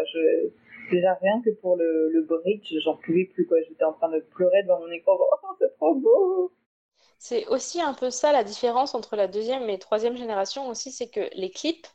Déjà 0.90 1.14
rien 1.20 1.40
que 1.44 1.50
pour 1.60 1.76
le, 1.76 2.10
le 2.12 2.22
bridge, 2.22 2.74
j'en 2.82 2.96
pouvais 2.96 3.28
plus 3.32 3.46
quoi. 3.46 3.58
J'étais 3.68 3.84
en 3.84 3.92
train 3.92 4.08
de 4.10 4.24
pleurer 4.34 4.62
devant 4.62 4.80
mon 4.80 4.90
écran, 4.90 5.12
oh 5.20 5.54
c'est 5.58 5.72
trop 5.76 5.94
beau. 5.94 6.50
C'est 7.22 7.46
aussi 7.48 7.82
un 7.82 7.92
peu 7.92 8.10
ça 8.10 8.32
la 8.32 8.42
différence 8.44 8.94
entre 8.94 9.14
la 9.14 9.28
deuxième 9.28 9.68
et 9.68 9.78
troisième 9.78 10.16
génération 10.16 10.68
aussi, 10.68 10.90
c'est 10.90 11.10
que 11.10 11.28
les 11.34 11.50
clips, 11.50 11.86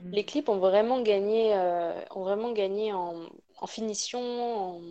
mm. 0.00 0.10
les 0.10 0.24
clips 0.24 0.48
ont 0.48 0.58
vraiment 0.58 1.00
gagné, 1.02 1.54
euh, 1.54 1.92
ont 2.10 2.24
vraiment 2.24 2.50
gagné 2.50 2.92
en, 2.92 3.30
finition, 3.68 4.82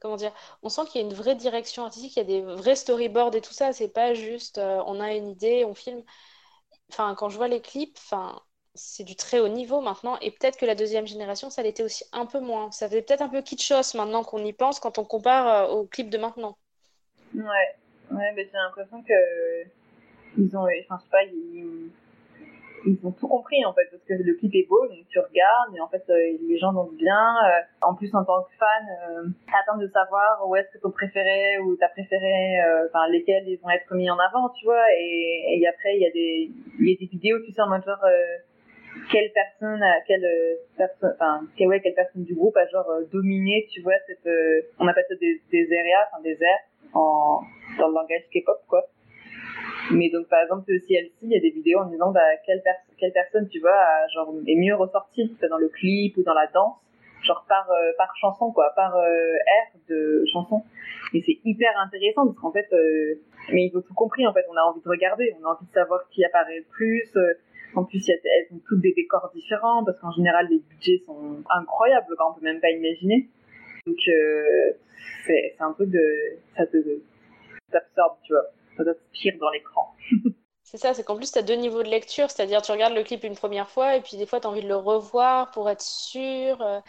comment 0.00 0.16
dire. 0.16 0.32
On 0.64 0.68
sent 0.68 0.82
qu'il 0.86 1.00
y 1.00 1.04
a 1.04 1.06
une 1.06 1.14
vraie 1.14 1.36
direction 1.36 1.84
artistique, 1.84 2.16
il 2.16 2.18
y 2.18 2.22
a 2.22 2.24
des 2.24 2.42
vrais 2.42 2.74
storyboards 2.74 3.36
et 3.36 3.40
tout 3.40 3.52
ça. 3.52 3.72
C'est 3.72 3.90
pas 3.90 4.12
juste 4.12 4.58
euh, 4.58 4.82
on 4.86 4.98
a 5.00 5.14
une 5.14 5.28
idée, 5.28 5.64
on 5.64 5.74
filme. 5.74 6.02
Enfin, 6.90 7.14
quand 7.14 7.28
je 7.28 7.36
vois 7.36 7.46
les 7.46 7.60
clips, 7.60 7.96
enfin, 7.98 8.42
c'est 8.74 9.04
du 9.04 9.14
très 9.14 9.38
haut 9.38 9.48
niveau 9.48 9.80
maintenant. 9.80 10.18
Et 10.20 10.32
peut-être 10.32 10.58
que 10.58 10.66
la 10.66 10.74
deuxième 10.74 11.06
génération, 11.06 11.48
ça 11.48 11.62
l'était 11.62 11.84
aussi 11.84 12.04
un 12.10 12.26
peu 12.26 12.40
moins. 12.40 12.72
Ça 12.72 12.88
faisait 12.88 13.02
peut-être 13.02 13.22
un 13.22 13.28
peu 13.28 13.40
kitschos 13.42 13.94
maintenant 13.94 14.24
qu'on 14.24 14.44
y 14.44 14.52
pense 14.52 14.80
quand 14.80 14.98
on 14.98 15.04
compare 15.04 15.46
euh, 15.46 15.74
aux 15.74 15.86
clips 15.86 16.10
de 16.10 16.18
maintenant. 16.18 16.58
Ouais. 17.34 17.79
Ouais, 18.10 18.32
mais 18.34 18.44
j'ai 18.44 18.52
l'impression 18.52 19.02
que 19.02 19.68
ils 20.38 20.56
ont, 20.56 20.62
enfin, 20.62 20.96
je 20.98 21.04
sais 21.04 21.10
pas, 21.10 21.24
ils, 21.24 21.90
ils 22.86 23.06
ont 23.06 23.12
tout 23.12 23.28
compris 23.28 23.64
en 23.64 23.72
fait 23.72 23.86
parce 23.90 24.02
que 24.04 24.14
le 24.14 24.34
clip 24.34 24.54
est 24.54 24.66
beau, 24.68 24.86
donc 24.86 25.06
tu 25.08 25.18
regardes 25.18 25.76
et 25.76 25.80
en 25.80 25.88
fait 25.88 26.02
euh, 26.08 26.36
les 26.48 26.58
gens 26.58 26.72
dansent 26.72 26.96
bien. 26.96 27.34
Euh, 27.44 27.60
en 27.82 27.94
plus 27.94 28.14
en 28.14 28.24
tant 28.24 28.42
que 28.42 28.52
fan, 28.58 28.86
euh, 29.08 29.28
attends 29.62 29.78
de 29.78 29.88
savoir 29.88 30.48
où 30.48 30.56
est-ce 30.56 30.70
que 30.72 30.78
ton 30.78 30.90
préféré 30.90 31.58
ou 31.58 31.76
ta 31.76 31.88
préférée, 31.88 32.58
enfin 32.88 33.08
lesquels 33.08 33.48
ils 33.48 33.58
vont 33.58 33.70
être 33.70 33.94
mis 33.94 34.10
en 34.10 34.18
avant, 34.18 34.48
tu 34.50 34.64
vois. 34.64 34.84
Et, 34.98 35.58
et 35.58 35.66
après 35.66 35.96
il 35.96 36.02
y 36.02 36.06
a 36.06 36.10
des 36.10 36.50
il 36.78 36.90
y 36.90 36.94
a 36.94 36.96
des 36.98 37.06
vidéos, 37.06 37.38
tu 37.44 37.52
sais 37.52 37.62
en 37.62 37.68
mode 37.68 37.84
genre 37.84 38.04
quelle 39.12 39.30
personne, 39.32 39.84
quelle 40.06 40.26
personne, 40.76 41.12
enfin, 41.14 41.42
quelle, 41.56 41.68
ouais, 41.68 41.80
quelle 41.80 41.94
personne 41.94 42.24
du 42.24 42.34
groupe 42.34 42.56
a 42.56 42.66
genre 42.66 42.90
dominé, 43.12 43.68
tu 43.70 43.82
vois, 43.82 43.94
cette, 44.06 44.28
on 44.80 44.88
appelle 44.88 45.04
ça 45.08 45.14
des, 45.14 45.40
des 45.52 45.68
areas, 45.78 46.08
enfin 46.10 46.22
des 46.22 46.36
airs 46.42 46.58
en, 46.94 47.40
dans 47.78 47.88
le 47.88 47.94
langage 47.94 48.22
K-pop, 48.32 48.60
quoi. 48.68 48.86
Mais 49.92 50.08
donc, 50.10 50.28
par 50.28 50.42
exemple, 50.42 50.64
elle 50.68 51.10
il 51.22 51.28
y 51.30 51.36
a 51.36 51.40
des 51.40 51.50
vidéos 51.50 51.80
en 51.80 51.86
disant 51.86 52.12
bah, 52.12 52.20
quelle, 52.46 52.62
personne, 53.12 53.48
tu 53.48 53.60
vois, 53.60 54.06
genre, 54.14 54.32
est 54.46 54.56
mieux 54.56 54.74
ressortie, 54.74 55.36
dans 55.48 55.58
le 55.58 55.68
clip 55.68 56.16
ou 56.16 56.22
dans 56.22 56.34
la 56.34 56.46
danse, 56.46 56.76
genre 57.22 57.44
par, 57.48 57.68
euh, 57.70 57.92
par 57.98 58.14
chanson, 58.20 58.52
quoi, 58.52 58.72
par 58.76 58.96
euh, 58.96 59.32
air 59.34 59.80
de 59.88 60.24
chanson. 60.32 60.62
Et 61.12 61.22
c'est 61.22 61.38
hyper 61.44 61.70
intéressant 61.84 62.26
parce 62.26 62.38
qu'en 62.38 62.52
fait, 62.52 62.68
euh, 62.72 63.14
mais 63.52 63.66
ils 63.66 63.76
ont 63.76 63.82
tout 63.82 63.94
compris, 63.94 64.26
en 64.26 64.32
fait, 64.32 64.44
on 64.48 64.56
a 64.56 64.62
envie 64.62 64.80
de 64.80 64.88
regarder, 64.88 65.34
on 65.40 65.44
a 65.46 65.54
envie 65.54 65.66
de 65.66 65.72
savoir 65.72 66.08
qui 66.10 66.24
apparaît 66.24 66.58
le 66.58 66.64
plus. 66.70 67.12
En 67.74 67.84
plus, 67.84 68.04
elles 68.08 68.46
ont 68.52 68.60
toutes 68.68 68.80
des 68.80 68.92
décors 68.92 69.30
différents 69.34 69.84
parce 69.84 69.98
qu'en 70.00 70.10
général, 70.12 70.48
les 70.50 70.58
budgets 70.58 71.02
sont 71.06 71.42
incroyables, 71.50 72.06
quand 72.16 72.30
on 72.30 72.34
peut 72.34 72.44
même 72.44 72.60
pas 72.60 72.70
imaginer. 72.70 73.28
Donc, 73.86 73.96
c'est 75.26 75.56
un 75.58 75.72
truc 75.72 75.90
de. 75.90 76.00
Ça 76.56 76.66
te. 76.66 76.76
T'absorbe, 77.70 78.18
tu 78.22 78.32
vois 78.32 78.44
ça 78.84 78.92
pire 79.12 79.34
dans 79.40 79.50
l'écran. 79.50 79.94
c'est 80.62 80.78
ça, 80.78 80.94
c'est 80.94 81.04
qu'en 81.04 81.16
plus, 81.16 81.32
tu 81.32 81.38
as 81.38 81.42
deux 81.42 81.54
niveaux 81.54 81.82
de 81.82 81.88
lecture, 81.88 82.30
c'est-à-dire 82.30 82.62
tu 82.62 82.72
regardes 82.72 82.94
le 82.94 83.02
clip 83.02 83.24
une 83.24 83.36
première 83.36 83.68
fois 83.68 83.96
et 83.96 84.00
puis 84.00 84.16
des 84.16 84.26
fois, 84.26 84.40
tu 84.40 84.46
as 84.46 84.50
envie 84.50 84.62
de 84.62 84.68
le 84.68 84.76
revoir 84.76 85.50
pour 85.50 85.68
être 85.70 85.82
sûr. 85.82 86.60
Euh, 86.62 86.80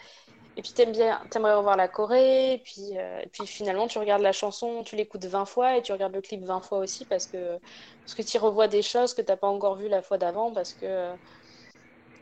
et 0.56 0.62
puis, 0.62 0.72
tu 0.74 0.84
bien, 0.86 1.20
aimerais 1.34 1.54
revoir 1.54 1.76
la 1.76 1.88
Corée. 1.88 2.54
Et 2.54 2.58
puis, 2.58 2.92
euh, 2.96 3.22
puis 3.32 3.46
finalement, 3.46 3.86
tu 3.88 3.98
regardes 3.98 4.22
la 4.22 4.32
chanson, 4.32 4.82
tu 4.84 4.96
l'écoutes 4.96 5.24
20 5.24 5.46
fois 5.46 5.76
et 5.76 5.82
tu 5.82 5.92
regardes 5.92 6.14
le 6.14 6.20
clip 6.20 6.44
20 6.44 6.60
fois 6.60 6.78
aussi 6.78 7.06
parce 7.06 7.26
que, 7.26 7.58
parce 8.04 8.14
que 8.14 8.22
tu 8.22 8.38
revois 8.38 8.68
des 8.68 8.82
choses 8.82 9.14
que 9.14 9.22
tu 9.22 9.28
n'as 9.28 9.36
pas 9.36 9.48
encore 9.48 9.76
vues 9.76 9.88
la 9.88 10.02
fois 10.02 10.18
d'avant 10.18 10.52
parce 10.52 10.74
que 10.74 11.14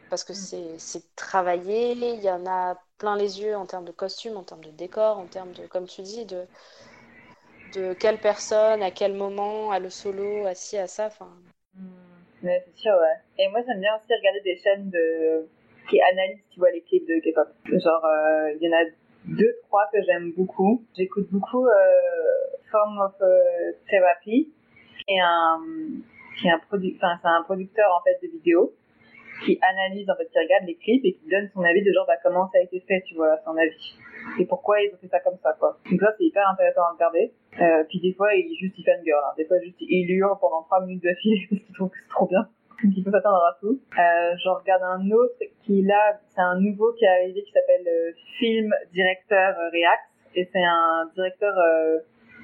parce 0.09 0.25
que 0.25 0.33
c'est 0.35 1.15
travaillé, 1.15 1.93
il 1.93 2.21
y 2.21 2.31
en 2.31 2.45
a 2.47 2.77
plein 2.99 3.17
les 3.17 3.41
yeux 3.41 3.57
en 3.57 3.65
termes 3.65 3.85
de 3.85 3.93
costumes, 3.93 4.37
en 4.37 4.43
termes 4.43 4.65
de 4.65 4.71
décor, 4.71 5.19
en 5.19 5.27
termes 5.29 5.53
de, 5.53 5.67
comme 5.69 5.87
tu 5.87 6.03
dis, 6.03 6.27
de, 6.27 6.47
de 7.75 7.95
quelle 7.95 8.19
personne, 8.19 8.83
à 8.83 8.91
quel 8.91 9.15
moment, 9.15 9.71
à 9.71 9.79
le 9.79 9.91
solo, 9.91 10.47
assis 10.47 10.77
à 10.77 10.87
ça. 10.87 11.07
Enfin. 11.07 11.29
Hmm. 11.75 11.89
c'est 12.43 12.77
sûr, 12.77 12.93
ouais. 12.93 13.45
Et 13.45 13.49
moi, 13.49 13.61
j'aime 13.67 13.81
bien 13.81 13.97
aussi 13.97 14.13
regarder 14.13 14.41
des 14.41 14.57
chaînes 14.57 14.91
de 14.91 15.47
qui 15.89 16.01
analysent, 16.01 16.45
tu 16.53 16.61
vois, 16.61 16.71
les 16.71 16.83
clips 16.83 17.07
de 17.07 17.19
K-pop. 17.21 17.49
Genre, 17.67 18.05
euh, 18.05 18.53
il 18.61 18.63
y 18.63 18.73
en 18.73 18.79
a 18.79 18.85
deux, 19.25 19.55
trois 19.67 19.89
que 19.93 19.99
j'aime 20.03 20.33
beaucoup. 20.37 20.85
J'écoute 20.97 21.29
beaucoup 21.31 21.67
euh, 21.67 21.73
Form 22.71 22.99
of 23.01 23.15
euh, 23.21 23.73
Therapy, 23.89 24.53
qui 24.99 25.15
est 25.15 25.21
un, 25.21 25.61
qui 26.39 26.47
est 26.47 26.51
un, 26.51 26.59
produ 26.59 26.95
enfin, 26.97 27.19
c'est 27.21 27.29
un 27.29 27.43
producteur 27.43 27.91
en 27.93 28.03
fait 28.05 28.25
de 28.25 28.33
vidéos 28.33 28.73
qui 29.45 29.59
analyse, 29.63 30.09
en 30.11 30.17
fait, 30.17 30.27
qui 30.27 30.39
regarde 30.39 30.65
les 30.67 30.77
clips 30.77 31.05
et 31.05 31.13
qui 31.15 31.29
donne 31.29 31.49
son 31.55 31.63
avis 31.63 31.83
de 31.83 31.93
genre 31.93 32.07
bah, 32.07 32.19
comment 32.23 32.49
ça 32.53 32.59
a 32.59 32.63
été 32.63 32.81
fait, 32.81 33.03
tu 33.07 33.15
vois, 33.15 33.39
son 33.45 33.57
avis. 33.57 33.95
Et 34.39 34.47
pourquoi 34.47 34.81
ils 34.83 34.93
ont 34.95 34.99
fait 34.99 35.09
ça 35.09 35.21
comme 35.21 35.37
ça, 35.43 35.55
quoi. 35.59 35.79
Donc 35.91 36.01
ça, 36.01 36.13
c'est 36.17 36.25
hyper 36.25 36.49
intéressant 36.49 36.83
à 36.83 36.93
regarder. 36.93 37.33
Euh, 37.61 37.85
puis 37.89 38.01
des 38.01 38.13
fois, 38.15 38.35
il 38.35 38.55
juste 38.57 38.75
il 38.79 38.85
fait 38.85 38.97
une 38.97 39.05
girl. 39.05 39.21
Hein. 39.25 39.35
Des 39.37 39.45
fois, 39.45 39.59
juste 39.61 39.77
il 39.81 40.11
hurle 40.11 40.39
pendant 40.41 40.63
3 40.63 40.87
minutes 40.87 41.03
d'affilée 41.03 41.47
parce 41.51 41.63
qu'il 41.63 41.75
trouve 41.75 41.91
que 41.91 41.97
c'est 42.03 42.15
trop 42.15 42.27
bien. 42.27 42.49
Donc 42.83 42.93
il 42.97 43.05
faut 43.05 43.11
s'attendre 43.11 43.45
à 43.45 43.59
tout. 43.61 43.79
Euh, 43.99 44.37
je 44.43 44.49
regarde 44.49 44.83
un 44.83 45.11
autre 45.11 45.35
qui 45.63 45.83
là, 45.83 46.19
c'est 46.35 46.41
un 46.41 46.59
nouveau 46.59 46.93
qui 46.93 47.05
est 47.05 47.09
arrivé 47.09 47.43
qui 47.43 47.53
s'appelle 47.53 47.87
euh, 47.87 48.13
Film 48.39 48.75
Directeur 48.93 49.55
React. 49.73 50.11
Et 50.35 50.49
c'est 50.53 50.63
un 50.63 51.11
directeur 51.15 51.53
euh, 51.59 51.99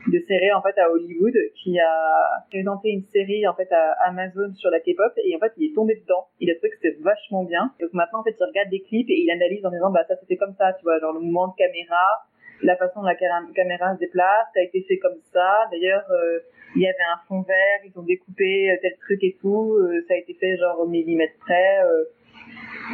de 0.08 0.18
série 0.26 0.52
en 0.52 0.62
fait 0.62 0.78
à 0.78 0.90
Hollywood 0.90 1.34
qui 1.54 1.78
a 1.78 2.44
présenté 2.50 2.90
une 2.90 3.04
série 3.12 3.46
en 3.46 3.54
fait 3.54 3.70
à 3.72 3.92
Amazon 4.06 4.52
sur 4.54 4.70
la 4.70 4.80
K-pop 4.80 5.12
et 5.24 5.34
en 5.34 5.38
fait 5.38 5.52
il 5.56 5.70
est 5.70 5.74
tombé 5.74 5.94
dedans. 5.96 6.26
Il 6.40 6.50
a 6.50 6.54
trouvé 6.54 6.70
que 6.70 6.76
c'était 6.82 6.96
vachement 7.02 7.44
bien. 7.44 7.72
Donc 7.80 7.92
maintenant 7.92 8.20
en 8.20 8.24
fait 8.24 8.36
il 8.38 8.44
regarde 8.44 8.70
des 8.70 8.80
clips 8.80 9.10
et 9.10 9.20
il 9.20 9.30
analyse 9.30 9.64
en 9.66 9.70
disant 9.70 9.90
bah 9.90 10.04
ça 10.06 10.16
c'était 10.16 10.36
comme 10.36 10.54
ça, 10.58 10.72
tu 10.74 10.82
vois, 10.84 10.98
genre 11.00 11.12
le 11.12 11.20
mouvement 11.20 11.48
de 11.48 11.54
caméra, 11.56 12.26
la 12.62 12.76
façon 12.76 13.00
dont 13.00 13.06
la 13.06 13.16
caméra 13.16 13.94
se 13.94 13.98
déplace, 13.98 14.46
ça 14.54 14.60
a 14.60 14.62
été 14.62 14.82
fait 14.82 14.98
comme 14.98 15.18
ça. 15.32 15.66
D'ailleurs 15.70 16.04
euh, 16.10 16.38
il 16.76 16.82
y 16.82 16.86
avait 16.86 17.08
un 17.12 17.18
fond 17.26 17.42
vert, 17.42 17.80
ils 17.84 17.98
ont 17.98 18.04
découpé 18.04 18.78
tel 18.82 18.96
truc 19.00 19.22
et 19.24 19.36
tout, 19.40 19.74
euh, 19.74 20.04
ça 20.08 20.14
a 20.14 20.16
été 20.18 20.34
fait 20.34 20.56
genre 20.56 20.80
au 20.80 20.86
millimètre 20.86 21.34
près. 21.40 21.82
Euh, 21.84 22.04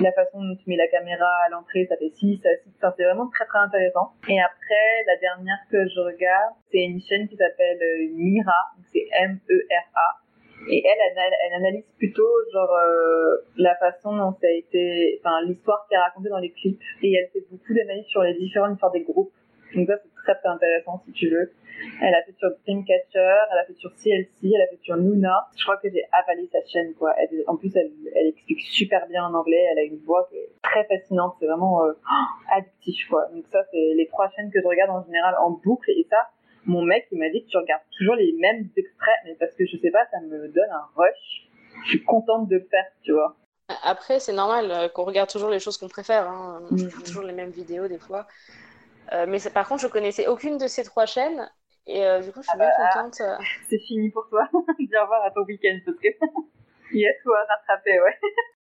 la 0.01 0.13
façon 0.13 0.43
dont 0.43 0.57
tu 0.57 0.69
mets 0.69 0.77
la 0.77 0.89
caméra 0.89 1.27
à 1.47 1.51
l'entrée, 1.51 1.87
ça 1.89 1.97
fait 1.97 2.11
ci, 2.11 2.41
ça, 2.43 2.49
ça 2.81 2.95
c'est 2.97 3.05
vraiment 3.05 3.29
très 3.29 3.45
très 3.47 3.59
intéressant. 3.59 4.13
Et 4.29 4.41
après, 4.41 5.05
la 5.07 5.17
dernière 5.17 5.59
que 5.71 5.87
je 5.89 6.01
regarde, 6.01 6.55
c'est 6.71 6.85
une 6.85 7.01
chaîne 7.01 7.29
qui 7.29 7.37
s'appelle 7.37 7.79
euh, 7.83 8.09
Mira, 8.15 8.73
c'est 8.93 9.07
M-E-R-A. 9.13 10.23
Et 10.71 10.85
elle, 10.87 10.99
elle, 11.17 11.55
analyse 11.55 11.85
plutôt 11.99 12.29
genre 12.53 12.73
euh, 12.73 13.37
la 13.57 13.75
façon 13.77 14.17
dont 14.17 14.33
ça 14.41 14.47
a 14.47 14.51
été, 14.51 15.21
enfin 15.21 15.43
l'histoire 15.45 15.85
qui 15.89 15.95
est 15.95 15.99
racontée 15.99 16.29
dans 16.29 16.39
les 16.39 16.53
clips. 16.53 16.81
Et 17.03 17.13
elle 17.15 17.29
fait 17.33 17.45
beaucoup 17.51 17.75
d'analyses 17.75 18.07
sur 18.07 18.23
les 18.23 18.35
différentes 18.35 18.75
histoires 18.75 18.93
des 18.93 19.03
groupes. 19.03 19.33
Donc 19.75 19.89
ça, 19.89 19.95
c'est 20.03 20.12
très 20.23 20.35
très 20.37 20.49
intéressant 20.49 21.03
si 21.07 21.13
tu 21.13 21.31
veux. 21.31 21.53
Elle 22.01 22.15
a 22.15 22.23
fait 22.23 22.35
sur 22.39 22.51
Dreamcatcher, 22.65 23.37
elle 23.51 23.59
a 23.59 23.65
fait 23.65 23.75
sur 23.75 23.91
CLC, 23.95 24.53
elle 24.55 24.63
a 24.63 24.67
fait 24.69 24.79
sur 24.83 24.97
Luna. 24.97 25.49
Je 25.57 25.65
crois 25.65 25.77
que 25.79 25.89
j'ai 25.91 26.05
avalé 26.13 26.49
sa 26.53 26.65
chaîne, 26.67 26.95
quoi. 26.95 27.15
en 27.47 27.57
plus, 27.57 27.75
elle, 27.75 27.91
elle, 28.15 28.29
explique 28.29 28.61
super 28.61 29.07
bien 29.09 29.25
en 29.25 29.35
anglais. 29.35 29.65
Elle 29.73 29.79
a 29.79 29.83
une 29.83 29.99
voix 30.05 30.29
qui 30.31 30.37
est 30.37 30.49
très 30.63 30.85
fascinante. 30.85 31.35
C'est 31.41 31.47
vraiment 31.47 31.85
euh, 31.85 31.93
addictif, 32.53 33.09
quoi. 33.09 33.27
Donc 33.35 33.45
ça, 33.51 33.65
c'est 33.71 33.95
les 33.95 34.07
trois 34.07 34.31
chaînes 34.31 34.51
que 34.51 34.61
je 34.61 34.67
regarde 34.67 34.91
en 34.91 35.05
général 35.05 35.35
en 35.41 35.51
boucle. 35.51 35.91
Et 35.91 36.07
ça, 36.09 36.29
mon 36.67 36.83
mec, 36.83 37.07
il 37.11 37.19
m'a 37.19 37.31
dit 37.31 37.45
que 37.45 37.49
tu 37.49 37.57
regardes 37.57 37.83
toujours 37.97 38.15
les 38.15 38.33
mêmes 38.39 38.69
extraits, 38.77 39.17
mais 39.25 39.35
parce 39.35 39.55
que 39.55 39.67
je 39.67 39.77
sais 39.79 39.91
pas, 39.91 40.07
ça 40.11 40.21
me 40.21 40.49
donne 40.49 40.71
un 40.71 40.89
rush. 40.97 41.49
Je 41.85 41.89
suis 41.91 42.05
contente 42.05 42.49
de 42.49 42.57
le 42.57 42.67
faire, 42.71 42.85
tu 43.03 43.13
vois. 43.13 43.37
Après, 43.83 44.21
c'est 44.21 44.33
normal 44.33 44.71
euh, 44.71 44.89
qu'on 44.89 45.05
regarde 45.05 45.31
toujours 45.31 45.51
les 45.51 45.59
choses 45.59 45.77
qu'on 45.77 45.89
préfère. 45.89 46.29
Hein. 46.29 46.63
Mm. 46.71 46.89
toujours 47.05 47.23
les 47.23 47.33
mêmes 47.33 47.51
vidéos 47.51 47.89
des 47.89 47.99
fois. 47.99 48.27
Euh, 49.13 49.27
mais 49.29 49.39
par 49.53 49.69
contre, 49.69 49.83
je 49.83 49.89
connaissais 49.89 50.27
aucune 50.27 50.59
de 50.59 50.67
ces 50.67 50.85
trois 50.85 51.07
chaînes 51.07 51.51
et 51.87 52.05
euh, 52.05 52.21
du 52.21 52.33
coup, 52.33 52.41
je 52.43 52.49
suis 52.49 52.53
ah 52.55 52.59
bien 52.59 52.71
bah, 52.79 52.91
contente. 52.93 53.21
Euh. 53.21 53.37
C'est 53.69 53.79
fini 53.81 54.11
pour 54.11 54.29
toi. 54.29 54.49
Viens 54.79 55.05
voir 55.05 55.25
à 55.25 55.31
ton 55.31 55.43
week-end 55.43 55.79
parce 55.85 55.99
que 55.99 56.09
il 56.93 57.01
y 57.01 57.07
a 57.07 57.13
tout 57.23 57.33
à 57.33 57.45
rattraper, 57.45 58.01
ouais. 58.01 58.19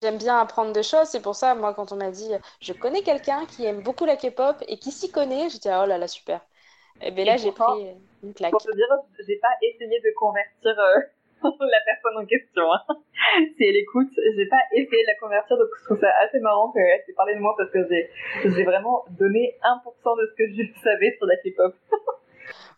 J'aime 0.03 0.19
bien 0.19 0.39
apprendre 0.39 0.73
des 0.73 0.83
choses, 0.83 1.09
c'est 1.09 1.23
pour 1.23 1.35
ça, 1.35 1.55
moi, 1.55 1.73
quand 1.73 1.93
on 1.93 1.97
m'a 1.97 2.11
dit 2.11 2.31
je 2.61 2.75
connais 2.75 3.01
quelqu'un 3.01 3.47
qui 3.47 3.65
aime 3.65 3.81
beaucoup 3.81 4.05
la 4.05 4.17
K-pop 4.17 4.57
et 4.69 4.79
qui 4.79 4.91
s'y 4.91 5.11
connaît, 5.11 5.49
j'étais 5.49 5.71
oh 5.71 5.87
là 5.87 5.97
là, 5.97 6.07
super. 6.09 6.41
Et 7.01 7.11
bien 7.11 7.25
là, 7.25 7.37
j'ai 7.39 7.53
pris 7.53 7.97
une 8.23 8.35
claque. 8.35 8.51
Pour 8.51 8.63
te 8.63 8.75
dire, 8.75 8.87
j'ai 9.27 9.37
pas 9.37 9.49
essayé 9.63 10.01
de 10.01 10.15
convertir 10.15 10.79
euh, 10.79 11.01
la 11.43 11.81
personne 11.85 12.17
en 12.17 12.27
question. 12.27 12.73
Hein. 12.73 12.97
si 13.57 13.65
elle 13.65 13.77
écoute, 13.77 14.11
j'ai 14.17 14.47
pas 14.47 14.63
essayé 14.73 15.03
de 15.03 15.07
la 15.07 15.15
convertir, 15.17 15.57
donc 15.57 15.69
je 15.79 15.85
trouve 15.85 16.01
ça 16.01 16.11
assez 16.23 16.41
marrant 16.41 16.73
qu'elle 16.73 17.03
s'est 17.07 17.13
parlé 17.15 17.35
de 17.35 17.41
moi 17.41 17.55
parce 17.57 17.71
que 17.71 17.79
j'ai 17.89 18.65
vraiment 18.65 19.05
donné 19.11 19.57
1% 19.63 20.21
de 20.21 20.27
ce 20.27 20.35
que 20.37 20.49
je 20.53 20.81
savais 20.83 21.15
sur 21.17 21.27
la 21.27 21.37
K-pop. 21.37 21.75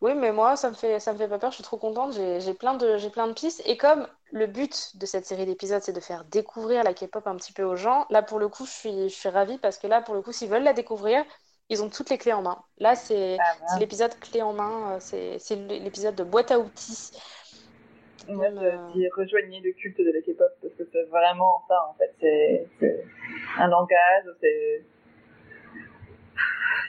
Oui, 0.03 0.15
mais 0.15 0.31
moi, 0.31 0.57
ça 0.57 0.69
me 0.71 0.75
fait, 0.75 1.01
ça 1.01 1.13
me 1.13 1.19
fait 1.19 1.29
pas 1.29 1.39
peur. 1.39 1.51
Je 1.51 1.57
suis 1.57 1.65
trop 1.65 1.79
contente. 1.79 2.13
J'ai 2.13 2.55
plein 2.55 2.75
de, 2.75 2.99
j'ai 2.99 3.11
plein 3.11 3.27
de 3.29 3.33
pistes. 3.33 3.63
Et 3.65 3.77
comme 3.77 4.07
le 4.31 4.47
but 4.47 4.97
de 4.97 5.07
cette 5.07 5.27
série 5.27 5.47
d'épisodes, 5.47 5.83
c'est 5.83 5.93
de 5.93 6.01
faire 6.01 6.25
découvrir 6.25 6.85
la 6.85 6.93
K-pop 6.93 7.27
un 7.27 7.37
petit 7.37 7.53
peu 7.53 7.63
aux 7.63 7.77
gens, 7.77 8.07
là, 8.11 8.23
pour 8.23 8.39
le 8.39 8.49
coup, 8.49 8.67
je 8.67 8.71
suis, 8.71 9.09
je 9.09 9.15
suis 9.15 9.29
ravie 9.29 9.59
parce 9.59 9.79
que 9.79 9.87
là, 9.87 10.03
pour 10.03 10.15
le 10.15 10.23
coup, 10.23 10.33
s'ils 10.33 10.51
veulent 10.51 10.63
la 10.63 10.75
découvrir, 10.75 11.25
ils 11.69 11.83
ont 11.83 11.89
toutes 11.89 12.11
les 12.11 12.19
clés 12.19 12.33
en 12.33 12.43
main. 12.43 12.59
Là, 12.79 12.95
c'est 12.95 13.39
ah, 13.41 13.79
l'épisode 13.79 14.17
clé 14.21 14.43
en 14.43 14.53
main. 14.53 14.99
Euh, 15.13 15.37
c'est 15.39 15.57
l'épisode 15.57 16.15
de 16.15 16.25
boîte 16.25 16.51
à 16.51 16.59
outils. 16.59 17.13
Moi, 18.29 18.51
je 18.51 18.57
euh, 18.57 18.93
dis 18.95 19.09
rejoignez 19.17 19.61
le 19.61 19.73
culte 19.73 19.99
de 19.99 20.13
la 20.13 20.21
K-pop 20.21 20.51
parce 20.61 20.75
que 20.75 20.85
c'est 20.93 21.05
vraiment 21.05 21.63
ça, 21.69 21.75
en 21.89 21.95
fait. 21.95 22.13
C'est 22.81 23.05
un 23.59 23.69
langage, 23.69 24.25
c'est. 24.41 24.85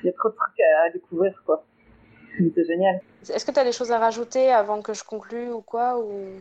Il 0.03 0.05
y 0.05 0.09
a 0.09 0.13
trop 0.13 0.29
de 0.29 0.35
trucs 0.35 0.59
à 0.59 0.89
découvrir, 0.91 1.33
quoi. 1.45 1.63
C'est 2.37 2.65
génial. 2.65 2.99
Est-ce 3.21 3.45
que 3.45 3.51
tu 3.51 3.59
as 3.59 3.63
des 3.63 3.71
choses 3.71 3.91
à 3.91 3.97
rajouter 3.97 4.51
avant 4.51 4.81
que 4.81 4.93
je 4.93 5.03
conclue 5.03 5.49
ou 5.51 5.61
quoi 5.61 5.97
ou... 5.99 6.33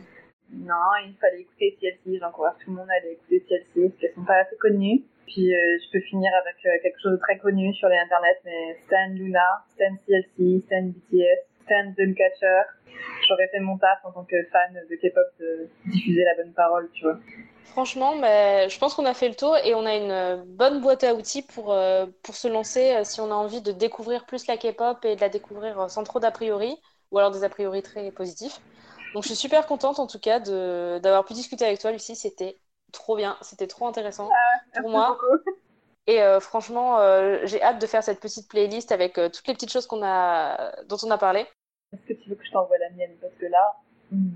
Non, 0.51 0.93
il 1.05 1.15
fallait 1.19 1.41
écouter 1.41 1.77
TLC. 1.81 2.19
J'encourage 2.19 2.53
tout 2.63 2.69
le 2.71 2.77
monde 2.77 2.89
à 2.89 2.93
aller 3.01 3.13
écouter 3.13 3.43
TLC 3.49 3.89
parce 3.89 3.99
qu'elles 3.99 4.13
sont 4.13 4.25
pas 4.25 4.37
assez 4.37 4.55
connues. 4.57 5.03
Puis 5.25 5.53
euh, 5.53 5.77
je 5.83 5.91
peux 5.91 5.99
finir 6.05 6.31
avec 6.41 6.55
euh, 6.65 6.69
quelque 6.81 7.01
chose 7.01 7.13
de 7.13 7.17
très 7.17 7.37
connu 7.37 7.73
sur 7.73 7.89
les 7.89 7.97
internets, 7.97 8.39
mais 8.45 8.77
Stan 8.85 9.09
Luna, 9.11 9.65
Stan 9.69 9.93
CLC, 10.05 10.63
Stan 10.65 10.83
BTS, 10.83 11.41
Stan 11.65 11.91
Dreamcatcher. 11.97 12.63
J'aurais 13.27 13.47
fait 13.49 13.59
mon 13.59 13.77
taf 13.77 13.99
en 14.03 14.11
tant 14.11 14.23
que 14.23 14.43
fan 14.51 14.73
de 14.89 14.95
K-pop 14.95 15.27
de 15.39 15.69
diffuser 15.91 16.23
la 16.23 16.35
bonne 16.35 16.53
parole, 16.53 16.89
tu 16.93 17.03
vois. 17.03 17.17
Franchement, 17.77 18.15
bah, 18.17 18.67
je 18.67 18.79
pense 18.79 18.95
qu'on 18.95 19.05
a 19.05 19.13
fait 19.13 19.29
le 19.29 19.35
tour 19.35 19.55
et 19.57 19.75
on 19.75 19.85
a 19.85 19.95
une 19.95 20.09
euh, 20.09 20.37
bonne 20.47 20.81
boîte 20.81 21.03
à 21.03 21.13
outils 21.13 21.43
pour, 21.43 21.73
euh, 21.73 22.07
pour 22.23 22.33
se 22.35 22.47
lancer 22.47 22.95
euh, 22.95 23.03
si 23.03 23.21
on 23.21 23.29
a 23.29 23.35
envie 23.35 23.61
de 23.61 23.71
découvrir 23.71 24.25
plus 24.25 24.47
la 24.47 24.57
K-pop 24.57 25.03
et 25.05 25.15
de 25.15 25.21
la 25.21 25.29
découvrir 25.29 25.89
sans 25.89 26.03
trop 26.03 26.19
d'a 26.19 26.31
priori 26.31 26.75
ou 27.11 27.19
alors 27.19 27.29
des 27.29 27.43
a 27.43 27.49
priori 27.49 27.83
très 27.83 28.09
positifs. 28.11 28.61
Donc 29.13 29.23
je 29.23 29.27
suis 29.27 29.37
super 29.37 29.67
contente 29.67 29.99
en 29.99 30.07
tout 30.07 30.19
cas 30.19 30.39
d'avoir 30.39 31.25
pu 31.25 31.33
discuter 31.33 31.65
avec 31.65 31.79
toi, 31.79 31.91
Lucie. 31.91 32.15
C'était 32.15 32.57
trop 32.91 33.15
bien, 33.15 33.37
c'était 33.41 33.67
trop 33.67 33.87
intéressant 33.87 34.29
ah, 34.31 34.79
pour 34.81 34.89
moi. 34.89 35.17
Et 36.07 36.19
franchement, 36.39 36.97
j'ai 37.43 37.61
hâte 37.61 37.79
de 37.79 37.85
faire 37.85 38.03
cette 38.03 38.19
petite 38.19 38.49
playlist 38.49 38.91
avec 38.91 39.15
toutes 39.15 39.47
les 39.47 39.53
petites 39.53 39.71
choses 39.71 39.85
qu'on 39.87 40.03
a, 40.03 40.71
dont 40.85 40.97
on 41.03 41.11
a 41.11 41.17
parlé. 41.17 41.45
Est-ce 41.93 42.01
que 42.01 42.13
tu 42.13 42.29
veux 42.29 42.35
que 42.35 42.45
je 42.45 42.51
t'envoie 42.51 42.77
la 42.77 42.89
mienne? 42.91 43.15
Parce 43.21 43.33
que 43.35 43.45
là. 43.45 43.77
Hmm, 44.11 44.29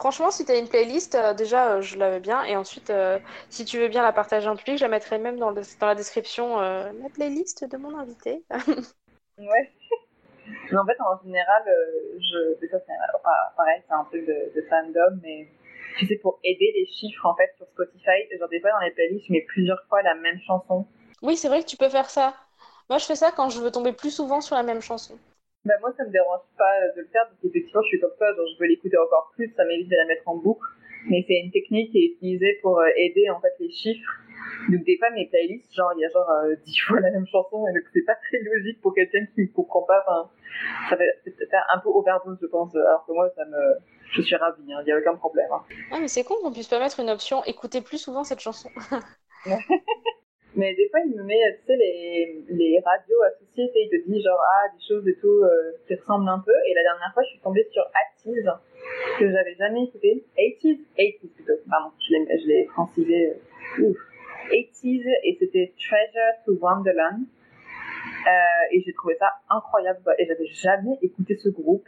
Franchement, 0.00 0.30
si 0.30 0.46
tu 0.46 0.52
as 0.52 0.56
une 0.56 0.66
playlist, 0.66 1.14
euh, 1.14 1.34
déjà, 1.34 1.74
euh, 1.74 1.82
je 1.82 1.98
l'avais 1.98 2.20
bien. 2.20 2.42
Et 2.44 2.56
ensuite, 2.56 2.88
euh, 2.88 3.18
si 3.50 3.66
tu 3.66 3.78
veux 3.78 3.88
bien 3.88 4.02
la 4.02 4.12
partager 4.12 4.48
en 4.48 4.56
public, 4.56 4.78
je 4.78 4.82
la 4.84 4.88
mettrai 4.88 5.18
même 5.18 5.38
dans, 5.38 5.52
dans 5.52 5.86
la 5.86 5.94
description, 5.94 6.58
la 6.58 6.90
playlist 7.12 7.70
de 7.70 7.76
mon 7.76 7.98
invité. 7.98 8.42
ouais. 9.38 9.70
Mais 10.72 10.78
en 10.78 10.86
fait, 10.86 10.96
en 11.00 11.22
général, 11.22 11.62
je... 12.18 12.66
ça, 12.68 12.78
c'est 12.78 13.22
pareil, 13.56 13.82
c'est 13.86 13.92
un 13.92 14.04
truc 14.04 14.26
de, 14.26 14.54
de, 14.54 14.66
fandom, 14.70 15.20
mais 15.22 15.48
tu 15.98 16.06
sais, 16.06 16.16
pour 16.16 16.40
aider 16.44 16.72
les 16.74 16.86
chiffres, 16.86 17.26
en 17.26 17.34
fait, 17.34 17.52
sur 17.58 17.66
Spotify, 17.66 18.26
genre 18.38 18.48
des 18.48 18.60
fois 18.60 18.70
dans 18.70 18.78
les 18.78 18.92
playlists, 18.92 19.26
je 19.28 19.32
mets 19.34 19.44
plusieurs 19.48 19.84
fois 19.90 20.00
la 20.00 20.14
même 20.14 20.40
chanson. 20.46 20.86
Oui, 21.20 21.36
c'est 21.36 21.48
vrai 21.48 21.60
que 21.62 21.68
tu 21.68 21.76
peux 21.76 21.90
faire 21.90 22.08
ça. 22.08 22.34
Moi, 22.90 22.98
je 22.98 23.06
fais 23.06 23.14
ça 23.14 23.30
quand 23.30 23.48
je 23.48 23.60
veux 23.60 23.70
tomber 23.70 23.92
plus 23.92 24.10
souvent 24.10 24.40
sur 24.40 24.56
la 24.56 24.64
même 24.64 24.82
chanson. 24.82 25.14
Bah 25.64 25.74
moi 25.82 25.92
ça 25.96 26.04
me 26.04 26.10
dérange 26.10 26.40
pas 26.56 26.88
de 26.96 27.02
le 27.02 27.08
faire 27.08 27.28
parce 27.28 27.38
qu'effectivement 27.42 27.82
je 27.82 27.88
suis 27.88 28.00
comme 28.00 28.16
toi, 28.16 28.32
genre 28.34 28.46
je 28.54 28.58
veux 28.58 28.66
l'écouter 28.66 28.96
encore 28.96 29.30
plus, 29.34 29.52
ça 29.54 29.64
m'évite 29.66 29.90
de 29.90 29.96
la 29.96 30.06
mettre 30.06 30.26
en 30.26 30.36
boucle. 30.36 30.66
Mais 31.06 31.22
c'est 31.28 31.34
une 31.34 31.50
technique 31.50 31.92
qui 31.92 31.98
est 31.98 32.06
utilisée 32.14 32.58
pour 32.62 32.78
euh, 32.78 32.88
aider 32.96 33.28
en 33.28 33.40
fait 33.40 33.52
les 33.60 33.70
chiffres. 33.70 34.10
Donc 34.70 34.84
des 34.84 34.96
fois 34.96 35.10
mes 35.10 35.26
playlists, 35.28 35.74
genre 35.74 35.92
il 35.96 36.00
y 36.00 36.04
a 36.06 36.08
genre 36.08 36.30
euh, 36.30 36.56
dix 36.64 36.78
fois 36.78 36.98
la 37.00 37.10
même 37.10 37.26
chanson 37.26 37.66
et 37.68 37.72
donc 37.74 37.82
c'est 37.92 38.06
pas 38.06 38.14
très 38.14 38.38
logique 38.38 38.80
pour 38.80 38.94
quelqu'un 38.94 39.26
qui 39.34 39.42
ne 39.42 39.46
comprend 39.48 39.82
pas. 39.82 40.02
Enfin, 40.06 40.30
ça 40.88 40.96
fait, 40.96 41.56
un 41.68 41.78
peu 41.78 41.90
overdose 41.90 42.38
je 42.40 42.46
pense. 42.46 42.74
Alors 42.74 43.04
que 43.06 43.12
moi 43.12 43.28
ça 43.36 43.44
me, 43.44 43.76
je 44.12 44.22
suis 44.22 44.36
ravie, 44.36 44.62
il 44.66 44.72
hein, 44.72 44.82
n'y 44.82 44.92
a 44.92 44.98
aucun 44.98 45.16
problème. 45.16 45.48
Hein. 45.52 45.62
Ah 45.92 45.98
mais 46.00 46.08
c'est 46.08 46.24
con 46.24 46.36
qu'on 46.42 46.52
puisse 46.52 46.68
pas 46.68 46.78
mettre 46.78 47.00
une 47.00 47.10
option 47.10 47.44
écouter 47.44 47.82
plus 47.82 47.98
souvent 47.98 48.24
cette 48.24 48.40
chanson. 48.40 48.70
Mais 50.56 50.74
des 50.74 50.88
fois, 50.88 51.00
il 51.00 51.14
me 51.14 51.22
met, 51.22 51.40
tu 51.60 51.66
sais, 51.66 51.76
les, 51.76 52.44
les 52.48 52.80
radios 52.84 53.22
associées, 53.22 53.70
il 53.74 53.88
te 53.88 54.08
dit 54.08 54.20
genre, 54.20 54.40
ah, 54.40 54.68
des 54.74 54.82
choses 54.84 55.06
et 55.06 55.14
tout 55.14 55.28
euh, 55.44 55.72
qui 55.86 55.94
ressemblent 55.94 56.28
un 56.28 56.40
peu. 56.40 56.54
Et 56.68 56.74
la 56.74 56.82
dernière 56.82 57.12
fois, 57.14 57.22
je 57.22 57.30
suis 57.30 57.40
tombée 57.40 57.66
sur 57.70 57.84
Active, 57.94 58.52
que 59.18 59.30
j'avais 59.30 59.54
jamais 59.54 59.84
écouté. 59.84 60.24
80s 60.36 60.80
80s 60.98 61.28
plutôt, 61.34 61.52
pardon, 61.68 61.92
je 62.00 62.46
l'ai 62.46 62.66
francisé. 62.66 63.30
Euh, 63.30 63.90
ouf. 63.90 63.96
80s, 64.50 65.06
et 65.24 65.36
c'était 65.38 65.72
Treasure 65.78 66.44
to 66.44 66.58
Wonderland. 66.60 67.22
Euh, 68.26 68.72
et 68.72 68.82
j'ai 68.84 68.92
trouvé 68.92 69.14
ça 69.18 69.30
incroyable. 69.48 70.00
Et 70.18 70.26
j'avais 70.26 70.46
jamais 70.46 70.98
écouté 71.02 71.36
ce 71.36 71.48
groupe 71.48 71.86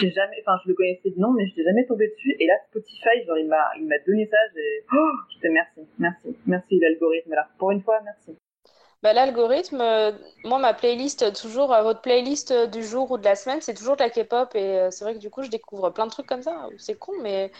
je 0.00 0.08
jamais, 0.08 0.36
enfin, 0.40 0.58
je 0.64 0.68
le 0.68 0.74
connaissais 0.74 1.10
de 1.10 1.18
nom, 1.18 1.30
mais 1.32 1.46
je 1.46 1.50
n'étais 1.50 1.64
jamais 1.64 1.86
tombée 1.86 2.08
dessus. 2.08 2.36
Et 2.38 2.46
là, 2.46 2.54
Spotify, 2.68 3.24
genre, 3.26 3.38
il 3.38 3.48
m'a, 3.48 3.70
il 3.78 3.86
m'a 3.86 3.98
donné 4.06 4.26
ça. 4.26 4.36
J'ai, 4.54 4.84
oh, 4.92 5.10
je 5.34 5.40
te 5.40 5.52
merci, 5.52 5.80
merci, 5.98 6.36
merci 6.46 6.78
l'algorithme 6.78 7.34
là. 7.34 7.48
Pour 7.58 7.70
une 7.70 7.82
fois, 7.82 8.00
merci. 8.04 8.36
Bah, 9.02 9.14
l'algorithme, 9.14 9.80
euh, 9.80 10.12
moi, 10.44 10.58
ma 10.58 10.74
playlist, 10.74 11.32
toujours, 11.40 11.72
euh, 11.72 11.82
votre 11.82 12.02
playlist 12.02 12.52
du 12.70 12.82
jour 12.82 13.10
ou 13.10 13.16
de 13.16 13.24
la 13.24 13.34
semaine, 13.34 13.60
c'est 13.62 13.72
toujours 13.72 13.96
de 13.96 14.02
la 14.02 14.10
K-pop. 14.10 14.54
Et 14.54 14.78
euh, 14.78 14.90
c'est 14.90 15.04
vrai 15.04 15.14
que 15.14 15.18
du 15.18 15.30
coup, 15.30 15.42
je 15.42 15.50
découvre 15.50 15.90
plein 15.90 16.06
de 16.06 16.10
trucs 16.10 16.26
comme 16.26 16.42
ça. 16.42 16.68
C'est 16.76 16.98
con, 16.98 17.12
mais 17.22 17.50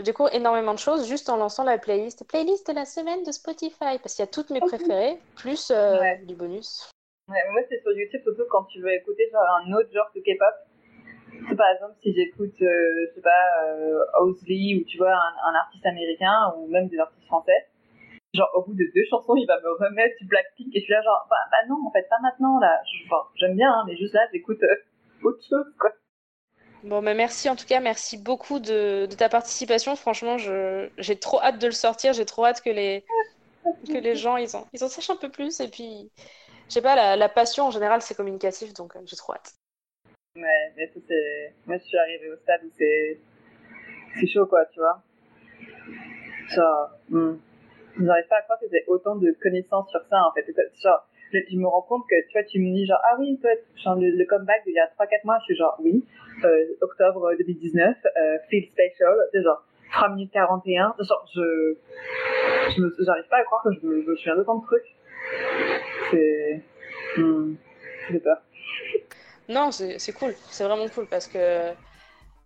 je 0.00 0.04
découvre 0.04 0.34
énormément 0.34 0.74
de 0.74 0.80
choses 0.80 1.06
juste 1.06 1.28
en 1.28 1.36
lançant 1.36 1.62
la 1.62 1.78
playlist. 1.78 2.26
Playlist 2.26 2.68
de 2.68 2.74
la 2.74 2.84
semaine 2.84 3.22
de 3.22 3.30
Spotify, 3.30 3.98
parce 4.02 4.14
qu'il 4.14 4.24
y 4.24 4.28
a 4.28 4.32
toutes 4.32 4.50
mes 4.50 4.60
préférées, 4.60 5.16
plus 5.36 5.72
du 6.26 6.34
bonus. 6.34 6.90
Ouais, 7.28 7.38
moi, 7.52 7.60
c'est 7.68 7.80
sur 7.80 7.92
YouTube, 7.92 8.22
surtout 8.24 8.42
quand 8.50 8.64
tu 8.64 8.80
veux 8.80 8.92
écouter 8.92 9.28
genre, 9.30 9.42
un 9.64 9.72
autre 9.74 9.92
genre 9.92 10.10
de 10.12 10.20
K-pop 10.20 10.54
par 11.56 11.70
exemple, 11.70 11.94
si 12.02 12.14
j'écoute, 12.14 12.54
euh, 12.62 13.06
je 13.08 13.14
sais 13.14 13.20
pas, 13.20 13.64
euh, 13.66 13.98
Owsley 14.20 14.76
ou 14.80 14.84
tu 14.84 14.98
vois, 14.98 15.14
un, 15.14 15.54
artiste 15.54 15.84
américain 15.86 16.52
ou 16.56 16.68
même 16.68 16.88
des 16.88 16.98
artistes 16.98 17.26
français, 17.26 17.68
genre 18.34 18.50
au 18.54 18.62
bout 18.62 18.74
de 18.74 18.84
deux 18.94 19.04
chansons, 19.10 19.36
il 19.36 19.46
va 19.46 19.60
me 19.60 19.70
remettre 19.84 20.14
du 20.20 20.26
Blackpink 20.26 20.74
et 20.74 20.80
je 20.80 20.84
suis 20.84 20.92
là 20.92 21.02
genre, 21.02 21.26
bah, 21.30 21.36
bah 21.50 21.58
non, 21.68 21.76
en 21.86 21.90
fait, 21.90 22.06
pas 22.08 22.18
maintenant 22.22 22.58
là. 22.60 22.80
J'aime 23.36 23.56
bien, 23.56 23.70
hein, 23.70 23.84
mais 23.86 23.96
juste 23.96 24.14
là, 24.14 24.20
j'écoute 24.32 24.62
euh, 24.62 24.76
autre 25.24 25.42
chose, 25.48 25.66
quoi. 25.78 25.90
Bon, 26.84 27.00
mais 27.00 27.14
merci 27.14 27.48
en 27.48 27.54
tout 27.54 27.66
cas, 27.66 27.78
merci 27.80 28.18
beaucoup 28.18 28.58
de, 28.58 29.06
ta 29.16 29.28
participation. 29.28 29.94
Franchement, 29.94 30.36
j'ai 30.38 31.16
trop 31.16 31.40
hâte 31.40 31.60
de 31.60 31.66
le 31.66 31.72
sortir, 31.72 32.12
j'ai 32.12 32.26
trop 32.26 32.44
hâte 32.44 32.60
que 32.60 32.70
les, 32.70 33.04
que 33.86 33.98
les 33.98 34.16
gens 34.16 34.36
ils 34.36 34.56
en, 34.56 34.66
ils 34.72 34.82
en 34.82 34.88
sachent 34.88 35.10
un 35.10 35.16
peu 35.16 35.28
plus. 35.28 35.60
Et 35.60 35.68
puis, 35.68 36.10
je 36.68 36.74
sais 36.74 36.82
pas, 36.82 36.96
la, 36.96 37.16
la 37.16 37.28
passion 37.28 37.66
en 37.66 37.70
général 37.70 38.02
c'est 38.02 38.16
communicatif, 38.16 38.74
donc 38.74 38.94
j'ai 39.04 39.16
trop 39.16 39.34
hâte. 39.34 39.61
Ouais, 40.34 40.72
mais 40.78 40.90
c'est. 40.94 41.52
Moi, 41.66 41.76
je 41.76 41.84
suis 41.84 41.98
arrivée 41.98 42.30
au 42.30 42.36
stade 42.36 42.62
où 42.64 42.70
c'est. 42.78 43.18
C'est 44.18 44.26
chaud, 44.26 44.46
quoi, 44.46 44.64
tu 44.72 44.80
vois. 44.80 45.02
Genre. 46.48 46.90
Hmm. 47.10 47.36
Je 47.98 48.02
n'arrive 48.02 48.26
pas 48.28 48.38
à 48.38 48.42
croire 48.42 48.58
que 48.58 48.64
j'ai 48.72 48.82
autant 48.86 49.16
de 49.16 49.30
connaissances 49.42 49.90
sur 49.90 50.00
ça, 50.08 50.22
en 50.24 50.32
fait. 50.32 50.46
Genre, 50.82 51.06
je, 51.32 51.56
me 51.58 51.66
rends 51.66 51.82
compte 51.82 52.04
que, 52.08 52.14
tu 52.28 52.32
vois, 52.32 52.44
tu 52.44 52.58
me 52.60 52.72
dis, 52.74 52.86
genre, 52.86 53.00
ah 53.04 53.16
oui, 53.18 53.38
toi, 53.42 53.50
genre, 53.76 53.96
le, 53.96 54.08
le 54.08 54.24
comeback 54.24 54.64
d'il 54.64 54.72
y 54.72 54.78
a 54.78 54.86
3-4 54.86 55.24
mois, 55.24 55.36
je 55.40 55.44
suis 55.44 55.56
genre, 55.56 55.78
oui, 55.84 56.02
euh, 56.44 56.64
octobre 56.80 57.34
2019, 57.36 57.96
euh, 58.16 58.38
Field 58.48 58.70
Special, 58.72 59.14
c'est 59.32 59.42
genre, 59.42 59.62
3 59.92 60.08
minutes 60.14 60.32
41, 60.32 60.94
genre, 61.00 61.28
je. 61.34 61.76
je 62.70 63.04
J'arrive 63.04 63.28
pas 63.28 63.36
à 63.36 63.44
croire 63.44 63.62
que 63.64 63.74
je 63.74 63.86
me, 63.86 64.02
je 64.02 64.08
me 64.08 64.16
souviens 64.16 64.36
d'autant 64.36 64.56
de 64.56 64.64
trucs. 64.64 64.96
C'est. 66.10 66.62
Hmm. 67.18 67.56
J'ai 68.10 68.20
peur. 68.20 68.38
Non, 69.48 69.70
c'est 69.72 70.12
cool, 70.12 70.34
c'est 70.50 70.64
vraiment 70.64 70.88
cool 70.88 71.06
parce 71.06 71.26
que 71.26 71.72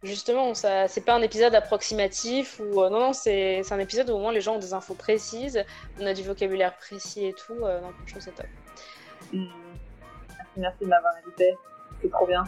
justement, 0.03 0.55
ça, 0.55 0.89
c'est 0.89 1.03
pas 1.03 1.15
un 1.15 1.23
épisode 1.23 1.55
approximatif 1.55 2.61
ou 2.61 2.83
euh, 2.83 2.91
non, 2.91 3.01
non, 3.01 3.13
c'est, 3.13 3.63
un 3.71 3.79
épisode 3.79 4.11
où 4.11 4.15
au 4.15 4.19
moins 4.19 4.33
les 4.33 4.41
gens 4.41 4.57
ont 4.57 4.59
des 4.59 4.73
infos 4.73 4.95
précises, 4.95 5.63
on 6.01 6.07
a 6.07 6.15
du 6.15 6.23
vocabulaire 6.23 6.77
précis 6.77 7.27
et 7.27 7.33
tout. 7.33 7.65
Euh, 7.65 7.81
non, 7.81 7.93
franchement, 7.93 8.21
c'est 8.21 8.35
top. 8.35 8.47
Merci 10.57 10.79
de 10.81 10.87
m'avoir 10.87 11.13
invité, 11.23 11.55
c'est 12.03 12.11
trop 12.11 12.27
bien. 12.27 12.45